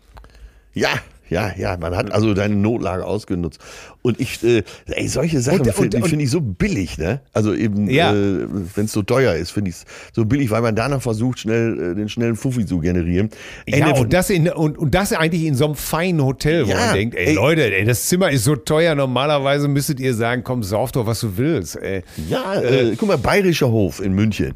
Ja, 0.74 0.90
ja, 1.30 1.52
ja, 1.58 1.78
man 1.78 1.96
hat 1.96 2.12
also 2.12 2.34
deine 2.34 2.56
Notlage 2.56 3.06
ausgenutzt. 3.06 3.60
Und 4.02 4.20
ich, 4.20 4.44
äh, 4.44 4.64
ey, 4.88 5.08
solche 5.08 5.40
Sachen 5.42 5.66
finde 5.72 6.02
find 6.04 6.22
ich 6.22 6.30
so 6.30 6.40
billig, 6.42 6.98
ne? 6.98 7.22
Also 7.34 7.54
eben, 7.56 7.90
Ja. 7.90 8.14
äh, 8.14 8.46
wenn 8.76 8.86
es 8.86 8.92
so 8.92 9.02
teuer 9.02 9.34
ist, 9.34 9.52
finde 9.52 9.70
ich 9.72 9.78
es 9.78 9.86
so 10.14 10.26
billig, 10.26 10.52
weil 10.52 10.62
man 10.62 10.76
danach 10.76 11.02
versucht, 11.02 11.40
schnell 11.40 11.92
äh, 11.94 11.96
den 11.96 12.10
schnellen 12.10 12.36
Fuffi 12.36 12.66
zu 12.66 12.80
generieren. 12.80 13.30
Ey, 13.66 13.80
Ja, 13.80 13.92
und 13.94 14.14
das, 14.14 14.30
in, 14.30 14.48
und, 14.50 14.78
und 14.78 14.94
das 14.94 15.12
eigentlich 15.14 15.44
in 15.46 15.56
so 15.56 15.66
einem 15.66 15.76
feinen 15.76 16.24
Hotel, 16.24 16.68
wo 16.68 16.72
Ja, 16.72 16.78
man 16.78 16.94
denkt, 16.96 17.16
ey, 17.16 17.28
ey. 17.28 17.34
Leute, 17.34 17.74
ey, 17.74 17.86
das 17.86 18.06
Zimmer 18.08 18.30
ist 18.30 18.44
so 18.44 18.56
teuer, 18.56 18.94
normalerweise 18.94 19.68
müsstet 19.68 20.00
ihr 20.00 20.14
sagen, 20.14 20.44
komm, 20.44 20.62
sauf 20.62 20.92
doch, 20.92 21.08
was 21.08 21.22
du 21.22 21.38
willst. 21.38 21.76
Ey. 21.82 22.04
Ja, 22.30 22.62
äh, 22.62 22.96
guck 22.98 23.08
mal, 23.08 23.18
Bayerischer 23.18 23.70
Hof 23.72 24.00
in 24.00 24.14
München. 24.14 24.54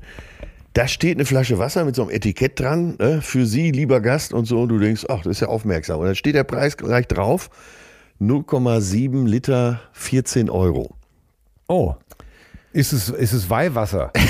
Da 0.79 0.87
steht 0.87 1.17
eine 1.17 1.25
Flasche 1.25 1.59
Wasser 1.59 1.83
mit 1.83 1.93
so 1.93 2.03
einem 2.03 2.11
Etikett 2.11 2.57
dran, 2.57 2.95
ne, 2.99 3.21
für 3.21 3.45
Sie, 3.45 3.71
lieber 3.71 3.99
Gast 3.99 4.31
und 4.31 4.45
so. 4.45 4.61
Und 4.61 4.69
du 4.69 4.79
denkst, 4.79 5.03
ach, 5.09 5.17
das 5.23 5.31
ist 5.31 5.39
ja 5.41 5.49
aufmerksam. 5.49 5.99
Und 5.99 6.05
dann 6.05 6.15
steht 6.15 6.35
der 6.35 6.45
Preis 6.45 6.77
gleich 6.77 7.05
drauf. 7.05 7.49
0,7 8.21 9.27
Liter, 9.27 9.81
14 9.91 10.49
Euro. 10.49 10.95
Oh, 11.67 11.95
ist 12.71 12.93
es, 12.93 13.09
ist 13.09 13.33
es 13.33 13.49
Weihwasser? 13.49 14.11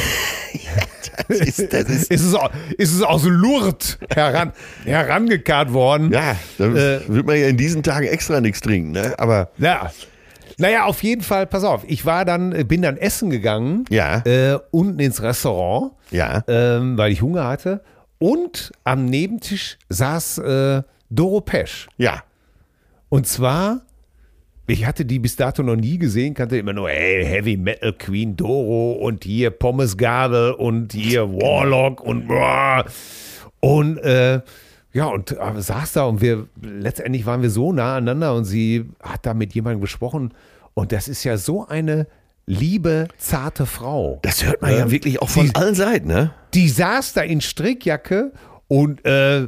Das 1.28 1.39
ist, 1.41 1.72
das 1.74 1.84
ist, 1.89 2.10
ist, 2.12 2.24
es, 2.26 2.34
au- 2.34 2.50
ist 2.80 2.93
es 2.95 3.04
aus 3.04 3.24
Lourdes 3.26 4.00
heran, 4.12 4.52
herangekarrt 4.86 5.72
worden? 5.74 6.12
ja, 6.12 6.36
da 6.58 6.66
Äh. 6.66 7.02
wird 7.08 7.28
man 7.28 7.38
ja 7.39 7.47
in 7.50 7.58
diesen 7.58 7.84
Tagen 7.84 8.08
extra 8.08 8.41
nichts 8.41 8.62
trinken. 8.62 8.91
Ne? 8.93 9.14
Aber 9.20 9.52
Ja. 9.60 9.91
Naja, 10.60 10.86
auf 10.86 11.01
jeden 11.03 11.22
Fall, 11.22 11.47
pass 11.47 11.64
auf, 11.64 11.84
ich 11.88 12.05
war 12.05 12.26
dann, 12.26 12.51
äh, 12.53 12.64
bin 12.64 12.82
dann 12.82 12.97
essen 12.97 13.30
gegangen, 13.30 13.86
Ja. 13.89 14.20
äh, 14.26 14.60
unten 14.72 14.99
ins 14.99 15.22
Restaurant, 15.22 15.93
ja, 16.12 16.43
ähm, 16.47 16.97
weil 16.97 17.12
ich 17.12 17.22
Hunger 17.22 17.45
hatte. 17.47 17.82
Und 18.20 18.72
am 18.84 19.05
Nebentisch 19.05 19.78
saß 19.89 20.38
äh, 20.39 20.84
Doro 21.10 21.41
Pesch. 21.41 21.88
ja. 21.97 22.24
Und 23.12 23.26
zwar, 23.26 23.82
ich 24.68 24.86
hatte 24.86 25.03
die 25.03 25.18
bis 25.18 25.36
dato 25.36 25.64
noch 25.64 25.76
nie 25.78 25.97
gesehen, 25.97 26.36
kannte 26.36 26.57
immer 26.60 26.74
nur, 26.74 26.89
hey, 26.89 27.26
Heavy 27.26 27.57
Metal 27.57 27.91
Queen 27.93 28.36
Doro 28.36 28.91
und 28.91 29.24
hier 29.24 29.49
Pommesgabel 29.49 30.51
und 30.51 30.93
hier 30.93 31.28
Warlock 31.28 32.01
und 32.01 32.28
boah. 32.28 32.86
und 33.62 33.97
äh, 33.99 34.41
ja, 34.92 35.06
und 35.06 35.32
äh, 35.32 35.62
saß 35.62 35.94
da 35.94 36.04
und 36.06 36.22
wir, 36.22 36.48
letztendlich 36.62 37.26
waren 37.26 37.42
wir 37.42 37.50
so 37.50 37.72
nah 37.74 37.98
aneinander 37.98 38.34
und 38.36 38.46
sie 38.46 38.90
hat 39.02 39.26
da 39.26 39.34
mit 39.34 39.54
jemandem 39.54 39.82
gesprochen 39.82 40.34
und 40.74 40.92
das 40.92 41.08
ist 41.08 41.24
ja 41.24 41.38
so 41.38 41.68
eine 41.68 42.08
liebe, 42.46 43.08
zarte 43.20 43.66
Frau. 43.68 44.18
Das 44.24 44.44
hört 44.44 44.62
man 44.64 44.72
ja 44.76 44.90
wirklich 44.90 45.22
auch 45.22 45.30
von 45.30 45.46
die- 45.46 45.56
allen 45.56 45.76
Seiten, 45.76 46.08
ne? 46.08 46.32
Die 46.56 46.68
saß 46.68 47.14
da 47.14 47.22
in 47.22 47.42
Strickjacke 47.42 48.32
und 48.70 49.04
äh, 49.04 49.48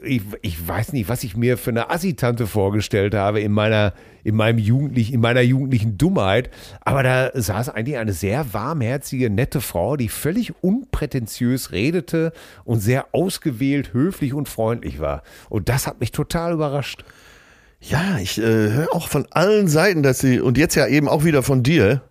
ich, 0.00 0.22
ich 0.42 0.68
weiß 0.68 0.92
nicht, 0.92 1.08
was 1.08 1.24
ich 1.24 1.36
mir 1.36 1.58
für 1.58 1.70
eine 1.70 1.90
Assitante 1.90 2.46
vorgestellt 2.46 3.12
habe 3.12 3.40
in 3.40 3.50
meiner, 3.50 3.94
in 4.22 4.36
meinem 4.36 4.58
jugendlich, 4.58 5.12
in 5.12 5.20
meiner 5.20 5.40
jugendlichen 5.40 5.98
Dummheit. 5.98 6.50
Aber 6.80 7.02
da 7.02 7.32
saß 7.34 7.70
eigentlich 7.70 7.96
eine 7.96 8.12
sehr 8.12 8.54
warmherzige, 8.54 9.28
nette 9.28 9.60
Frau, 9.60 9.96
die 9.96 10.08
völlig 10.08 10.52
unprätentiös 10.62 11.72
redete 11.72 12.32
und 12.62 12.78
sehr 12.78 13.06
ausgewählt, 13.10 13.92
höflich 13.92 14.34
und 14.34 14.48
freundlich 14.48 15.00
war. 15.00 15.24
Und 15.48 15.68
das 15.68 15.88
hat 15.88 15.98
mich 15.98 16.12
total 16.12 16.52
überrascht. 16.52 17.04
Ja, 17.80 18.18
ich 18.22 18.38
äh, 18.38 18.42
höre 18.70 18.94
auch 18.94 19.08
von 19.08 19.26
allen 19.32 19.66
Seiten, 19.66 20.04
dass 20.04 20.20
sie, 20.20 20.38
und 20.38 20.58
jetzt 20.58 20.76
ja 20.76 20.86
eben 20.86 21.08
auch 21.08 21.24
wieder 21.24 21.42
von 21.42 21.64
dir, 21.64 22.02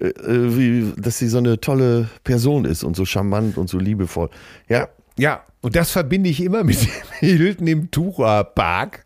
äh, 0.00 0.06
äh, 0.06 0.56
wie, 0.56 0.92
dass 1.02 1.18
sie 1.18 1.26
so 1.26 1.38
eine 1.38 1.60
tolle 1.60 2.08
Person 2.22 2.64
ist 2.64 2.84
und 2.84 2.94
so 2.94 3.04
charmant 3.04 3.58
und 3.58 3.68
so 3.68 3.80
liebevoll. 3.80 4.30
Ja, 4.68 4.88
Ja, 5.18 5.42
und 5.62 5.76
das 5.76 5.90
verbinde 5.90 6.30
ich 6.30 6.42
immer 6.42 6.64
mit 6.64 6.82
dem 6.82 6.90
Hilton 7.20 7.66
im 7.66 7.90
Tucherpark. 7.90 9.04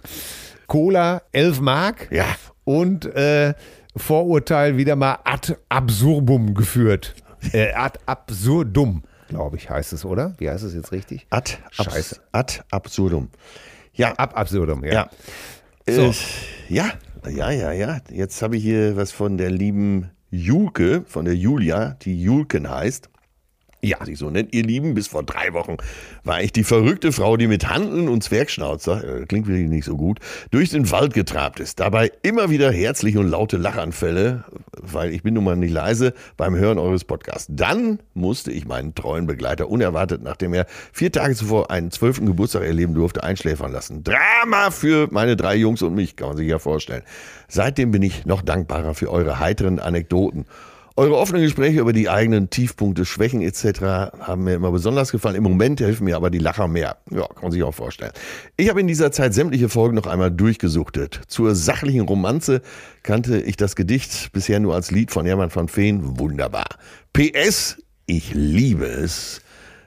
Cola 0.66 1.22
11 1.32 1.60
Mark. 1.60 2.08
Ja. 2.10 2.26
Und 2.64 3.06
äh, 3.14 3.54
Vorurteil 3.96 4.76
wieder 4.76 4.96
mal 4.96 5.18
ad 5.24 5.56
absurdum 5.68 6.54
geführt. 6.54 7.14
Äh, 7.52 7.72
ad 7.74 7.98
absurdum, 8.06 9.02
glaube 9.28 9.56
ich, 9.56 9.68
heißt 9.70 9.92
es, 9.92 10.04
oder? 10.04 10.34
Wie 10.38 10.48
heißt 10.48 10.64
es 10.64 10.74
jetzt 10.74 10.92
richtig? 10.92 11.26
ad, 11.30 11.58
Scheiße. 11.70 12.20
ad 12.32 12.62
absurdum. 12.70 13.28
Ja, 13.92 14.12
Ab 14.14 14.36
absurdum, 14.36 14.84
ja. 14.84 14.92
ja. 14.92 15.10
So. 15.86 16.02
Äh, 16.08 16.12
ja, 16.68 16.92
ja, 17.28 17.50
ja, 17.50 17.72
ja. 17.72 18.00
Jetzt 18.10 18.42
habe 18.42 18.56
ich 18.56 18.62
hier 18.62 18.96
was 18.96 19.12
von 19.12 19.38
der 19.38 19.50
lieben 19.50 20.10
Julke, 20.30 21.04
von 21.06 21.24
der 21.24 21.36
Julia, 21.36 21.96
die 22.02 22.20
Julken 22.20 22.68
heißt. 22.68 23.08
Ja, 23.84 24.02
sich 24.02 24.18
so 24.18 24.30
nennt, 24.30 24.54
ihr 24.54 24.62
Lieben. 24.62 24.94
Bis 24.94 25.08
vor 25.08 25.22
drei 25.24 25.52
Wochen 25.52 25.76
war 26.24 26.42
ich 26.42 26.52
die 26.52 26.64
verrückte 26.64 27.12
Frau, 27.12 27.36
die 27.36 27.46
mit 27.46 27.68
Handeln 27.68 28.08
und 28.08 28.24
Zwergschnauzer, 28.24 29.20
äh, 29.22 29.26
klingt 29.26 29.46
wirklich 29.46 29.68
nicht 29.68 29.84
so 29.84 29.98
gut, 29.98 30.20
durch 30.50 30.70
den 30.70 30.90
Wald 30.90 31.12
getrabt 31.12 31.60
ist. 31.60 31.80
Dabei 31.80 32.10
immer 32.22 32.48
wieder 32.48 32.72
herzliche 32.72 33.20
und 33.20 33.28
laute 33.28 33.58
Lachanfälle, 33.58 34.44
weil 34.80 35.12
ich 35.12 35.22
bin 35.22 35.34
nun 35.34 35.44
mal 35.44 35.56
nicht 35.56 35.70
leise 35.70 36.14
beim 36.38 36.56
Hören 36.56 36.78
eures 36.78 37.04
Podcasts. 37.04 37.46
Dann 37.50 37.98
musste 38.14 38.52
ich 38.52 38.66
meinen 38.66 38.94
treuen 38.94 39.26
Begleiter 39.26 39.68
unerwartet, 39.68 40.22
nachdem 40.22 40.54
er 40.54 40.64
vier 40.90 41.12
Tage 41.12 41.34
zuvor 41.34 41.70
einen 41.70 41.90
zwölften 41.90 42.24
Geburtstag 42.24 42.62
erleben 42.62 42.94
durfte, 42.94 43.22
einschläfern 43.22 43.70
lassen. 43.70 44.02
Drama 44.02 44.70
für 44.70 45.08
meine 45.10 45.36
drei 45.36 45.56
Jungs 45.56 45.82
und 45.82 45.94
mich, 45.94 46.16
kann 46.16 46.28
man 46.28 46.38
sich 46.38 46.48
ja 46.48 46.58
vorstellen. 46.58 47.02
Seitdem 47.48 47.90
bin 47.90 48.00
ich 48.00 48.24
noch 48.24 48.40
dankbarer 48.40 48.94
für 48.94 49.10
eure 49.10 49.40
heiteren 49.40 49.78
Anekdoten. 49.78 50.46
Eure 50.96 51.16
offenen 51.16 51.42
Gespräche 51.42 51.80
über 51.80 51.92
die 51.92 52.08
eigenen 52.08 52.50
Tiefpunkte, 52.50 53.04
Schwächen 53.04 53.42
etc. 53.42 53.80
haben 54.20 54.44
mir 54.44 54.54
immer 54.54 54.70
besonders 54.70 55.10
gefallen. 55.10 55.34
Im 55.34 55.42
Moment 55.42 55.80
helfen 55.80 56.04
mir 56.04 56.14
aber 56.14 56.30
die 56.30 56.38
Lacher 56.38 56.68
mehr. 56.68 56.98
Ja, 57.10 57.26
kann 57.26 57.42
man 57.42 57.50
sich 57.50 57.64
auch 57.64 57.74
vorstellen. 57.74 58.12
Ich 58.56 58.68
habe 58.68 58.78
in 58.78 58.86
dieser 58.86 59.10
Zeit 59.10 59.34
sämtliche 59.34 59.68
Folgen 59.68 59.96
noch 59.96 60.06
einmal 60.06 60.30
durchgesuchtet. 60.30 61.20
Zur 61.26 61.56
sachlichen 61.56 62.02
Romanze 62.02 62.62
kannte 63.02 63.40
ich 63.40 63.56
das 63.56 63.74
Gedicht 63.74 64.30
bisher 64.32 64.60
nur 64.60 64.76
als 64.76 64.92
Lied 64.92 65.10
von 65.10 65.26
Hermann 65.26 65.52
van 65.52 65.68
Veen. 65.68 66.20
Wunderbar. 66.20 66.68
PS, 67.12 67.82
ich 68.06 68.32
liebe 68.32 68.86
es, 68.86 69.40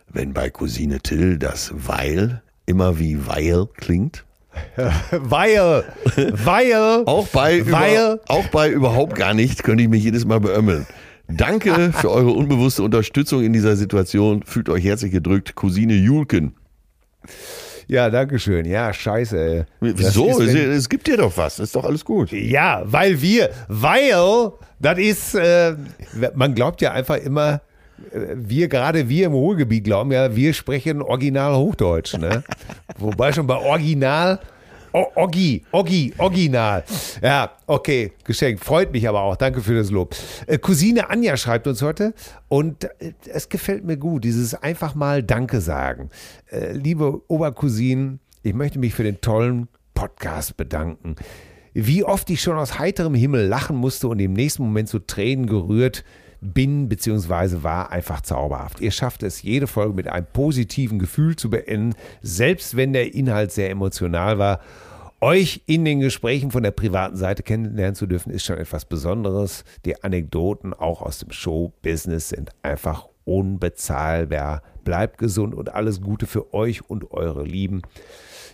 wenn 0.09 0.33
bei 0.33 0.49
Cousine 0.49 0.99
Till 0.99 1.37
das 1.37 1.71
Weil 1.73 2.41
immer 2.65 2.99
wie 2.99 3.25
Weil 3.25 3.67
klingt. 3.77 4.26
Weil, 5.11 5.83
weil, 6.15 7.03
Auch 7.05 7.27
bei, 7.27 7.69
weil, 7.71 7.93
über, 7.93 8.19
auch 8.27 8.47
bei 8.47 8.69
überhaupt 8.69 9.15
gar 9.15 9.33
nicht 9.33 9.63
könnte 9.63 9.83
ich 9.83 9.89
mich 9.89 10.03
jedes 10.03 10.25
Mal 10.25 10.39
beömmeln. 10.39 10.85
Danke 11.27 11.91
für 11.93 12.11
eure 12.11 12.31
unbewusste 12.31 12.83
Unterstützung 12.83 13.43
in 13.43 13.53
dieser 13.53 13.75
Situation. 13.75 14.43
Fühlt 14.43 14.69
euch 14.69 14.83
herzlich 14.83 15.11
gedrückt, 15.11 15.55
Cousine 15.55 15.93
Julken. 15.93 16.55
ja, 17.87 18.09
danke 18.09 18.39
schön. 18.39 18.65
Ja, 18.65 18.93
scheiße, 18.93 19.37
ey. 19.37 19.63
Wieso? 19.81 20.39
ist, 20.39 20.53
Es, 20.53 20.89
gibt 20.89 21.07
dir 21.07 21.17
doch 21.17 21.35
was. 21.35 21.59
Ist 21.59 21.75
doch 21.75 21.83
alles 21.83 22.05
gut. 22.05 22.31
Ja, 22.31 22.83
weil 22.85 23.21
wir, 23.21 23.49
weil, 23.67 24.51
das 24.79 24.99
ist, 24.99 25.35
äh, 25.35 25.75
man 26.35 26.55
glaubt 26.55 26.81
ja 26.81 26.91
einfach 26.91 27.17
immer, 27.17 27.61
wir, 28.35 28.67
gerade 28.67 29.09
wir 29.09 29.27
im 29.27 29.33
Ruhrgebiet 29.33 29.83
glauben 29.83 30.11
ja, 30.11 30.35
wir 30.35 30.53
sprechen 30.53 31.01
original 31.01 31.55
Hochdeutsch, 31.55 32.17
ne? 32.17 32.43
Wobei 32.97 33.33
schon 33.33 33.47
bei 33.47 33.57
original, 33.57 34.39
o, 34.93 35.05
Oggi, 35.15 35.63
Oggi, 35.71 36.13
original. 36.17 36.83
Ja, 37.21 37.51
okay, 37.65 38.13
geschenkt. 38.23 38.63
Freut 38.63 38.91
mich 38.91 39.07
aber 39.07 39.21
auch. 39.21 39.35
Danke 39.35 39.61
für 39.61 39.75
das 39.75 39.91
Lob. 39.91 40.15
Äh, 40.47 40.57
Cousine 40.57 41.09
Anja 41.09 41.37
schreibt 41.37 41.67
uns 41.67 41.81
heute 41.81 42.13
und 42.47 42.85
äh, 42.99 43.13
es 43.25 43.49
gefällt 43.49 43.83
mir 43.83 43.97
gut, 43.97 44.23
dieses 44.23 44.53
einfach 44.55 44.95
mal 44.95 45.23
Danke 45.23 45.61
sagen. 45.61 46.09
Äh, 46.49 46.73
liebe 46.73 47.21
Obercousinen, 47.27 48.19
ich 48.43 48.53
möchte 48.53 48.79
mich 48.79 48.93
für 48.93 49.03
den 49.03 49.21
tollen 49.21 49.67
Podcast 49.93 50.57
bedanken. 50.57 51.15
Wie 51.73 52.03
oft 52.03 52.29
ich 52.29 52.41
schon 52.41 52.57
aus 52.57 52.79
heiterem 52.79 53.13
Himmel 53.13 53.45
lachen 53.45 53.75
musste 53.75 54.07
und 54.07 54.19
im 54.19 54.33
nächsten 54.33 54.63
Moment 54.63 54.89
zu 54.89 54.99
Tränen 54.99 55.45
gerührt 55.45 56.03
bin 56.41 56.89
bzw. 56.89 57.63
war 57.63 57.91
einfach 57.91 58.21
zauberhaft. 58.21 58.79
Ihr 58.79 58.91
schafft 58.91 59.23
es, 59.23 59.41
jede 59.41 59.67
Folge 59.67 59.93
mit 59.93 60.07
einem 60.07 60.27
positiven 60.31 60.99
Gefühl 60.99 61.35
zu 61.35 61.49
beenden, 61.49 61.95
selbst 62.21 62.75
wenn 62.75 62.93
der 62.93 63.13
Inhalt 63.13 63.51
sehr 63.51 63.69
emotional 63.69 64.37
war. 64.37 64.59
Euch 65.19 65.63
in 65.65 65.83
den 65.83 65.99
Gesprächen 65.99 66.51
von 66.51 66.61
der 66.61 66.71
privaten 66.71 67.15
Seite 67.15 67.41
kennenlernen 67.41 67.95
zu 67.95 68.05
dürfen, 68.05 68.31
ist 68.31 68.45
schon 68.45 68.59
etwas 68.59 68.85
Besonderes. 68.85 69.63
Die 69.83 70.03
Anekdoten 70.03 70.73
auch 70.73 71.01
aus 71.01 71.19
dem 71.19 71.31
Show-Business 71.31 72.29
sind 72.29 72.51
einfach 72.61 73.07
unbezahlbar. 73.25 74.61
Bleibt 74.83 75.17
gesund 75.17 75.55
und 75.55 75.73
alles 75.73 76.01
Gute 76.01 76.27
für 76.27 76.53
euch 76.53 76.87
und 76.87 77.11
eure 77.11 77.43
Lieben. 77.43 77.81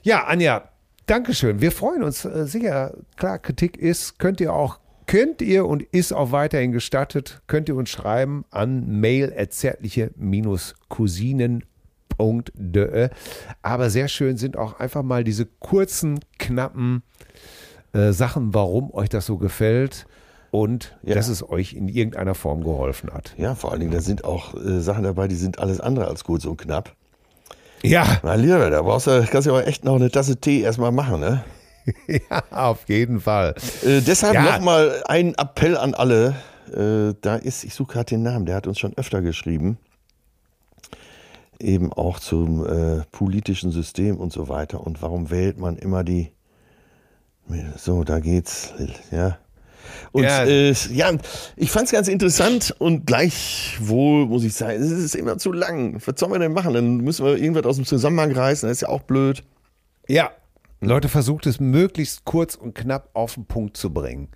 Ja, 0.04 0.24
Anja, 0.24 0.70
Dankeschön. 1.06 1.60
Wir 1.60 1.74
freuen 1.74 2.02
uns 2.02 2.24
äh, 2.24 2.46
sicher. 2.46 2.96
Klar, 3.18 3.40
Kritik 3.40 3.78
ist, 3.78 4.20
könnt 4.20 4.40
ihr 4.40 4.54
auch, 4.54 4.80
könnt 5.08 5.42
ihr 5.42 5.66
und 5.66 5.82
ist 5.84 6.14
auch 6.14 6.32
weiterhin 6.32 6.72
gestattet, 6.72 7.42
könnt 7.48 7.70
ihr 7.70 7.76
uns 7.76 7.90
schreiben 7.90 8.46
an 8.52 9.00
mail 9.00 9.34
cousinen.de. 12.18 13.10
Aber 13.62 13.90
sehr 13.90 14.08
schön 14.08 14.38
sind 14.38 14.58
auch 14.58 14.80
einfach 14.80 15.04
mal 15.04 15.24
diese 15.24 15.46
kurzen, 15.60 16.20
knappen 16.40 17.04
äh, 17.94 18.12
Sachen, 18.12 18.54
warum 18.54 18.94
euch 18.94 19.10
das 19.10 19.26
so 19.26 19.38
gefällt 19.38 20.06
und 20.52 20.96
Ja. 21.04 21.16
dass 21.16 21.28
es 21.30 21.48
euch 21.48 21.74
in 21.74 21.88
irgendeiner 21.88 22.36
Form 22.36 22.64
geholfen 22.64 23.12
hat. 23.12 23.34
Ja, 23.38 23.56
vor 23.56 23.72
allen 23.72 23.80
Dingen, 23.82 23.92
da 23.92 24.02
sind 24.02 24.24
auch 24.24 24.54
äh, 24.56 24.80
Sachen 24.82 25.04
dabei, 25.04 25.28
die 25.28 25.36
sind 25.36 25.60
alles 25.60 25.80
andere 25.80 26.08
als 26.08 26.24
kurz 26.24 26.46
und 26.46 26.58
knapp. 26.58 26.96
Ja, 27.82 28.20
Na, 28.24 28.36
lieber, 28.36 28.70
da 28.70 28.82
brauchst 28.82 29.08
du, 29.08 29.26
kannst 29.30 29.46
du 29.48 29.52
aber 29.52 29.68
echt 29.68 29.84
noch 29.84 29.96
eine 29.96 30.10
Tasse 30.10 30.38
Tee 30.38 30.62
erstmal 30.62 30.92
machen, 30.92 31.20
ne? 31.20 31.44
ja, 32.08 32.44
auf 32.52 32.88
jeden 32.88 33.20
Fall. 33.20 33.56
Äh, 33.84 34.02
deshalb 34.02 34.34
Ja. 34.36 34.44
nochmal 34.44 35.04
ein 35.08 35.36
Appell 35.36 35.78
an 35.78 35.94
alle. 35.94 36.36
Äh, 36.74 37.14
da 37.22 37.36
ist, 37.36 37.64
ich 37.64 37.74
suche 37.74 37.94
gerade 37.94 38.06
den 38.06 38.24
Namen, 38.24 38.46
der 38.46 38.56
hat 38.56 38.68
uns 38.68 38.80
schon 38.80 38.98
öfter 38.98 39.22
geschrieben. 39.22 39.78
Eben 41.60 41.94
auch 41.94 42.20
zum 42.20 42.66
äh, 42.66 43.04
politischen 43.12 43.72
System 43.72 44.18
und 44.18 44.34
so 44.34 44.50
weiter. 44.50 44.82
Und 44.86 45.02
warum 45.02 45.30
wählt 45.30 45.58
man 45.60 45.78
immer 45.78 46.04
die. 46.04 46.32
So, 47.78 48.04
da 48.04 48.20
geht's. 48.20 48.74
Ja. 49.12 49.38
Und 50.12 50.24
Ja. 50.24 50.44
äh, 50.46 50.72
ja 50.92 51.12
ich 51.56 51.72
fand 51.72 51.86
es 51.86 51.92
ganz 51.92 52.08
interessant 52.08 52.74
und 52.80 53.06
gleichwohl 53.06 54.26
muss 54.26 54.44
ich 54.44 54.54
sagen, 54.54 54.82
es 54.82 54.90
ist 54.92 55.16
immer 55.16 55.38
zu 55.38 55.52
lang. 55.52 56.02
Was 56.06 56.20
sollen 56.20 56.32
wir 56.32 56.40
denn 56.40 56.54
machen? 56.54 56.74
Dann 56.74 56.98
müssen 56.98 57.26
wir 57.26 57.38
irgendwas 57.38 57.66
aus 57.66 57.76
dem 57.76 57.86
Zusammenhang 57.86 58.32
reißen, 58.32 58.68
das 58.68 58.78
ist 58.78 58.82
ja 58.82 58.90
auch 58.90 59.02
blöd. 59.02 59.44
Ja. 60.08 60.32
Leute, 60.86 61.10
versucht 61.10 61.46
es 61.46 61.60
möglichst 61.60 62.26
kurz 62.26 62.56
und 62.56 62.76
knapp 62.76 63.10
auf 63.14 63.36
den 63.36 63.46
Punkt 63.46 63.78
zu 63.78 63.94
bringen. 63.94 64.30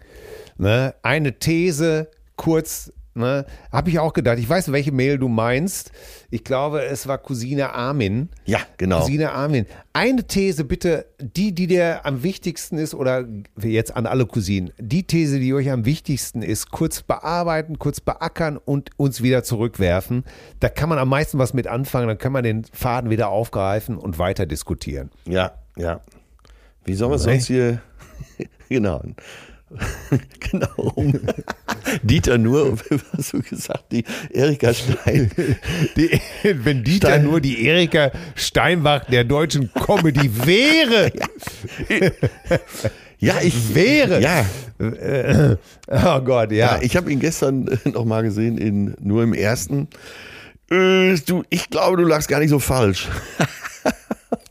Ne? 0.57 0.95
Eine 1.01 1.39
These 1.39 2.09
kurz, 2.35 2.91
ne? 3.13 3.45
habe 3.71 3.89
ich 3.89 3.99
auch 3.99 4.13
gedacht. 4.13 4.39
Ich 4.39 4.47
weiß, 4.47 4.71
welche 4.71 4.91
Mail 4.91 5.17
du 5.17 5.27
meinst. 5.27 5.91
Ich 6.29 6.43
glaube, 6.43 6.83
es 6.83 7.07
war 7.07 7.17
Cousine 7.17 7.73
Armin. 7.73 8.29
Ja, 8.45 8.59
genau. 8.77 8.99
Cousine 8.99 9.31
Armin. 9.31 9.65
Eine 9.93 10.25
These 10.25 10.63
bitte, 10.63 11.05
die, 11.19 11.53
die 11.53 11.67
dir 11.67 12.05
am 12.05 12.23
wichtigsten 12.23 12.77
ist, 12.77 12.93
oder 12.93 13.25
jetzt 13.61 13.95
an 13.95 14.05
alle 14.05 14.25
Cousinen, 14.25 14.71
die 14.77 15.03
These, 15.03 15.39
die 15.39 15.53
euch 15.53 15.69
am 15.69 15.85
wichtigsten 15.85 16.41
ist, 16.41 16.71
kurz 16.71 17.01
bearbeiten, 17.01 17.77
kurz 17.79 17.99
beackern 17.99 18.57
und 18.57 18.91
uns 18.97 19.21
wieder 19.21 19.43
zurückwerfen. 19.43 20.23
Da 20.59 20.69
kann 20.69 20.89
man 20.89 20.97
am 20.97 21.09
meisten 21.09 21.39
was 21.39 21.53
mit 21.53 21.67
anfangen, 21.67 22.07
dann 22.07 22.17
kann 22.17 22.31
man 22.31 22.43
den 22.43 22.65
Faden 22.71 23.09
wieder 23.09 23.29
aufgreifen 23.29 23.97
und 23.97 24.17
weiter 24.19 24.45
diskutieren. 24.45 25.11
Ja, 25.25 25.53
ja. 25.75 26.01
Wie 26.87 26.93
sollen 26.95 27.11
wir 27.11 27.17
Nee. 27.17 27.23
sonst 27.23 27.47
hier. 27.47 27.81
genau. 28.69 29.03
genau. 30.51 30.93
Um 30.95 31.13
Dieter 32.03 32.37
nur, 32.37 32.77
hast 33.15 33.33
du 33.33 33.41
gesagt? 33.41 33.91
Die 33.91 34.05
Erika 34.31 34.73
Stein. 34.73 35.29
Die, 35.97 36.19
wenn 36.43 36.83
Dieter 36.85 37.09
Stein- 37.09 37.23
nur 37.25 37.41
die 37.41 37.65
Erika 37.65 38.11
Steinbach 38.35 39.05
der 39.05 39.25
deutschen 39.25 39.69
Comedy 39.73 40.29
wäre. 40.45 41.11
Ja, 43.19 43.35
ich. 43.41 43.75
Wäre. 43.75 44.21
Ja, 44.21 44.45
Äh, 44.79 45.55
oh 45.89 46.19
Gott, 46.21 46.51
ja. 46.51 46.75
ja 46.77 46.79
ich 46.81 46.95
habe 46.95 47.11
ihn 47.11 47.19
gestern 47.19 47.67
noch 47.85 48.05
mal 48.05 48.21
gesehen, 48.23 48.57
in, 48.57 48.95
nur 49.01 49.23
im 49.23 49.33
ersten. 49.33 49.87
Äh, 50.69 51.15
du, 51.25 51.43
ich 51.49 51.69
glaube, 51.69 51.97
du 51.97 52.03
lagst 52.07 52.27
gar 52.29 52.39
nicht 52.39 52.51
so 52.51 52.59
falsch. 52.59 53.07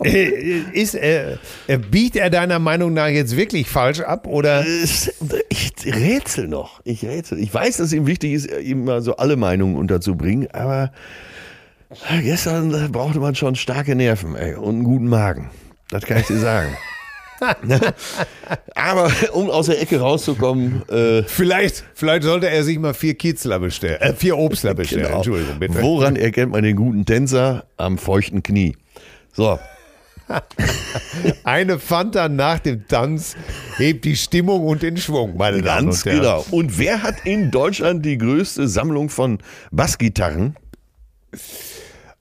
Äh, 0.04 0.60
Ist, 0.72 0.94
äh, 0.94 1.36
äh, 1.68 1.78
biegt 1.78 2.16
er 2.16 2.28
deiner 2.28 2.58
Meinung 2.58 2.92
nach 2.92 3.08
jetzt 3.08 3.36
wirklich 3.36 3.68
falsch 3.68 4.00
ab 4.00 4.26
oder? 4.26 4.64
Es- 4.66 5.12
Ich 5.48 5.72
rätsel 5.86 6.48
noch. 6.48 6.80
Ich 6.84 7.02
rätsel. 7.04 7.38
Ich 7.38 7.52
weiß, 7.52 7.78
dass 7.78 7.92
ihm 7.92 8.06
wichtig 8.06 8.32
ist, 8.34 8.50
ihm 8.60 8.84
mal 8.84 9.00
so 9.00 9.16
alle 9.16 9.36
Meinungen 9.36 9.76
unterzubringen, 9.76 10.48
aber 10.52 10.92
gestern 12.22 12.74
äh, 12.74 12.88
brauchte 12.88 13.20
man 13.20 13.34
schon 13.34 13.54
starke 13.54 13.94
Nerven 13.94 14.34
ey, 14.36 14.54
und 14.54 14.74
einen 14.74 14.84
guten 14.84 15.08
Magen. 15.08 15.50
Das 15.90 16.04
kann 16.04 16.18
ich 16.18 16.26
dir 16.26 16.38
sagen. 16.40 16.76
Aber 18.74 19.10
um 19.32 19.50
aus 19.50 19.66
der 19.66 19.80
Ecke 19.80 20.00
rauszukommen, 20.00 20.88
äh, 20.88 21.22
Vielleicht, 21.24 21.84
vielleicht 21.94 22.22
sollte 22.22 22.48
er 22.48 22.64
sich 22.64 22.78
mal 22.78 22.94
vier 22.94 23.14
Kitzler 23.14 23.58
bestellen, 23.60 24.00
äh, 24.00 24.14
vier 24.14 24.38
Obstler 24.38 24.74
bestellen. 24.74 25.04
genau. 25.04 25.16
Entschuldigung, 25.16 25.58
bitte. 25.58 25.82
woran 25.82 26.16
erkennt 26.16 26.52
man 26.52 26.62
den 26.62 26.76
guten 26.76 27.04
Tänzer? 27.04 27.64
Am 27.76 27.98
feuchten 27.98 28.42
Knie. 28.42 28.74
So, 29.32 29.58
Eine 31.44 31.78
Fanta 31.78 32.28
nach 32.28 32.58
dem 32.58 32.86
Tanz 32.88 33.36
hebt 33.76 34.04
die 34.04 34.16
Stimmung 34.16 34.66
und 34.66 34.82
den 34.82 34.96
Schwung, 34.96 35.36
meine 35.36 35.62
Damen 35.62 35.86
ganz 35.86 36.04
und 36.04 36.12
Herren. 36.12 36.20
genau. 36.22 36.46
Und 36.50 36.78
wer 36.78 37.02
hat 37.02 37.24
in 37.24 37.50
Deutschland 37.50 38.04
die 38.04 38.18
größte 38.18 38.66
Sammlung 38.68 39.08
von 39.08 39.38
Bassgitarren? 39.70 40.56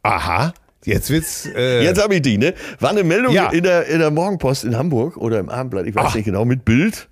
Aha, 0.03 0.53
jetzt 0.85 1.09
wird's. 1.09 1.47
Äh, 1.55 1.83
Jetzt 1.83 2.01
habe 2.01 2.15
ich 2.15 2.21
die, 2.21 2.37
ne? 2.37 2.53
War 2.79 2.91
eine 2.91 3.03
Meldung 3.03 3.33
Ja. 3.33 3.49
in, 3.49 3.63
der, 3.63 3.87
in 3.87 3.99
der 3.99 4.11
Morgenpost 4.11 4.63
in 4.65 4.77
Hamburg 4.77 5.17
oder 5.17 5.39
im 5.39 5.49
Abendblatt, 5.49 5.87
ich 5.87 5.95
weiß 5.95 6.05
Ach. 6.09 6.15
nicht 6.15 6.25
genau, 6.25 6.45
mit 6.45 6.63
Bild. 6.65 7.07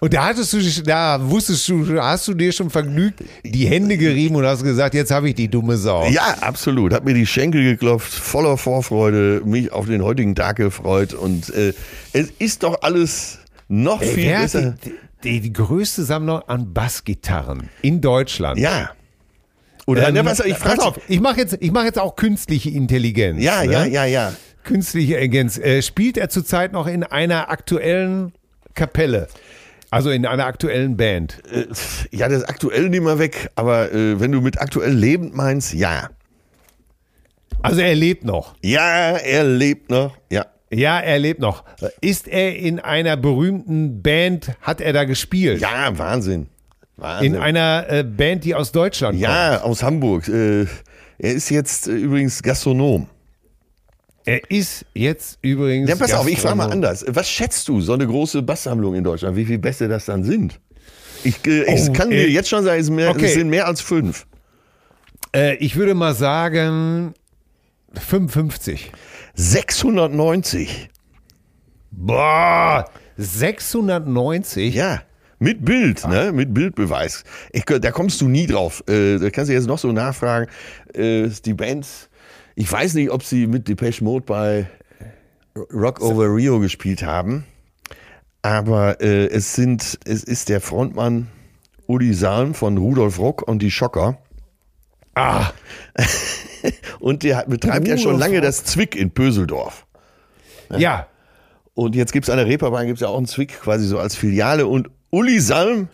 Und 0.00 0.14
da 0.14 0.26
hattest 0.26 0.52
du, 0.52 0.58
dich- 0.58 0.82
da 0.84 1.18
wusstest 1.20 1.68
du, 1.68 2.00
hast 2.00 2.28
du 2.28 2.34
dir 2.34 2.52
schon 2.52 2.70
vergnügt 2.70 3.20
die 3.44 3.66
Hände 3.66 3.96
gerieben 3.98 4.36
und 4.36 4.44
hast 4.46 4.62
gesagt, 4.62 4.94
jetzt 4.94 5.10
habe 5.10 5.28
ich 5.28 5.34
die 5.34 5.48
dumme 5.48 5.76
Sau. 5.76 6.06
Ja, 6.08 6.36
absolut. 6.40 6.92
Hat 6.92 7.04
mir 7.04 7.14
die 7.14 7.26
Schenkel 7.26 7.64
geklopft, 7.64 8.12
voller 8.14 8.56
Vorfreude, 8.56 9.42
mich 9.44 9.72
auf 9.72 9.86
den 9.86 10.02
heutigen 10.04 10.36
Tag 10.36 10.56
gefreut. 10.56 11.14
Und 11.14 11.50
äh, 11.50 11.72
es 12.12 12.28
ist 12.38 12.62
doch 12.62 12.82
alles 12.82 13.38
noch 13.66 14.00
Ey, 14.00 14.08
viel 14.08 14.30
besser. 14.32 14.74
die, 14.84 14.92
die, 15.24 15.40
die 15.40 15.52
größte 15.52 16.04
Sammlung 16.04 16.42
an 16.46 16.72
Bassgitarren 16.72 17.68
in 17.82 18.00
Deutschland. 18.00 18.58
Ja. 18.60 18.90
Oder 19.86 20.08
Ähm, 20.08 20.14
ne, 20.14 20.24
was, 20.24 20.38
ich 20.40 20.54
frage 20.54 20.80
auf, 20.82 21.00
ich 21.08 21.18
mache 21.20 21.38
jetzt, 21.40 21.56
ich 21.58 21.72
mach 21.72 21.82
jetzt 21.84 21.98
auch 21.98 22.14
künstliche 22.14 22.70
Intelligenz. 22.70 23.42
Ja, 23.42 23.64
ne? 23.64 23.72
ja, 23.72 23.84
ja, 23.84 24.04
ja. 24.04 24.32
Künstliche 24.62 25.14
Intelligenz. 25.14 25.58
Äh, 25.58 25.82
spielt 25.82 26.16
er 26.18 26.28
zurzeit 26.28 26.72
noch 26.72 26.86
in 26.86 27.02
einer 27.02 27.50
aktuellen 27.50 28.32
Kapelle? 28.74 29.26
Also 29.90 30.10
in 30.10 30.26
einer 30.26 30.46
aktuellen 30.46 30.96
Band. 30.96 31.42
Äh, 31.50 31.66
ja, 32.10 32.28
das 32.28 32.44
aktuell 32.44 32.88
nicht 32.90 33.02
mehr 33.02 33.18
weg, 33.18 33.50
aber 33.54 33.92
äh, 33.92 34.20
wenn 34.20 34.32
du 34.32 34.40
mit 34.40 34.60
aktuell 34.60 34.92
lebend 34.92 35.34
meinst, 35.34 35.72
ja. 35.72 36.10
Also 37.62 37.80
er 37.80 37.94
lebt 37.94 38.24
noch. 38.24 38.54
Ja, 38.62 39.16
er 39.16 39.44
lebt 39.44 39.90
noch, 39.90 40.16
ja. 40.30 40.46
Ja, 40.70 41.00
er 41.00 41.18
lebt 41.18 41.40
noch. 41.40 41.64
Ist 42.02 42.28
er 42.28 42.56
in 42.56 42.78
einer 42.78 43.16
berühmten 43.16 44.02
Band, 44.02 44.52
hat 44.60 44.82
er 44.82 44.92
da 44.92 45.04
gespielt? 45.04 45.60
Ja, 45.62 45.96
Wahnsinn. 45.96 46.48
Wahnsinn. 46.96 47.34
In 47.34 47.40
einer 47.40 47.86
äh, 47.88 48.04
Band, 48.04 48.44
die 48.44 48.54
aus 48.54 48.72
Deutschland 48.72 49.18
ja, 49.18 49.28
kommt? 49.28 49.62
Ja, 49.62 49.62
aus 49.62 49.82
Hamburg. 49.82 50.28
Äh, 50.28 50.66
er 51.18 51.32
ist 51.32 51.48
jetzt 51.48 51.88
äh, 51.88 51.92
übrigens 51.92 52.42
Gastronom. 52.42 53.06
Er 54.28 54.50
ist 54.50 54.84
jetzt 54.92 55.38
übrigens. 55.40 55.88
Ja, 55.88 55.96
pass 55.96 56.12
auf, 56.12 56.28
ich 56.28 56.38
frage 56.38 56.54
mal 56.54 56.70
anders. 56.70 57.02
Was 57.08 57.30
schätzt 57.30 57.66
du, 57.66 57.80
so 57.80 57.94
eine 57.94 58.06
große 58.06 58.42
Basssammlung 58.42 58.94
in 58.94 59.02
Deutschland, 59.02 59.36
wie 59.36 59.46
viele 59.46 59.58
Bässe 59.58 59.88
das 59.88 60.04
dann 60.04 60.22
sind? 60.22 60.60
Ich, 61.24 61.46
äh, 61.46 61.74
ich 61.74 61.88
oh, 61.88 61.92
kann 61.94 62.10
dir 62.10 62.28
jetzt 62.28 62.50
schon 62.50 62.62
sagen, 62.62 62.78
es, 62.78 62.90
mehr, 62.90 63.08
okay. 63.08 63.24
es 63.24 63.32
sind 63.32 63.48
mehr 63.48 63.66
als 63.66 63.80
fünf. 63.80 64.26
Äh, 65.34 65.56
ich 65.56 65.76
würde 65.76 65.94
mal 65.94 66.14
sagen 66.14 67.14
55. 67.94 68.92
690. 69.32 70.90
Boah, 71.90 72.84
690? 73.16 74.74
Ja. 74.74 75.00
Mit 75.38 75.64
Bild, 75.64 76.06
ne? 76.06 76.32
Mit 76.32 76.52
Bildbeweis. 76.52 77.24
Ich, 77.52 77.64
da 77.64 77.90
kommst 77.92 78.20
du 78.20 78.28
nie 78.28 78.46
drauf. 78.46 78.84
Äh, 78.88 79.18
da 79.18 79.30
kannst 79.30 79.48
du 79.48 79.54
jetzt 79.54 79.68
noch 79.68 79.78
so 79.78 79.90
nachfragen. 79.90 80.50
Äh, 80.92 81.30
die 81.46 81.54
Bands, 81.54 82.07
ich 82.58 82.70
weiß 82.70 82.94
nicht, 82.94 83.10
ob 83.10 83.22
sie 83.22 83.46
mit 83.46 83.68
Depeche 83.68 84.02
Mode 84.02 84.24
bei 84.26 84.66
Rock 85.72 86.00
Over 86.00 86.34
Rio 86.34 86.58
gespielt 86.58 87.04
haben. 87.04 87.44
Aber 88.42 89.00
äh, 89.00 89.28
es 89.28 89.54
sind, 89.54 90.00
es 90.04 90.24
ist 90.24 90.48
der 90.48 90.60
Frontmann 90.60 91.28
Uli 91.86 92.12
Salm 92.14 92.54
von 92.54 92.76
Rudolf 92.76 93.20
Rock 93.20 93.42
und 93.46 93.62
die 93.62 93.70
Schocker. 93.70 94.18
Ah. 95.14 95.52
und 96.98 97.22
der 97.22 97.44
betreibt 97.46 97.82
Rudolf 97.82 97.88
ja 97.90 97.98
schon 97.98 98.18
lange 98.18 98.38
Rock. 98.38 98.42
das 98.42 98.64
Zwick 98.64 98.96
in 98.96 99.12
Pöseldorf. 99.12 99.86
Ne? 100.68 100.80
Ja. 100.80 101.06
Und 101.74 101.94
jetzt 101.94 102.12
gibt 102.12 102.24
es 102.24 102.30
an 102.30 102.38
der 102.38 102.46
Reeperbahn 102.46 102.88
gibt's 102.88 103.02
ja 103.02 103.06
auch 103.06 103.18
einen 103.18 103.26
Zwick 103.26 103.60
quasi 103.60 103.86
so 103.86 104.00
als 104.00 104.16
Filiale. 104.16 104.66
Und 104.66 104.90
Uli 105.10 105.38
Salm 105.38 105.90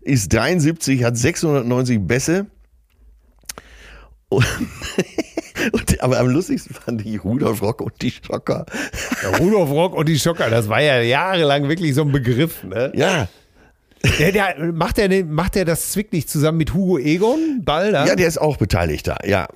ist 0.00 0.32
73, 0.32 1.02
hat 1.02 1.16
690 1.16 2.06
Bässe. 2.06 2.46
Und, 5.72 6.00
aber 6.00 6.18
am 6.18 6.28
lustigsten 6.28 6.74
fand 6.74 7.04
ich 7.04 7.22
Rudolf 7.22 7.62
Rock 7.62 7.80
und 7.80 7.92
die 8.02 8.10
Schocker. 8.10 8.66
Ja, 9.22 9.36
Rudolf 9.38 9.70
Rock 9.70 9.94
und 9.94 10.08
die 10.08 10.18
Schocker, 10.18 10.50
das 10.50 10.68
war 10.68 10.82
ja 10.82 11.00
jahrelang 11.00 11.68
wirklich 11.68 11.94
so 11.94 12.02
ein 12.02 12.12
Begriff. 12.12 12.64
Ne? 12.64 12.92
Ja. 12.94 13.28
Der, 14.18 14.32
der, 14.32 14.72
macht, 14.72 14.96
der, 14.96 15.24
macht 15.24 15.54
der 15.54 15.64
das 15.64 15.92
Zwick 15.92 16.12
nicht 16.12 16.28
zusammen 16.28 16.58
mit 16.58 16.74
Hugo 16.74 16.98
Egon 16.98 17.62
Balder? 17.64 18.06
Ja, 18.06 18.16
der 18.16 18.26
ist 18.26 18.40
auch 18.40 18.56
beteiligt 18.56 19.06
da, 19.06 19.16
ja. 19.24 19.46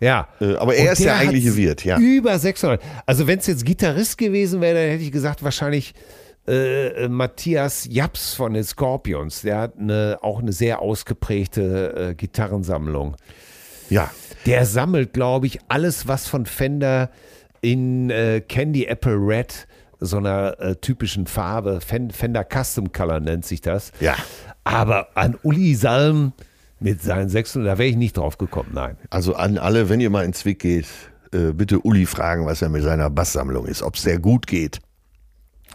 Ja. 0.00 0.28
Äh, 0.40 0.54
aber 0.56 0.74
er 0.74 0.86
und 0.86 0.92
ist 0.92 1.04
der 1.04 1.16
eigentliche 1.16 1.56
Wirt, 1.56 1.84
ja. 1.84 1.98
Über 1.98 2.38
600. 2.38 2.80
Also 3.06 3.26
wenn 3.26 3.38
es 3.38 3.46
jetzt 3.46 3.64
Gitarrist 3.64 4.18
gewesen 4.18 4.60
wäre, 4.60 4.74
dann 4.74 4.90
hätte 4.90 5.02
ich 5.02 5.12
gesagt, 5.12 5.42
wahrscheinlich 5.42 5.94
äh, 6.48 7.04
äh, 7.04 7.08
Matthias 7.08 7.86
Japs 7.90 8.34
von 8.34 8.54
den 8.54 8.64
Scorpions, 8.64 9.42
der 9.42 9.58
hat 9.58 9.78
eine, 9.78 10.18
auch 10.22 10.40
eine 10.40 10.52
sehr 10.52 10.80
ausgeprägte 10.80 12.10
äh, 12.10 12.14
Gitarrensammlung. 12.14 13.16
Ja. 13.90 14.10
Der 14.48 14.66
sammelt, 14.66 15.12
glaube 15.12 15.46
ich, 15.46 15.58
alles, 15.68 16.08
was 16.08 16.26
von 16.26 16.46
Fender 16.46 17.10
in 17.60 18.10
äh, 18.10 18.40
Candy 18.40 18.86
Apple 18.86 19.16
Red, 19.16 19.66
so 20.00 20.16
einer 20.16 20.58
äh, 20.60 20.76
typischen 20.76 21.26
Farbe, 21.26 21.80
Fender 21.80 22.44
Custom 22.44 22.92
Color 22.92 23.20
nennt 23.20 23.44
sich 23.44 23.60
das. 23.60 23.92
Ja. 24.00 24.16
Aber 24.64 25.08
an 25.16 25.36
Uli 25.42 25.74
Salm 25.74 26.32
mit 26.80 27.02
seinen 27.02 27.28
600, 27.28 27.74
da 27.74 27.78
wäre 27.78 27.88
ich 27.88 27.96
nicht 27.96 28.16
drauf 28.16 28.38
gekommen, 28.38 28.70
nein. 28.72 28.96
Also 29.10 29.34
an 29.34 29.58
alle, 29.58 29.88
wenn 29.88 30.00
ihr 30.00 30.10
mal 30.10 30.24
ins 30.24 30.38
Zwick 30.38 30.60
geht, 30.60 30.86
äh, 31.32 31.52
bitte 31.52 31.80
Uli 31.80 32.06
fragen, 32.06 32.46
was 32.46 32.62
er 32.62 32.68
mit 32.68 32.82
seiner 32.82 33.10
Basssammlung 33.10 33.66
ist, 33.66 33.82
ob 33.82 33.96
es 33.96 34.02
sehr 34.02 34.18
gut 34.18 34.46
geht. 34.46 34.78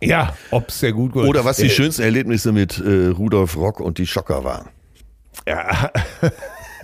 Ja, 0.01 0.35
ob 0.51 0.69
es 0.69 0.79
sehr 0.79 0.93
gut 0.93 1.13
geht. 1.13 1.23
Oder 1.23 1.45
was 1.45 1.57
die 1.57 1.67
äh, 1.67 1.69
schönsten 1.69 2.01
Erlebnisse 2.01 2.51
mit 2.51 2.79
äh, 2.79 3.07
Rudolf 3.07 3.55
Rock 3.55 3.79
und 3.79 3.97
die 3.97 4.07
Schocker 4.07 4.43
waren. 4.43 4.69
Ja, 5.47 5.91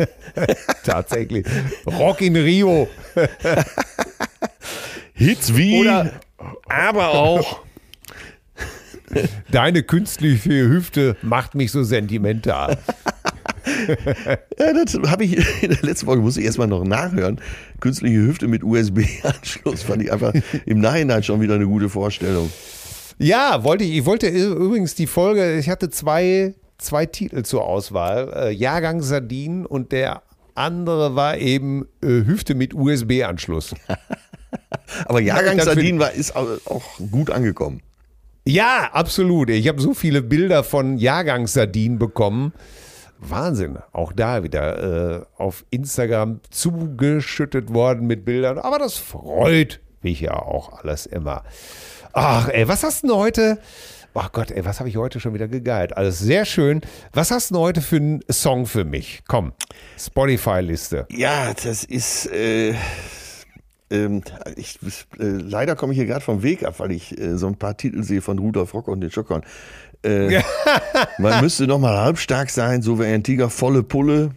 tatsächlich. 0.84 1.46
Rock 1.86 2.22
in 2.22 2.36
Rio. 2.36 2.88
Hits 5.14 5.56
wie, 5.56 5.82
Oder, 5.82 6.14
aber 6.68 7.10
auch. 7.10 7.62
Deine 9.52 9.84
künstliche 9.84 10.70
Hüfte 10.70 11.18
macht 11.22 11.56
mich 11.56 11.72
so 11.72 11.84
sentimental. 11.84 12.78
ja, 14.60 14.74
das 14.74 14.98
habe 15.10 15.26
ich 15.26 15.64
in 15.64 15.72
der 15.72 15.82
letzten 15.82 16.06
Folge, 16.06 16.22
muss 16.22 16.38
ich 16.38 16.46
erstmal 16.46 16.68
noch 16.68 16.84
nachhören. 16.84 17.42
Künstliche 17.80 18.18
Hüfte 18.18 18.48
mit 18.48 18.64
USB-Anschluss 18.64 19.84
fand 19.84 20.04
ich 20.04 20.12
einfach 20.12 20.34
im 20.66 20.80
Nachhinein 20.80 21.24
schon 21.24 21.42
wieder 21.42 21.56
eine 21.56 21.66
gute 21.66 21.90
Vorstellung. 21.90 22.52
Ja, 23.18 23.64
wollte 23.64 23.84
ich. 23.84 23.98
Ich 23.98 24.06
wollte 24.06 24.28
übrigens 24.28 24.96
die 24.96 25.08
Folge, 25.08 25.58
ich 25.58 25.70
hatte 25.70 25.90
zwei, 25.90 26.54
zwei 26.80 27.06
Titel 27.06 27.44
zur 27.44 27.66
Auswahl. 27.66 28.34
Äh, 28.36 28.52
Jahrgang 28.52 29.02
Sardinen 29.02 29.66
und 29.66 29.92
der 29.92 30.24
andere 30.56 31.16
war 31.16 31.38
eben 31.38 31.86
äh, 32.02 32.08
Hüfte 32.08 32.56
mit 32.56 32.74
USB-Anschluss. 32.74 33.76
Aber 35.06 35.22
Jahrgang 35.22 35.60
Sardinen 35.60 36.00
war, 36.00 36.12
ist 36.12 36.36
auch 36.36 36.52
gut 37.12 37.30
angekommen. 37.30 37.82
Ja, 38.46 38.90
absolut. 38.94 39.50
Ich 39.52 39.68
habe 39.68 39.80
so 39.80 39.94
viele 39.94 40.22
Bilder 40.22 40.64
von 40.64 40.98
Jahrgangssardinen 40.98 42.00
bekommen. 42.00 42.54
Wahnsinn, 43.20 43.78
auch 43.92 44.14
da 44.14 44.44
wieder 44.44 45.20
äh, 45.20 45.26
auf 45.38 45.66
Instagram 45.70 46.40
zugeschüttet 46.50 47.74
worden 47.74 48.08
mit 48.08 48.26
Bildern. 48.26 48.58
Aber 48.58 48.80
das 48.80 48.96
freut 48.96 49.82
mich 50.02 50.22
ja 50.22 50.34
auch 50.34 50.80
alles 50.80 51.06
immer. 51.06 51.44
Ach, 52.14 52.50
ey, 52.50 52.68
was 52.68 52.84
hast 52.84 53.04
du 53.04 53.08
denn 53.08 53.16
heute? 53.18 53.60
Ach 54.22 54.34
Gott, 54.34 54.52
ey, 54.52 54.66
was 54.66 54.80
habe 54.80 54.90
ich 54.90 54.98
heute 54.98 55.22
schon 55.22 55.34
wieder 55.34 55.48
gegeilt? 55.48 55.96
Alles 55.96 56.20
sehr 56.20 56.44
schön. 56.44 56.82
Was 57.14 57.32
hast 57.32 57.52
du 57.52 57.60
heute 57.60 57.80
für 57.80 57.96
einen 57.96 58.20
Song 58.30 58.66
für 58.66 58.84
mich? 58.84 59.22
Komm, 59.30 59.54
Spotify-Liste. 59.98 61.08
Ja, 61.10 61.54
das 61.54 61.86
ist. 61.86 62.26
Äh, 62.26 62.74
ähm, 63.90 64.22
ich, 64.58 64.78
äh, 65.18 65.24
leider 65.24 65.78
komme 65.78 65.94
ich 65.94 66.00
hier 66.00 66.06
gerade 66.06 66.20
vom 66.20 66.44
Weg 66.44 66.66
ab, 66.66 66.80
weil 66.80 66.92
ich 66.92 67.18
äh, 67.18 67.38
so 67.38 67.48
ein 67.48 67.56
paar 67.56 67.78
Titel 67.78 68.04
sehe 68.04 68.22
von 68.22 68.40
Rudolf 68.40 68.74
Rock 68.74 68.90
und 68.90 69.00
den 69.00 69.10
Schockern. 69.10 69.42
Äh, 70.04 70.42
man 71.18 71.40
müsste 71.40 71.66
noch 71.66 71.80
mal 71.80 71.98
halbstark 71.98 72.50
sein, 72.50 72.82
so 72.82 73.00
wie 73.00 73.06
ein 73.06 73.24
Tiger, 73.24 73.50
volle 73.50 73.84
Pulle. 73.84 74.32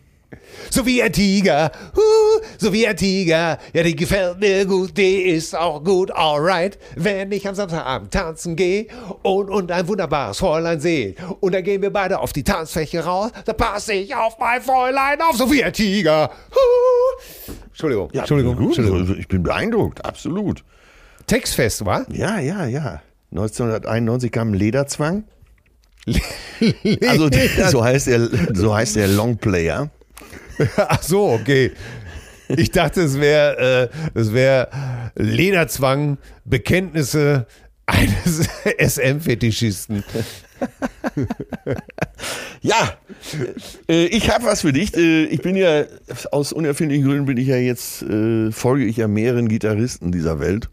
So 0.71 0.87
wie 0.87 1.03
ein 1.03 1.13
Tiger, 1.13 1.73
huh, 1.97 2.22
so 2.59 2.73
wie 2.73 2.87
ein 2.87 2.97
Tiger. 2.97 3.59
Ja, 3.73 3.83
die 3.83 3.97
gefällt 3.97 4.41
mir 4.41 4.65
gut, 4.67 4.97
die 4.97 5.23
ist 5.23 5.57
auch 5.57 5.83
gut, 5.83 6.11
alright. 6.11 6.79
Wenn 6.97 7.33
ich 7.33 7.47
am 7.49 7.55
Samstagabend 7.55 8.11
tanzen 8.13 8.57
gehe 8.57 8.87
und, 9.23 9.51
und 9.51 9.71
ein 9.71 9.89
wunderbares 9.89 10.39
Fräulein 10.39 10.81
sehe. 10.81 11.15
Und 11.41 11.55
dann 11.55 11.65
gehen 11.65 11.83
wir 11.83 11.93
beide 11.93 12.19
auf 12.19 12.33
die 12.33 12.45
Tanzfläche 12.45 13.05
raus, 13.05 13.31
da 13.45 13.53
passe 13.53 13.95
ich 13.95 14.15
auf 14.15 14.39
mein 14.39 14.63
Fräulein 14.63 15.21
auf, 15.21 15.37
so 15.37 15.51
wie 15.51 15.63
ein 15.63 15.73
Tiger. 15.73 16.31
Huh. 16.51 17.53
Entschuldigung, 17.69 18.11
ja, 18.13 18.21
Entschuldigung, 18.21 18.57
gut, 18.57 18.79
Entschuldigung. 18.79 19.19
Ich 19.19 19.29
bin 19.29 19.43
beeindruckt, 19.43 20.05
absolut. 20.05 20.65
Textfest, 21.27 21.85
wa? 21.85 22.05
Ja, 22.11 22.39
ja, 22.39 22.67
ja. 22.67 23.03
1991 23.31 24.31
kam 24.31 24.53
Lederzwang. 24.53 25.25
also 27.09 27.31
so 27.71 27.85
heißt 27.85 28.09
der, 28.09 28.29
so 28.53 28.75
heißt 28.75 28.97
der 28.97 29.09
Longplayer. 29.09 29.91
Ach 30.77 31.03
so, 31.03 31.31
okay. 31.31 31.73
Ich 32.57 32.71
dachte, 32.71 33.03
es 33.03 33.21
wäre 33.21 33.91
äh, 34.15 34.15
wär 34.15 34.69
Lederzwang, 35.15 36.19
Bekenntnisse 36.45 37.47
eines 37.87 38.49
SM-Fetischisten. 38.79 40.05
ja, 42.63 42.97
äh, 43.89 44.07
ich 44.07 44.31
habe 44.31 44.45
was 44.45 44.63
für 44.63 44.73
dich. 44.73 44.97
Äh, 44.97 45.25
ich 45.25 45.43
bin 45.43 45.57
ja, 45.57 45.85
aus 46.31 46.53
unerfindlichen 46.53 47.07
Gründen 47.07 47.27
bin 47.27 47.37
ich 47.37 47.49
ja 47.49 47.57
jetzt, 47.57 48.03
äh, 48.03 48.51
folge 48.53 48.85
ich 48.85 48.97
ja 48.97 49.09
mehreren 49.09 49.49
Gitarristen 49.49 50.13
dieser 50.13 50.41
Welt. 50.41 50.71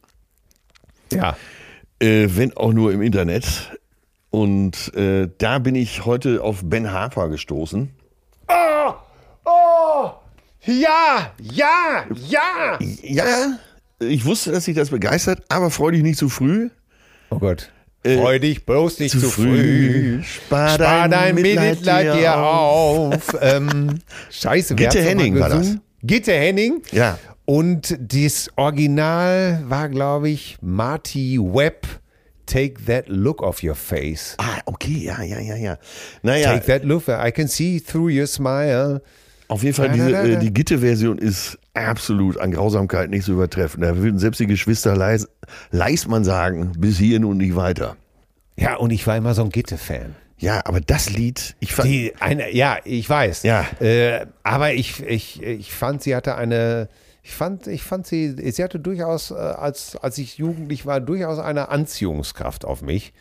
Ja. 1.12 1.36
Äh, 2.00 2.28
wenn 2.32 2.56
auch 2.56 2.74
nur 2.74 2.92
im 2.92 3.02
Internet. 3.02 3.72
Und 4.30 4.94
äh, 4.94 5.28
da 5.40 5.60
bin 5.60 5.76
ich 5.76 6.06
heute 6.06 6.44
auf 6.44 6.62
Ben 6.64 6.92
Harper 6.92 7.30
gestoßen. 7.30 7.90
Ja, 10.70 11.34
ja, 11.42 12.06
ja. 12.28 12.80
Ja, 13.02 13.60
ich 14.00 14.24
wusste, 14.26 14.52
dass 14.52 14.66
sich 14.66 14.76
das 14.76 14.90
begeistert, 14.92 15.44
aber 15.50 15.72
freu 15.72 15.92
dich 15.92 16.04
nicht 16.04 16.18
zu 16.20 16.30
früh. 16.30 16.70
Oh 17.32 17.40
Gott. 17.40 17.72
Äh, 18.04 18.18
freu 18.18 18.40
dich 18.40 18.66
bloß 18.66 19.00
nicht 19.00 19.12
zu, 19.12 19.20
zu 19.20 19.30
früh. 19.30 20.22
Spar, 20.24 20.70
Spar 20.76 21.10
dein, 21.10 21.36
Mitleid, 21.36 21.78
Mitleid 21.78 22.18
dir 22.18 22.38
auf. 22.38 23.14
auf. 23.34 23.42
ähm, 23.42 24.00
scheiße, 24.30 24.76
Gitte 24.76 25.02
Henning 25.02 25.40
war 25.40 25.50
das. 25.50 25.76
Gitte 26.04 26.34
Henning. 26.34 26.82
Ja. 26.92 27.18
Und 27.46 27.98
das 28.00 28.50
Original 28.56 29.64
war, 29.66 29.90
glaube 29.90 30.30
ich, 30.30 30.58
Marty 30.62 31.40
Webb 31.42 31.88
Take 32.46 32.76
That 32.86 33.06
Look 33.08 33.42
Off 33.42 33.64
Your 33.64 33.76
Face. 33.76 34.36
Ah, 34.38 34.60
okay, 34.66 35.06
ja, 35.06 35.22
ja, 35.22 35.40
ja, 35.40 35.56
ja. 35.56 35.78
Naja, 36.22 36.54
Take 36.54 36.66
That 36.68 36.84
Look, 36.84 37.08
I 37.08 37.32
can 37.32 37.48
see 37.48 37.80
through 37.80 38.10
your 38.12 38.28
smile. 38.28 39.02
Auf 39.50 39.64
jeden 39.64 39.74
Fall, 39.74 39.90
diese, 39.90 40.16
äh, 40.16 40.38
die 40.38 40.54
Gitte-Version 40.54 41.18
ist 41.18 41.58
absolut 41.74 42.38
an 42.38 42.52
Grausamkeit 42.52 43.10
nicht 43.10 43.26
zu 43.26 43.34
übertreffen. 43.34 43.82
Da 43.82 43.98
würden 43.98 44.20
selbst 44.20 44.40
die 44.40 44.46
Geschwister 44.46 44.96
leis, 44.96 45.28
Leismann 45.72 46.24
sagen, 46.24 46.74
bis 46.78 47.00
hierhin 47.00 47.26
und 47.26 47.38
nicht 47.38 47.56
weiter. 47.56 47.98
Ja, 48.56 48.76
und 48.76 48.92
ich 48.92 49.08
war 49.08 49.18
immer 49.18 49.34
so 49.34 49.42
ein 49.44 49.50
Gitte-Fan. 49.50 50.16
Ja, 50.38 50.62
aber 50.66 50.82
das 50.82 51.10
Lied, 51.10 51.56
ich 51.60 51.74
fand, 51.74 51.90
Die 51.90 52.14
eine, 52.20 52.54
ja, 52.54 52.78
ich 52.86 53.10
weiß. 53.10 53.42
Ja. 53.42 53.66
Äh, 53.82 54.28
aber 54.44 54.74
ich, 54.74 55.02
ich, 55.02 55.42
ich 55.42 55.74
fand, 55.74 56.04
sie 56.04 56.16
hatte 56.16 56.36
eine, 56.36 56.88
ich 57.24 57.34
fand, 57.34 57.66
ich 57.66 57.82
fand 57.82 58.06
sie, 58.06 58.36
sie 58.52 58.64
hatte 58.64 58.80
durchaus, 58.80 59.32
äh, 59.32 59.34
als, 59.34 59.96
als 59.96 60.20
ich 60.20 60.38
jugendlich 60.38 60.86
war, 60.86 61.02
durchaus 61.02 61.40
eine 61.40 61.70
Anziehungskraft 61.70 62.66
auf 62.66 62.84
mich. 62.84 63.14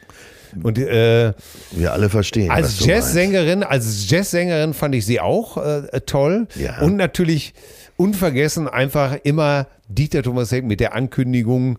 Und 0.63 0.79
äh, 0.79 1.33
wir 1.73 1.93
alle 1.93 2.09
verstehen. 2.09 2.51
als. 2.51 2.85
Jazzsängerin, 2.85 3.63
als 3.63 4.09
Jazzsängerin 4.11 4.75
fand 4.75 4.95
ich 4.95 5.07
sie 5.07 5.21
auch 5.21 5.57
äh, 5.57 6.01
toll. 6.07 6.47
Ja. 6.55 6.81
Und 6.81 6.97
natürlich 6.97 7.55
unvergessen 7.97 8.69
einfach 8.69 9.17
immer 9.25 9.67
Dieter 9.89 10.23
Thomas 10.23 10.53
Heck 10.53 10.65
mit 10.65 10.81
der 10.81 10.95
Ankündigung, 10.95 11.79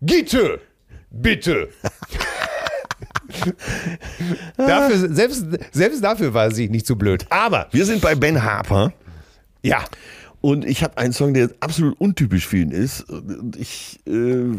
Gitte, 0.00 0.60
bitte. 1.10 1.68
dafür, 4.56 5.14
selbst, 5.14 5.44
selbst 5.72 6.02
dafür 6.04 6.34
war 6.34 6.50
sie 6.52 6.68
nicht 6.68 6.86
so 6.86 6.96
blöd. 6.96 7.26
Aber, 7.30 7.68
Wir 7.72 7.84
sind 7.84 8.00
bei 8.00 8.14
Ben 8.14 8.42
Harper. 8.42 8.92
ja, 9.62 9.84
Und 10.40 10.64
ich 10.64 10.82
habe 10.84 10.96
einen 10.98 11.12
Song, 11.12 11.34
der 11.34 11.50
absolut 11.60 12.00
untypisch 12.00 12.46
für 12.46 12.58
ihn 12.58 12.70
ist. 12.70 13.08
Und 13.10 13.56
ich, 13.56 13.98
äh, 14.06 14.56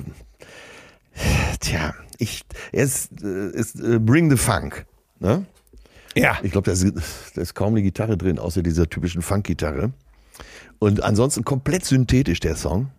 tja, 1.60 1.94
ich, 2.18 2.44
er 2.72 2.84
ist, 2.84 3.10
äh, 3.24 3.50
ist 3.52 3.80
äh, 3.80 4.00
Bring 4.00 4.30
the 4.30 4.38
Funk. 4.38 4.86
Ne? 5.20 5.46
ja, 6.16 6.38
Ich 6.44 6.52
glaube, 6.52 6.66
da 6.66 6.72
ist, 6.72 6.86
da 7.36 7.42
ist 7.42 7.54
kaum 7.54 7.74
eine 7.74 7.82
Gitarre 7.82 8.18
drin, 8.18 8.40
außer 8.40 8.64
dieser 8.64 8.90
typischen 8.90 9.22
Funk-Gitarre. 9.22 9.92
Und 10.80 11.04
ansonsten 11.04 11.44
komplett 11.44 11.86
synthetisch 11.86 12.40
der 12.40 12.56
Song. 12.56 12.90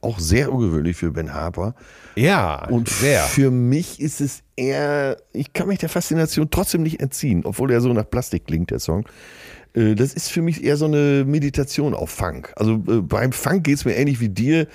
Auch 0.00 0.18
sehr 0.18 0.52
ungewöhnlich 0.52 0.96
für 0.96 1.12
Ben 1.12 1.32
Harper. 1.32 1.76
ja, 2.16 2.66
Und 2.68 2.88
sehr. 2.88 3.22
für 3.22 3.52
mich 3.52 4.00
ist 4.00 4.20
es 4.20 4.42
eher, 4.56 5.16
ich 5.32 5.52
kann 5.52 5.68
mich 5.68 5.78
der 5.78 5.88
Faszination 5.88 6.50
trotzdem 6.50 6.82
nicht 6.82 7.00
entziehen, 7.00 7.42
obwohl 7.44 7.70
er 7.70 7.80
so 7.80 7.92
nach 7.92 8.10
Plastik 8.10 8.46
klingt, 8.46 8.72
der 8.72 8.80
Song. 8.80 9.04
Äh, 9.74 9.94
Das 9.94 10.12
ist 10.12 10.28
für 10.28 10.42
mich 10.42 10.64
eher 10.64 10.76
so 10.76 10.86
eine 10.86 11.24
Meditation 11.24 11.94
auf 11.94 12.10
Funk. 12.10 12.52
Also 12.56 12.74
äh, 12.88 13.00
beim 13.02 13.30
Funk 13.30 13.62
geht 13.62 13.76
es 13.76 13.84
mir 13.84 13.94
ähnlich 13.94 14.18
wie 14.18 14.28
dir. 14.28 14.66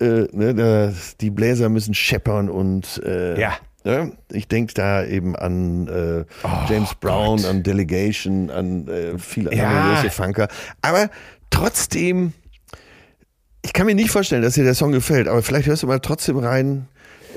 Äh, 0.00 0.26
ne, 0.32 0.54
da, 0.54 0.92
die 1.20 1.30
Bläser 1.30 1.68
müssen 1.68 1.94
scheppern 1.94 2.48
und 2.50 3.00
äh, 3.04 3.38
Ja. 3.40 3.54
ne, 3.84 4.12
ich 4.32 4.48
denke 4.48 4.74
da 4.74 5.04
eben 5.04 5.36
an 5.36 5.86
äh, 5.88 6.24
James 6.68 6.94
Brown, 7.00 7.44
an 7.44 7.62
Delegation, 7.62 8.50
an 8.50 8.88
äh, 8.88 9.18
viele 9.18 9.54
Ja. 9.54 9.68
andere 9.68 9.94
große 9.94 10.10
Funker. 10.10 10.48
Aber 10.82 11.10
trotzdem, 11.50 12.32
ich 13.62 13.72
kann 13.72 13.86
mir 13.86 13.94
nicht 13.94 14.10
vorstellen, 14.10 14.42
dass 14.42 14.54
dir 14.54 14.64
der 14.64 14.74
Song 14.74 14.92
gefällt, 14.92 15.28
aber 15.28 15.42
vielleicht 15.42 15.68
hörst 15.68 15.82
du 15.82 15.86
mal 15.86 16.00
trotzdem 16.00 16.38
rein. 16.38 16.88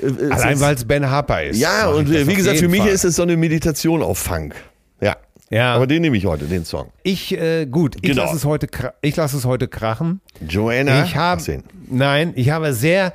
Äh, 0.02 0.06
es 0.06 0.30
Allein 0.32 0.60
weil 0.60 0.74
es 0.74 0.84
Ben 0.84 1.08
Harper 1.08 1.42
ist. 1.44 1.58
ja, 1.60 1.88
und 1.88 2.10
äh, 2.12 2.26
wie 2.26 2.34
gesagt, 2.34 2.58
für 2.58 2.68
mich 2.68 2.80
Fall. 2.82 2.90
ist 2.90 3.04
es 3.04 3.16
so 3.16 3.22
eine 3.22 3.36
Meditation 3.36 4.02
auf 4.02 4.18
Funk. 4.18 4.54
Ja. 5.50 5.74
Aber 5.74 5.86
den 5.86 6.02
nehme 6.02 6.16
ich 6.16 6.26
heute, 6.26 6.44
den 6.44 6.64
Song. 6.64 6.90
Ich, 7.02 7.36
äh, 7.36 7.66
gut, 7.66 7.96
ich 7.96 8.02
Genau. 8.02 8.22
lasse 8.24 8.36
es 8.36 8.44
heute, 8.44 8.66
ich 9.00 9.16
lasse 9.16 9.36
es 9.36 9.44
heute 9.44 9.66
krachen. 9.68 10.20
Joanna. 10.46 11.04
Ich 11.04 11.16
habe, 11.16 11.40
18. 11.40 11.62
nein, 11.90 12.32
ich 12.36 12.50
habe 12.50 12.72
sehr, 12.74 13.14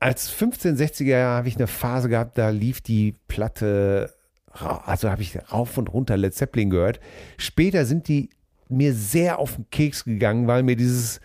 als 0.00 0.28
15, 0.28 0.76
60er 0.76 1.04
Jahre 1.06 1.36
habe 1.38 1.48
ich 1.48 1.56
eine 1.56 1.66
Phase 1.66 2.08
gehabt, 2.08 2.36
da 2.36 2.50
lief 2.50 2.80
die 2.82 3.14
Platte, 3.28 4.12
also 4.52 5.10
habe 5.10 5.22
ich 5.22 5.38
rauf 5.50 5.78
und 5.78 5.92
runter 5.92 6.16
Led 6.18 6.34
Zeppelin 6.34 6.68
gehört. 6.70 7.00
Später 7.38 7.86
sind 7.86 8.08
die 8.08 8.28
mir 8.68 8.92
sehr 8.92 9.38
auf 9.38 9.56
den 9.56 9.66
Keks 9.70 10.04
gegangen, 10.04 10.46
weil 10.46 10.62
mir 10.62 10.76
dieses, 10.76 11.20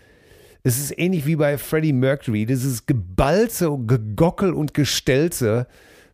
es 0.62 0.78
ist 0.78 0.98
ähnlich 0.98 1.26
wie 1.26 1.36
bei 1.36 1.58
Freddie 1.58 1.92
Mercury, 1.92 2.46
dieses 2.46 2.86
Gebalze, 2.86 3.70
und 3.70 3.86
Gegockel 3.88 4.52
und 4.54 4.72
Gestelze 4.74 5.66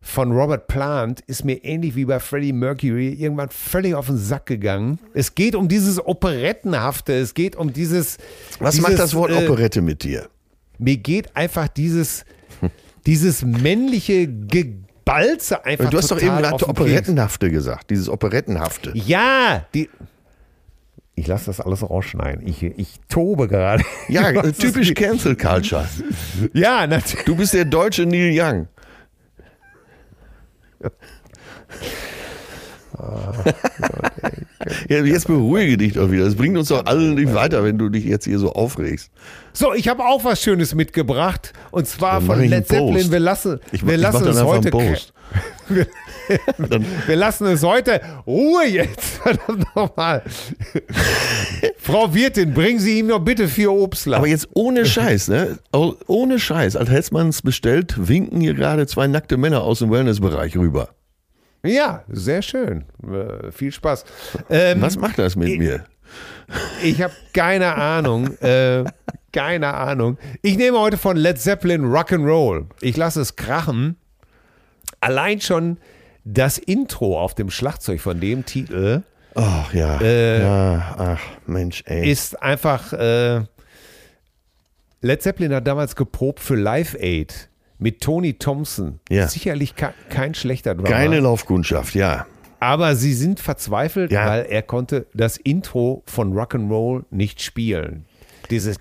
von 0.07 0.31
Robert 0.31 0.67
Plant 0.67 1.21
ist 1.27 1.43
mir 1.43 1.63
ähnlich 1.63 1.95
wie 1.95 2.05
bei 2.05 2.19
Freddie 2.19 2.53
Mercury 2.53 3.13
irgendwann 3.13 3.49
völlig 3.49 3.93
auf 3.93 4.07
den 4.07 4.17
Sack 4.17 4.45
gegangen. 4.45 4.99
Es 5.13 5.35
geht 5.35 5.53
um 5.53 5.67
dieses 5.67 6.03
Operettenhafte, 6.03 7.13
es 7.13 7.33
geht 7.33 7.55
um 7.55 7.73
dieses. 7.73 8.17
Was 8.59 8.75
dieses, 8.75 8.89
macht 8.89 8.99
das 8.99 9.13
Wort 9.13 9.31
äh, 9.31 9.45
Operette 9.45 9.81
mit 9.81 10.03
dir? 10.03 10.29
mir 10.79 10.97
geht 10.97 11.35
einfach 11.35 11.67
dieses, 11.67 12.25
dieses 13.05 13.43
männliche 13.43 14.27
Gebalze 14.27 15.63
einfach 15.65 15.89
Du 15.89 15.97
hast 15.97 16.11
doch 16.11 16.21
eben 16.21 16.37
gerade. 16.37 16.67
Operettenhafte 16.67 17.49
gesagt, 17.49 17.89
dieses 17.89 18.09
Operettenhafte. 18.09 18.91
Ja, 18.95 19.65
die. 19.73 19.89
Ich 21.15 21.25
lasse 21.25 21.47
das 21.47 21.59
alles 21.59 21.81
rausschneiden. 21.81 22.45
Ich, 22.45 22.61
ich 22.61 22.99
tobe 23.09 23.47
gerade. 23.47 23.83
Ja, 24.07 24.31
typisch. 24.51 24.93
Cancel 24.93 25.35
Culture. 25.35 25.87
Ja, 26.53 26.85
natürlich. 26.87 27.25
Du 27.25 27.35
bist 27.35 27.55
der 27.55 27.65
deutsche 27.65 28.05
Neil 28.05 28.31
Young. 28.33 28.67
Ja, 32.97 33.31
jetzt 34.89 35.27
beruhige 35.27 35.77
dich 35.77 35.93
doch 35.93 36.11
wieder. 36.11 36.25
Das 36.25 36.35
bringt 36.35 36.57
uns 36.57 36.69
doch 36.69 36.85
alle 36.85 37.01
nicht 37.13 37.33
weiter, 37.33 37.63
wenn 37.63 37.77
du 37.77 37.89
dich 37.89 38.05
jetzt 38.05 38.25
hier 38.25 38.39
so 38.39 38.53
aufregst. 38.53 39.09
So, 39.53 39.73
ich 39.73 39.87
habe 39.87 40.03
auch 40.05 40.23
was 40.23 40.41
Schönes 40.41 40.75
mitgebracht. 40.75 41.53
Und 41.71 41.87
zwar 41.87 42.21
von 42.21 42.39
Led 42.43 42.67
Zeppelin. 42.67 43.11
Wir 43.11 43.19
lassen, 43.19 43.59
Ich, 43.71 43.85
wir 43.85 43.95
ich 43.95 44.01
lassen 44.01 44.27
es 44.27 44.41
heute. 44.43 44.69
Dann, 46.57 46.85
Wir 47.05 47.15
lassen 47.15 47.45
es 47.47 47.63
heute. 47.63 48.01
Ruhe 48.25 48.65
jetzt. 48.67 49.01
Verdammt 49.23 49.65
nochmal. 49.75 50.23
Frau 51.77 52.13
Wirtin, 52.13 52.53
bringen 52.53 52.79
Sie 52.79 52.99
ihm 52.99 53.07
doch 53.07 53.19
bitte 53.19 53.47
vier 53.47 53.71
Obstler. 53.71 54.17
aber 54.17 54.27
jetzt 54.27 54.47
ohne 54.53 54.85
Scheiß, 54.85 55.27
ne? 55.29 55.57
Oh, 55.73 55.93
Ohne 56.07 56.39
Scheiß. 56.39 56.75
Als 56.75 56.89
hätte 56.89 57.13
man 57.13 57.29
es 57.29 57.41
bestellt, 57.41 57.95
winken 57.97 58.41
hier 58.41 58.53
gerade 58.53 58.87
zwei 58.87 59.07
nackte 59.07 59.37
Männer 59.37 59.63
aus 59.63 59.79
dem 59.79 59.91
Wellnessbereich 59.91 60.55
rüber. 60.57 60.89
Ja, 61.63 62.03
sehr 62.07 62.41
schön. 62.41 62.85
Äh, 63.03 63.51
viel 63.51 63.71
Spaß. 63.71 64.05
Ähm, 64.49 64.81
Was 64.81 64.97
macht 64.97 65.19
das 65.19 65.35
mit 65.35 65.49
ich- 65.49 65.59
mir? 65.59 65.83
Ich 66.81 67.01
habe 67.01 67.13
keine 67.33 67.75
Ahnung. 67.75 68.37
Äh, 68.37 68.85
keine 69.33 69.73
Ahnung. 69.73 70.17
Ich 70.41 70.57
nehme 70.57 70.79
heute 70.79 70.97
von 70.97 71.17
Led 71.17 71.37
Zeppelin 71.39 71.83
Rock'n'Roll. 71.85 72.67
Ich 72.81 72.95
lasse 72.95 73.19
es 73.21 73.35
krachen. 73.35 73.97
Allein 75.01 75.41
schon 75.41 75.77
das 76.23 76.57
Intro 76.57 77.19
auf 77.19 77.35
dem 77.35 77.49
Schlagzeug 77.49 77.99
von 78.01 78.19
dem 78.19 78.45
Titel 78.45 79.03
Ach 79.35 79.71
ja. 79.73 79.99
Äh, 80.01 80.41
ja. 80.41 80.95
Ach, 80.97 81.19
Mensch, 81.45 81.83
ey. 81.85 82.09
ist 82.09 82.41
einfach. 82.41 82.93
Äh, 82.93 83.41
Led 85.01 85.21
Zeppelin 85.21 85.53
hat 85.53 85.67
damals 85.67 85.95
geprobt 85.95 86.39
für 86.39 86.55
Live 86.55 86.95
Aid 86.99 87.49
mit 87.79 88.01
Tony 88.01 88.33
Thompson. 88.33 88.99
Ja. 89.09 89.27
Sicherlich 89.27 89.75
ke 89.75 89.93
kein 90.09 90.33
schlechter 90.33 90.75
Drummer. 90.75 90.89
Keine 90.89 91.19
Laufkundschaft, 91.19 91.95
ja. 91.95 92.25
Aber 92.59 92.95
sie 92.95 93.13
sind 93.13 93.39
verzweifelt, 93.39 94.11
Ja. 94.11 94.25
weil 94.27 94.45
er 94.49 94.63
konnte 94.63 95.05
das 95.13 95.37
Intro 95.37 96.03
von 96.05 96.33
Rock'n'Roll 96.33 97.05
nicht 97.11 97.41
spielen. 97.41 98.05
Dieses 98.49 98.77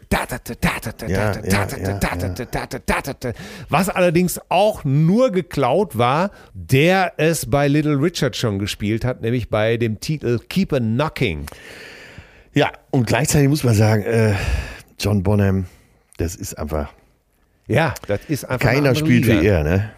was 3.68 3.89
allerdings 3.89 4.40
auch 4.48 4.85
nur 4.85 5.31
geklaut 5.31 5.98
war, 5.98 6.31
der 6.55 7.14
es 7.16 7.51
bei 7.51 7.66
Little 7.68 8.01
Richard 8.01 8.36
schon 8.36 8.59
gespielt 8.59 9.05
hat, 9.05 9.23
nämlich 9.23 9.51
bei 9.51 9.77
dem 9.77 9.98
Titel 10.01 10.39
Keep 10.48 10.73
a 10.73 10.78
Knocking. 10.78 11.47
Ja, 12.55 12.70
und 12.90 13.06
gleichzeitig 13.06 13.48
muss 13.48 13.64
man 13.64 13.74
sagen, 13.74 14.02
äh, 14.05 14.35
John 14.98 15.23
Bonham, 15.23 15.66
das 16.16 16.36
ist 16.36 16.55
einfach, 16.59 16.93
Ja, 17.66 17.94
das 18.06 18.20
ist 18.28 18.44
einfach 18.44 18.68
eine 18.68 18.80
keiner 18.82 18.94
spielt 18.94 19.26
Liga. 19.26 19.40
wie 19.40 19.47
er, 19.47 19.64
ne? 19.64 19.90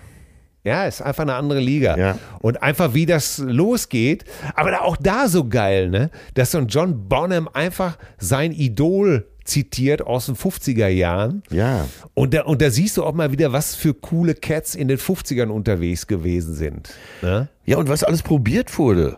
Ja, 0.64 0.84
ist 0.84 1.00
einfach 1.00 1.22
eine 1.22 1.34
andere 1.34 1.60
Liga. 1.60 1.96
Ja. 1.96 2.18
Und 2.40 2.62
einfach 2.62 2.92
wie 2.92 3.06
das 3.06 3.38
losgeht. 3.38 4.24
Aber 4.54 4.82
auch 4.82 4.96
da 4.96 5.28
so 5.28 5.48
geil, 5.48 5.88
ne? 5.88 6.10
Dass 6.34 6.50
so 6.50 6.58
ein 6.58 6.66
John 6.66 7.08
Bonham 7.08 7.48
einfach 7.52 7.96
sein 8.18 8.52
Idol 8.52 9.26
zitiert 9.44 10.02
aus 10.02 10.26
den 10.26 10.36
50er 10.36 10.88
Jahren. 10.88 11.42
Ja. 11.50 11.86
Und 12.14 12.34
da, 12.34 12.42
und 12.42 12.60
da 12.60 12.70
siehst 12.70 12.96
du 12.98 13.04
auch 13.04 13.14
mal 13.14 13.32
wieder, 13.32 13.52
was 13.52 13.74
für 13.74 13.94
coole 13.94 14.34
Cats 14.34 14.74
in 14.74 14.88
den 14.88 14.98
50ern 14.98 15.48
unterwegs 15.48 16.06
gewesen 16.06 16.54
sind. 16.54 16.90
Ne? 17.22 17.48
Ja, 17.64 17.78
und 17.78 17.88
was 17.88 18.04
alles 18.04 18.22
probiert 18.22 18.76
wurde. 18.78 19.16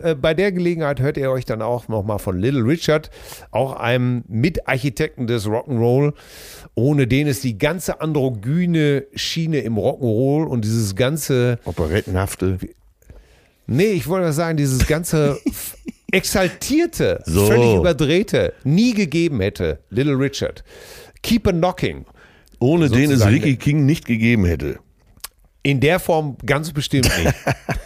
Äh, 0.00 0.14
Bei 0.14 0.34
der 0.34 0.52
Gelegenheit 0.52 1.00
hört 1.00 1.16
ihr 1.16 1.30
euch 1.30 1.44
dann 1.44 1.62
auch 1.62 1.88
nochmal 1.88 2.18
von 2.18 2.38
Little 2.38 2.62
Richard, 2.64 3.10
auch 3.50 3.72
einem 3.74 4.24
Mitarchitekten 4.28 5.26
des 5.26 5.46
Rock'n'Roll, 5.46 6.12
ohne 6.74 7.06
den 7.06 7.26
es 7.26 7.40
die 7.40 7.58
ganze 7.58 8.00
androgyne 8.00 9.04
Schiene 9.14 9.60
im 9.60 9.76
Rock'n'Roll 9.76 10.44
und 10.46 10.64
dieses 10.64 10.94
ganze 10.96 11.58
Operettenhafte. 11.64 12.58
Nee, 13.66 13.92
ich 13.92 14.06
wollte 14.08 14.26
mal 14.26 14.32
sagen, 14.32 14.56
dieses 14.56 14.86
ganze 14.86 15.38
exaltierte, 16.12 17.22
So. 17.26 17.46
völlig 17.46 17.74
überdrehte 17.76 18.52
nie 18.64 18.92
gegeben 18.94 19.40
hätte. 19.40 19.78
Little 19.90 20.18
Richard. 20.18 20.64
Keep 21.22 21.48
a 21.48 21.52
Knocking. 21.52 22.04
Ohne 22.60 22.88
den 22.88 23.10
es 23.10 23.26
Ricky 23.26 23.56
King 23.56 23.84
nicht 23.86 24.06
gegeben 24.06 24.44
hätte. 24.44 24.78
In 25.64 25.80
der 25.80 25.98
Form 25.98 26.36
ganz 26.46 26.72
bestimmt 26.72 27.10
nicht. 27.18 27.34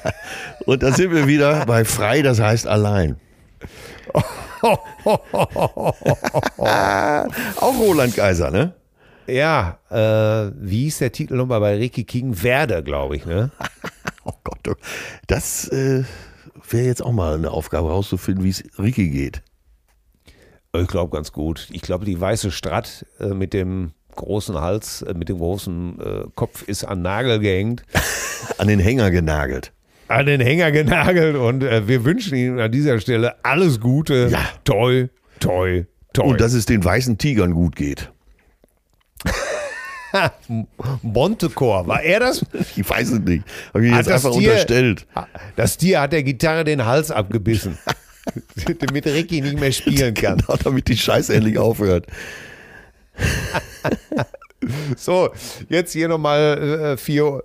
Und 0.66 0.82
da 0.82 0.92
sind 0.92 1.12
wir 1.12 1.26
wieder 1.26 1.64
bei 1.64 1.86
frei, 1.86 2.20
das 2.20 2.38
heißt 2.40 2.66
allein. 2.66 3.16
Auch 7.56 7.78
Roland 7.78 8.14
Kaiser, 8.14 8.50
ne? 8.50 8.74
ja, 9.28 9.78
äh, 9.90 10.52
wie 10.56 10.84
hieß 10.84 10.98
der 10.98 11.12
Titel 11.12 11.36
nochmal 11.36 11.60
bei 11.60 11.76
Ricky 11.76 12.04
King? 12.04 12.42
Werder, 12.42 12.82
glaube 12.82 13.16
ich, 13.16 13.26
ne? 13.26 13.50
Oh 14.24 14.34
Gott, 14.44 14.76
das 15.26 15.68
äh, 15.68 16.04
wäre 16.68 16.84
jetzt 16.84 17.02
auch 17.02 17.12
mal 17.12 17.34
eine 17.34 17.50
Aufgabe 17.50 17.88
rauszufinden, 17.88 18.44
wie 18.44 18.50
es 18.50 18.62
Ricky 18.78 19.08
geht. 19.08 19.42
Ich 20.74 20.86
glaube 20.86 21.16
ganz 21.16 21.32
gut. 21.32 21.66
Ich 21.72 21.80
glaube, 21.80 22.04
die 22.04 22.20
weiße 22.20 22.50
Stratt 22.50 23.06
äh, 23.20 23.28
mit 23.28 23.54
dem 23.54 23.92
großen 24.18 24.60
Hals, 24.60 25.02
äh, 25.02 25.14
mit 25.14 25.28
dem 25.28 25.38
großen 25.38 25.98
äh, 26.00 26.24
Kopf 26.34 26.62
ist 26.62 26.84
an 26.84 27.02
Nagel 27.02 27.38
gehängt, 27.40 27.82
An 28.58 28.68
den 28.68 28.78
Hänger 28.80 29.10
genagelt. 29.10 29.72
an 30.08 30.26
den 30.26 30.40
Hänger 30.40 30.70
genagelt 30.72 31.36
und 31.36 31.62
äh, 31.64 31.86
wir 31.88 32.04
wünschen 32.04 32.36
Ihnen 32.36 32.60
an 32.60 32.70
dieser 32.72 33.00
Stelle 33.00 33.36
alles 33.44 33.80
Gute. 33.80 34.28
Ja. 34.30 34.40
Toi, 34.64 35.08
toi, 35.40 35.84
toi. 36.12 36.24
Und 36.26 36.40
dass 36.40 36.52
es 36.52 36.66
den 36.66 36.84
weißen 36.84 37.18
Tigern 37.18 37.52
gut 37.52 37.76
geht. 37.76 38.10
Montecore, 41.02 41.86
war 41.86 42.02
er 42.02 42.20
das? 42.20 42.44
Ich 42.76 42.88
weiß 42.88 43.10
es 43.10 43.20
nicht. 43.20 43.44
Habe 43.74 43.86
ich 43.86 43.92
jetzt 43.94 44.08
das 44.08 44.24
einfach 44.24 44.38
Tier- 44.38 44.50
unterstellt. 44.50 45.06
Das 45.56 45.76
Tier 45.76 46.00
hat 46.00 46.12
der 46.12 46.22
Gitarre 46.22 46.64
den 46.64 46.84
Hals 46.86 47.10
abgebissen. 47.10 47.78
damit 48.80 49.06
Ricky 49.06 49.40
nicht 49.40 49.58
mehr 49.60 49.72
spielen 49.72 50.14
kann. 50.14 50.38
Genau, 50.38 50.56
damit 50.62 50.88
die 50.88 50.96
Scheiße 50.96 51.34
endlich 51.34 51.58
aufhört. 51.58 52.06
So, 54.96 55.28
jetzt 55.68 55.92
hier 55.92 56.08
nochmal 56.08 56.92
äh, 56.92 56.96
vier, 56.96 57.44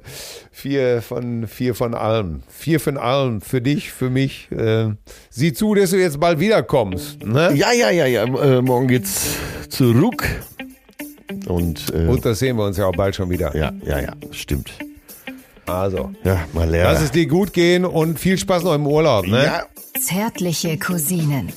vier, 0.51 1.01
von, 1.01 1.47
vier 1.47 1.75
von 1.75 1.93
allem. 1.93 2.41
Vier 2.49 2.79
von 2.79 2.97
allem. 2.97 3.39
Für 3.39 3.61
dich, 3.61 3.91
für 3.91 4.09
mich. 4.09 4.51
Äh, 4.51 4.89
sieh 5.29 5.53
zu, 5.53 5.75
dass 5.75 5.91
du 5.91 5.97
jetzt 5.97 6.19
bald 6.19 6.39
wiederkommst. 6.39 7.23
Ne? 7.23 7.53
Ja, 7.53 7.71
ja, 7.71 7.91
ja, 7.91 8.07
ja. 8.07 8.23
Äh, 8.23 8.61
morgen 8.63 8.87
geht's 8.87 9.27
zurück. 9.69 10.27
Und, 11.47 11.93
äh, 11.93 12.07
Und 12.07 12.25
das 12.25 12.39
sehen 12.39 12.57
wir 12.57 12.65
uns 12.65 12.77
ja 12.77 12.87
auch 12.87 12.95
bald 12.95 13.15
schon 13.15 13.29
wieder. 13.29 13.55
ja, 13.55 13.71
ja, 13.85 13.99
ja, 13.99 14.13
stimmt. 14.31 14.71
Also, 15.67 16.11
Ja, 16.23 16.45
mal 16.51 16.67
lernen. 16.69 16.93
lass 16.93 17.03
es 17.03 17.11
dir 17.11 17.27
gut 17.27 17.53
gehen 17.53 17.85
und 17.85 18.19
viel 18.19 18.37
Spaß 18.37 18.63
noch 18.63 18.73
im 18.75 18.85
Urlaub. 18.87 19.27
Ne? 19.27 19.45
ja, 19.45 19.63
Zärtliche 20.01 20.77
Cousinen. 20.77 21.53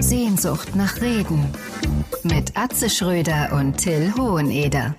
Sehnsucht 0.00 0.76
nach 0.76 1.00
Reden. 1.00 1.44
Mit 2.22 2.56
Atze 2.56 2.90
Schröder 2.90 3.52
und 3.52 3.76
Till 3.76 4.12
Hoheneder. 4.16 4.94